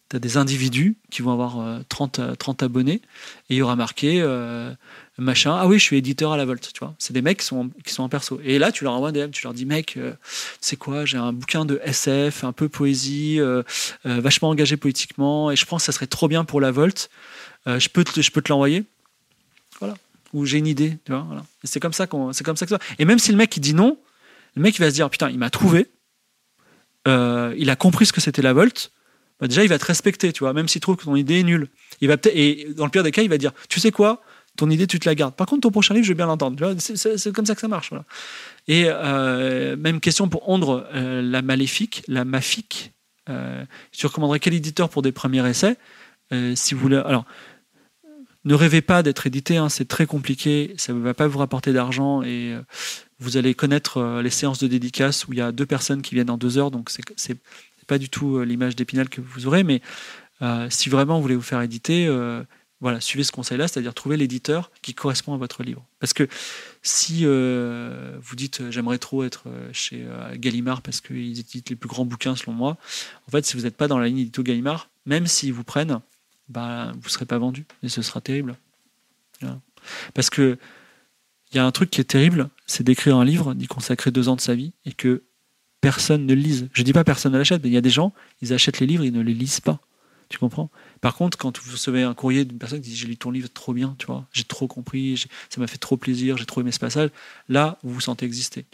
tu 0.09 0.15
as 0.15 0.19
des 0.19 0.37
individus 0.37 0.95
qui 1.11 1.21
vont 1.21 1.33
avoir 1.33 1.83
30, 1.89 2.19
euh, 2.19 2.35
30 2.35 2.63
euh, 2.63 2.65
abonnés 2.67 3.01
et 3.49 3.55
il 3.55 3.57
y 3.57 3.61
aura 3.61 3.75
marqué 3.75 4.21
euh, 4.21 4.73
machin, 5.17 5.53
ah 5.59 5.67
oui, 5.67 5.77
je 5.77 5.83
suis 5.83 5.97
éditeur 5.97 6.31
à 6.31 6.37
la 6.37 6.45
Volt, 6.45 6.71
tu 6.73 6.79
vois. 6.79 6.95
C'est 6.99 7.11
des 7.11 7.21
mecs 7.21 7.39
qui 7.39 7.45
sont, 7.45 7.69
en, 7.97 8.07
perso. 8.07 8.39
Et 8.45 8.59
là, 8.59 8.71
tu 8.71 8.85
leur 8.85 8.93
envoies 8.93 9.11
des 9.11 9.29
tu 9.29 9.43
leur 9.43 9.53
dis, 9.53 9.65
mec, 9.65 9.99
c'est 10.61 10.77
quoi, 10.77 11.03
j'ai 11.03 11.17
un 11.17 11.33
bouquin 11.33 11.65
de 11.65 11.81
SF, 11.83 12.45
un 12.45 12.53
peu 12.53 12.69
poésie, 12.69 13.41
vachement 14.05 14.49
engagé 14.49 14.77
politiquement 14.77 15.51
et 15.51 15.57
je 15.57 15.65
pense 15.65 15.81
que 15.81 15.85
ça 15.87 15.91
serait 15.91 16.07
trop 16.07 16.29
bien 16.29 16.45
pour 16.45 16.61
la 16.61 16.71
Volt. 16.71 17.09
je 17.65 17.89
peux 17.89 18.05
je 18.15 18.31
peux 18.31 18.41
te 18.41 18.53
l'envoyer. 18.53 18.85
Ou 20.33 20.45
j'ai 20.45 20.57
une 20.57 20.67
idée, 20.67 20.97
tu 21.05 21.11
vois. 21.11 21.23
Voilà. 21.27 21.45
C'est 21.63 21.79
comme 21.79 21.93
ça 21.93 22.07
qu'on, 22.07 22.33
c'est 22.33 22.43
comme 22.43 22.57
ça 22.57 22.65
que 22.65 22.71
ça. 22.71 22.79
Et 22.99 23.05
même 23.05 23.19
si 23.19 23.31
le 23.31 23.37
mec 23.37 23.55
il 23.55 23.59
dit 23.59 23.73
non, 23.73 23.97
le 24.55 24.61
mec 24.61 24.75
il 24.77 24.81
va 24.81 24.89
se 24.89 24.95
dire 24.95 25.09
putain, 25.09 25.29
il 25.29 25.37
m'a 25.37 25.49
trouvé, 25.49 25.87
euh, 27.07 27.53
il 27.57 27.69
a 27.69 27.75
compris 27.75 28.05
ce 28.05 28.13
que 28.13 28.21
c'était 28.21 28.41
la 28.41 28.53
Volt. 28.53 28.91
Bah 29.39 29.47
déjà, 29.47 29.63
il 29.63 29.69
va 29.69 29.79
te 29.79 29.85
respecter, 29.85 30.31
tu 30.31 30.39
vois, 30.39 30.53
même 30.53 30.67
s'il 30.67 30.81
trouve 30.81 30.95
que 30.95 31.03
ton 31.03 31.15
idée 31.15 31.39
est 31.39 31.43
nulle. 31.43 31.67
Il 32.01 32.07
va 32.07 32.15
et 32.33 32.67
dans 32.75 32.85
le 32.85 32.91
pire 32.91 33.03
des 33.03 33.11
cas, 33.11 33.23
il 33.23 33.29
va 33.29 33.37
dire, 33.37 33.51
tu 33.67 33.79
sais 33.79 33.91
quoi, 33.91 34.21
ton 34.55 34.69
idée, 34.69 34.87
tu 34.87 34.99
te 34.99 35.09
la 35.09 35.15
gardes. 35.15 35.35
Par 35.35 35.47
contre, 35.47 35.61
ton 35.61 35.71
prochain 35.71 35.93
livre, 35.93 36.05
je 36.05 36.11
vais 36.11 36.17
bien 36.17 36.27
l'entendre. 36.27 36.75
C'est 36.79 37.33
comme 37.33 37.45
ça 37.45 37.55
que 37.55 37.61
ça 37.61 37.67
marche. 37.67 37.91
Et 38.67 38.85
euh, 38.87 39.75
même 39.75 39.99
question 39.99 40.29
pour 40.29 40.47
Ondre, 40.49 40.87
euh, 40.93 41.21
la 41.21 41.41
maléfique, 41.41 42.03
la 42.07 42.25
mafique. 42.25 42.91
je 43.27 44.07
recommanderais 44.07 44.39
quel 44.39 44.53
éditeur 44.53 44.89
pour 44.89 45.01
des 45.01 45.11
premiers 45.11 45.47
essais 45.47 45.77
Si 46.55 46.73
vous 46.75 46.79
voulez, 46.79 46.97
alors 46.97 47.25
ne 48.45 48.55
rêvez 48.55 48.81
pas 48.81 49.03
d'être 49.03 49.25
édité, 49.25 49.57
hein, 49.57 49.69
c'est 49.69 49.87
très 49.87 50.05
compliqué, 50.05 50.73
ça 50.77 50.93
ne 50.93 50.99
va 50.99 51.13
pas 51.13 51.27
vous 51.27 51.39
rapporter 51.39 51.71
d'argent 51.71 52.23
et 52.23 52.53
euh, 52.53 52.61
vous 53.19 53.37
allez 53.37 53.53
connaître 53.53 53.97
euh, 53.97 54.21
les 54.21 54.29
séances 54.29 54.59
de 54.59 54.67
dédicace 54.67 55.27
où 55.27 55.33
il 55.33 55.39
y 55.39 55.41
a 55.41 55.51
deux 55.51 55.65
personnes 55.65 56.01
qui 56.01 56.15
viennent 56.15 56.29
en 56.29 56.37
deux 56.37 56.57
heures, 56.57 56.71
donc 56.71 56.89
c'est 56.89 57.37
pas 57.87 57.97
du 57.97 58.09
tout 58.09 58.37
euh, 58.37 58.43
l'image 58.43 58.75
d'Épinal 58.75 59.09
que 59.09 59.21
vous 59.21 59.47
aurez, 59.47 59.63
mais 59.63 59.81
si 60.69 60.89
vraiment 60.89 61.15
vous 61.15 61.21
voulez 61.21 61.37
vous 61.37 61.41
faire 61.41 61.61
éditer, 61.61 62.13
voilà, 62.81 62.99
suivez 62.99 63.23
ce 63.23 63.31
conseil-là, 63.31 63.69
c'est-à-dire 63.69 63.93
trouver 63.93 64.17
l'éditeur 64.17 64.71
qui 64.81 64.93
correspond 64.93 65.33
à 65.33 65.37
votre 65.37 65.63
livre. 65.63 65.85
Parce 66.01 66.11
que 66.11 66.27
si 66.81 67.23
vous 67.25 68.35
dites 68.35 68.69
j'aimerais 68.69 68.97
trop 68.97 69.23
être 69.23 69.45
chez 69.71 70.05
Gallimard 70.33 70.81
parce 70.81 70.99
qu'ils 70.99 71.39
éditent 71.39 71.69
les 71.69 71.77
plus 71.77 71.87
grands 71.87 72.03
bouquins 72.03 72.35
selon 72.35 72.51
moi, 72.51 72.75
en 73.25 73.31
fait, 73.31 73.45
si 73.45 73.55
vous 73.55 73.63
n'êtes 73.63 73.77
pas 73.77 73.87
dans 73.87 73.99
la 73.99 74.07
ligne 74.07 74.19
édito 74.19 74.43
Gallimard, 74.43 74.89
même 75.05 75.27
s'ils 75.27 75.53
vous 75.53 75.63
prennent, 75.63 76.01
bah, 76.49 76.91
vous 76.93 77.05
ne 77.05 77.09
serez 77.09 77.25
pas 77.25 77.37
vendu 77.37 77.65
et 77.81 77.89
ce 77.89 78.01
sera 78.01 78.21
terrible. 78.21 78.55
Parce 80.13 80.29
que 80.29 80.57
il 81.51 81.57
y 81.57 81.59
a 81.59 81.65
un 81.65 81.71
truc 81.71 81.91
qui 81.91 82.01
est 82.01 82.05
terrible, 82.05 82.49
c'est 82.65 82.83
d'écrire 82.83 83.17
un 83.17 83.25
livre, 83.25 83.53
d'y 83.53 83.67
consacrer 83.67 84.09
deux 84.09 84.27
ans 84.27 84.35
de 84.35 84.41
sa 84.41 84.55
vie 84.55 84.73
et 84.85 84.91
que 84.91 85.23
personne 85.81 86.25
ne 86.25 86.33
le 86.33 86.41
lise. 86.41 86.69
Je 86.73 86.81
dis 86.81 86.93
pas 86.93 87.03
personne 87.03 87.33
ne 87.33 87.37
l'achète, 87.37 87.61
mais 87.61 87.69
il 87.69 87.73
y 87.73 87.77
a 87.77 87.81
des 87.81 87.91
gens, 87.91 88.13
ils 88.41 88.53
achètent 88.53 88.79
les 88.79 88.87
livres, 88.87 89.03
ils 89.03 89.13
ne 89.13 89.21
les 89.21 89.33
lisent 89.33 89.59
pas. 89.59 89.79
Tu 90.29 90.39
comprends? 90.39 90.71
Par 90.99 91.13
contre, 91.13 91.37
quand 91.37 91.59
vous 91.59 91.73
recevez 91.73 92.01
un 92.01 92.15
courrier 92.15 92.43
d'une 92.43 92.57
personne 92.57 92.81
qui 92.81 92.89
dit 92.89 92.95
j'ai 92.95 93.05
lu 93.05 93.17
ton 93.17 93.29
livre 93.29 93.49
trop 93.53 93.73
bien, 93.73 93.95
tu 93.99 94.07
vois, 94.07 94.25
j'ai 94.31 94.45
trop 94.45 94.67
compris, 94.67 95.25
ça 95.49 95.61
m'a 95.61 95.67
fait 95.67 95.77
trop 95.77 95.95
plaisir, 95.95 96.37
j'ai 96.37 96.45
trop 96.45 96.61
aimé 96.61 96.71
ce 96.71 96.79
passage, 96.79 97.11
là, 97.49 97.77
vous 97.83 97.93
vous 97.93 98.01
sentez 98.01 98.25
exister. 98.25 98.65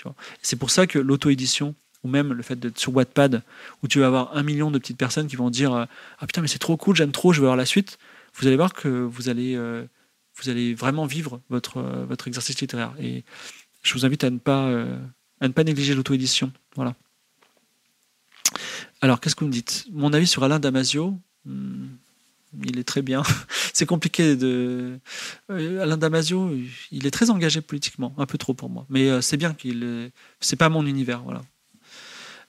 C'est 0.41 0.55
pour 0.55 0.69
ça 0.69 0.87
que 0.87 0.99
l'auto-édition, 0.99 1.75
ou 2.03 2.07
même 2.07 2.33
le 2.33 2.43
fait 2.43 2.55
d'être 2.57 2.77
sur 2.79 2.95
Wattpad, 2.95 3.43
où 3.83 3.87
tu 3.87 3.99
vas 3.99 4.07
avoir 4.07 4.35
un 4.35 4.43
million 4.43 4.71
de 4.71 4.79
petites 4.79 4.97
personnes 4.97 5.27
qui 5.27 5.35
vont 5.35 5.49
dire 5.49 5.73
ah 5.73 6.27
putain 6.27 6.41
mais 6.41 6.47
c'est 6.47 6.59
trop 6.59 6.77
cool, 6.77 6.95
j'aime 6.95 7.11
trop, 7.11 7.33
je 7.33 7.41
veux 7.41 7.47
voir 7.47 7.57
la 7.57 7.65
suite. 7.65 7.97
Vous 8.35 8.47
allez 8.47 8.55
voir 8.55 8.73
que 8.73 8.87
vous 8.87 9.27
allez 9.27 9.55
euh, 9.55 9.85
vous 10.41 10.49
allez 10.49 10.73
vraiment 10.73 11.05
vivre 11.05 11.41
votre, 11.49 11.77
euh, 11.77 12.05
votre 12.05 12.27
exercice 12.27 12.59
littéraire. 12.59 12.93
Et 12.99 13.23
je 13.83 13.93
vous 13.93 14.05
invite 14.05 14.23
à 14.23 14.29
ne 14.29 14.37
pas, 14.37 14.67
euh, 14.67 14.97
à 15.41 15.47
ne 15.47 15.53
pas 15.53 15.63
négliger 15.63 15.93
l'auto-édition. 15.93 16.51
Voilà. 16.75 16.95
Alors, 19.01 19.19
qu'est-ce 19.19 19.35
que 19.35 19.41
vous 19.41 19.47
me 19.47 19.51
dites? 19.51 19.85
Mon 19.91 20.13
avis 20.13 20.27
sur 20.27 20.43
Alain 20.43 20.59
Damasio, 20.59 21.17
hmm, 21.45 21.87
il 22.65 22.79
est 22.79 22.83
très 22.83 23.01
bien. 23.01 23.23
C'est 23.73 23.85
compliqué 23.85 24.35
de. 24.35 24.99
Euh, 25.51 25.83
Alain 25.83 25.97
Damasio, 25.97 26.51
il 26.91 27.05
est 27.05 27.11
très 27.11 27.29
engagé 27.29 27.61
politiquement, 27.61 28.13
un 28.17 28.25
peu 28.25 28.37
trop 28.37 28.53
pour 28.53 28.69
moi. 28.69 28.85
Mais 28.89 29.21
c'est 29.21 29.37
bien 29.37 29.53
qu'il. 29.53 30.11
C'est 30.41 30.57
pas 30.57 30.67
mon 30.67 30.85
univers, 30.85 31.21
voilà. 31.21 31.41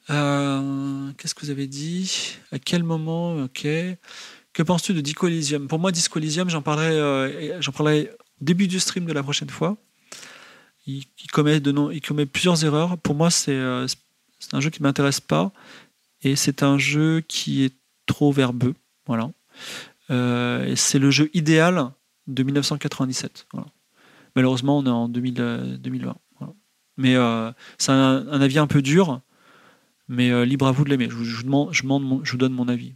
Qu'est-ce 0.09 1.35
que 1.35 1.45
vous 1.45 1.51
avez 1.51 1.67
dit? 1.67 2.37
À 2.53 2.59
quel 2.59 2.83
moment 2.83 3.37
Ok. 3.45 3.67
Que 4.53 4.63
penses-tu 4.63 4.95
de 4.95 5.01
Disco 5.01 5.29
Elysium 5.29 5.69
Pour 5.69 5.79
moi, 5.79 5.93
Disco 5.93 6.19
Elysium, 6.19 6.51
j'en 6.51 6.63
parlerai, 6.63 6.91
euh, 6.91 7.61
parlerai 7.73 8.11
au 8.41 8.45
début 8.45 8.67
du 8.67 8.81
stream 8.81 9.05
de 9.05 9.13
la 9.13 9.23
prochaine 9.23 9.51
fois. 9.51 9.77
Il, 10.87 11.05
commet, 11.33 11.61
de 11.61 11.73
il 11.93 12.01
commet 12.01 12.27
plusieurs 12.27 12.65
erreurs. 12.65 12.99
Pour 12.99 13.15
moi, 13.15 13.31
c'est 13.31 13.55
euh, 13.55 13.87
un 14.53 14.61
jeu 14.61 14.71
qui 14.71 14.83
ne 14.83 14.89
m'intéresse 14.89 15.21
pas. 15.21 15.53
Et 16.23 16.35
c'est 16.35 16.65
un 16.65 16.79
jeu 16.79 17.23
qui 17.27 17.63
est 17.63 17.75
trop 18.07 18.33
verbeux. 18.33 18.75
Voilà. 19.07 19.31
Euh, 20.11 20.75
c'est 20.75 20.99
le 20.99 21.13
jeu 21.13 21.31
idéal 21.33 21.93
de 22.27 22.43
1997. 22.43 23.47
Malheureusement, 24.35 24.79
on 24.79 24.87
est 24.87 24.89
en 24.89 25.09
2020. 25.09 26.17
Mais 26.97 27.15
c'est 27.79 27.93
un, 27.93 28.41
avis 28.41 28.59
un 28.59 28.67
peu 28.67 28.83
dur. 28.83 29.21
Mais 30.11 30.45
libre 30.45 30.67
à 30.67 30.73
vous 30.73 30.85
de 30.85 30.91
l'aimer. 30.91 31.09
Je, 31.09 31.23
je, 31.23 31.47
je, 31.73 31.83
vous 32.33 32.37
donne 32.37 32.53
mon 32.53 32.69
avis. 32.69 32.95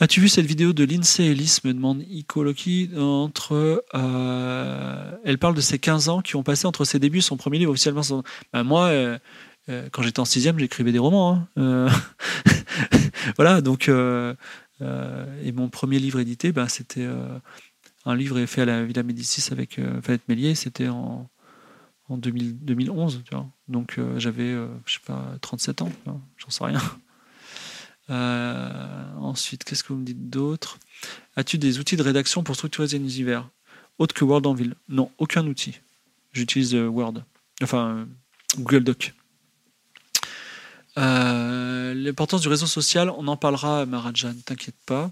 As-tu 0.00 0.20
vu 0.20 0.28
cette 0.28 0.46
vidéo 0.46 0.72
de 0.72 0.82
Lindsay 0.82 1.26
Ellis, 1.26 1.58
me 1.62 1.72
demande 1.72 2.02
Icoloki, 2.08 2.90
entre, 2.98 3.84
euh, 3.94 5.12
elle 5.24 5.38
parle 5.38 5.54
de 5.54 5.60
ses 5.60 5.78
15 5.78 6.08
ans 6.08 6.20
qui 6.20 6.34
ont 6.34 6.42
passé 6.42 6.66
entre 6.66 6.84
ses 6.84 6.98
débuts 6.98 7.20
son 7.20 7.36
premier 7.36 7.58
livre 7.58 7.70
officiellement. 7.70 8.02
Ben, 8.52 8.64
moi, 8.64 8.86
euh, 8.86 9.18
euh, 9.68 9.88
quand 9.92 10.02
j'étais 10.02 10.18
en 10.18 10.24
sixième, 10.24 10.58
j'écrivais 10.58 10.90
des 10.90 10.98
romans. 10.98 11.46
Hein. 11.56 11.86
voilà, 13.36 13.60
donc, 13.60 13.88
et 13.88 15.52
mon 15.52 15.68
premier 15.68 16.00
livre 16.00 16.18
édité, 16.18 16.50
ben, 16.50 16.66
c'était 16.66 17.06
un 18.04 18.16
livre 18.16 18.44
fait 18.46 18.62
à 18.62 18.64
la 18.64 18.84
Villa 18.84 19.04
Médicis 19.04 19.52
avec 19.52 19.80
Fayette 20.02 20.28
Mélier, 20.28 20.56
c'était 20.56 20.88
en, 20.88 21.30
en 22.08 22.16
2011. 22.16 23.22
Tu 23.24 23.34
vois. 23.34 23.46
Donc 23.68 23.98
j'avais, 24.16 24.52
je 24.86 24.92
sais 24.92 25.00
pas, 25.06 25.34
37 25.40 25.82
ans, 25.82 25.92
j'en 26.38 26.50
sais 26.50 26.64
rien. 26.64 26.80
Euh, 28.10 29.14
ensuite, 29.18 29.64
qu'est-ce 29.64 29.82
que 29.82 29.92
vous 29.92 29.98
me 29.98 30.04
dites 30.04 30.30
d'autre? 30.30 30.78
As-tu 31.36 31.58
des 31.58 31.78
outils 31.78 31.96
de 31.96 32.02
rédaction 32.02 32.42
pour 32.42 32.54
structurer 32.54 32.88
un 32.92 32.96
univers? 32.96 33.48
Autre 33.98 34.14
que 34.14 34.24
Word 34.24 34.46
en 34.46 34.54
ville? 34.54 34.74
Non, 34.88 35.10
aucun 35.18 35.46
outil. 35.46 35.80
J'utilise 36.32 36.74
euh, 36.74 36.86
Word. 36.86 37.24
Enfin, 37.62 37.96
euh, 37.96 38.04
Google 38.56 38.84
Doc. 38.84 39.14
L'importance 40.96 42.42
du 42.42 42.48
réseau 42.48 42.66
social, 42.66 43.10
on 43.10 43.26
en 43.28 43.36
parlera, 43.36 43.86
Marajan, 43.86 44.34
t'inquiète 44.44 44.76
pas. 44.86 45.10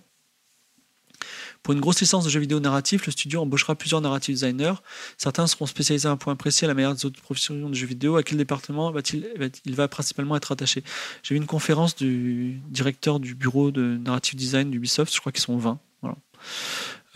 Pour 1.63 1.75
une 1.75 1.81
grosse 1.81 2.01
licence 2.01 2.25
de 2.25 2.31
jeux 2.31 2.41
vidéo 2.41 2.59
narratif, 2.59 3.07
le 3.07 3.13
studio 3.13 3.41
embauchera 3.41 3.77
plusieurs 3.77 4.01
narrative 4.01 4.35
designers. 4.35 4.75
Certains 5.17 5.47
seront 5.47 5.67
spécialisés 5.67 6.09
à 6.09 6.11
un 6.11 6.17
point 6.17 6.35
précis 6.35 6.65
à 6.65 6.69
la 6.69 6.75
manière 6.75 6.95
des 6.95 7.07
autres 7.07 7.21
professions 7.21 7.55
de 7.69 7.75
jeux 7.75 7.87
vidéo. 7.87 8.17
À 8.17 8.23
quel 8.23 8.39
département 8.39 8.91
va-t-il 8.91 9.29
il 9.65 9.75
va 9.75 9.87
principalement 9.87 10.37
être 10.37 10.51
attaché? 10.51 10.83
J'ai 11.23 11.35
eu 11.35 11.39
une 11.39 11.47
conférence 11.47 11.95
du 11.95 12.61
directeur 12.69 13.21
du 13.21 13.35
bureau 13.35 13.71
de 13.71 13.97
narrative 14.05 14.37
design 14.37 14.71
d'Ubisoft, 14.71 15.15
je 15.15 15.21
crois 15.21 15.31
qu'ils 15.31 15.43
sont 15.43 15.57
20. 15.57 15.79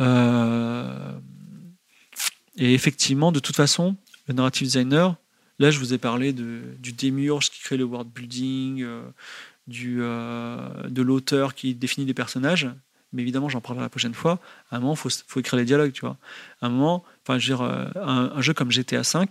Euh, 0.01 1.13
et 2.57 2.75
effectivement, 2.75 3.33
de 3.33 3.41
toute 3.41 3.57
façon, 3.57 3.97
le 4.29 4.35
narrative 4.35 4.67
designer, 4.67 5.17
là 5.59 5.71
je 5.71 5.79
vous 5.79 5.95
ai 5.95 5.99
parlé 5.99 6.33
du 6.33 6.93
démiurge 6.93 7.51
qui 7.51 7.61
crée 7.61 7.77
le 7.77 7.85
world 7.85 8.11
building, 8.11 8.83
euh, 8.83 9.03
du, 9.67 9.99
euh, 10.01 10.89
de 10.89 11.03
l'auteur 11.03 11.55
qui 11.55 11.75
définit 11.75 12.07
les 12.07 12.15
personnages 12.15 12.69
mais 13.17 13.23
évidemment, 13.23 13.49
j'en 13.49 13.63
parlerai 13.63 13.83
la 13.83 13.89
prochaine 13.89 14.15
fois. 14.15 14.39
À 14.71 14.77
un 14.77 14.81
moment, 14.81 14.95
il 14.95 15.11
faut, 15.27 15.41
écrire 15.41 15.59
les 15.59 15.65
dialogues, 15.65 15.93
tu 15.93 16.03
vois. 16.03 16.19
Un 16.61 16.69
moment, 16.69 17.03
enfin, 17.23 17.39
je 17.39 17.55
euh, 17.55 17.87
un, 17.97 18.41
jeu 18.43 18.53
comme 18.53 18.71
GTA 18.71 19.01
V, 19.01 19.27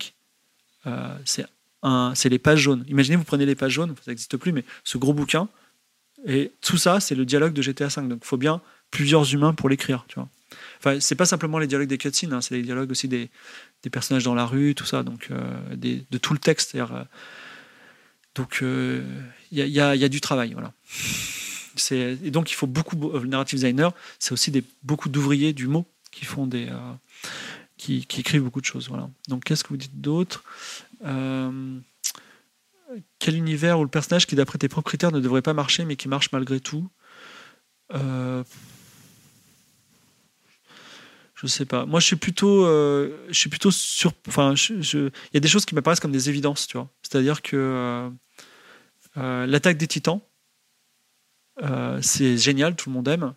euh, 0.86 1.16
c'est 1.24 2.28
les 2.28 2.38
pages 2.40 2.58
jaunes. 2.58 2.84
Imaginez, 2.88 3.16
vous 3.16 3.24
prenez 3.24 3.46
les 3.46 3.54
pages 3.54 3.72
jaunes, 3.72 3.94
ça 4.04 4.10
n'existe 4.10 4.36
plus, 4.36 4.50
mais 4.50 4.64
ce 4.82 4.98
gros 4.98 5.14
bouquin, 5.14 5.48
et 6.26 6.50
tout 6.60 6.78
ça, 6.78 6.98
c'est 6.98 7.14
le 7.14 7.24
dialogue 7.24 7.52
de 7.52 7.62
GTA 7.62 7.86
V. 7.86 8.08
Donc, 8.08 8.18
il 8.22 8.26
faut 8.26 8.36
bien 8.36 8.60
plusieurs 8.90 9.32
humains 9.32 9.54
pour 9.54 9.68
l'écrire, 9.68 10.04
tu 10.08 10.16
vois. 10.16 10.28
Enfin, 10.78 10.98
c'est 10.98 11.14
pas 11.14 11.26
simplement 11.26 11.58
les 11.58 11.68
dialogues 11.68 11.88
des 11.88 11.98
cutscenes, 11.98 12.32
hein, 12.32 12.40
c'est 12.40 12.56
les 12.56 12.62
dialogues 12.62 12.90
aussi 12.90 13.06
des, 13.06 13.30
des, 13.84 13.90
personnages 13.90 14.24
dans 14.24 14.34
la 14.34 14.46
rue, 14.46 14.74
tout 14.74 14.84
ça, 14.84 15.04
donc 15.04 15.28
euh, 15.30 15.74
des, 15.74 16.04
de 16.10 16.18
tout 16.18 16.32
le 16.32 16.38
texte. 16.38 16.76
donc, 18.34 18.58
il 18.62 19.58
y, 19.58 19.62
y, 19.62 19.80
a 19.80 20.08
du 20.08 20.20
travail, 20.20 20.54
voilà 20.54 20.72
et 21.90 22.30
donc 22.30 22.50
il 22.50 22.54
faut 22.54 22.66
beaucoup 22.66 23.10
euh, 23.10 23.24
narrative 23.24 23.58
designer, 23.58 23.92
c'est 24.18 24.32
aussi 24.32 24.52
beaucoup 24.82 25.08
d'ouvriers 25.08 25.52
du 25.52 25.66
mot 25.66 25.86
qui 26.10 26.24
font 26.24 26.46
des 26.46 26.68
euh, 26.68 26.92
qui, 27.76 28.06
écrivent 28.18 28.42
beaucoup 28.42 28.60
de 28.60 28.66
choses. 28.66 28.88
Voilà. 28.88 29.10
Donc 29.28 29.44
qu'est-ce 29.44 29.64
que 29.64 29.68
vous 29.68 29.76
dites 29.76 30.00
d'autre? 30.00 30.44
Euh, 31.04 31.78
Quel 33.18 33.36
univers 33.36 33.78
ou 33.78 33.82
le 33.82 33.90
personnage 33.90 34.26
qui 34.26 34.34
d'après 34.34 34.58
tes 34.58 34.68
propres 34.68 34.88
critères 34.88 35.12
ne 35.12 35.20
devrait 35.20 35.42
pas 35.42 35.54
marcher 35.54 35.84
mais 35.84 35.96
qui 35.96 36.08
marche 36.08 36.32
malgré 36.32 36.60
tout? 36.60 36.88
Je 41.38 41.46
sais 41.46 41.66
pas. 41.66 41.84
Moi, 41.84 42.00
je 42.00 42.06
suis 42.06 42.16
plutôt, 42.16 42.64
je 42.64 43.32
suis 43.32 43.50
plutôt 43.50 43.70
sur. 43.70 44.12
Enfin, 44.26 44.54
il 44.56 45.12
y 45.34 45.36
a 45.36 45.40
des 45.40 45.48
choses 45.48 45.66
qui 45.66 45.74
m'apparaissent 45.74 46.00
comme 46.00 46.10
des 46.10 46.30
évidences, 46.30 46.66
tu 46.66 46.78
vois. 46.78 46.88
C'est-à-dire 47.02 47.42
que 47.42 48.10
l'attaque 49.14 49.76
des 49.76 49.86
Titans, 49.86 50.20
euh, 51.62 51.98
c'est 52.02 52.36
génial, 52.36 52.76
tout 52.76 52.90
le 52.90 52.94
monde 52.94 53.08
aime. 53.08 53.34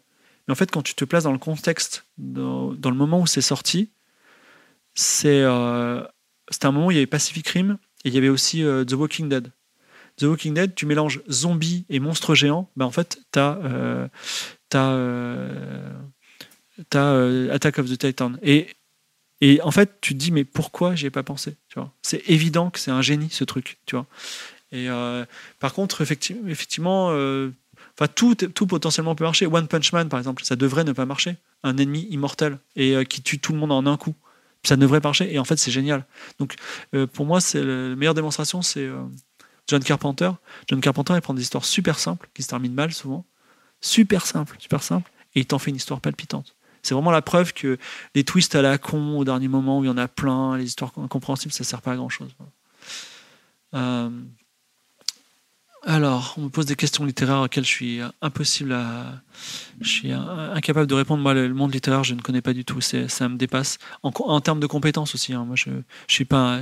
Mais 0.47 0.51
en 0.51 0.55
fait, 0.55 0.71
quand 0.71 0.81
tu 0.81 0.95
te 0.95 1.05
places 1.05 1.23
dans 1.23 1.31
le 1.31 1.37
contexte, 1.37 2.05
dans, 2.17 2.71
le 2.71 2.93
moment 2.93 3.21
où 3.21 3.27
c'est 3.27 3.41
sorti, 3.41 3.89
c'est 4.95 5.41
euh, 5.41 6.03
un 6.63 6.71
moment 6.71 6.87
où 6.87 6.91
il 6.91 6.95
y 6.95 6.97
avait 6.97 7.07
Pacific 7.07 7.47
Rim 7.47 7.77
et 8.03 8.09
il 8.09 8.15
y 8.15 8.17
avait 8.17 8.29
aussi 8.29 8.63
euh, 8.63 8.83
The 8.83 8.93
Walking 8.93 9.29
Dead. 9.29 9.51
The 10.17 10.23
Walking 10.23 10.53
Dead, 10.53 10.75
tu 10.75 10.85
mélanges 10.85 11.21
zombies 11.29 11.85
et 11.89 11.99
monstres 11.99 12.35
géants, 12.35 12.69
ben 12.75 12.85
en 12.85 12.91
fait, 12.91 13.19
tu 13.31 13.39
as, 13.39 14.09
Attack 17.51 17.79
of 17.79 17.89
the 17.89 17.97
Titan. 17.97 18.33
Et, 18.41 18.67
et 19.39 19.61
en 19.61 19.71
fait, 19.71 20.01
tu 20.01 20.13
te 20.13 20.19
dis, 20.19 20.31
mais 20.31 20.43
pourquoi 20.43 20.95
j'y 20.95 21.05
ai 21.05 21.09
pas 21.09 21.23
pensé 21.23 21.55
C'est 22.01 22.27
évident 22.27 22.69
que 22.69 22.79
c'est 22.79 22.91
un 22.91 23.01
génie, 23.01 23.29
ce 23.29 23.45
truc. 23.45 23.77
Tu 23.85 23.95
vois? 23.95 24.07
Et 24.73 24.89
par 25.59 25.73
contre, 25.73 26.01
effectivement 26.01 27.13
Enfin, 27.97 28.11
tout, 28.13 28.35
potentiellement 28.67 29.15
peut 29.15 29.23
marcher. 29.23 29.45
One 29.45 29.67
Punch 29.67 29.91
Man, 29.93 30.09
par 30.09 30.19
exemple, 30.19 30.43
ça 30.43 30.55
devrait 30.55 30.83
ne 30.83 30.91
pas 30.91 31.05
marcher. 31.05 31.37
Un 31.63 31.77
ennemi 31.77 32.07
immortel 32.09 32.57
et 32.75 32.95
euh, 32.95 33.03
qui 33.03 33.21
tue 33.21 33.39
tout 33.39 33.51
le 33.53 33.59
monde 33.59 33.71
en 33.71 33.85
un 33.85 33.97
coup. 33.97 34.15
Ça 34.63 34.75
devrait 34.75 35.01
marcher. 35.01 35.33
Et 35.33 35.39
en 35.39 35.43
fait, 35.43 35.57
c'est 35.57 35.71
génial. 35.71 36.05
Donc, 36.39 36.55
euh, 36.93 37.07
pour 37.07 37.25
moi, 37.25 37.41
c'est 37.41 37.63
la 37.63 37.95
meilleure 37.95 38.13
démonstration, 38.13 38.61
c'est 38.61 38.85
euh, 38.85 39.03
John 39.67 39.83
Carpenter. 39.83 40.31
John 40.67 40.81
Carpenter, 40.81 41.13
il 41.15 41.21
prend 41.21 41.33
des 41.33 41.41
histoires 41.41 41.65
super 41.65 41.99
simples, 41.99 42.29
qui 42.33 42.43
se 42.43 42.47
terminent 42.47 42.75
mal 42.75 42.93
souvent. 42.93 43.25
Super 43.81 44.25
simples, 44.25 44.55
super 44.59 44.83
simples. 44.83 45.11
Et 45.35 45.41
il 45.41 45.45
t'en 45.45 45.59
fait 45.59 45.69
une 45.69 45.77
histoire 45.77 46.01
palpitante. 46.01 46.55
C'est 46.81 46.93
vraiment 46.93 47.11
la 47.11 47.21
preuve 47.21 47.53
que 47.53 47.77
les 48.15 48.23
twists 48.23 48.55
à 48.55 48.61
la 48.61 48.77
con 48.77 49.17
au 49.17 49.25
dernier 49.25 49.49
moment 49.49 49.79
où 49.79 49.83
il 49.83 49.87
y 49.87 49.89
en 49.89 49.97
a 49.97 50.07
plein, 50.07 50.57
les 50.57 50.65
histoires 50.65 50.93
incompréhensibles, 50.97 51.53
ça 51.53 51.65
sert 51.65 51.81
pas 51.81 51.91
à 51.91 51.95
grand 51.97 52.09
chose. 52.09 52.33
Alors, 55.89 56.35
on 56.37 56.41
me 56.41 56.49
pose 56.49 56.67
des 56.67 56.75
questions 56.75 57.03
littéraires 57.03 57.41
auxquelles 57.41 57.65
je 57.65 57.69
suis 57.69 57.99
impossible 58.21 58.73
à. 58.73 59.23
Je 59.81 59.89
suis 59.89 60.11
incapable 60.11 60.85
de 60.85 60.93
répondre. 60.93 61.23
Moi, 61.23 61.33
le 61.33 61.51
monde 61.51 61.73
littéraire, 61.73 62.03
je 62.03 62.13
ne 62.13 62.21
connais 62.21 62.43
pas 62.43 62.53
du 62.53 62.63
tout. 62.63 62.79
Ça 62.79 63.27
me 63.27 63.37
dépasse. 63.37 63.79
En, 64.03 64.39
termes 64.39 64.59
de 64.59 64.67
compétences 64.67 65.15
aussi. 65.15 65.33
Hein. 65.33 65.45
Moi, 65.45 65.55
je 65.55 65.71
ne 65.71 65.81
suis, 66.07 66.25
pas, 66.25 66.61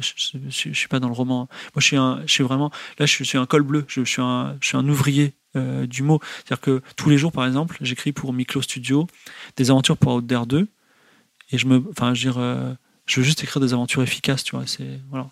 dans 1.01 1.07
le 1.09 1.13
roman. 1.13 1.49
Moi, 1.75 1.81
je 1.81 2.23
suis, 2.25 2.43
vraiment. 2.45 2.71
Là, 2.99 3.05
je 3.05 3.21
suis 3.25 3.37
un 3.37 3.45
col 3.45 3.63
bleu. 3.63 3.83
Je, 3.89 4.01
suis, 4.05 4.21
un, 4.21 4.87
ouvrier 4.87 5.33
euh, 5.57 5.85
du 5.85 6.03
mot. 6.03 6.21
C'est-à-dire 6.37 6.61
que 6.61 6.81
tous 6.95 7.09
les 7.09 7.17
jours, 7.17 7.33
par 7.33 7.45
exemple, 7.45 7.77
j'écris 7.81 8.13
pour 8.13 8.31
Miclo 8.31 8.61
Studio 8.61 9.07
des 9.57 9.71
aventures 9.71 9.97
pour 9.97 10.13
Outdoor 10.13 10.47
2. 10.47 10.69
Et 11.51 11.57
je 11.57 11.67
me. 11.67 11.83
Enfin, 11.91 12.13
veux. 12.13 12.31
Euh, 12.37 12.73
je 13.05 13.19
veux 13.19 13.25
juste 13.25 13.43
écrire 13.43 13.61
des 13.61 13.73
aventures 13.73 14.03
efficaces, 14.03 14.45
tu 14.45 14.55
vois. 14.55 14.65
C'est. 14.65 15.01
Voilà. 15.09 15.29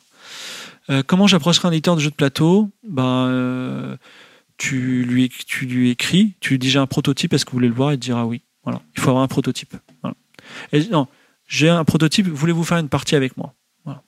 Euh, 0.89 1.03
comment 1.05 1.27
j'approcherai 1.27 1.67
un 1.67 1.71
éditeur 1.71 1.95
de 1.95 2.01
jeu 2.01 2.09
de 2.09 2.15
plateau? 2.15 2.69
Ben, 2.87 3.27
euh, 3.27 3.97
tu, 4.57 5.03
lui, 5.03 5.29
tu 5.29 5.65
lui 5.65 5.89
écris, 5.89 6.35
tu 6.39 6.51
lui 6.51 6.59
dis 6.59 6.69
j'ai 6.69 6.79
un 6.79 6.87
prototype, 6.87 7.33
est-ce 7.33 7.45
que 7.45 7.51
vous 7.51 7.57
voulez 7.57 7.67
le 7.67 7.73
voir? 7.73 7.93
Il 7.93 7.99
te 7.99 8.05
dira 8.05 8.25
oui. 8.25 8.41
Voilà. 8.63 8.81
Il 8.95 9.01
faut 9.01 9.09
avoir 9.09 9.23
un 9.23 9.27
prototype. 9.27 9.75
Et, 10.71 10.87
non, 10.89 11.07
j'ai 11.47 11.69
un 11.69 11.83
prototype, 11.83 12.27
voulez-vous 12.27 12.63
faire 12.63 12.77
une 12.77 12.89
partie 12.89 13.15
avec 13.15 13.37
moi? 13.37 13.53
Voilà. 13.83 14.03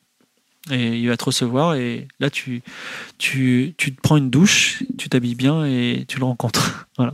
Et 0.72 1.00
il 1.00 1.08
va 1.08 1.18
te 1.18 1.26
recevoir 1.26 1.76
et 1.76 2.08
là 2.20 2.30
tu, 2.30 2.62
tu, 3.18 3.74
tu 3.78 3.96
te 3.96 4.02
prends 4.02 4.18
une 4.18 4.30
douche, 4.30 4.84
tu 4.98 5.10
t'habilles 5.10 5.36
bien 5.36 5.66
et 5.66 6.06
tu 6.08 6.20
le 6.20 6.26
rencontres. 6.26 6.88
voilà. 6.98 7.14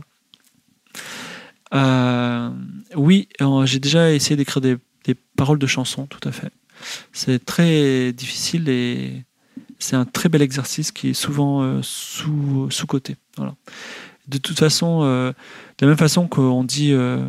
Euh, 1.74 2.50
oui, 2.96 3.28
j'ai 3.64 3.78
déjà 3.78 4.12
essayé 4.12 4.36
d'écrire 4.36 4.60
des, 4.60 4.76
des 5.04 5.14
paroles 5.14 5.58
de 5.58 5.66
chansons, 5.66 6.06
tout 6.06 6.26
à 6.26 6.32
fait. 6.32 6.52
C'est 7.12 7.44
très 7.44 8.12
difficile 8.12 8.68
et 8.68 9.24
c'est 9.78 9.96
un 9.96 10.04
très 10.04 10.28
bel 10.28 10.42
exercice 10.42 10.92
qui 10.92 11.10
est 11.10 11.14
souvent 11.14 11.62
euh, 11.62 11.80
sous, 11.82 12.68
sous. 12.70 12.86
Voilà. 13.36 13.54
De 14.28 14.38
toute 14.38 14.58
façon, 14.58 15.00
euh, 15.02 15.30
de 15.78 15.86
la 15.86 15.88
même 15.88 15.98
façon 15.98 16.28
qu'on 16.28 16.64
dit 16.64 16.92
euh, 16.92 17.24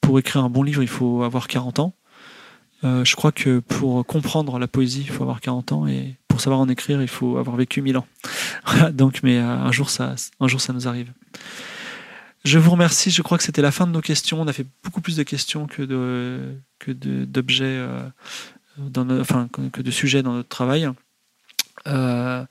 pour 0.00 0.18
écrire 0.18 0.44
un 0.44 0.50
bon 0.50 0.62
livre, 0.62 0.82
il 0.82 0.88
faut 0.88 1.22
avoir 1.22 1.48
40 1.48 1.80
ans. 1.80 1.94
je 2.82 3.16
crois 3.16 3.32
que 3.32 3.58
pour 3.58 4.06
comprendre 4.06 4.58
la 4.58 4.68
poésie, 4.68 5.02
il 5.02 5.10
faut 5.10 5.24
avoir 5.24 5.40
40 5.40 5.72
ans 5.72 5.86
et 5.86 6.16
pour 6.28 6.40
savoir 6.40 6.60
en 6.60 6.68
écrire, 6.68 7.02
il 7.02 7.08
faut 7.08 7.36
avoir 7.36 7.56
vécu 7.56 7.82
1000 7.82 7.98
ans. 7.98 8.06
Donc, 8.92 9.20
mais 9.22 9.38
un 9.38 9.72
jour, 9.72 9.90
ça, 9.90 10.14
un 10.38 10.48
jour, 10.48 10.60
ça 10.60 10.72
nous 10.72 10.86
arrive. 10.86 11.12
Je 12.44 12.58
vous 12.58 12.70
remercie. 12.70 13.10
Je 13.10 13.20
crois 13.22 13.36
que 13.36 13.44
c'était 13.44 13.62
la 13.62 13.72
fin 13.72 13.86
de 13.86 13.92
nos 13.92 14.00
questions. 14.00 14.40
On 14.40 14.46
a 14.46 14.52
fait 14.52 14.66
beaucoup 14.84 15.00
plus 15.00 15.16
de 15.16 15.24
questions 15.24 15.66
que 15.66 16.54
que 16.78 16.92
d'objets 16.92 17.84
que 19.72 19.82
de 19.82 19.90
sujets 19.90 20.22
dans 20.22 20.32
notre 20.32 20.48
travail. 20.48 20.88
Euh, 21.86 22.44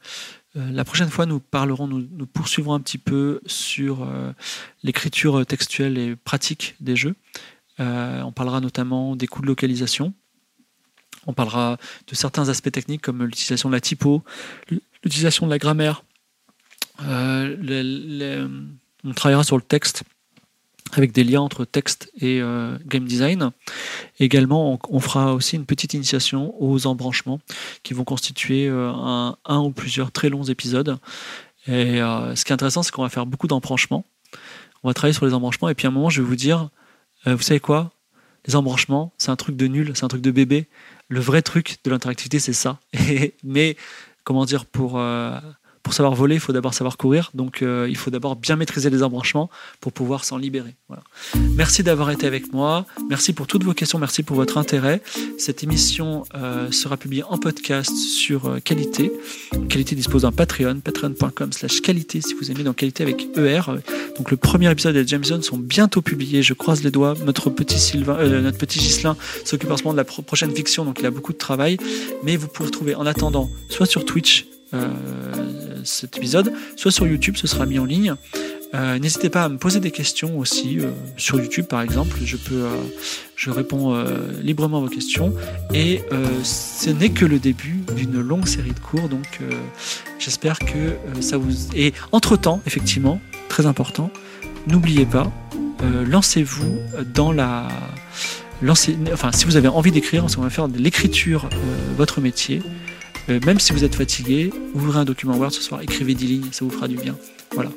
euh, 0.56 0.72
la 0.72 0.84
prochaine 0.84 1.10
fois, 1.10 1.26
nous 1.26 1.40
parlerons, 1.40 1.88
nous, 1.88 2.26
poursuivrons 2.26 2.74
un 2.74 2.80
petit 2.80 2.98
peu 2.98 3.42
sur 3.46 4.04
euh, 4.04 4.32
l'écriture 4.84 5.46
textuelle 5.46 5.98
et 5.98 6.16
pratique 6.16 6.76
des 6.80 6.96
jeux. 6.96 7.16
on 7.78 8.32
parlera 8.32 8.62
notamment 8.62 9.16
des 9.16 9.28
coûts 9.28 9.42
de 9.42 9.48
localisation. 9.48 10.14
On 11.28 11.34
parlera 11.34 11.78
de 12.08 12.16
certains 12.16 12.50
aspects 12.50 12.72
techniques 12.72 13.02
comme 13.02 13.24
l'utilisation 13.24 13.70
de 13.70 13.76
la 13.76 13.82
typo, 13.82 14.24
l'utilisation 15.04 15.46
de 15.46 15.52
la 15.52 15.60
grammaire. 15.60 16.04
on 17.00 17.54
travaillera 19.16 19.44
sur 19.44 19.58
le 19.58 19.64
texte 19.64 20.04
avec 20.94 21.12
des 21.12 21.24
liens 21.24 21.42
entre 21.42 21.66
texte 21.66 22.12
et 22.20 22.42
euh, 22.42 22.78
game 22.86 23.06
design. 23.06 23.52
Également, 24.20 24.80
on, 24.90 25.00
fera 25.00 25.34
aussi 25.34 25.56
une 25.56 25.66
petite 25.66 25.94
initiation 25.94 26.56
aux 26.62 26.88
embranchements 26.88 27.40
qui 27.84 27.94
vont 27.94 28.04
constituer 28.04 28.68
euh, 28.68 28.92
un, 28.94 29.60
ou 29.60 29.72
plusieurs 29.72 30.12
très 30.12 30.30
longs 30.30 30.44
épisodes. 30.44 30.98
Et 31.68 32.02
euh, 32.02 32.36
ce 32.36 32.46
qui 32.46 32.52
est 32.52 32.54
intéressant, 32.54 32.84
c'est 32.84 32.92
qu'on 32.92 33.04
va 33.04 33.10
faire 33.10 33.26
beaucoup 33.26 33.48
d'embranchements. 33.48 34.06
On 34.84 34.88
va 34.88 34.94
travailler 34.94 35.14
sur 35.14 35.26
les 35.26 35.34
embranchements 35.34 35.70
et 35.70 35.76
puis 35.76 35.88
à 35.88 35.90
un 35.90 35.94
moment, 35.94 36.10
je 36.10 36.22
vais 36.22 36.28
vous 36.28 36.36
dire, 36.36 36.70
vous 37.26 37.42
savez 37.42 37.60
quoi? 37.60 37.92
Les 38.48 38.56
embranchements, 38.56 39.12
c'est 39.18 39.30
un 39.30 39.36
truc 39.36 39.58
de 39.58 39.68
nul, 39.68 39.92
c'est 39.94 40.06
un 40.06 40.08
truc 40.08 40.22
de 40.22 40.32
bébé. 40.32 40.68
Le 41.10 41.20
vrai 41.20 41.42
truc 41.42 41.78
de 41.84 41.92
l'interactivité, 41.92 42.40
c'est 42.40 42.54
ça. 42.54 42.80
mais 43.44 43.76
comment 44.24 44.46
dire, 44.46 44.66
pour 44.66 44.98
pour 45.84 45.94
savoir 45.94 46.14
voler, 46.16 46.36
il 46.36 46.42
faut 46.42 46.54
d'abord 46.54 46.74
savoir 46.74 46.98
courir. 46.98 47.32
Donc, 47.34 47.62
euh, 47.62 47.88
il 47.90 47.96
faut 47.96 48.12
d'abord 48.12 48.36
bien 48.36 48.56
maîtriser 48.56 48.90
les 48.90 49.04
embranchements 49.04 49.50
pour 49.80 49.94
pouvoir 49.94 50.26
s'en 50.26 50.38
libérer. 50.38 50.76
Merci 51.56 51.84
d'avoir 51.84 52.12
été 52.12 52.28
avec 52.28 52.54
moi. 52.54 52.86
Merci 53.10 53.34
pour 53.34 53.48
toutes 53.48 53.64
vos 53.64 53.74
questions. 53.74 54.00
Merci 54.00 54.24
pour 54.24 54.36
votre 54.36 54.58
intérêt. 54.58 55.02
Cette 55.38 55.64
émission 55.64 56.26
euh, 56.36 56.72
sera 56.72 56.98
publiée 56.98 57.24
en 57.24 57.38
podcast 57.38 57.96
sur 57.96 58.48
euh, 58.48 58.60
Qualité. 58.60 59.12
Qualité 59.70 59.96
dispose 59.96 60.24
d'un 60.24 60.32
Patreon, 60.32 60.80
patreon.com 60.80 61.54
slash 61.54 61.82
qualité 61.82 62.22
si 62.22 62.34
vous 62.34 62.52
aimez 62.52 62.64
dans 62.64 62.74
Qualité 62.74 63.04
avec 63.04 63.28
ER. 63.38 63.62
Donc, 64.18 64.32
le 64.32 64.38
premier 64.38 64.70
épisode 64.70 64.96
et 64.96 65.08
Jameson 65.08 65.42
sont 65.42 65.58
bientôt 65.58 66.02
publiés. 66.02 66.44
Je 66.44 66.54
croise 66.54 66.84
les 66.84 66.92
doigts. 66.92 67.16
Notre 67.26 67.50
petit 67.50 67.80
Sylvain, 67.80 68.18
notre 68.42 68.58
petit 68.58 68.80
Gislin 68.80 69.16
s'occupe 69.46 69.72
en 69.72 69.78
ce 69.78 69.84
moment 69.84 69.94
de 69.94 69.98
la 69.98 70.04
prochaine 70.04 70.54
fiction, 70.54 70.86
donc 70.86 71.00
il 71.00 71.06
a 71.06 71.12
beaucoup 71.12 71.34
de 71.34 71.38
travail. 71.38 71.78
Mais 72.24 72.36
vous 72.36 72.48
pouvez 72.48 72.70
trouver 72.70 72.96
en 72.96 73.06
attendant, 73.06 73.50
soit 73.70 73.86
sur 73.86 74.06
Twitch, 74.06 74.46
cet 75.84 76.18
épisode, 76.18 76.54
soit 76.76 76.92
sur 76.92 77.08
YouTube, 77.08 77.36
ce 77.38 77.48
sera 77.48 77.66
mis 77.66 77.80
en 77.80 77.86
ligne. 77.86 78.16
Euh, 78.76 79.00
n'hésitez 79.00 79.30
pas 79.30 79.46
à 79.46 79.50
me 79.50 79.58
poser 79.58 79.80
des 79.80 79.90
questions 79.90 80.38
aussi 80.38 80.80
euh, 80.80 80.92
sur 81.18 81.40
YouTube 81.40 81.66
par 81.66 81.82
exemple. 81.82 82.18
Je 82.24 82.38
peux, 82.38 82.66
euh, 82.66 82.76
je 83.36 83.50
réponds 83.50 83.96
librement 84.42 84.78
à 84.78 84.82
vos 84.82 84.90
questions. 84.90 85.34
Et 85.74 86.02
ce 86.44 86.90
n'est 86.90 87.10
que 87.10 87.26
le 87.26 87.40
début 87.40 87.84
d'une 87.96 88.20
longue 88.20 88.48
série 88.48 88.74
de 88.74 88.80
cours, 88.80 89.10
donc 89.10 89.40
j'espère 90.20 90.60
que 90.60 90.96
ça 91.22 91.38
vous. 91.38 91.52
Et 91.76 91.94
entre 92.12 92.36
temps, 92.36 92.62
effectivement, 92.68 93.22
très 93.48 93.66
important, 93.66 94.12
n'oubliez 94.68 95.06
pas, 95.06 95.32
lancez-vous 96.06 96.80
dans 97.14 97.32
la. 97.32 97.68
Lancez, 98.62 98.98
enfin, 99.14 99.32
si 99.32 99.46
vous 99.46 99.56
avez 99.56 99.70
envie 99.70 99.92
d'écrire, 99.92 100.26
on 100.38 100.42
va 100.42 100.50
faire 100.50 100.68
de 100.68 100.78
l'écriture 100.78 101.48
votre 101.96 102.20
métier, 102.20 102.62
euh, 103.30 103.40
même 103.46 103.60
si 103.60 103.74
vous 103.74 103.84
êtes 103.84 103.96
fatigué, 103.96 104.52
ouvrez 104.74 105.00
un 105.00 105.06
document 105.06 105.38
Word 105.38 105.52
ce 105.52 105.62
soir, 105.62 105.82
écrivez 105.82 106.14
10 106.14 106.28
lignes, 106.28 106.48
ça 106.52 106.66
vous 106.66 106.72
fera 106.72 106.88
du 106.88 106.96
bien. 106.96 107.16
Voilà. 107.54 107.72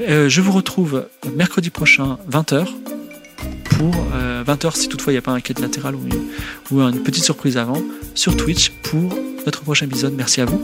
Euh, 0.00 0.28
je 0.28 0.40
vous 0.40 0.52
retrouve 0.52 1.06
mercredi 1.34 1.70
prochain, 1.70 2.18
20h, 2.30 2.66
pour 3.64 3.94
20h 3.94 4.66
euh, 4.66 4.70
si 4.74 4.88
toutefois 4.88 5.12
il 5.12 5.14
n'y 5.14 5.18
a 5.18 5.22
pas 5.22 5.32
un 5.32 5.40
quête 5.40 5.60
latéral 5.60 5.94
ou 5.94 6.06
une, 6.06 6.22
ou 6.70 6.80
une 6.80 7.02
petite 7.02 7.24
surprise 7.24 7.56
avant, 7.56 7.82
sur 8.14 8.36
Twitch 8.36 8.70
pour 8.82 9.14
notre 9.44 9.62
prochain 9.62 9.86
épisode. 9.86 10.14
Merci 10.16 10.40
à 10.40 10.44
vous. 10.44 10.62